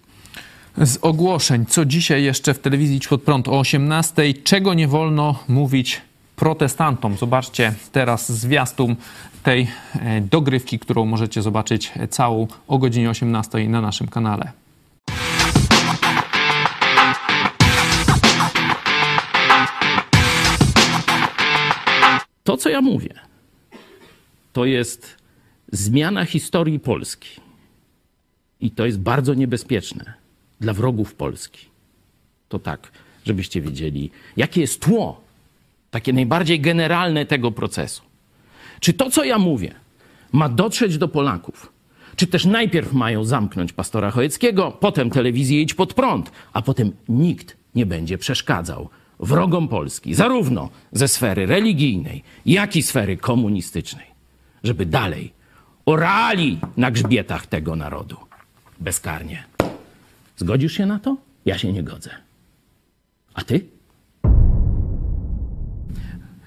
Z 0.78 0.98
ogłoszeń, 1.02 1.66
co 1.66 1.86
dzisiaj 1.86 2.24
jeszcze 2.24 2.54
w 2.54 2.60
telewizji 2.60 3.00
Pod 3.10 3.24
Prąd 3.24 3.48
o 3.48 3.60
18, 3.60 4.34
czego 4.34 4.74
nie 4.74 4.88
wolno 4.88 5.44
mówić 5.48 6.02
protestantom. 6.36 7.18
Zobaczcie 7.18 7.74
teraz 7.92 8.32
zwiastun 8.32 8.96
tej 9.44 9.68
e, 9.96 10.22
dogrywki, 10.22 10.80
którą 10.80 11.06
możecie 11.06 11.42
zobaczyć 11.42 11.92
całą 12.10 12.48
o 12.68 12.78
godzinie 12.78 13.10
18 13.10 13.70
na 13.70 13.82
naszym 13.82 14.08
kanale. 14.08 14.52
To, 22.44 22.58
co 22.58 22.70
ja 22.70 22.82
mówię, 22.82 23.14
to 24.54 24.66
jest 24.66 25.18
zmiana 25.72 26.26
historii 26.26 26.80
Polski. 26.80 27.30
I 28.62 28.72
to 28.72 28.86
jest 28.86 29.00
bardzo 29.00 29.34
niebezpieczne 29.34 30.23
dla 30.64 30.74
wrogów 30.74 31.16
Polski. 31.16 31.68
To 32.50 32.60
tak, 32.60 32.92
żebyście 33.26 33.62
wiedzieli, 33.62 34.12
jakie 34.38 34.62
jest 34.62 34.82
tło, 34.82 35.22
takie 35.92 36.14
najbardziej 36.14 36.60
generalne 36.60 37.26
tego 37.26 37.52
procesu. 37.52 38.02
Czy 38.80 38.94
to, 38.94 39.10
co 39.10 39.24
ja 39.24 39.40
mówię, 39.40 39.76
ma 40.32 40.50
dotrzeć 40.50 40.98
do 40.98 41.08
Polaków? 41.08 41.72
Czy 42.16 42.28
też 42.28 42.46
najpierw 42.46 42.94
mają 42.94 43.24
zamknąć 43.24 43.74
pastora 43.74 44.12
Chojeckiego, 44.12 44.72
potem 44.72 45.10
telewizję 45.10 45.62
idź 45.62 45.74
pod 45.74 45.94
prąd, 45.94 46.32
a 46.54 46.62
potem 46.62 46.92
nikt 47.10 47.58
nie 47.76 47.86
będzie 47.86 48.18
przeszkadzał 48.18 48.90
wrogom 49.20 49.68
Polski, 49.68 50.14
zarówno 50.14 50.70
ze 50.92 51.08
sfery 51.08 51.46
religijnej, 51.46 52.24
jak 52.46 52.76
i 52.76 52.84
sfery 52.84 53.18
komunistycznej, 53.18 54.06
żeby 54.64 54.86
dalej 54.86 55.34
orali 55.86 56.60
na 56.78 56.92
grzbietach 56.92 57.48
tego 57.48 57.76
narodu 57.76 58.18
bezkarnie. 58.80 59.44
Zgodzisz 60.38 60.74
się 60.74 60.86
na 60.86 61.00
to? 61.00 61.18
Ja 61.46 61.58
się 61.58 61.74
nie 61.74 61.84
godzę. 61.84 62.10
A 63.34 63.42
ty? 63.44 63.66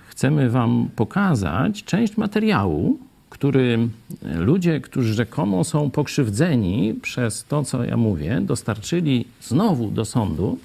Chcemy 0.08 0.50
Wam 0.50 0.88
pokazać 0.96 1.84
część 1.84 2.16
materiału, 2.16 2.98
który 3.30 3.88
ludzie, 4.34 4.80
którzy 4.80 5.14
rzekomo 5.14 5.64
są 5.64 5.90
pokrzywdzeni 5.90 6.94
przez 7.02 7.44
to, 7.44 7.64
co 7.64 7.84
ja 7.84 7.96
mówię, 7.96 8.40
dostarczyli 8.40 9.24
znowu 9.42 9.90
do 9.90 10.04
sądu, 10.04 10.58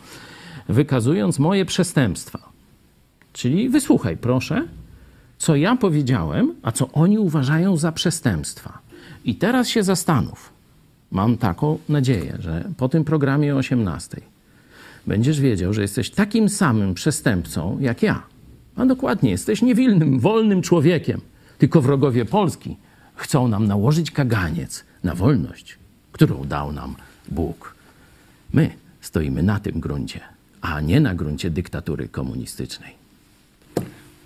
wykazując 0.70 1.40
moje 1.40 1.66
przestępstwa. 1.66 2.40
Czyli 3.34 3.70
wysłuchaj, 3.70 4.18
proszę, 4.18 4.68
co 5.38 5.56
ja 5.56 5.76
powiedziałem, 5.76 6.56
a 6.64 6.72
co 6.72 6.92
oni 6.92 7.20
uważają 7.20 7.78
za 7.78 7.92
przestępstwa. 7.92 8.80
I 9.26 9.36
teraz 9.36 9.68
się 9.68 9.84
zastanów. 9.84 10.50
Mam 11.12 11.38
taką 11.38 11.78
nadzieję, 11.90 12.38
że 12.40 12.64
po 12.78 12.90
tym 12.90 13.04
programie 13.04 13.56
o 13.56 13.58
18 13.58 14.22
będziesz 15.08 15.40
wiedział, 15.40 15.74
że 15.74 15.82
jesteś 15.82 16.10
takim 16.10 16.50
samym 16.50 16.94
przestępcą 16.94 17.78
jak 17.80 18.04
ja. 18.04 18.24
A 18.76 18.86
dokładnie, 18.86 19.32
jesteś 19.32 19.62
niewinnym, 19.62 20.20
wolnym 20.20 20.62
człowiekiem. 20.62 21.22
Tylko 21.58 21.82
wrogowie 21.82 22.26
Polski 22.26 22.78
chcą 23.16 23.48
nam 23.48 23.68
nałożyć 23.68 24.12
kaganiec 24.12 24.84
na 25.04 25.16
wolność, 25.16 25.78
którą 26.12 26.46
dał 26.46 26.72
nam 26.72 26.96
Bóg. 27.30 27.76
My 28.54 28.70
stoimy 29.02 29.44
na 29.44 29.60
tym 29.60 29.80
gruncie, 29.80 30.20
a 30.62 30.82
nie 30.82 31.00
na 31.00 31.16
gruncie 31.16 31.50
dyktatury 31.50 32.08
komunistycznej. 32.08 33.01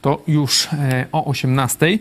To 0.06 0.22
już 0.28 0.68
e, 0.74 1.06
o 1.12 1.26
18 1.26 2.00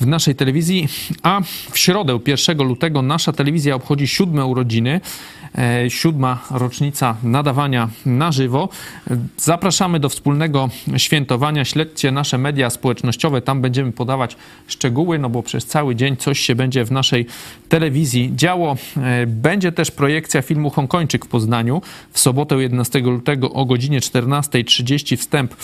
w 0.00 0.06
naszej 0.06 0.34
telewizji, 0.34 0.88
a 1.22 1.40
w 1.70 1.78
środę 1.78 2.18
1 2.26 2.58
lutego 2.58 3.02
nasza 3.02 3.32
telewizja 3.32 3.74
obchodzi 3.74 4.06
siódme 4.06 4.44
urodziny, 4.46 5.00
e, 5.58 5.90
siódma 5.90 6.38
rocznica 6.50 7.16
nadawania 7.22 7.88
na 8.06 8.32
żywo. 8.32 8.68
Zapraszamy 9.36 10.00
do 10.00 10.08
wspólnego 10.08 10.68
świętowania. 10.96 11.64
Śledźcie 11.64 12.12
nasze 12.12 12.38
media 12.38 12.70
społecznościowe, 12.70 13.42
tam 13.42 13.60
będziemy 13.60 13.92
podawać 13.92 14.36
szczegóły, 14.66 15.18
no 15.18 15.30
bo 15.30 15.42
przez 15.42 15.66
cały 15.66 15.96
dzień 15.96 16.16
coś 16.16 16.40
się 16.40 16.54
będzie 16.54 16.84
w 16.84 16.92
naszej 16.92 17.26
telewizji 17.68 18.32
działo. 18.36 18.76
E, 18.96 19.26
Będzie 19.26 19.72
też 19.72 19.90
projekcja 19.90 20.42
filmu 20.42 20.70
Hongkończyk 20.70 21.24
w 21.24 21.28
Poznaniu 21.28 21.82
w 22.12 22.18
sobotę 22.18 22.54
11 22.54 22.98
lutego 22.98 23.52
o 23.52 23.64
godzinie 23.64 24.00
14.30 24.00 25.16
wstęp 25.16 25.54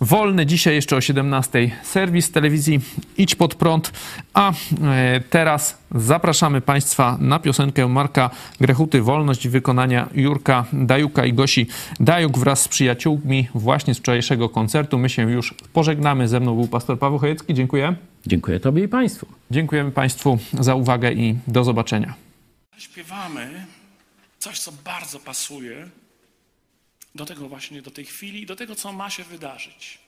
wolny. 0.00 0.46
Dzisiaj 0.46 0.74
jeszcze 0.74 0.96
o 0.96 1.00
17 1.00 1.70
serwis 1.82 2.30
telewizji 2.30 2.80
Idź 3.18 3.34
pod 3.34 3.54
prąd. 3.54 3.92
A 4.34 4.52
e, 4.52 5.20
teraz 5.30 5.78
zapraszamy 5.94 6.60
Państwa 6.60 7.16
na 7.20 7.38
piosenkę 7.38 7.88
Marka 7.88 8.30
Grechuty 8.60 9.02
Wolność 9.02 9.48
wykonania 9.48 10.08
Jurka 10.14 10.64
Dajuka 10.72 11.24
i 11.24 11.32
Gosi 11.32 11.66
Dajuk 12.00 12.38
wraz 12.38 12.62
z 12.62 12.68
przyjaciółmi 12.68 13.48
właśnie 13.54 13.94
z 13.94 13.98
wczorajszego 13.98 14.48
koncertu. 14.48 14.98
My 14.98 15.08
się 15.08 15.30
już 15.30 15.54
pożegnamy. 15.72 16.28
Ze 16.28 16.40
mną 16.40 16.54
był 16.54 16.68
pastor 16.68 16.98
Paweł 16.98 17.18
Chojecki. 17.18 17.54
Dziękuję. 17.54 17.94
Dziękuję 18.26 18.60
Tobie 18.60 18.84
i 18.84 18.88
Państwu. 18.88 19.26
Dziękujemy 19.50 19.90
Państwu 19.90 20.38
za 20.52 20.74
uwagę 20.74 21.12
i 21.12 21.36
do 21.46 21.64
zobaczenia. 21.64 22.14
Śpiewamy 22.78 23.66
coś, 24.38 24.58
co 24.58 24.72
bardzo 24.84 25.18
pasuje 25.18 25.88
do 27.16 27.26
tego 27.26 27.48
właśnie, 27.48 27.82
do 27.82 27.90
tej 27.90 28.04
chwili 28.04 28.46
do 28.46 28.56
tego, 28.56 28.74
co 28.74 28.92
ma 28.92 29.10
się 29.10 29.24
wydarzyć. 29.24 29.98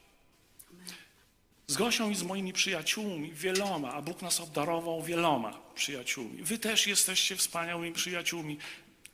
Z 1.66 1.76
Gosią 1.76 2.10
i 2.10 2.14
z 2.14 2.22
moimi 2.22 2.52
przyjaciółmi, 2.52 3.32
wieloma, 3.32 3.92
a 3.92 4.02
Bóg 4.02 4.22
nas 4.22 4.40
obdarował 4.40 5.02
wieloma 5.02 5.52
przyjaciółmi. 5.74 6.42
Wy 6.42 6.58
też 6.58 6.86
jesteście 6.86 7.36
wspaniałymi 7.36 7.94
przyjaciółmi. 7.94 8.58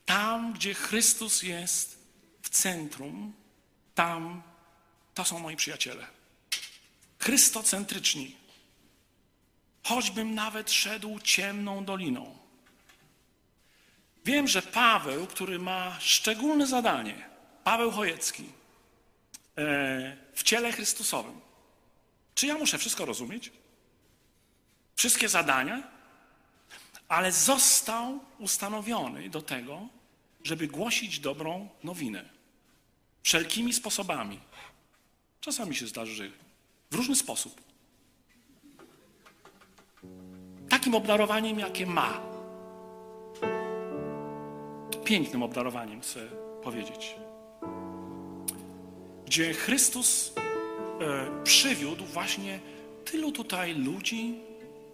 Tam, 0.07 0.53
gdzie 0.53 0.75
Chrystus 0.75 1.43
jest 1.43 1.99
w 2.43 2.49
centrum, 2.49 3.33
tam 3.95 4.43
to 5.15 5.25
są 5.25 5.39
moi 5.39 5.57
przyjaciele. 5.57 6.07
Chrystocentryczni. 7.19 8.37
Choćbym 9.83 10.35
nawet 10.35 10.73
szedł 10.73 11.21
ciemną 11.21 11.85
doliną. 11.85 12.39
Wiem, 14.25 14.49
że 14.49 14.62
Paweł, 14.62 15.27
który 15.27 15.59
ma 15.59 15.97
szczególne 16.01 16.66
zadanie, 16.66 17.34
Paweł 17.65 17.91
Chojecki, 17.91 18.45
e, 19.59 20.16
w 20.35 20.43
ciele 20.43 20.73
Chrystusowym. 20.73 21.41
Czy 22.35 22.47
ja 22.47 22.59
muszę 22.59 22.78
wszystko 22.78 23.05
rozumieć? 23.05 23.53
Wszystkie 24.97 25.28
zadania? 25.28 25.95
ale 27.09 27.32
został 27.32 28.20
ustanowiony 28.39 29.28
do 29.31 29.43
tego, 29.43 29.89
żeby 30.45 30.66
głosić 30.66 31.19
dobrą 31.19 31.69
nowinę. 31.85 32.24
Wszelkimi 33.23 33.73
sposobami. 33.73 34.41
Czasami 35.41 35.74
się 35.74 35.86
zdarzy, 35.86 36.15
że 36.15 36.31
w 36.91 36.95
różny 36.95 37.16
sposób. 37.16 37.61
Takim 40.69 40.95
obdarowaniem, 40.95 41.59
jakie 41.59 41.86
ma. 41.86 42.20
Pięknym 45.05 45.43
obdarowaniem, 45.43 46.01
chcę 46.01 46.28
powiedzieć. 46.62 47.15
Gdzie 49.35 49.52
Chrystus 49.52 50.32
e, 51.01 51.44
przywiódł 51.44 52.05
właśnie 52.05 52.59
tylu 53.05 53.32
tutaj 53.32 53.74
ludzi 53.74 54.35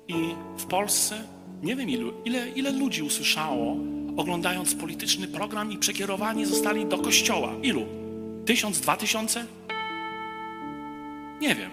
i 0.08 0.14
w 0.56 0.66
Polsce, 0.66 1.24
nie 1.62 1.76
wiem 1.76 1.90
ilu, 1.90 2.12
ile, 2.24 2.48
ile 2.48 2.70
ludzi 2.70 3.02
usłyszało, 3.02 3.76
oglądając 4.16 4.74
polityczny 4.74 5.28
program 5.28 5.72
i 5.72 5.78
przekierowani 5.78 6.46
zostali 6.46 6.86
do 6.86 6.98
kościoła. 6.98 7.52
Ilu? 7.62 7.86
Tysiąc, 8.44 8.80
dwa 8.80 8.96
tysiące? 8.96 9.46
Nie 11.40 11.54
wiem. 11.54 11.70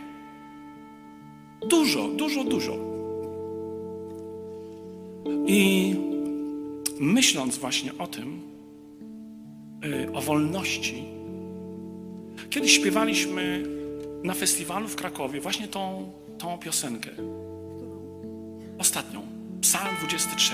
Dużo, 1.69 2.07
dużo, 2.07 2.44
dużo. 2.44 2.77
I 5.45 5.95
myśląc 6.99 7.57
właśnie 7.57 7.98
o 7.98 8.07
tym, 8.07 8.41
y, 9.85 10.14
o 10.14 10.22
wolności, 10.22 11.16
kiedyś 12.49 12.72
śpiewaliśmy 12.72 13.64
na 14.23 14.34
festiwalu 14.34 14.88
w 14.88 14.95
Krakowie 14.95 15.41
właśnie 15.41 15.68
tą, 15.68 16.11
tą 16.38 16.57
piosenkę. 16.57 17.11
Ostatnią. 18.80 19.27
Psalm 19.61 19.95
23. 19.99 20.53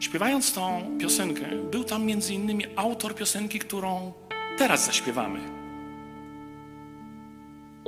Śpiewając 0.00 0.52
tą 0.52 0.82
piosenkę, 1.00 1.46
był 1.70 1.84
tam 1.84 2.04
między 2.04 2.34
innymi 2.34 2.64
autor 2.76 3.14
piosenki, 3.14 3.58
którą 3.58 4.12
teraz 4.58 4.86
zaśpiewamy. 4.86 5.40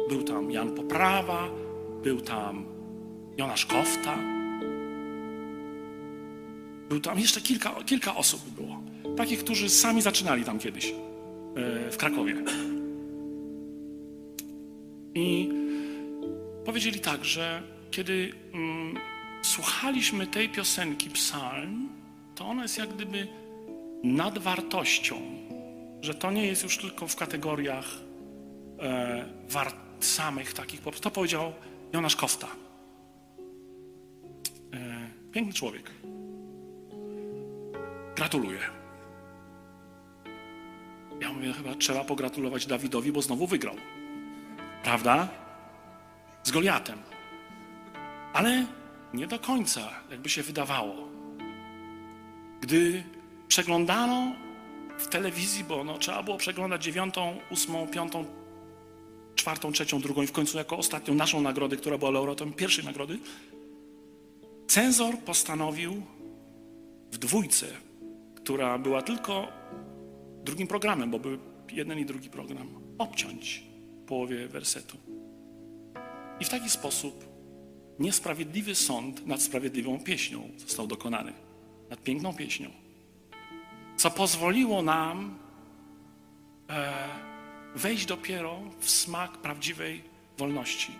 Był 0.09 0.23
tam 0.23 0.51
Jan 0.51 0.75
Poprawa, 0.75 1.49
był 2.03 2.21
tam 2.21 2.65
Jonasz 3.37 3.67
Kofta. 3.67 4.19
Był 6.89 7.01
tam 7.01 7.19
jeszcze 7.19 7.41
kilka, 7.41 7.75
kilka 7.87 8.17
osób 8.17 8.41
było. 8.51 8.83
Takich, 9.17 9.45
którzy 9.45 9.69
sami 9.69 10.03
zaczynali 10.03 10.45
tam 10.45 10.59
kiedyś 10.59 10.95
w 11.91 11.97
Krakowie. 11.97 12.35
I 15.15 15.49
powiedzieli 16.65 17.01
tak, 17.01 17.25
że 17.25 17.63
kiedy 17.91 18.33
mm, 18.53 18.97
słuchaliśmy 19.43 20.27
tej 20.27 20.49
piosenki 20.49 21.11
Psalm, 21.11 21.89
to 22.35 22.47
ona 22.47 22.63
jest 22.63 22.79
jak 22.79 22.95
gdyby 22.95 23.29
nadwartością, 24.05 25.17
że 26.01 26.15
to 26.15 26.31
nie 26.31 26.47
jest 26.47 26.63
już 26.63 26.79
tylko 26.79 27.07
w 27.07 27.17
kategoriach 27.17 27.87
e, 28.81 29.25
wart, 29.49 29.77
samych 30.01 30.53
takich. 30.53 30.81
To 31.01 31.11
powiedział 31.11 31.53
Jonasz 31.93 32.17
Kofta. 32.17 32.49
E, 34.73 35.11
piękny 35.33 35.53
człowiek. 35.53 35.91
Gratuluję. 38.17 38.78
Ja 41.21 41.33
mówię, 41.33 41.53
chyba 41.53 41.75
trzeba 41.75 42.05
pogratulować 42.05 42.67
Dawidowi, 42.67 43.13
bo 43.13 43.23
znowu 43.23 43.47
wygrał. 43.47 43.75
Prawda? 44.83 45.29
Z 46.43 46.51
Goliatem. 46.51 46.99
Ale 48.33 48.67
nie 49.15 49.27
do 49.27 49.39
końca, 49.39 49.91
jakby 50.11 50.29
się 50.29 50.43
wydawało. 50.43 51.09
Gdy 52.61 53.03
przeglądano 53.49 54.33
w 54.99 55.07
telewizji, 55.07 55.65
bo 55.65 55.85
no, 55.85 55.99
trzeba 55.99 56.23
było 56.23 56.37
przeglądać 56.37 56.85
dziewiątą, 56.85 57.37
ósmą, 57.51 57.87
piątą, 57.87 58.25
czwartą, 59.35 59.73
trzecią, 59.73 60.01
drugą 60.01 60.23
i 60.23 60.27
w 60.27 60.33
końcu 60.33 60.59
jako 60.59 60.79
ostatnią 60.79 61.15
naszą 61.15 61.41
nagrodę, 61.41 61.77
która 61.77 61.99
była 61.99 62.11
laureatem 62.11 62.53
pierwszej 62.53 62.85
nagrody, 62.85 63.19
cenzor 64.67 65.19
postanowił 65.19 66.03
w 67.13 67.19
dwójce, 67.19 67.67
która 68.35 68.79
była 68.79 69.03
tylko 69.03 69.49
drugim 70.49 70.67
programem, 70.67 71.11
bo 71.11 71.19
był 71.19 71.39
jeden 71.73 71.99
i 71.99 72.05
drugi 72.05 72.31
program, 72.31 72.69
obciąć 72.99 73.63
połowie 74.07 74.49
wersetu. 74.49 74.97
I 76.41 76.45
w 76.45 76.49
taki 76.49 76.71
sposób 76.71 77.25
niesprawiedliwy 77.99 78.75
sąd 78.75 79.27
nad 79.27 79.43
sprawiedliwą 79.43 80.01
pieśnią 80.01 80.51
został 80.57 80.87
dokonany, 80.87 81.33
nad 81.91 82.03
piękną 82.03 82.35
pieśnią, 82.35 82.71
co 83.97 84.11
pozwoliło 84.11 84.83
nam 84.83 85.39
e, 86.71 86.93
wejść 87.75 88.07
dopiero 88.07 88.61
w 88.81 88.91
smak 88.91 89.39
prawdziwej 89.39 90.03
wolności. 90.39 90.93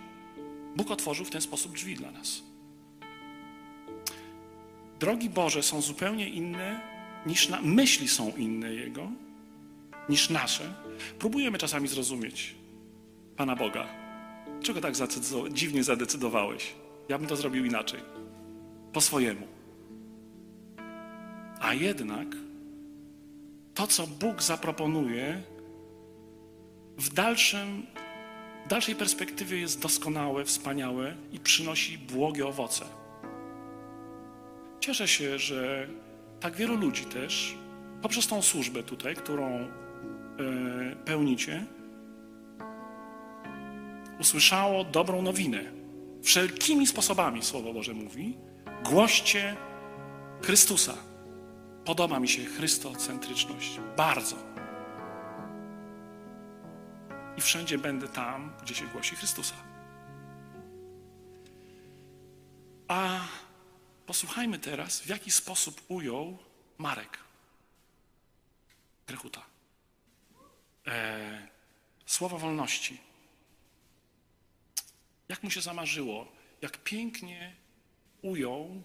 Bóg 0.75 0.91
otworzył 0.91 1.25
w 1.25 1.29
ten 1.29 1.41
sposób 1.41 1.73
drzwi 1.73 1.95
dla 1.95 2.11
nas. 2.11 2.43
Drogi 4.99 5.29
Boże 5.29 5.63
są 5.63 5.81
zupełnie 5.81 6.29
inne 6.29 6.79
niż 7.25 7.49
na, 7.49 7.61
myśli 7.61 8.07
są 8.07 8.31
inne 8.37 8.73
Jego 8.73 9.11
niż 10.09 10.29
nasze. 10.29 10.73
Próbujemy 11.19 11.57
czasami 11.57 11.87
zrozumieć 11.87 12.55
Pana 13.37 13.55
Boga. 13.55 13.87
Czego 14.61 14.81
tak 14.81 14.93
dziwnie 15.51 15.83
zadecydowałeś? 15.83 16.73
Ja 17.09 17.17
bym 17.17 17.27
to 17.27 17.35
zrobił 17.35 17.65
inaczej. 17.65 17.99
Po 18.93 19.01
swojemu. 19.01 19.47
A 21.59 21.73
jednak 21.73 22.27
to, 23.73 23.87
co 23.87 24.07
Bóg 24.07 24.41
zaproponuje, 24.41 25.41
w, 26.97 27.13
dalszym, 27.13 27.85
w 28.65 28.67
dalszej 28.67 28.95
perspektywie 28.95 29.59
jest 29.59 29.81
doskonałe, 29.81 30.45
wspaniałe 30.45 31.15
i 31.31 31.39
przynosi 31.39 31.97
błogie 31.97 32.47
owoce. 32.47 32.85
Cieszę 34.79 35.07
się, 35.07 35.39
że 35.39 35.87
tak 36.39 36.55
wielu 36.55 36.75
ludzi 36.75 37.05
też, 37.05 37.55
poprzez 38.01 38.27
tą 38.27 38.41
służbę 38.41 38.83
tutaj, 38.83 39.15
którą 39.15 39.67
y, 40.39 40.95
pełnicie, 41.05 41.65
usłyszało 44.19 44.83
dobrą 44.83 45.21
nowinę. 45.21 45.63
Wszelkimi 46.23 46.87
sposobami, 46.87 47.43
Słowo 47.43 47.73
Boże 47.73 47.93
mówi, 47.93 48.37
głoście 48.83 49.55
Chrystusa. 50.41 50.93
Podoba 51.85 52.19
mi 52.19 52.27
się 52.27 52.45
chrystocentryczność. 52.45 53.79
Bardzo. 53.97 54.35
I 57.37 57.41
wszędzie 57.41 57.77
będę 57.77 58.07
tam, 58.07 58.51
gdzie 58.63 58.75
się 58.75 58.87
głosi 58.87 59.15
Chrystusa. 59.15 59.55
A 62.87 63.19
posłuchajmy 64.05 64.59
teraz, 64.59 64.99
w 65.01 65.07
jaki 65.07 65.31
sposób 65.31 65.81
ujął 65.87 66.37
Marek 66.77 67.17
Grechuta. 69.07 69.48
E, 70.87 71.47
słowa 72.05 72.37
wolności. 72.37 72.97
Jak 75.29 75.43
mu 75.43 75.51
się 75.51 75.61
zamarzyło, 75.61 76.31
jak 76.61 76.83
pięknie 76.83 77.55
ujął 78.21 78.83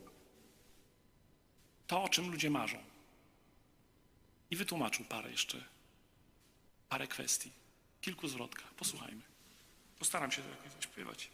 to, 1.87 2.03
o 2.03 2.09
czym 2.09 2.31
ludzie 2.31 2.51
marzą. 2.51 2.79
I 4.51 4.57
wytłumaczył 4.57 5.05
parę 5.05 5.31
jeszcze, 5.31 5.65
parę 6.89 7.07
kwestii, 7.07 7.51
kilku 8.01 8.29
zwrotkach. 8.29 8.75
Posłuchajmy. 8.75 9.23
Postaram 9.99 10.33
się 10.33 10.43
to 10.43 10.49
jakoś 10.49 10.73
zaśpiewać. 10.73 11.31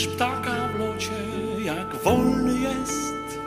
Widzisz 0.00 0.16
ptaka 0.16 0.50
w 0.74 0.78
locie, 0.78 1.10
jak 1.64 2.02
wolny 2.04 2.60
jest, 2.60 3.38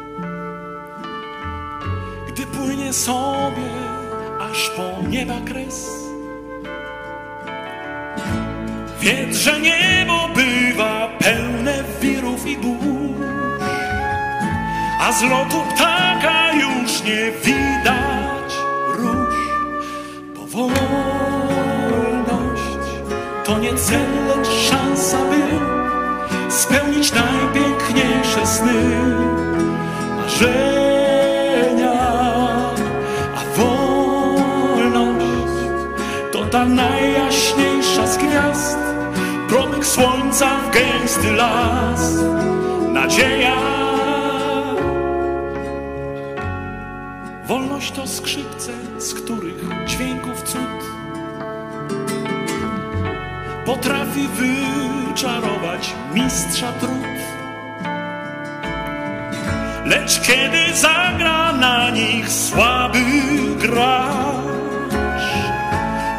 gdy 2.28 2.46
płynie 2.46 2.94
sobie 2.94 3.70
aż 4.52 4.70
po 4.70 5.08
nieba 5.08 5.34
kres. 5.46 5.90
Wiedz, 9.02 9.38
że 9.38 9.60
niebo 9.60 10.30
bywa 10.36 11.10
pełne 11.20 11.84
wirów 12.02 12.48
i 12.48 12.58
burz, 12.58 13.28
a 15.02 15.12
z 15.12 15.24
lotu 15.24 15.62
ptaka 15.76 16.54
już 16.54 17.04
nie 17.04 17.32
widać 17.46 18.54
róż. 18.98 19.36
Wolność 20.36 21.44
to 23.44 23.60
nie 23.60 23.74
cel, 23.74 24.28
lecz 24.28 24.48
szansa, 24.48 25.18
by 25.18 25.83
spełnić 26.54 27.14
najpiękniejsze 27.14 28.48
sny, 28.48 28.74
marzenia. 30.16 31.94
A 33.36 33.42
wolność 33.58 35.26
to 36.32 36.46
ta 36.46 36.66
najjaśniejsza 36.66 38.08
z 38.08 38.18
gwiazd, 38.18 38.78
promyk 39.50 39.86
słońca 39.86 40.50
w 40.58 40.72
gęsty 40.72 41.32
las, 41.32 42.14
nadzieja. 42.94 43.56
Wolność 47.48 47.92
to 47.92 48.08
skrzypce, 48.08 48.72
z 48.98 49.14
których 49.14 49.86
dźwięków 49.88 50.44
cud 50.44 50.60
potrafi 53.66 54.28
wyczarować 55.14 55.94
mistrza 56.14 56.72
trud. 56.80 56.92
Lecz 59.86 60.22
kiedy 60.22 60.76
zagra 60.76 61.54
na 61.54 61.90
nich 61.90 62.30
słaby 62.30 63.00
gracz, 63.58 64.94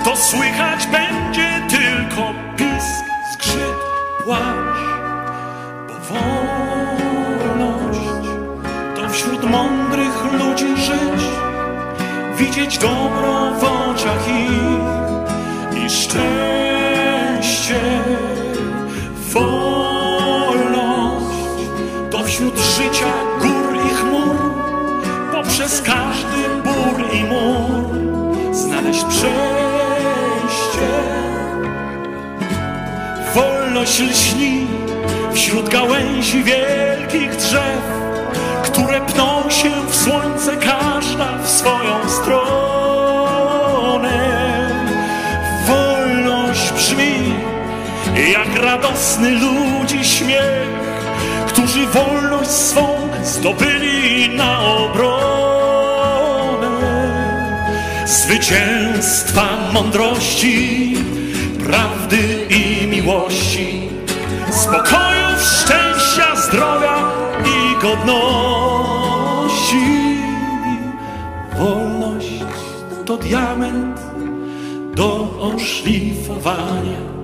to 0.04 0.16
słychać 0.16 0.86
będzie 0.86 1.62
tylko 1.70 2.34
pisk, 2.56 3.04
skrzyp, 3.32 3.76
płaszcz. 4.24 4.84
Bo 5.88 5.94
wolność 6.14 8.00
to 8.96 9.08
wśród 9.08 9.50
mądrych 9.50 10.24
ludzi 10.32 10.76
żyć, 10.76 11.24
widzieć 12.38 12.78
dobro 12.78 13.50
w 13.60 13.64
oczach 13.64 14.28
ich 14.28 15.84
i 15.84 15.90
szczęście. 15.90 16.73
Poprzez 25.64 25.82
każdy 25.82 26.48
bór 26.64 27.14
i 27.14 27.24
mur 27.24 28.54
znaleźć 28.54 29.04
przejście. 29.04 29.34
Wolność 33.34 34.00
lśni 34.00 34.66
wśród 35.32 35.68
gałęzi 35.68 36.42
wielkich 36.42 37.36
drzew, 37.36 37.82
które 38.62 39.00
pną 39.00 39.50
się 39.50 39.70
w 39.88 39.96
słońce, 39.96 40.56
każda 40.56 41.38
w 41.38 41.48
swoją 41.48 42.08
stronę. 42.08 43.34
Wolność 45.66 46.72
brzmi 46.72 47.34
jak 48.32 48.64
radosny 48.64 49.30
ludzi 49.30 50.04
śmiech, 50.04 50.68
którzy 51.46 51.86
wolność 51.86 52.50
swą 52.50 53.08
zdobyli 53.22 54.36
na 54.36 54.60
obronę. 54.60 55.53
Zwycięstwa 58.06 59.48
mądrości, 59.72 60.94
prawdy 61.66 62.46
i 62.50 62.86
miłości, 62.86 63.88
spokoju, 64.50 65.26
szczęścia, 65.38 66.36
zdrowia 66.36 66.96
i 67.44 67.82
godności. 67.82 69.04
Wolność 71.58 72.44
to 73.06 73.16
diament 73.16 74.00
do 74.94 75.28
oszlifowania 75.40 77.14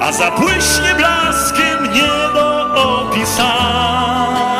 a 0.00 0.12
zabłyśnie 0.12 0.94
blaskiem 0.96 1.92
nie 1.94 2.34
do 2.34 2.74
opisania. 3.00 4.57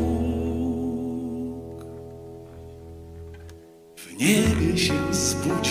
w 3.96 4.14
niebie 4.20 4.78
się 4.78 5.14
zbudzić. 5.14 5.67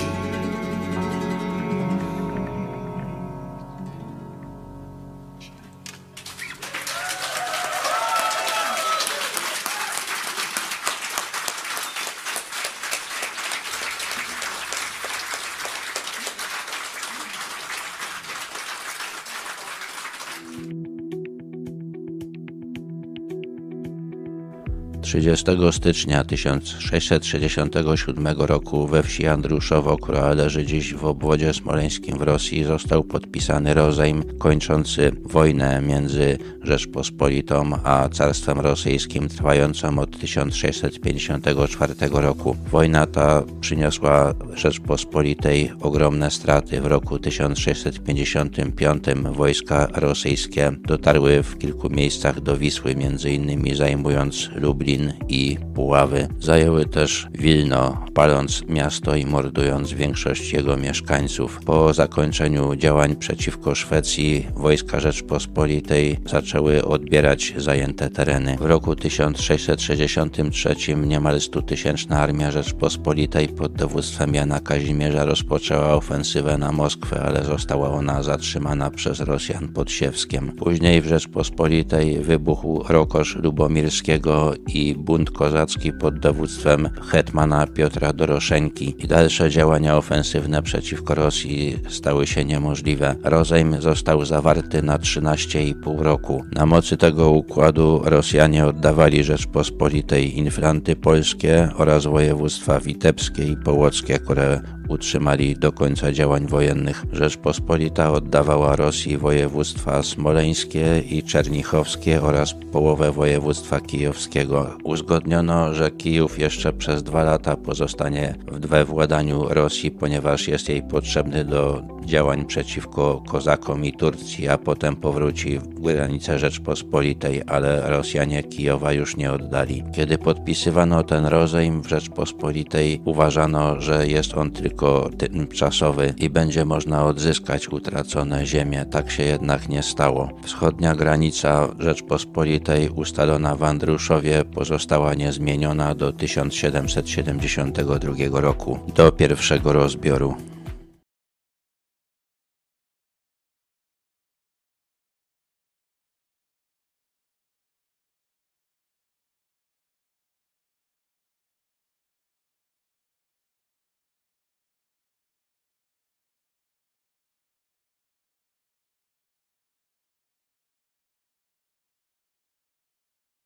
Trzydziestego 25.27 25.73
stycznia 25.73 26.24
1667 26.24 28.27
roku 28.39 28.86
we 28.86 29.03
wsi 29.03 29.27
Andruszowo, 29.27 29.97
która 29.97 30.35
leży 30.35 30.66
dziś 30.66 30.94
w 30.94 31.05
obwodzie 31.05 31.55
smoleńskim 31.55 32.19
w 32.19 32.23
Rosji, 32.23 32.65
został 32.65 33.05
podpisany 33.05 33.74
rozejm 33.74 34.39
kończący 34.39 35.12
wojnę 35.24 35.82
między 35.82 36.39
Rzeczpospolitą 36.62 37.70
a 37.85 38.09
Carstwem 38.09 38.61
Rosyjskim 38.61 39.28
trwającą 39.28 39.98
od 39.98 40.19
1654 40.19 41.94
roku. 42.12 42.57
Wojna 42.70 43.07
ta 43.07 43.43
przyniosła 43.61 44.35
Rzeczpospolitej 44.55 45.73
ogromne 45.81 46.31
straty. 46.31 46.81
W 46.81 46.86
roku 46.86 47.19
1655 47.19 49.05
wojska 49.32 49.89
rosyjskie 49.94 50.73
dotarły 50.85 51.43
w 51.43 51.59
kilku 51.59 51.90
miejscach 51.90 52.40
do 52.40 52.57
Wisły, 52.57 52.97
między 52.97 53.31
innymi 53.31 53.74
zajmując 53.74 54.51
Lublin 54.55 55.15
i 55.28 55.59
Puławy. 55.74 56.28
Zajęły 56.40 56.84
też 56.84 57.28
Wilno, 57.32 58.05
paląc 58.14 58.62
miasto 58.68 59.16
i 59.16 59.26
mordując 59.26 59.93
większość 59.93 60.52
jego 60.52 60.76
mieszkańców. 60.76 61.60
Po 61.64 61.94
zakończeniu 61.94 62.76
działań 62.76 63.16
przeciwko 63.16 63.74
Szwecji 63.74 64.47
wojska 64.55 65.01
Rzeczpospolitej 65.01 66.18
zaczęły 66.26 66.84
odbierać 66.84 67.55
zajęte 67.56 68.10
tereny. 68.10 68.56
W 68.60 68.64
roku 68.64 68.97
1663 68.97 70.74
niemal 70.97 71.38
100-tysięczna 71.38 72.16
armia 72.16 72.51
Rzeczpospolitej 72.51 73.48
pod 73.48 73.72
dowództwem 73.72 74.34
Jana 74.34 74.60
Kazimierza 74.60 75.24
rozpoczęła 75.24 75.94
ofensywę 75.94 76.59
na 76.59 76.72
Moskwę, 76.72 77.22
ale 77.22 77.44
została 77.44 77.90
ona 77.90 78.22
zatrzymana 78.22 78.90
przez 78.90 79.20
Rosjan 79.20 79.68
pod 79.68 79.90
Siewskiem. 79.90 80.52
Później 80.52 81.02
w 81.02 81.06
Rzeczpospolitej 81.06 82.18
wybuchł 82.18 82.84
Rokosz 82.88 83.36
Lubomirskiego 83.36 84.55
i 84.66 84.95
bunt 84.97 85.31
kozacki 85.31 85.93
pod 85.93 86.18
dowództwem 86.18 86.89
hetmana 87.09 87.66
Piotra 87.66 88.12
Doroszeńki 88.12 88.94
i 88.98 89.06
dalsze 89.09 89.51
działania 89.51 89.97
ofensywne 89.97 90.62
przeciwko 90.62 91.14
Rosji 91.14 91.78
stały 91.89 92.27
się 92.27 92.44
niemożliwe. 92.44 93.14
Rozejm 93.23 93.81
został 93.81 94.24
zawarty 94.24 94.82
na 94.82 94.98
13,5 94.98 96.01
roku. 96.01 96.44
Na 96.52 96.66
mocy 96.66 96.97
tego 96.97 97.31
układu 97.31 98.01
Rosjanie 98.05 98.66
oddawali 98.66 99.24
Rzeczpospolitej 99.24 100.39
inflanty 100.39 100.97
polskie 100.97 101.68
oraz 101.77 102.06
województwa 102.06 102.81
witebskie 102.81 103.44
i 103.44 103.56
połockie, 103.56 104.18
które 104.18 104.60
utrzymali 104.89 105.57
do 105.57 105.73
końca 105.73 106.13
działań 106.13 106.47
wojennych. 106.47 107.05
Rzeczpospolita 107.13 108.13
oddawała 108.13 108.77
Rosji 108.77 109.19
województwa 109.19 110.03
smoleńskie 110.03 111.03
i 111.11 111.23
czernichowskie 111.23 112.23
oraz 112.23 112.55
połowę 112.73 113.13
województwa 113.13 113.81
kijowskiego. 113.81 114.77
Uzgodniono, 114.85 115.75
że 115.75 115.91
Kijów 115.91 116.39
jeszcze 116.39 116.73
przez 116.73 117.03
dwa 117.03 117.23
lata 117.23 117.57
pozostanie 117.57 118.35
we 118.53 118.85
władaniu 118.85 119.47
Rosji, 119.49 119.91
ponieważ 119.91 120.49
jest 120.49 120.69
jej 120.69 120.83
potrzebny 120.83 121.45
do 121.45 121.83
działań 122.07 122.45
przeciwko 122.45 123.23
Kozakom 123.28 123.85
i 123.85 123.93
Turcji, 123.93 124.49
a 124.49 124.59
potem 124.59 124.97
powróci 124.97 125.59
w 125.59 125.81
granice 125.81 126.39
Rzeczpospolitej, 126.39 127.43
ale 127.47 127.91
Rosjanie 127.91 128.43
Kijowa 128.43 128.93
już 128.93 129.16
nie 129.16 129.33
oddali. 129.33 129.85
Kiedy 129.95 130.19
podpisywano 130.19 131.03
ten 131.03 131.27
rozejm 131.27 131.83
w 131.83 131.89
Rzeczpospolitej, 131.89 133.01
uważano, 133.05 133.81
że 133.81 134.09
jest 134.09 134.35
on 134.35 134.51
tylko 134.51 135.11
tymczasowy 135.19 136.15
i 136.19 136.31
będzie 136.31 136.65
można 136.65 137.05
odzyskać 137.05 137.69
utracone 137.69 138.47
ziemie. 138.47 138.85
Tak 138.85 139.11
się 139.11 139.23
jednak 139.23 139.69
nie 139.69 139.83
stało. 139.83 140.31
Wschodnia 140.43 140.95
granica 140.95 141.69
Rzeczpospolitej 141.78 142.89
ustalona 142.89 143.57
w 143.57 143.65
Andruszowie 143.65 144.45
pozostała 144.45 145.15
niezmieniona 145.15 145.95
do 145.95 146.12
1772 146.12 148.41
roku, 148.41 148.78
do 148.95 149.12
pierwszego 149.12 149.73
rozbioru. 149.73 150.56